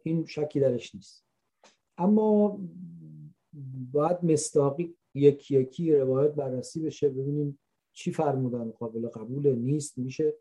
این 0.04 0.26
شکی 0.26 0.60
درش 0.60 0.96
نیست. 0.96 1.26
اما 1.98 2.60
باید 3.92 4.24
مستاقی 4.24 4.96
یکی 5.14 5.60
یکی 5.60 5.96
روایت 5.96 6.32
بررسی 6.32 6.82
بشه 6.82 7.10
ببینیم 7.10 7.60
چی 7.94 8.12
فرمودن 8.12 8.72
قابل 8.72 9.08
قبول 9.08 9.56
نیست. 9.56 9.98
میشه 9.98 10.34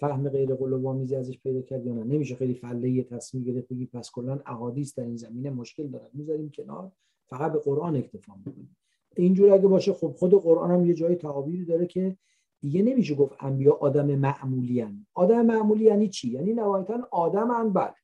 فهم 0.00 0.28
غیر 0.28 0.54
قلوب 0.54 0.86
آمیزی 0.86 1.16
ازش 1.16 1.38
پیدا 1.38 1.62
کرد 1.62 1.86
یا 1.86 1.94
نه؟ 1.94 2.04
نمیشه. 2.04 2.34
خیلی 2.34 2.54
فله 2.54 3.02
تصمیم 3.02 3.44
گرفت 3.44 3.68
بگی 3.68 3.86
پس 3.86 4.10
کلا 4.10 4.40
احادیث 4.46 4.98
در 4.98 5.04
این 5.04 5.16
زمینه 5.16 5.50
مشکل 5.50 5.88
دارن. 5.88 6.08
می‌ذاریم 6.12 6.50
کنار. 6.50 6.92
فقط 7.28 7.52
به 7.52 7.58
قرآن 7.58 7.96
اکتفا 7.96 8.34
می‌کنیم 8.36 8.76
اینجور 9.16 9.52
اگه 9.52 9.68
باشه 9.68 9.92
خب 9.92 10.14
خود 10.18 10.34
قرآن 10.34 10.70
هم 10.70 10.86
یه 10.86 10.94
جای 10.94 11.16
تعابیری 11.16 11.64
داره 11.64 11.86
که 11.86 12.16
دیگه 12.60 12.82
نمیشه 12.82 13.14
گفت 13.14 13.34
انبیا 13.40 13.72
آدم 13.72 14.06
معمولی 14.06 14.80
هن. 14.80 15.06
آدم 15.14 15.46
معمولی 15.46 15.84
یعنی 15.84 16.08
چی؟ 16.08 16.30
یعنی 16.30 16.52
نهایتا 16.52 17.08
آدم 17.10 17.50
هن 17.50 17.72
بله. 17.72 17.94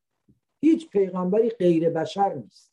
هیچ 0.61 0.91
پیغمبری 0.91 1.51
غیر 1.51 1.91
بشر 1.91 2.35
نیست. 2.35 2.73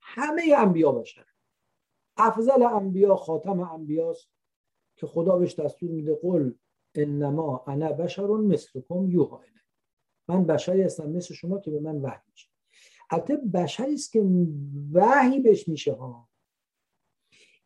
همه 0.00 0.42
انبیا 0.58 0.92
بشر. 0.92 1.24
افضل 2.16 2.62
انبیا 2.62 3.16
خاتم 3.16 3.60
انبیاست 3.60 4.28
که 4.96 5.06
خدا 5.06 5.38
بهش 5.38 5.54
دستور 5.54 5.90
میده 5.90 6.14
قل 6.14 6.52
انما 6.94 7.64
انا 7.66 7.92
بشر 7.92 8.26
مثلکم 8.26 9.10
یوها 9.10 9.40
من 10.28 10.44
بشری 10.44 10.82
هستم 10.82 11.10
مثل 11.10 11.34
شما 11.34 11.58
که 11.58 11.70
به 11.70 11.80
من 11.80 11.96
وحی 11.96 12.20
میشه. 12.30 12.48
البته 13.10 13.36
بشری 13.36 13.94
است 13.94 14.12
که 14.12 14.22
وحی 14.92 15.40
بهش 15.40 15.68
میشه 15.68 15.92
ها. 15.92 16.28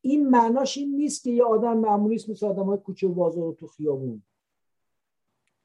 این 0.01 0.31
معناش 0.31 0.79
این 0.79 0.97
نیست 0.97 1.23
که 1.23 1.31
یه 1.31 1.45
آدم 1.45 1.79
معمولی 1.79 2.15
است 2.15 2.31
مثل 2.31 2.47
آدم 2.47 2.65
های 2.65 2.79
کوچه 2.79 3.07
و 3.07 3.15
بازار 3.15 3.45
و 3.45 3.55
تو 3.55 3.67
خیابون. 3.67 4.23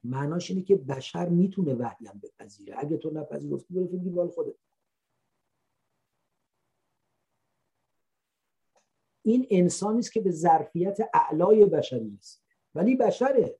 معناش 0.04 0.50
اینه 0.50 0.64
که 0.64 0.76
بشر 0.76 1.30
می‌تونه 1.30 1.74
وحی 1.74 2.08
هم 2.08 2.20
بپذیره. 2.24 2.76
اگه 2.78 2.98
تو 2.98 3.12
نپذیرفتی 3.12 3.74
برو 3.74 3.88
فکر 3.88 3.98
بال 3.98 4.28
خودت. 4.28 4.56
این 9.24 9.48
انسانی 9.50 10.00
است 10.00 10.12
که 10.12 10.22
به 10.22 10.32
ظرفیت 10.32 10.98
اعلای 11.14 11.66
بشری 11.66 12.18
رسیده. 12.18 12.46
ولی 12.76 12.96
بشره. 12.96 13.60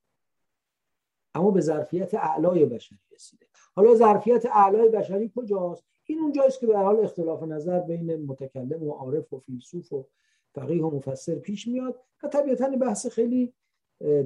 اما 1.34 1.50
به 1.50 1.60
ظرفیت 1.60 2.14
اعلای 2.14 2.66
بشری 2.66 2.98
رسیده. 3.10 3.46
حالا 3.76 3.94
ظرفیت 3.94 4.46
اعلای 4.46 4.88
بشری 4.88 5.32
کجاست؟ 5.36 5.84
این 6.04 6.18
اونجاست 6.18 6.60
که 6.60 6.66
به 6.66 6.78
حال 6.78 7.00
اختلاف 7.00 7.42
نظر 7.42 7.80
بین 7.80 8.26
متکلم 8.26 8.82
و 8.82 8.92
عارف 8.92 9.32
و 9.32 9.38
فیلسوف 9.38 9.92
و 9.92 10.06
فقیه 10.54 10.84
و 10.84 10.96
مفسر 10.96 11.34
پیش 11.34 11.68
میاد 11.68 12.00
و 12.22 12.28
طبیعتا 12.28 12.68
بحث 12.68 13.06
خیلی 13.06 13.52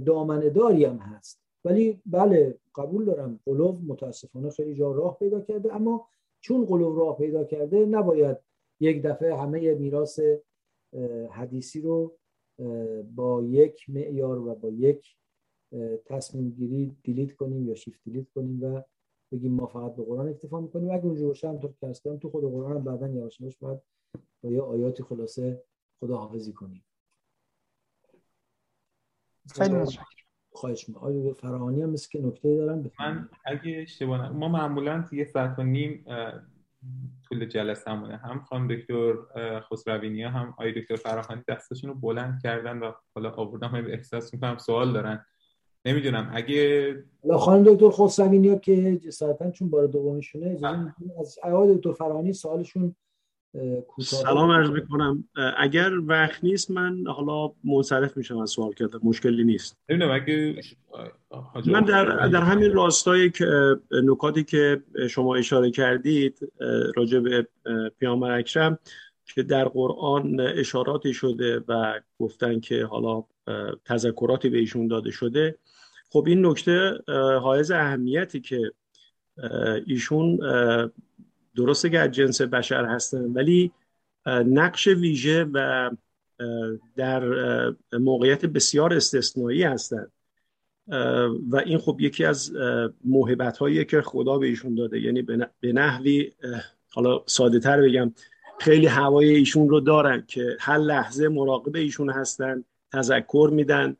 دامنه 0.06 0.52
هم 0.88 0.96
هست. 0.96 1.40
ولی 1.64 2.02
بله 2.06 2.58
قبول 2.74 3.04
دارم 3.04 3.40
قلوب 3.46 3.84
متاسفانه 3.86 4.50
خیلی 4.50 4.74
جا 4.74 4.92
راه 4.92 5.18
پیدا 5.18 5.40
کرده. 5.40 5.74
اما 5.74 6.08
چون 6.40 6.64
قلوب 6.64 6.98
راه 6.98 7.16
پیدا 7.16 7.44
کرده 7.44 7.86
نباید 7.86 8.36
یک 8.80 9.02
دفعه 9.02 9.36
همه 9.36 9.74
میراث 9.74 10.20
حدیثی 11.30 11.80
رو 11.80 12.16
با 13.14 13.42
یک 13.42 13.90
معیار 13.90 14.38
و 14.38 14.54
با 14.54 14.68
یک 14.68 15.16
تصمیم 16.04 16.50
گیری 16.50 16.96
دیلیت 17.02 17.36
کنیم 17.36 17.68
یا 17.68 17.74
شیفت 17.74 18.00
دیلیت 18.04 18.28
کنیم 18.34 18.64
و 18.64 18.82
بگیم 19.32 19.54
ما 19.54 19.66
فقط 19.66 19.96
به 19.96 20.04
قرآن 20.04 20.28
اکتفا 20.28 20.60
می‌کنیم. 20.60 20.90
اگه 20.90 21.04
اونجور 21.04 21.28
باشه 21.28 21.48
همطور 21.48 21.72
که 21.80 22.16
تو 22.16 22.30
خود 22.30 22.44
قرآن 22.44 22.76
هم 22.76 22.84
بعدا 22.84 23.08
یواش 23.08 23.40
یواش 23.40 23.56
باید 23.56 23.80
با 24.42 24.50
یه 24.50 24.62
آیاتی 24.62 25.02
خلاصه 25.02 25.62
خداحافظی 26.00 26.52
کنیم. 26.52 26.84
خیلی 29.54 29.84
خواهش 30.52 30.88
می‌کنم. 30.88 31.04
آیا 31.04 31.32
فراهانی 31.32 31.82
هم 31.82 31.90
مثل 31.90 32.08
که 32.10 32.26
نکته 32.26 32.56
دارن 32.56 32.90
من 33.00 33.28
اگه 33.44 33.78
اشتباه 33.82 34.28
ما 34.28 34.48
معمولا 34.48 35.04
یه 35.12 35.24
ساعت 35.24 35.58
و 35.58 35.62
نیم 35.62 36.04
طول 37.28 37.46
جلسه 37.46 37.90
همونه 37.90 38.16
هم 38.16 38.40
خانم 38.40 38.68
دکتر 38.68 39.14
خسروینی 39.60 40.22
هم 40.22 40.48
آقای 40.48 40.82
دکتر 40.82 40.96
فراهانی 40.96 41.42
دستشون 41.48 41.90
رو 41.90 41.96
بلند 41.96 42.42
کردن 42.42 42.78
و 42.78 42.92
حالا 43.14 43.30
آوردن 43.30 43.68
هم 43.68 43.86
احساس 43.86 44.34
می‌کنم 44.34 44.58
سوال 44.58 44.92
دارن. 44.92 45.26
نمی‌دونم. 45.84 46.30
اگه 46.34 47.04
خانم 47.38 47.62
دکتر 47.62 47.90
خسروینی 47.90 48.58
که 48.58 48.96
جسارتا 48.96 49.50
چون 49.50 49.70
بار 49.70 49.86
دومشونه 49.86 50.58
از 51.20 51.38
آقای 51.42 51.74
دکتر 51.76 51.92
فراهانی 51.92 52.32
سوالشون 52.32 52.94
سلام 54.00 54.50
عرض 54.50 54.70
می‌کنم. 54.70 55.24
اگر 55.56 55.90
وقت 56.06 56.44
نیست 56.44 56.70
من 56.70 57.04
حالا 57.06 57.52
منصرف 57.64 58.16
میشم 58.16 58.38
از 58.38 58.50
سوال 58.50 58.72
کرده 58.72 58.98
مشکلی 59.02 59.44
نیست. 59.44 59.76
من 61.66 61.84
در, 61.84 62.28
در 62.28 62.40
همین 62.40 62.72
راستای 62.72 63.30
نکاتی 63.90 64.44
که 64.44 64.82
شما 65.10 65.36
اشاره 65.36 65.70
کردید 65.70 66.52
راجع 66.96 67.18
به 67.18 67.46
پیامبر 67.98 68.38
اکرم 68.38 68.78
که 69.34 69.42
در 69.42 69.64
قرآن 69.64 70.40
اشاراتی 70.40 71.14
شده 71.14 71.64
و 71.68 72.00
گفتن 72.18 72.60
که 72.60 72.84
حالا 72.84 73.24
تذکراتی 73.84 74.48
به 74.48 74.58
ایشون 74.58 74.88
داده 74.88 75.10
شده. 75.10 75.58
خب 76.10 76.24
این 76.26 76.46
نکته 76.46 76.98
حائز 77.42 77.70
اهمیتی 77.70 78.40
که 78.40 78.72
ایشون 79.86 80.38
درسته 81.56 81.90
که 81.90 81.98
از 81.98 82.10
جنس 82.10 82.40
بشر 82.40 82.84
هستن 82.84 83.24
ولی 83.24 83.72
نقش 84.26 84.86
ویژه 84.86 85.46
و 85.52 85.90
در 86.96 87.22
موقعیت 87.92 88.46
بسیار 88.46 88.94
استثنایی 88.94 89.62
هستند 89.62 90.12
و 91.50 91.62
این 91.66 91.78
خب 91.78 91.96
یکی 92.00 92.24
از 92.24 92.52
موهبت 93.04 93.58
هایی 93.58 93.84
که 93.84 94.02
خدا 94.02 94.38
به 94.38 94.46
ایشون 94.46 94.74
داده. 94.74 95.00
یعنی 95.00 95.22
به 95.60 95.72
نحوی 95.72 96.32
حالا 96.92 97.22
ساده 97.26 97.58
تر 97.58 97.82
بگم 97.82 98.12
خیلی 98.60 98.86
هوای 98.86 99.28
ایشون 99.28 99.68
رو 99.68 99.80
دارن 99.80 100.24
که 100.28 100.56
هر 100.60 100.78
لحظه 100.78 101.28
مراقب 101.28 101.76
ایشون 101.76 102.10
هستن 102.10 102.64
تذکر 102.92 103.50
میدن. 103.52 103.96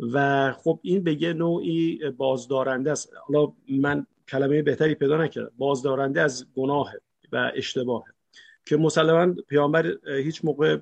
و 0.00 0.52
خب 0.52 0.80
این 0.82 1.04
به 1.04 1.22
یه 1.22 1.32
نوعی 1.32 2.10
بازدارنده 2.10 2.92
است. 2.92 3.10
حالا 3.26 3.52
من 3.68 4.06
کلمه 4.28 4.62
بهتری 4.62 4.94
پیدا 4.94 5.24
نکردم. 5.24 5.52
بازدارنده 5.58 6.20
از 6.20 6.46
گناه 6.56 6.92
و 7.32 7.52
اشتباه 7.56 8.04
که 8.66 8.76
مسلما 8.76 9.34
پیامبر 9.48 9.94
هیچ 10.06 10.44
موقع 10.44 10.78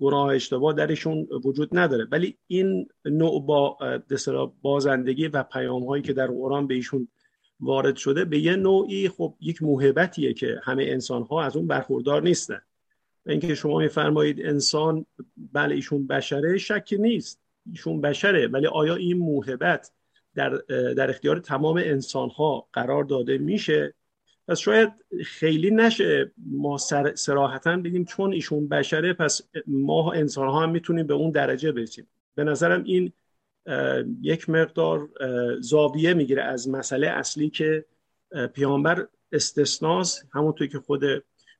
گناه 0.00 0.26
اشتباه 0.26 0.74
درشون 0.74 1.28
وجود 1.44 1.78
نداره. 1.78 2.06
ولی 2.10 2.36
این 2.46 2.88
نوع 3.04 3.46
با 3.46 3.78
بازندگی 4.62 5.28
و 5.28 5.42
پیام 5.42 5.84
هایی 5.84 6.02
که 6.02 6.12
در 6.12 6.26
قرآن 6.26 6.66
به 6.66 6.74
ایشون 6.74 7.08
وارد 7.60 7.96
شده 7.96 8.24
به 8.24 8.38
یه 8.38 8.56
نوعی 8.56 9.08
خب 9.08 9.34
یک 9.40 9.62
موهبتیه 9.62 10.34
که 10.34 10.60
همه 10.62 10.84
انسان 10.84 11.22
ها 11.22 11.42
از 11.42 11.56
اون 11.56 11.66
برخوردار 11.66 12.22
نیستن. 12.22 12.60
اینکه 13.26 13.54
شما 13.54 13.78
میفرمایید 13.78 14.46
انسان 14.46 15.06
بله 15.52 15.74
ایشون 15.74 16.06
بشره 16.06 16.58
شکی 16.58 16.98
نیست. 16.98 17.41
ایشون 17.70 18.00
بشره 18.00 18.46
ولی 18.46 18.66
آیا 18.66 18.94
این 18.94 19.18
موهبت 19.18 19.92
در, 20.34 20.50
در 20.96 21.10
اختیار 21.10 21.38
تمام 21.38 21.76
انسان 21.76 22.30
ها 22.30 22.68
قرار 22.72 23.04
داده 23.04 23.38
میشه؟ 23.38 23.94
پس 24.48 24.58
شاید 24.58 24.92
خیلی 25.24 25.70
نشه 25.70 26.32
ما 26.46 26.78
سراحتا 27.14 27.76
بگیم 27.76 28.04
چون 28.04 28.32
ایشون 28.32 28.68
بشره 28.68 29.12
پس 29.12 29.40
ما 29.66 30.12
انسان 30.12 30.48
ها 30.48 30.62
هم 30.62 30.70
می‌تونیم 30.70 31.06
به 31.06 31.14
اون 31.14 31.30
درجه 31.30 31.72
برسیم. 31.72 32.06
به 32.34 32.44
نظرم 32.44 32.84
این 32.84 33.12
یک 34.22 34.50
مقدار 34.50 35.08
زاویه 35.60 36.14
می‌گیره 36.14 36.42
از 36.42 36.68
مسئله 36.68 37.06
اصلی 37.06 37.50
که 37.50 37.84
پیامبر 38.54 39.08
استثناس 39.32 40.22
همونطور 40.32 40.66
که 40.66 40.78
خود 40.78 41.04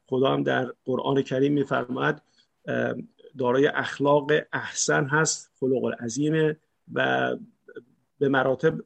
خدا 0.07 0.33
هم 0.33 0.43
در 0.43 0.73
قرآن 0.85 1.23
کریم 1.23 1.53
میفرماد 1.53 2.23
دارای 3.39 3.67
اخلاق 3.67 4.31
احسن 4.53 5.05
هست 5.05 5.53
خلق 5.61 5.85
العظیمه 5.85 6.57
و 6.93 7.31
به 8.19 8.29
مراتب 8.29 8.81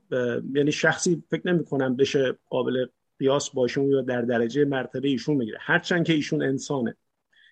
یعنی 0.55 0.73
شخصی 0.73 1.23
فکر 1.31 1.52
نمی 1.52 1.64
کنم 1.64 1.97
بشه 1.97 2.39
قابل 2.51 2.86
قیاس 3.18 3.51
باشون 3.51 3.90
یا 3.90 4.01
در 4.01 4.23
درجه 4.23 4.64
مرتبه 4.64 5.09
ایشون 5.09 5.36
می‌گیره 5.36 5.59
هرچند 5.60 6.06
که 6.06 6.12
ایشون 6.12 6.43
انسانه. 6.43 6.97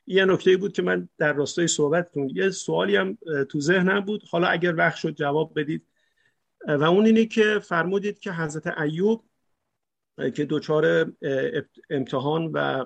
یه 0.06 0.24
نکته 0.24 0.56
بود 0.56 0.72
که 0.72 0.82
من 0.82 1.08
در 1.18 1.32
راستای 1.32 1.66
صحبت 1.66 2.10
کنم 2.10 2.28
یه 2.28 2.50
سوالی 2.50 2.96
هم 2.96 3.18
تو 3.48 3.60
ذهنم 3.60 4.00
بود. 4.00 4.22
حالا 4.30 4.46
اگر 4.46 4.76
وقت 4.76 4.96
شد 4.96 5.14
جواب 5.14 5.60
بدید. 5.60 5.86
و 6.66 6.84
اون 6.84 7.06
اینه 7.06 7.26
که 7.26 7.58
فرمودید 7.62 8.18
که 8.18 8.32
حضرت 8.32 8.78
ایوب 8.78 9.24
که 10.34 10.44
دوچار 10.44 11.12
امتحان 11.90 12.50
و 12.52 12.84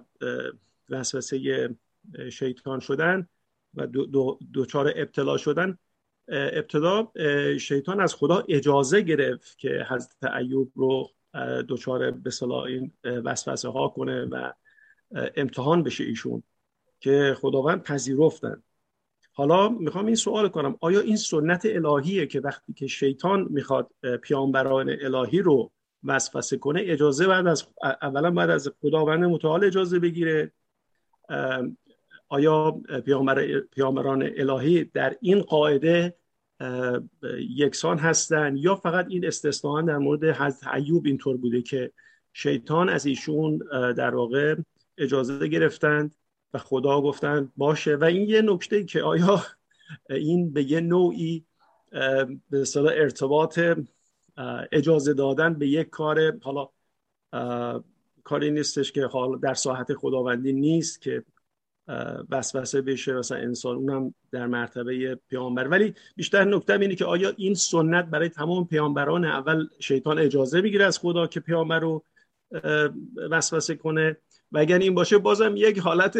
وسوسه 0.90 1.68
شیطان 2.32 2.80
شدن 2.80 3.28
و 3.78 3.86
دوچار 4.52 4.92
ابتلا 4.96 5.36
شدن 5.36 5.78
ابتدا 6.28 7.12
شیطان 7.60 8.00
از 8.00 8.14
خدا 8.14 8.44
اجازه 8.48 9.00
گرفت 9.00 9.58
که 9.58 9.86
حضرت 9.88 10.34
ایوب 10.36 10.72
رو 10.74 11.10
دچار 11.68 12.10
به 12.10 12.30
این 12.42 12.92
وسوسه 13.04 13.68
ها 13.68 13.88
کنه 13.88 14.24
و 14.24 14.52
امتحان 15.36 15.82
بشه 15.82 16.04
ایشون 16.04 16.42
که 17.00 17.36
خداوند 17.40 17.82
پذیرفتن. 17.82 18.62
حالا 19.32 19.68
می‌خوام 19.68 20.06
این 20.06 20.14
سوال 20.14 20.48
کنم 20.48 20.76
آیا 20.80 21.00
این 21.00 21.16
سنت 21.16 21.66
الهیه 21.66 22.26
که 22.26 22.40
وقتی 22.40 22.72
که 22.72 22.86
شیطان 22.86 23.46
می‌خواد 23.50 23.90
پیامبران 24.22 24.96
الهی 25.00 25.38
رو 25.38 25.72
وسوسه 26.04 26.56
کنه 26.56 26.82
اجازه 26.84 27.26
بعد 27.26 27.46
از 27.46 27.66
اولا 28.02 28.30
بعد 28.30 28.50
از 28.50 28.70
خداوند 28.82 29.24
متعال 29.24 29.64
اجازه 29.64 29.98
بگیره 29.98 30.52
آیا 32.28 32.80
پیامبر 33.04 33.60
پیامبران 33.60 34.30
الهی 34.36 34.84
در 34.84 35.16
این 35.20 35.40
قاعده 35.40 36.14
یکسان 37.56 37.98
هستن 37.98 38.56
یا 38.56 38.74
فقط 38.74 39.06
این 39.08 39.26
استثنان 39.26 39.84
در 39.84 39.98
مورد 39.98 40.24
حضرت 40.24 40.74
ایوب 40.74 41.06
اینطور 41.06 41.36
بوده 41.36 41.62
که 41.62 41.92
شیطان 42.32 42.88
از 42.88 43.06
ایشون 43.06 43.58
در 43.92 44.14
واقع 44.14 44.56
اجازه 44.98 45.48
گرفتند 45.48 46.14
و 46.54 46.58
خدا 46.58 47.00
گفتند 47.00 47.52
باشه؟ 47.56 47.96
و 47.96 48.04
این 48.04 48.28
یه 48.28 48.42
نکته 48.42 48.84
که 48.84 49.02
آیا 49.02 49.42
این 50.10 50.52
به 50.52 50.70
یه 50.70 50.80
نوعی 50.80 51.44
به 52.50 52.64
ارتباط 52.76 53.60
اجازه 54.72 55.14
دادن 55.14 55.54
به 55.54 55.68
یک 55.68 55.90
کار 55.90 56.38
حالا 56.42 56.68
کاری 58.24 58.50
نیستش 58.50 58.92
که 58.92 59.06
حالا 59.06 59.36
در 59.36 59.54
ساحت 59.54 59.94
خداوندی 59.94 60.52
نیست 60.52 61.02
که 61.02 61.24
وسوسه 62.30 62.80
بشه 62.80 63.12
مثلا 63.12 63.38
انسان 63.38 63.76
اونم 63.76 64.14
در 64.32 64.46
مرتبه 64.46 65.18
پیامبر. 65.28 65.68
ولی 65.68 65.94
بیشتر 66.16 66.44
نکته 66.44 66.72
اینه 66.72 66.94
که 66.94 67.04
آیا 67.04 67.32
این 67.36 67.54
سنت 67.54 68.04
برای 68.04 68.28
تمام 68.28 68.66
پیامبران 68.66 69.24
اول 69.24 69.66
شیطان 69.78 70.18
اجازه 70.18 70.60
می‌گیره 70.60 70.84
از 70.84 70.98
خدا 70.98 71.26
که 71.26 71.40
پیامبر 71.40 71.78
رو 71.80 72.04
وسوسه 73.30 73.74
کنه؟ 73.74 74.16
و 74.52 74.58
اگر 74.58 74.78
این 74.78 74.94
باشه 74.94 75.18
بازم 75.18 75.54
یک 75.56 75.78
حالت 75.78 76.18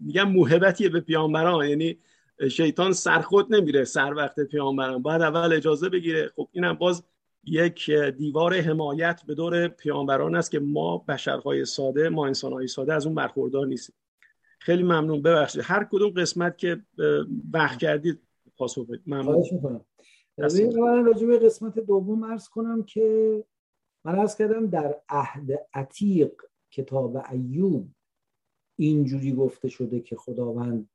میگم 0.00 0.28
موهبتیه 0.30 0.88
به 0.88 1.00
پیامبران. 1.00 1.68
یعنی 1.68 1.98
شیطان 2.50 2.92
سرخود 2.92 3.54
نمیره 3.54 3.84
سر 3.84 4.14
وقت 4.14 4.40
پیامبران. 4.40 5.02
باید 5.02 5.22
اول 5.22 5.52
اجازه 5.52 5.88
بگیره. 5.88 6.30
خب 6.36 6.48
اینم 6.52 6.72
باز 6.72 7.04
یک 7.44 7.90
دیوار 7.90 8.54
حمایت 8.60 9.22
به 9.26 9.34
دور 9.34 9.68
پیامبران 9.68 10.34
است 10.34 10.50
که 10.50 10.58
ما 10.58 10.98
بشرهای 10.98 11.64
ساده 11.64 12.08
ما 12.08 12.26
انسانهای 12.26 12.66
ساده 12.66 12.94
از 12.94 13.06
اون 13.06 13.14
برخوردار 13.14 13.66
نیستیم. 13.66 13.94
خیلی 14.58 14.82
ممنون. 14.82 15.22
ببخشید. 15.22 15.62
هر 15.64 15.84
کدوم 15.84 16.10
قسمت 16.10 16.58
که 16.58 16.82
وقت 17.52 17.78
کردید 17.78 18.20
پاسخ 18.56 18.86
بدید. 18.86 19.02
ممنون. 19.06 19.80
راجع 21.04 21.26
به 21.26 21.38
قسمت 21.38 21.78
دوم 21.78 22.24
عرض 22.24 22.48
کنم 22.48 22.82
که 22.82 23.44
من 24.04 24.14
عرض 24.14 24.36
کردم 24.36 24.66
در 24.66 25.00
عهد 25.08 25.50
عتیق 25.74 26.32
کتاب 26.70 27.16
ایوب 27.30 27.88
اینجوری 28.76 29.32
گفته 29.32 29.68
شده 29.68 30.00
که 30.00 30.16
خداوند 30.16 30.88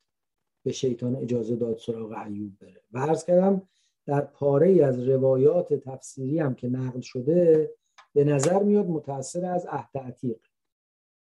به 0.66 0.72
شیطان 0.72 1.16
اجازه 1.16 1.56
داد 1.56 1.78
سراغ 1.78 2.12
ایوب 2.28 2.52
بره. 2.60 2.82
و 2.92 3.00
عرض 3.00 3.26
کردم 3.26 3.68
در 4.06 4.22
پاره 4.22 4.68
ای 4.68 4.82
از 4.82 5.08
روایات 5.08 5.74
تفسیری 5.74 6.40
هم 6.40 6.56
که 6.56 6.68
نقل 6.68 7.02
شده 7.02 7.72
به 8.14 8.24
نظر 8.24 8.64
میاد 8.64 8.86
متأثر 8.86 9.46
از 9.46 9.66
عهد 9.66 9.98
عتیق. 9.98 10.38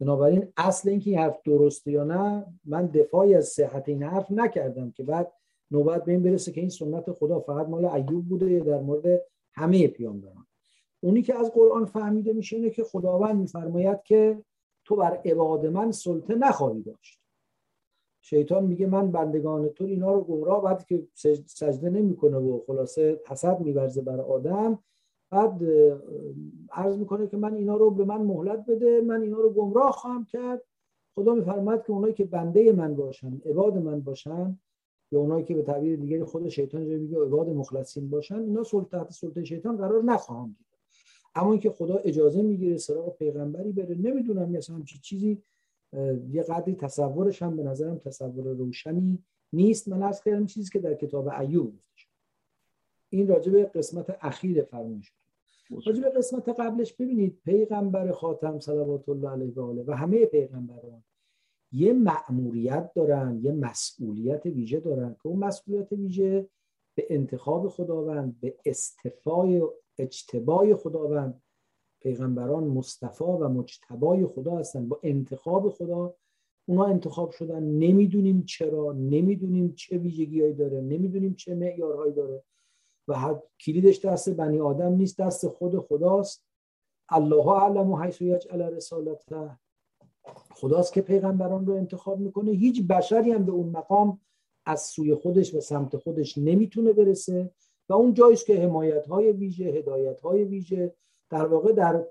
بنابراین 0.00 0.52
اصل 0.56 0.88
اینکه 0.88 1.10
این 1.10 1.18
حرف 1.18 1.42
درسته 1.44 1.92
یا 1.92 2.04
نه 2.04 2.46
من 2.64 2.86
دفاعی 2.86 3.34
از 3.34 3.46
صحت 3.46 3.88
این 3.88 4.02
حرف 4.02 4.30
نکردم 4.30 4.90
که 4.90 5.02
بعد 5.02 5.32
نوبت 5.70 6.04
به 6.04 6.12
این 6.12 6.22
برسه 6.22 6.52
که 6.52 6.60
این 6.60 6.70
سنت 6.70 7.12
خدا 7.12 7.40
فقط 7.40 7.68
مال 7.68 7.84
ایوب 7.84 8.28
بوده 8.28 8.60
در 8.60 8.80
مورد 8.80 9.22
همه 9.52 9.88
پیامبران. 9.88 10.46
اونی 11.00 11.22
که 11.22 11.34
از 11.34 11.50
قرآن 11.52 11.84
فهمیده 11.84 12.32
میشه 12.32 12.56
اینه 12.56 12.70
که 12.70 12.84
خداوند 12.84 13.36
میفرماید 13.36 14.02
که 14.02 14.42
تو 14.84 14.96
بر 14.96 15.20
عباد 15.24 15.66
من 15.66 15.92
سلطه 15.92 16.34
نخواهی 16.34 16.82
داشت. 16.82 17.20
شیطان 18.20 18.64
میگه 18.64 18.86
من 18.86 19.12
بندگان 19.12 19.68
تو 19.68 19.84
اینا 19.84 20.12
رو 20.12 20.24
گمراه 20.24 20.62
بعد 20.62 20.84
که 20.84 21.06
سجده 21.46 21.90
نمی‌کنه 21.90 22.36
و 22.36 22.60
خلاصه 22.66 23.20
حسد 23.26 23.60
میورزه 23.60 24.02
بر 24.02 24.20
آدم 24.20 24.78
بعد 25.30 25.62
عرض 26.72 26.98
می‌کنه 26.98 27.26
که 27.26 27.36
من 27.36 27.54
اینا 27.54 27.76
رو 27.76 27.90
به 27.90 28.04
من 28.04 28.22
مهلت 28.22 28.66
بده 28.66 29.00
من 29.00 29.22
اینا 29.22 29.40
رو 29.40 29.50
گمراه 29.50 29.92
خواهم 29.92 30.24
کرد. 30.24 30.62
خدا 31.14 31.34
میفرماید 31.34 31.82
که 31.82 31.90
اونایی 31.90 32.14
که 32.14 32.24
بنده 32.24 32.72
من 32.72 32.94
باشن 32.94 33.40
عباد 33.46 33.78
من 33.78 34.00
باشن 34.00 34.58
یا 35.12 35.20
اونایی 35.20 35.44
که 35.44 35.54
به 35.54 35.62
تعبیر 35.62 35.96
دیگری 35.96 36.24
خود 36.24 36.48
شیطان 36.48 36.84
جو 36.84 36.98
میگه 36.98 37.22
عباد 37.22 37.48
مخلصین 37.48 38.10
باشن 38.10 38.34
اینا 38.34 38.62
تحت 38.62 39.10
سلطه 39.10 39.44
شیطان 39.44 39.76
قرار 39.76 40.04
نخواهم 40.04 40.56
دید 40.58 40.66
اما 41.34 41.50
اینکه 41.50 41.70
خدا 41.70 41.96
اجازه 41.96 42.42
می‌گیره 42.42 42.76
سراغ 42.76 43.16
پیغمبری 43.16 43.72
بره 43.72 43.94
نمی‌دونم 43.94 44.50
مثلا 44.50 44.76
همچی 44.76 44.98
چیزی 44.98 45.42
یه 46.30 46.42
قدری 46.42 46.74
تصورش 46.74 47.42
هم 47.42 47.56
به 47.56 47.62
نظرم 47.62 47.98
تصور 47.98 48.44
روشنی 48.44 49.18
نیست. 49.52 49.88
من 49.88 50.02
از 50.02 50.22
کردم 50.24 50.46
چیزی 50.46 50.70
که 50.72 50.78
در 50.78 50.94
کتاب 50.94 51.28
ایوب 51.28 51.72
این 53.16 53.28
راجع 53.28 53.52
به 53.52 53.64
قسمت 53.64 54.18
اخیر 54.20 54.62
فرمایش 54.62 55.12
راجع 55.86 56.02
به 56.02 56.10
قسمت 56.10 56.48
قبلش 56.48 56.92
ببینید 56.92 57.38
پیغمبر 57.44 58.12
خاتم 58.12 58.58
صلوات 58.58 59.08
الله 59.08 59.30
علیه 59.30 59.52
و 59.54 59.60
آله 59.60 59.84
و 59.86 59.92
همه 59.92 60.26
پیغمبران 60.26 61.04
یه 61.72 61.92
مأموریت 61.92 62.90
دارن 62.94 63.40
یه 63.42 63.52
مسئولیت 63.52 64.46
ویژه 64.46 64.80
دارن 64.80 65.16
که 65.22 65.26
اون 65.26 65.38
مسئولیت 65.38 65.92
ویژه 65.92 66.48
به 66.94 67.06
انتخاب 67.10 67.68
خداوند 67.68 68.40
به 68.40 68.54
استفای 68.66 69.62
اجتبای 69.98 70.74
خداوند. 70.74 71.42
پیغمبران 72.00 72.64
مصطفی 72.64 73.24
و 73.24 73.48
مجتبای 73.48 74.26
خدا 74.26 74.56
هستن. 74.56 74.88
با 74.88 75.00
انتخاب 75.02 75.68
خدا 75.68 76.14
اونا 76.66 76.84
انتخاب 76.84 77.30
شدن. 77.30 77.62
نمی‌دونیم 77.62 78.42
چرا 78.42 78.92
نمی‌دونیم 78.92 79.72
چه 79.72 79.98
ویژگیهایی 79.98 80.54
داره 80.54 80.80
نمی‌دونیم 80.80 81.34
چه 81.34 81.54
معیارهایی 81.54 82.12
داره. 82.12 82.42
و 83.08 83.34
کلیدش 83.60 84.04
دست 84.04 84.30
بنی 84.30 84.60
آدم 84.60 84.92
نیست 84.92 85.20
دست 85.20 85.48
خود 85.48 85.78
خداست. 85.78 86.46
الله 87.08 87.48
اعلم 87.48 87.90
و 87.90 87.96
حیث 87.96 88.20
یجعل 88.20 88.62
رسالته. 88.62 89.58
خداست 90.54 90.92
که 90.92 91.00
پیغمبران 91.00 91.66
رو 91.66 91.74
انتخاب 91.74 92.20
می‌کنه. 92.20 92.50
هیچ 92.50 92.86
بشری 92.86 93.32
هم 93.32 93.44
به 93.44 93.52
اون 93.52 93.68
مقام 93.68 94.20
از 94.66 94.82
سوی 94.82 95.14
خودش 95.14 95.54
و 95.54 95.60
سمت 95.60 95.96
خودش 95.96 96.38
نمی‌تونه 96.38 96.92
برسه. 96.92 97.50
و 97.88 97.92
اون 97.92 98.14
جاییست 98.14 98.46
که 98.46 98.60
حمایت 98.60 99.06
های 99.06 99.32
ویژه 99.32 99.64
هدایت 99.64 100.20
های 100.20 100.44
ویژه 100.44 100.94
در 101.30 101.46
واقع 101.46 101.72
در 101.72 102.06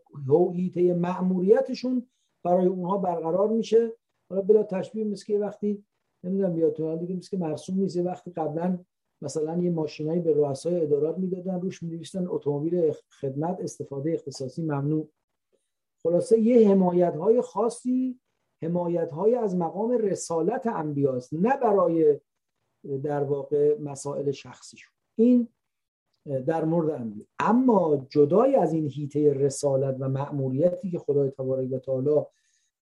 حیطه 0.54 0.94
مأموریتشون 0.94 2.08
برای 2.44 2.68
اونها 2.68 2.98
برقرار 2.98 3.50
میشه. 3.50 3.92
حالا 4.30 4.42
بلا 4.42 4.64
تشبیه 4.64 5.06
مثل 5.06 5.26
که 5.26 5.40
وقتی 5.40 5.84
نمی‌دونم 6.24 6.58
یادتون 6.58 6.98
دیگه 6.98 7.16
مثل 7.16 7.30
که 7.30 7.38
مرسوم 7.38 7.80
نیست 7.80 7.98
وقتی 7.98 8.32
قبلا 8.32 8.80
مثلا 9.26 9.58
یه 9.58 9.70
ماشینایی 9.70 10.20
به 10.20 10.34
رؤسای 10.34 10.82
ادارات 10.82 11.18
می‌دادن 11.18 11.62
روش 11.62 11.84
می‌نوشتن 11.84 12.28
اتومبیل 12.28 12.92
خدمت 13.22 13.60
استفاده 13.60 14.12
اختصاصی 14.12 14.62
ممنوع. 14.62 15.08
خلاصه 16.04 16.40
یه 16.40 16.70
حمایت 16.70 17.16
های 17.16 17.42
خاصی 17.42 18.20
حمایت 18.62 19.12
های 19.12 19.36
از 19.36 19.56
مقام 19.56 19.92
رسالت 19.92 20.68
انبیاست 20.68 21.34
نه 21.34 21.58
برای 21.58 22.20
در 23.04 23.24
واقع 23.24 23.78
مسائل 23.80 24.32
شخصیشون. 24.32 24.94
این 25.16 25.48
در 26.26 26.66
مورد 26.66 26.90
انبیا. 26.90 27.26
اما 27.40 28.08
جدای 28.10 28.56
از 28.56 28.74
این 28.74 28.88
هیته 28.88 29.34
رسالت 29.34 29.96
و 30.00 30.10
مأموریتی 30.10 30.92
که 30.92 31.00
خدای 31.00 31.30
تبارک 31.30 31.72
و 31.72 31.80
تعالی 31.80 32.22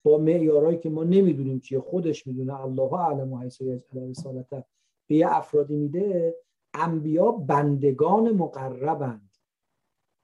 با 0.03 0.17
معیارهایی 0.17 0.77
که 0.77 0.89
ما 0.89 1.03
نمی‌دونیم 1.03 1.59
چیه 1.59 1.79
خودش 1.79 2.27
می‌دونه 2.27 2.61
الله 2.61 2.93
اعلم 2.93 3.33
و 3.33 3.39
حیث 3.39 3.61
رسالت 3.93 4.65
به 5.11 5.17
یه 5.17 5.35
افرادی 5.35 5.75
میده 5.75 6.35
انبیا 6.73 7.31
بندگان 7.31 8.31
مقربند. 8.31 9.37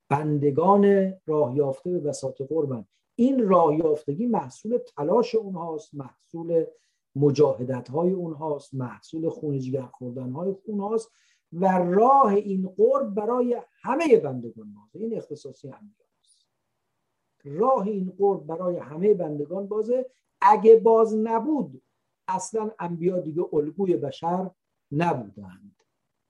بندگان 0.09 1.13
راه 1.25 1.55
یافته 1.55 1.91
به 1.91 1.99
بساط 1.99 2.41
قربند. 2.41 2.87
این 3.15 3.47
راه 3.47 3.75
یافتگی 3.75 4.27
محصول 4.27 4.77
تلاش 4.77 5.35
اونهاست 5.35 5.95
محصول 5.95 6.65
مجاهدت 7.15 7.89
های 7.89 8.11
اونهاست 8.11 8.73
محصول 8.73 9.29
خون 9.29 9.59
جگر 9.59 9.85
خوردن 9.85 10.31
های 10.31 10.55
اونهاست 10.65 11.11
و 11.53 11.77
راه 11.77 12.33
این 12.33 12.67
قرب 12.77 13.13
برای 13.13 13.61
همه 13.81 14.17
بندگان 14.17 14.73
بازه. 14.73 15.05
این 15.05 15.17
اختصاصی 15.17 15.67
انبیاست 15.67 16.45
راه 17.43 17.87
این 17.87 18.13
قرب 18.17 18.45
برای 18.45 18.77
همه 18.77 19.13
بندگان 19.13 19.67
بازه. 19.67 20.05
اگه 20.41 20.75
باز 20.75 21.15
نبود 21.15 21.81
اصلا 22.27 22.71
انبیا 22.79 23.19
دیگه 23.19 23.45
الگوی 23.53 23.97
بشر 23.97 24.51
نبودند. 24.91 25.83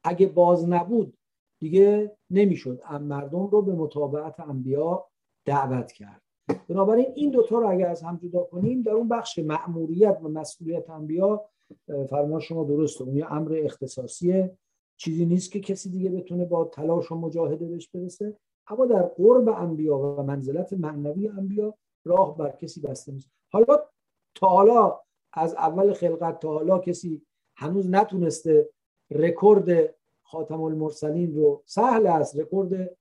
اگه 0.03 0.27
باز 0.27 0.69
نبود 0.69 1.17
دیگه 1.59 2.17
نمی‌شد. 2.29 2.81
مردم 3.01 3.47
رو 3.47 3.61
به 3.61 3.73
مطابقت 3.73 4.39
انبیا 4.39 5.05
دعوت 5.45 5.91
کرد. 5.91 6.21
بنابراین 6.69 7.07
این 7.15 7.31
دوتا 7.31 7.59
رو 7.59 7.69
اگر 7.69 7.89
از 7.89 8.03
هم 8.03 8.17
جدا 8.17 8.43
کنیم 8.43 8.81
در 8.81 8.91
اون 8.91 9.07
بخش 9.07 9.39
مأموریت 9.39 10.19
و 10.23 10.29
مسئولیت 10.29 10.89
انبیا 10.89 11.45
فرما 12.09 12.39
شما 12.39 12.63
درسته. 12.63 13.03
اون 13.03 13.15
یه 13.15 13.33
امر 13.33 13.61
اختصاصیه. 13.63 14.57
چیزی 14.97 15.25
نیست 15.25 15.51
که 15.51 15.59
کسی 15.59 15.89
دیگه 15.89 16.09
بتونه 16.09 16.45
با 16.45 16.65
تلاش 16.65 17.11
و 17.11 17.15
مجاهده 17.15 17.65
بهش 17.65 17.87
برسه. 17.87 18.37
اما 18.67 18.85
در 18.85 19.01
قرب 19.01 19.49
انبیا 19.49 19.97
و 19.97 20.23
منزلت 20.23 20.73
معنوی 20.73 21.27
انبیا 21.27 21.73
راه 22.05 22.37
بر 22.37 22.49
کسی 22.49 22.81
بسته 22.81 23.11
نیست. 23.11 23.29
حالا 23.51 23.79
تا 24.35 24.47
حالا 24.47 24.99
از 25.33 25.53
اول 25.53 25.93
خلقت 25.93 26.39
تا 26.39 26.53
حالا 26.53 26.79
کسی 26.79 27.21
هنوز 27.57 27.89
نتونسته 27.89 28.69
رکورد 29.11 29.95
خاتم 30.23 30.61
المرسلین 30.61 31.35
رو 31.35 31.63
سهل 31.65 32.07
است 32.07 32.39
رکورد 32.39 32.97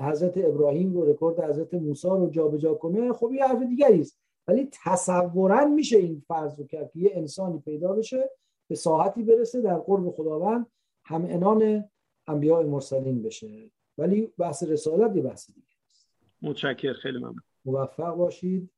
حضرت 0.00 0.32
ابراهیم 0.36 0.94
رو 0.94 1.10
رکورد 1.10 1.40
حضرت 1.40 1.74
موسی 1.74 2.08
رو 2.08 2.30
جابجا 2.30 2.74
کنه. 2.74 3.12
خب 3.12 3.32
یه 3.32 3.44
حرف 3.44 3.62
دیگری 3.62 4.00
است. 4.00 4.18
ولی 4.48 4.68
تصورا 4.84 5.64
میشه 5.64 5.96
این 5.96 6.22
فرض 6.28 6.58
رو 6.58 6.66
کرد 6.66 6.90
که 6.92 6.98
یه 6.98 7.10
انسانی 7.14 7.58
پیدا 7.58 7.92
بشه 7.92 8.30
به 8.68 8.74
ساحتی 8.74 9.22
برسه 9.22 9.60
در 9.60 9.78
قرب 9.78 10.10
خداوند 10.10 10.66
هم 11.04 11.24
عنان 11.24 11.84
انبیاء 12.26 12.62
مرسلین 12.62 13.22
بشه. 13.22 13.70
ولی 13.98 14.32
بحث 14.38 14.62
رسالت 14.62 15.16
یه 15.16 15.22
بحث 15.22 15.46
دیگه 15.46 15.66
است. 15.90 16.08
متشکر 16.42 16.92
خیلی 16.92 17.18
ممنون. 17.18 17.42
موفق 17.64 18.14
باشید. 18.14 18.70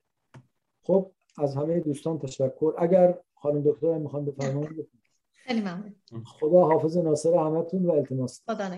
خب 0.82 1.10
از 1.38 1.56
همه 1.56 1.80
دوستان 1.80 2.18
تشکر. 2.18 2.74
اگر 2.78 3.18
خانم 3.46 3.62
دکتر 3.66 3.98
می‌خوان 3.98 4.24
بفرمایید. 4.24 4.88
خیلی 5.32 5.60
ممنون. 5.60 5.94
خدا 6.24 6.60
حافظ 6.60 6.96
ناصر 6.96 7.34
همتون 7.34 7.86
و 7.86 7.90
التماس. 7.92 8.42
خدا 8.46 8.68